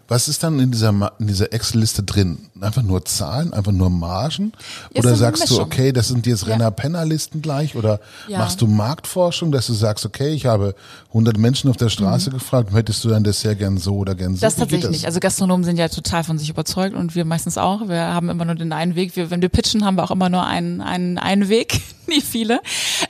Was 0.06 0.28
ist 0.28 0.42
dann 0.42 0.58
in 0.60 0.70
dieser, 0.70 0.90
in 1.18 1.26
dieser 1.26 1.52
Excel-Liste 1.52 2.02
drin? 2.02 2.38
Einfach 2.60 2.82
nur 2.82 3.04
Zahlen, 3.06 3.54
einfach 3.54 3.72
nur 3.72 3.88
Margen? 3.88 4.52
Ja, 4.92 5.00
Oder 5.00 5.16
sagst 5.16 5.48
du, 5.48 5.54
Mischung. 5.54 5.64
okay, 5.64 5.92
das 5.92 6.08
sind 6.08 6.26
jetzt 6.26 6.42
Ja. 6.46 6.52
Renner-Penner-Listen 6.52 7.40
gleich? 7.40 7.74
Oder 7.74 8.00
Ja. 8.28 8.38
machst 8.40 8.60
du 8.60 8.66
Marktforschung, 8.66 9.50
dass 9.50 9.66
du 9.66 9.72
sagst, 9.72 10.04
okay, 10.04 10.28
ich 10.34 10.44
habe 10.44 10.74
100 11.08 11.38
Menschen 11.38 11.70
auf 11.70 11.78
der 11.78 11.88
Straße 11.88 12.30
gefragt, 12.30 12.72
hättest 12.74 13.02
du 13.04 13.08
dein 13.08 13.24
Dessert 13.24 13.58
gern 13.58 13.78
so 13.78 13.96
oder 13.96 14.14
gern 14.14 14.32
so? 14.34 14.36
Mhm. 14.36 14.40
Das 14.40 14.56
Wie 14.56 14.60
tatsächlich 14.60 14.90
nicht. 14.90 15.06
Also 15.06 15.20
Gastronomen 15.20 15.64
sind 15.64 15.78
ja 15.78 15.88
total 15.88 16.22
von 16.22 16.38
sich 16.38 16.50
überzeugt 16.50 16.94
und 16.94 17.14
wir 17.14 17.24
meistens 17.24 17.56
auch. 17.56 17.88
Wir 17.88 18.00
haben 18.12 18.28
immer 18.28 18.44
nur 18.44 18.54
den 18.56 18.72
einen 18.72 18.94
Weg. 18.96 19.16
Wir, 19.16 19.30
wenn 19.30 19.40
wir 19.40 19.48
pitchen, 19.48 19.84
haben 19.86 19.96
wir 19.96 20.04
auch 20.04 20.10
immer 20.10 20.28
nur 20.28 20.44
einen, 20.46 20.82
einen, 20.82 21.16
einen 21.16 21.48
Weg, 21.48 21.80
nie 22.06 22.20
viele. 22.20 22.60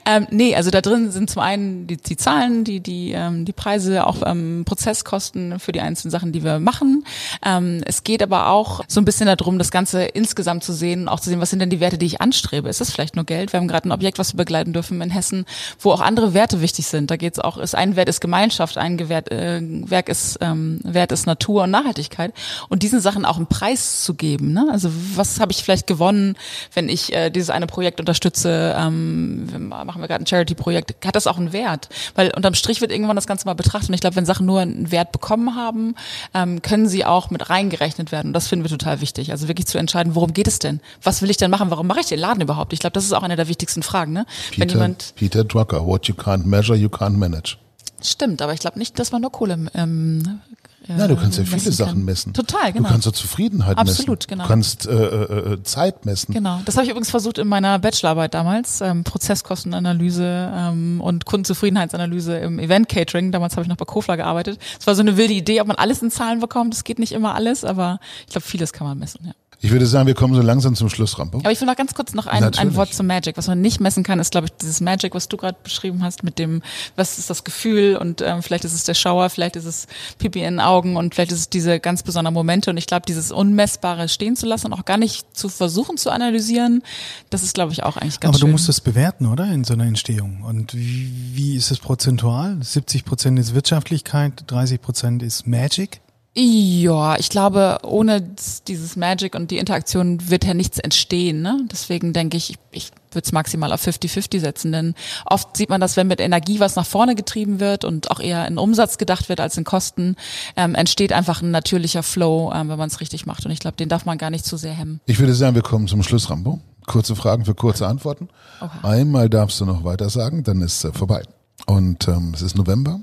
Ähm, 0.05 0.27
nee, 0.31 0.55
also 0.55 0.71
da 0.71 0.79
drin 0.79 1.11
sind 1.11 1.29
zum 1.29 1.41
einen 1.41 1.87
die, 1.87 1.97
die 1.97 2.15
Zahlen, 2.15 2.63
die, 2.63 2.79
die, 2.79 3.11
ähm, 3.11 3.43
die 3.43 3.53
Preise, 3.53 4.07
auch 4.07 4.21
ähm, 4.25 4.63
Prozesskosten 4.65 5.59
für 5.59 5.73
die 5.73 5.81
einzelnen 5.81 6.11
Sachen, 6.11 6.31
die 6.31 6.43
wir 6.43 6.54
machen. 6.59 7.05
Ähm, 7.45 7.81
es 7.85 8.03
geht 8.03 8.21
aber 8.21 8.49
auch 8.49 8.81
so 8.87 9.01
ein 9.01 9.05
bisschen 9.05 9.27
darum, 9.27 9.57
das 9.57 9.71
Ganze 9.71 10.03
insgesamt 10.03 10.63
zu 10.63 10.73
sehen, 10.73 11.07
auch 11.07 11.19
zu 11.19 11.29
sehen, 11.29 11.41
was 11.41 11.49
sind 11.49 11.59
denn 11.59 11.69
die 11.69 11.79
Werte, 11.79 11.97
die 11.97 12.05
ich 12.05 12.21
anstrebe. 12.21 12.69
Ist 12.69 12.81
das 12.81 12.91
vielleicht 12.91 13.15
nur 13.15 13.25
Geld? 13.25 13.53
Wir 13.53 13.59
haben 13.59 13.67
gerade 13.67 13.87
ein 13.87 13.91
Objekt, 13.91 14.19
was 14.19 14.33
wir 14.33 14.37
begleiten 14.37 14.73
dürfen 14.73 15.01
in 15.01 15.09
Hessen, 15.09 15.45
wo 15.79 15.91
auch 15.91 16.01
andere 16.01 16.33
Werte 16.33 16.61
wichtig 16.61 16.87
sind. 16.87 17.11
Da 17.11 17.17
geht 17.17 17.33
es 17.33 17.39
auch, 17.39 17.57
ist 17.57 17.75
ein 17.75 17.95
Wert 17.95 18.09
ist 18.09 18.21
Gemeinschaft, 18.21 18.77
ein 18.77 18.97
Gewert, 18.97 19.31
äh, 19.31 19.61
Werk 19.61 20.09
ist 20.09 20.37
ähm, 20.41 20.79
Wert 20.83 21.11
ist 21.11 21.25
Natur 21.25 21.63
und 21.63 21.71
Nachhaltigkeit 21.71 22.33
und 22.69 22.83
diesen 22.83 23.01
Sachen 23.01 23.25
auch 23.25 23.37
einen 23.37 23.47
Preis 23.47 24.03
zu 24.03 24.13
geben. 24.13 24.53
Ne? 24.53 24.67
Also 24.71 24.89
was 25.15 25.39
habe 25.39 25.51
ich 25.51 25.63
vielleicht 25.63 25.87
gewonnen, 25.87 26.35
wenn 26.73 26.89
ich 26.89 27.13
äh, 27.13 27.29
dieses 27.29 27.49
eine 27.49 27.67
Projekt 27.67 27.99
unterstütze? 27.99 28.75
Ähm, 28.77 29.67
machen 29.69 30.01
wir 30.01 30.07
gerade 30.07 30.23
ein 30.23 30.27
Charity-Projekt, 30.27 31.05
hat 31.05 31.15
das 31.15 31.27
auch 31.27 31.37
einen 31.37 31.53
Wert? 31.53 31.89
Weil 32.15 32.31
unterm 32.35 32.53
Strich 32.53 32.81
wird 32.81 32.91
irgendwann 32.91 33.15
das 33.15 33.27
Ganze 33.27 33.45
mal 33.45 33.53
betrachtet. 33.53 33.89
Und 33.89 33.95
ich 33.95 34.01
glaube, 34.01 34.15
wenn 34.15 34.25
Sachen 34.25 34.45
nur 34.45 34.61
einen 34.61 34.91
Wert 34.91 35.11
bekommen 35.11 35.55
haben, 35.55 35.95
ähm, 36.33 36.44
können 36.61 36.87
sie 36.87 37.05
auch 37.05 37.29
mit 37.29 37.49
reingerechnet 37.49 38.11
werden. 38.11 38.27
Und 38.27 38.33
das 38.33 38.47
finden 38.47 38.65
wir 38.65 38.69
total 38.69 39.01
wichtig. 39.01 39.31
Also 39.31 39.47
wirklich 39.47 39.67
zu 39.67 39.77
entscheiden, 39.77 40.15
worum 40.15 40.33
geht 40.33 40.47
es 40.47 40.59
denn? 40.59 40.79
Was 41.03 41.21
will 41.21 41.29
ich 41.29 41.37
denn 41.37 41.51
machen? 41.51 41.69
Warum 41.69 41.87
mache 41.87 41.99
ich 42.01 42.07
den 42.07 42.19
Laden 42.19 42.41
überhaupt? 42.41 42.73
Ich 42.73 42.79
glaube, 42.79 42.93
das 42.93 43.05
ist 43.05 43.13
auch 43.13 43.23
eine 43.23 43.35
der 43.35 43.47
wichtigsten 43.47 43.83
Fragen. 43.83 44.13
Ne? 44.13 44.25
Wenn 44.55 44.67
Peter, 44.67 44.73
jemand 44.73 45.13
Peter 45.15 45.43
Drucker, 45.43 45.85
what 45.85 46.07
you 46.07 46.15
can't 46.15 46.45
measure, 46.45 46.77
you 46.77 46.89
can't 46.89 47.17
manage. 47.17 47.57
stimmt, 48.01 48.41
aber 48.41 48.53
ich 48.53 48.59
glaube 48.59 48.79
nicht, 48.79 48.97
dass 48.99 49.11
man 49.11 49.21
nur 49.21 49.31
Kohle 49.31 49.67
ähm, 49.73 50.39
Nein, 50.87 51.09
du 51.09 51.15
kannst 51.15 51.37
ja 51.37 51.43
viele 51.43 51.55
messen 51.55 51.71
Sachen 51.71 51.93
kann. 51.93 52.05
messen. 52.05 52.33
Total, 52.33 52.73
genau. 52.73 52.87
Du 52.87 52.91
kannst 52.91 53.05
so 53.05 53.11
Zufriedenheit 53.11 53.77
messen. 53.77 53.89
Absolut, 53.89 54.27
genau. 54.27 54.43
Du 54.43 54.49
kannst 54.49 54.87
äh, 54.87 54.91
äh, 54.93 55.53
äh, 55.53 55.63
Zeit 55.63 56.05
messen. 56.05 56.33
Genau, 56.33 56.61
das 56.65 56.75
habe 56.75 56.85
ich 56.85 56.91
übrigens 56.91 57.09
versucht 57.09 57.37
in 57.37 57.47
meiner 57.47 57.79
Bachelorarbeit 57.79 58.33
damals, 58.33 58.81
ähm, 58.81 59.03
Prozesskostenanalyse 59.03 60.51
ähm, 60.53 61.01
und 61.01 61.25
Kundenzufriedenheitsanalyse 61.25 62.37
im 62.37 62.59
Event 62.59 62.89
Catering. 62.89 63.31
Damals 63.31 63.53
habe 63.53 63.63
ich 63.63 63.69
noch 63.69 63.77
bei 63.77 63.85
Kofler 63.85 64.17
gearbeitet. 64.17 64.59
Es 64.79 64.87
war 64.87 64.95
so 64.95 65.01
eine 65.01 65.17
wilde 65.17 65.33
Idee, 65.33 65.61
ob 65.61 65.67
man 65.67 65.77
alles 65.77 66.01
in 66.01 66.11
Zahlen 66.11 66.39
bekommt. 66.39 66.73
Es 66.73 66.83
geht 66.83 66.99
nicht 66.99 67.11
immer 67.11 67.35
alles, 67.35 67.63
aber 67.63 67.99
ich 68.27 68.33
glaube, 68.33 68.45
vieles 68.45 68.73
kann 68.73 68.87
man 68.87 68.99
messen. 68.99 69.21
Ja. 69.25 69.31
Ich 69.65 69.71
würde 69.71 69.85
sagen, 69.87 70.07
wir 70.07 70.13
kommen 70.13 70.35
so 70.35 70.41
langsam 70.41 70.75
zum 70.75 70.89
Schluss, 70.89 71.17
Rambo. 71.17 71.39
Aber 71.39 71.51
ich 71.51 71.59
will 71.59 71.67
noch 71.67 71.75
ganz 71.75 71.93
kurz 71.93 72.13
noch 72.13 72.27
ein, 72.27 72.41
Natürlich. 72.41 72.59
ein 72.59 72.75
Wort 72.75 72.93
zum 72.93 73.07
Magic. 73.07 73.35
Was 73.37 73.47
man 73.47 73.61
nicht 73.61 73.79
messen 73.79 74.03
kann, 74.03 74.19
ist, 74.19 74.31
glaube 74.31 74.47
ich, 74.47 74.53
dieses 74.61 74.79
Magic, 74.79 75.15
was 75.15 75.27
du 75.27 75.37
gerade 75.37 75.57
beschrieben 75.63 76.03
hast, 76.03 76.23
mit 76.23 76.37
dem, 76.37 76.61
was 76.95 77.17
ist 77.17 77.29
das 77.29 77.43
Gefühl 77.43 77.97
und 77.97 78.21
ähm, 78.21 78.43
vielleicht 78.43 78.63
ist 78.65 78.73
es 78.73 78.83
der 78.83 78.93
Schauer, 78.93 79.29
vielleicht 79.29 79.55
ist 79.55 79.65
es 79.65 79.87
Pipi 80.19 80.39
in 80.39 80.55
den 80.55 80.59
Augen 80.59 80.95
und 80.97 81.15
vielleicht 81.15 81.31
ist 81.31 81.39
es 81.39 81.49
diese 81.49 81.79
ganz 81.79 82.03
besonderen 82.03 82.33
Momente. 82.33 82.69
Und 82.69 82.77
ich 82.77 82.85
glaube, 82.87 83.05
dieses 83.07 83.31
Unmessbare 83.31 84.07
stehen 84.07 84.35
zu 84.35 84.45
lassen 84.45 84.67
und 84.67 84.73
auch 84.73 84.85
gar 84.85 84.97
nicht 84.97 85.35
zu 85.35 85.49
versuchen 85.49 85.97
zu 85.97 86.11
analysieren, 86.11 86.83
das 87.29 87.43
ist, 87.43 87.53
glaube 87.55 87.71
ich, 87.73 87.83
auch 87.83 87.97
eigentlich 87.97 88.19
ganz 88.19 88.35
Aber 88.35 88.39
schön. 88.39 88.47
du 88.47 88.51
musst 88.51 88.69
es 88.69 88.81
bewerten, 88.81 89.25
oder? 89.25 89.51
In 89.51 89.63
so 89.63 89.73
einer 89.73 89.85
Entstehung. 89.85 90.43
Und 90.43 90.73
wie, 90.73 91.11
wie 91.33 91.55
ist 91.55 91.71
es 91.71 91.79
prozentual? 91.79 92.57
70 92.61 93.05
Prozent 93.05 93.39
ist 93.39 93.55
Wirtschaftlichkeit, 93.55 94.43
30 94.47 94.81
Prozent 94.81 95.23
ist 95.23 95.47
Magic. 95.47 96.01
Ja, 96.37 97.17
ich 97.17 97.29
glaube, 97.29 97.77
ohne 97.83 98.21
dieses 98.67 98.97
Magic 98.97 99.35
und 99.35 99.51
die 99.51 99.57
Interaktion 99.57 100.29
wird 100.29 100.43
ja 100.43 100.53
nichts 100.53 100.79
entstehen. 100.79 101.41
Ne? 101.41 101.61
Deswegen 101.71 102.11
denke 102.11 102.35
ich, 102.35 102.55
ich 102.71 102.91
würde 103.11 103.25
es 103.25 103.31
maximal 103.31 103.71
auf 103.71 103.87
50-50 103.87 104.41
setzen. 104.41 104.73
Denn 104.73 104.95
oft 105.25 105.55
sieht 105.55 105.69
man 105.69 105.79
das, 105.79 105.95
wenn 105.95 106.07
mit 106.07 106.19
Energie 106.19 106.59
was 106.59 106.75
nach 106.75 106.85
vorne 106.85 107.15
getrieben 107.15 107.61
wird 107.61 107.85
und 107.85 108.11
auch 108.11 108.19
eher 108.19 108.45
in 108.49 108.57
Umsatz 108.57 108.97
gedacht 108.97 109.29
wird 109.29 109.39
als 109.39 109.55
in 109.55 109.63
Kosten, 109.63 110.17
ähm, 110.57 110.75
entsteht 110.75 111.13
einfach 111.13 111.41
ein 111.41 111.51
natürlicher 111.51 112.03
Flow, 112.03 112.51
ähm, 112.53 112.67
wenn 112.67 112.77
man 112.77 112.89
es 112.89 112.99
richtig 112.99 113.25
macht. 113.25 113.45
Und 113.45 113.51
ich 113.51 113.59
glaube, 113.59 113.77
den 113.77 113.87
darf 113.87 114.03
man 114.03 114.17
gar 114.17 114.29
nicht 114.29 114.43
zu 114.43 114.57
sehr 114.57 114.73
hemmen. 114.73 114.99
Ich 115.05 115.19
würde 115.19 115.33
sagen, 115.33 115.55
wir 115.55 115.63
kommen 115.63 115.87
zum 115.87 116.03
Schluss, 116.03 116.29
Rambo. 116.29 116.59
Kurze 116.85 117.15
Fragen 117.15 117.45
für 117.45 117.55
kurze 117.55 117.87
Antworten. 117.87 118.27
Oha. 118.59 118.71
Einmal 118.83 119.29
darfst 119.29 119.61
du 119.61 119.65
noch 119.65 119.85
weiter 119.85 120.09
sagen, 120.09 120.43
dann 120.43 120.61
ist 120.61 120.83
äh, 120.83 120.91
vorbei. 120.91 121.23
Und 121.65 122.09
ähm, 122.09 122.33
es 122.35 122.41
ist 122.41 122.57
November, 122.57 122.99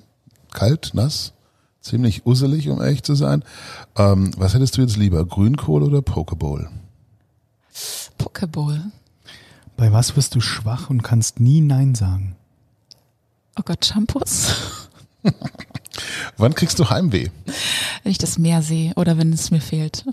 kalt, 0.53 0.91
nass, 0.93 1.33
ziemlich 1.83 2.25
usselig, 2.25 2.69
um 2.69 2.81
ehrlich 2.81 3.03
zu 3.03 3.15
sein. 3.15 3.45
Ähm, 3.97 4.31
was 4.37 4.55
hättest 4.55 4.77
du 4.77 4.81
jetzt 4.81 4.97
lieber, 4.97 5.25
Grünkohl 5.25 5.83
oder 5.83 6.01
Pokeball? 6.01 6.71
Pokeball. 8.19 8.91
Bei 9.77 9.93
was 9.93 10.17
wirst 10.17 10.35
du 10.35 10.41
schwach 10.41 10.91
und 10.91 11.03
kannst 11.03 11.41
nie 11.41 11.61
Nein 11.61 11.95
sagen? 11.95 12.37
Oh 13.59 13.63
Gott, 13.65 13.85
Shampoos. 13.85 14.55
Wann 16.37 16.55
kriegst 16.55 16.79
du 16.79 16.89
Heimweh? 16.89 17.29
Wenn 18.03 18.13
ich 18.13 18.19
das 18.19 18.39
Meer 18.39 18.63
sehe 18.63 18.93
oder 18.95 19.19
wenn 19.19 19.33
es 19.33 19.51
mir 19.51 19.61
fehlt. 19.61 20.05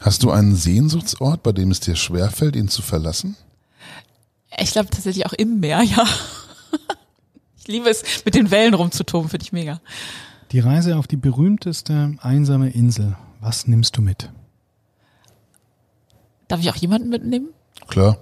Hast 0.00 0.22
du 0.22 0.30
einen 0.30 0.54
Sehnsuchtsort, 0.54 1.42
bei 1.42 1.52
dem 1.52 1.70
es 1.70 1.80
dir 1.80 1.96
schwerfällt, 1.96 2.56
ihn 2.56 2.68
zu 2.68 2.82
verlassen? 2.82 3.36
Ich 4.58 4.72
glaube 4.72 4.90
tatsächlich 4.90 5.26
auch 5.26 5.32
im 5.32 5.60
Meer, 5.60 5.82
ja. 5.82 6.06
Ich 7.58 7.68
liebe 7.68 7.88
es, 7.88 8.04
mit 8.24 8.34
den 8.34 8.50
Wellen 8.50 8.74
rumzutoben, 8.74 9.30
finde 9.30 9.44
ich 9.44 9.52
mega. 9.52 9.80
Die 10.54 10.60
Reise 10.60 10.96
auf 10.98 11.08
die 11.08 11.16
berühmteste 11.16 12.14
einsame 12.20 12.70
Insel. 12.70 13.16
Was 13.40 13.66
nimmst 13.66 13.96
du 13.96 14.02
mit? 14.02 14.30
Darf 16.46 16.60
ich 16.60 16.70
auch 16.70 16.76
jemanden 16.76 17.08
mitnehmen? 17.08 17.48
Klar. 17.88 18.18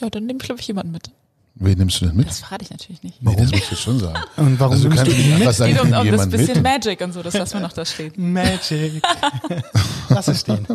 Ja, 0.00 0.10
dann 0.10 0.26
nehme 0.26 0.40
ich, 0.40 0.44
glaube 0.44 0.60
ich, 0.60 0.66
jemanden 0.66 0.90
mit. 0.90 1.12
Wen 1.54 1.78
nimmst 1.78 2.00
du 2.00 2.06
denn 2.06 2.16
mit? 2.16 2.26
Das 2.26 2.40
verrate 2.40 2.64
ich 2.64 2.70
natürlich 2.70 3.04
nicht. 3.04 3.22
Nee, 3.22 3.36
das 3.36 3.52
muss 3.52 3.60
ich 3.60 3.70
jetzt 3.70 3.80
schon 3.80 4.00
sagen. 4.00 4.18
Und 4.38 4.58
warum 4.58 4.72
Also 4.72 4.88
du 4.88 4.88
nimmst 4.88 5.04
kannst 5.04 5.16
du 5.16 5.22
nicht 5.22 5.38
mit? 5.38 5.54
sagen, 5.54 5.72
geht 5.72 5.82
um, 5.82 5.92
um 5.92 6.10
das 6.10 6.28
bisschen 6.30 6.54
mit. 6.54 6.62
Magic 6.64 7.00
und 7.00 7.12
so, 7.12 7.22
das 7.22 7.34
lassen 7.34 7.54
wir 7.54 7.60
noch 7.60 7.74
da 7.74 7.84
stehen. 7.84 8.12
Magic. 8.32 9.00
Lass 10.08 10.26
es 10.26 10.40
stehen. 10.40 10.66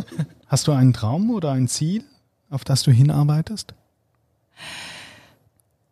Hast 0.48 0.68
du 0.68 0.72
einen 0.72 0.94
Traum 0.94 1.32
oder 1.32 1.52
ein 1.52 1.68
Ziel, 1.68 2.06
auf 2.50 2.64
das 2.64 2.84
du 2.84 2.92
hinarbeitest? 2.92 3.74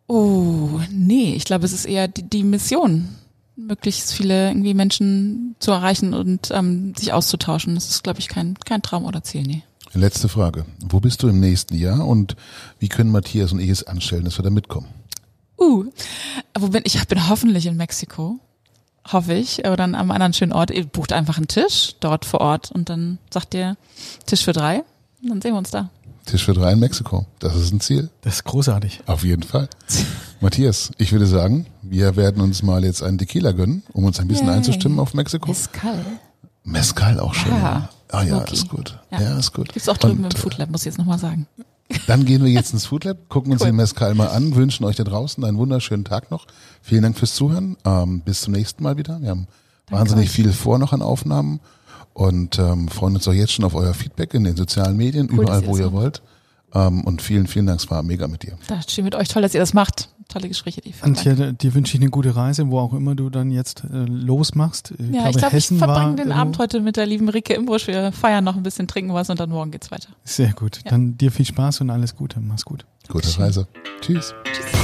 Oh, 0.06 0.80
nee, 0.90 1.34
ich 1.34 1.44
glaube, 1.44 1.66
es 1.66 1.74
ist 1.74 1.84
eher 1.84 2.08
die, 2.08 2.22
die 2.22 2.44
Mission, 2.44 3.10
möglichst 3.56 4.12
viele 4.12 4.48
irgendwie 4.48 4.74
Menschen 4.74 5.56
zu 5.58 5.70
erreichen 5.70 6.14
und 6.14 6.50
ähm, 6.50 6.94
sich 6.96 7.12
auszutauschen. 7.12 7.74
Das 7.74 7.88
ist, 7.88 8.02
glaube 8.02 8.18
ich, 8.18 8.28
kein, 8.28 8.54
kein 8.64 8.82
Traum 8.82 9.04
oder 9.04 9.22
Ziel, 9.22 9.42
nee. 9.42 9.62
Letzte 9.92 10.28
Frage. 10.28 10.64
Wo 10.88 10.98
bist 10.98 11.22
du 11.22 11.28
im 11.28 11.38
nächsten 11.38 11.76
Jahr 11.76 12.04
und 12.06 12.34
wie 12.80 12.88
können 12.88 13.12
Matthias 13.12 13.52
und 13.52 13.60
ich 13.60 13.70
es 13.70 13.84
anstellen, 13.84 14.24
dass 14.24 14.38
wir 14.38 14.42
da 14.42 14.50
mitkommen? 14.50 14.88
Uh, 15.56 15.84
wo 16.58 16.68
bin 16.68 16.82
ich? 16.84 16.96
Ich 16.96 17.06
bin 17.06 17.28
hoffentlich 17.28 17.66
in 17.66 17.76
Mexiko. 17.76 18.40
Hoffe 19.06 19.34
ich. 19.34 19.60
Oder 19.60 19.84
an 19.84 19.94
einem 19.94 20.10
anderen 20.10 20.32
schönen 20.32 20.52
Ort. 20.52 20.72
Ihr 20.72 20.84
bucht 20.84 21.12
einfach 21.12 21.36
einen 21.36 21.46
Tisch 21.46 21.94
dort 22.00 22.24
vor 22.24 22.40
Ort 22.40 22.72
und 22.72 22.88
dann 22.88 23.18
sagt 23.30 23.54
ihr 23.54 23.76
Tisch 24.26 24.44
für 24.44 24.52
drei. 24.52 24.82
Dann 25.22 25.40
sehen 25.40 25.52
wir 25.52 25.58
uns 25.58 25.70
da. 25.70 25.90
Tisch 26.24 26.44
für 26.44 26.54
drei 26.54 26.72
in 26.72 26.78
Mexiko. 26.80 27.26
Das 27.38 27.54
ist 27.54 27.72
ein 27.72 27.80
Ziel. 27.80 28.10
Das 28.22 28.34
ist 28.36 28.44
großartig. 28.44 29.02
Auf 29.06 29.24
jeden 29.24 29.42
Fall. 29.42 29.68
Matthias, 30.40 30.90
ich 30.98 31.12
würde 31.12 31.26
sagen, 31.26 31.66
wir 31.82 32.16
werden 32.16 32.42
uns 32.42 32.62
mal 32.62 32.84
jetzt 32.84 33.02
einen 33.02 33.18
Tequila 33.18 33.52
gönnen, 33.52 33.82
um 33.92 34.04
uns 34.04 34.18
ein 34.20 34.28
bisschen 34.28 34.46
Yay. 34.46 34.56
einzustimmen 34.56 34.98
auf 35.00 35.14
Mexiko. 35.14 35.48
Mezcal. 35.48 36.04
Mescal 36.64 37.20
auch 37.20 37.34
schön. 37.34 37.52
Ja, 37.52 37.88
Ah 38.10 38.22
ja, 38.22 38.36
smoky. 38.36 38.54
ist 38.54 38.68
gut. 38.68 38.98
Ja. 39.10 39.20
Ja, 39.20 39.38
ist 39.38 39.52
gut. 39.52 39.72
Gibt's 39.72 39.88
auch 39.88 39.96
drüben 39.96 40.24
Und, 40.24 40.34
im 40.34 40.40
Food 40.40 40.56
Lab, 40.58 40.70
muss 40.70 40.82
ich 40.82 40.86
jetzt 40.86 40.98
nochmal 40.98 41.18
sagen. 41.18 41.46
Dann 42.06 42.24
gehen 42.24 42.42
wir 42.42 42.50
jetzt 42.50 42.72
ins 42.72 42.86
Food 42.86 43.04
Lab, 43.04 43.28
gucken 43.28 43.52
uns 43.52 43.60
Cool. 43.60 43.68
den 43.68 43.76
Mescal 43.76 44.14
mal 44.14 44.28
an, 44.28 44.54
wünschen 44.54 44.84
euch 44.84 44.96
da 44.96 45.04
draußen 45.04 45.44
einen 45.44 45.58
wunderschönen 45.58 46.04
Tag 46.04 46.30
noch. 46.30 46.46
Vielen 46.80 47.02
Dank 47.02 47.18
fürs 47.18 47.34
Zuhören. 47.34 47.76
Ähm, 47.84 48.20
bis 48.20 48.42
zum 48.42 48.54
nächsten 48.54 48.82
Mal 48.82 48.96
wieder. 48.96 49.20
Wir 49.20 49.30
haben 49.30 49.46
wahnsinnig 49.90 50.28
euch. 50.30 50.34
viel 50.34 50.52
vor 50.52 50.78
noch 50.78 50.92
an 50.92 51.02
Aufnahmen 51.02 51.60
und 52.14 52.58
ähm, 52.58 52.88
freuen 52.88 53.14
uns 53.16 53.28
auch 53.28 53.32
jetzt 53.32 53.52
schon 53.52 53.64
auf 53.66 53.74
euer 53.74 53.92
Feedback 53.92 54.32
in 54.34 54.44
den 54.44 54.56
sozialen 54.56 54.96
Medien, 54.96 55.28
Cool, 55.30 55.42
überall 55.42 55.66
wo 55.66 55.72
das 55.72 55.80
ihr 55.80 55.92
wollt. 55.92 56.22
Ähm, 56.72 57.04
und 57.04 57.22
vielen, 57.22 57.46
vielen 57.46 57.66
Dank. 57.66 57.78
Es 57.80 57.88
war 57.90 58.02
mega 58.02 58.26
mit 58.26 58.42
dir. 58.42 58.56
Da 58.66 58.82
steht 58.82 59.04
mit 59.04 59.14
euch 59.14 59.28
toll, 59.28 59.42
dass 59.42 59.54
ihr 59.54 59.60
das 59.60 59.74
macht. 59.74 60.08
Tolle 60.28 60.48
Gespräche, 60.48 60.80
die 60.80 60.90
Dank. 60.90 61.04
Antje, 61.04 61.52
dir 61.52 61.74
wünsche 61.74 61.96
ich 61.96 62.00
eine 62.02 62.10
gute 62.10 62.34
Reise, 62.34 62.68
wo 62.70 62.80
auch 62.80 62.94
immer 62.94 63.14
du 63.14 63.30
dann 63.30 63.50
jetzt 63.52 63.84
äh, 63.84 64.04
losmachst. 64.06 64.92
Ich 64.98 65.06
Ja, 65.14 65.30
glaube, 65.30 65.30
ich 65.30 65.36
glaube, 65.36 65.56
ich 65.58 65.66
verbringe 65.66 66.10
den 66.16 66.18
irgendwo- 66.18 66.38
Abend 66.40 66.58
heute 66.58 66.80
mit 66.80 66.96
der 66.96 67.06
lieben 67.06 67.28
Rike 67.28 67.54
Imbusch. 67.54 67.86
Wir 67.86 68.10
feiern 68.10 68.42
noch 68.42 68.56
ein 68.56 68.62
bisschen, 68.64 68.88
trinken 68.88 69.12
was 69.14 69.30
und 69.30 69.38
dann 69.38 69.50
morgen 69.50 69.70
geht's 69.70 69.90
weiter. 69.92 70.08
Sehr 70.24 70.52
gut. 70.54 70.80
Ja. 70.84 70.90
Dann 70.90 71.16
dir 71.16 71.30
viel 71.30 71.46
Spaß 71.46 71.82
und 71.82 71.90
alles 71.90 72.16
Gute. 72.16 72.40
Mach's 72.40 72.64
gut. 72.64 72.86
Gute. 73.08 73.38
Reise. 73.38 73.68
Tschüss. 74.00 74.34
Tschüss. 74.52 74.83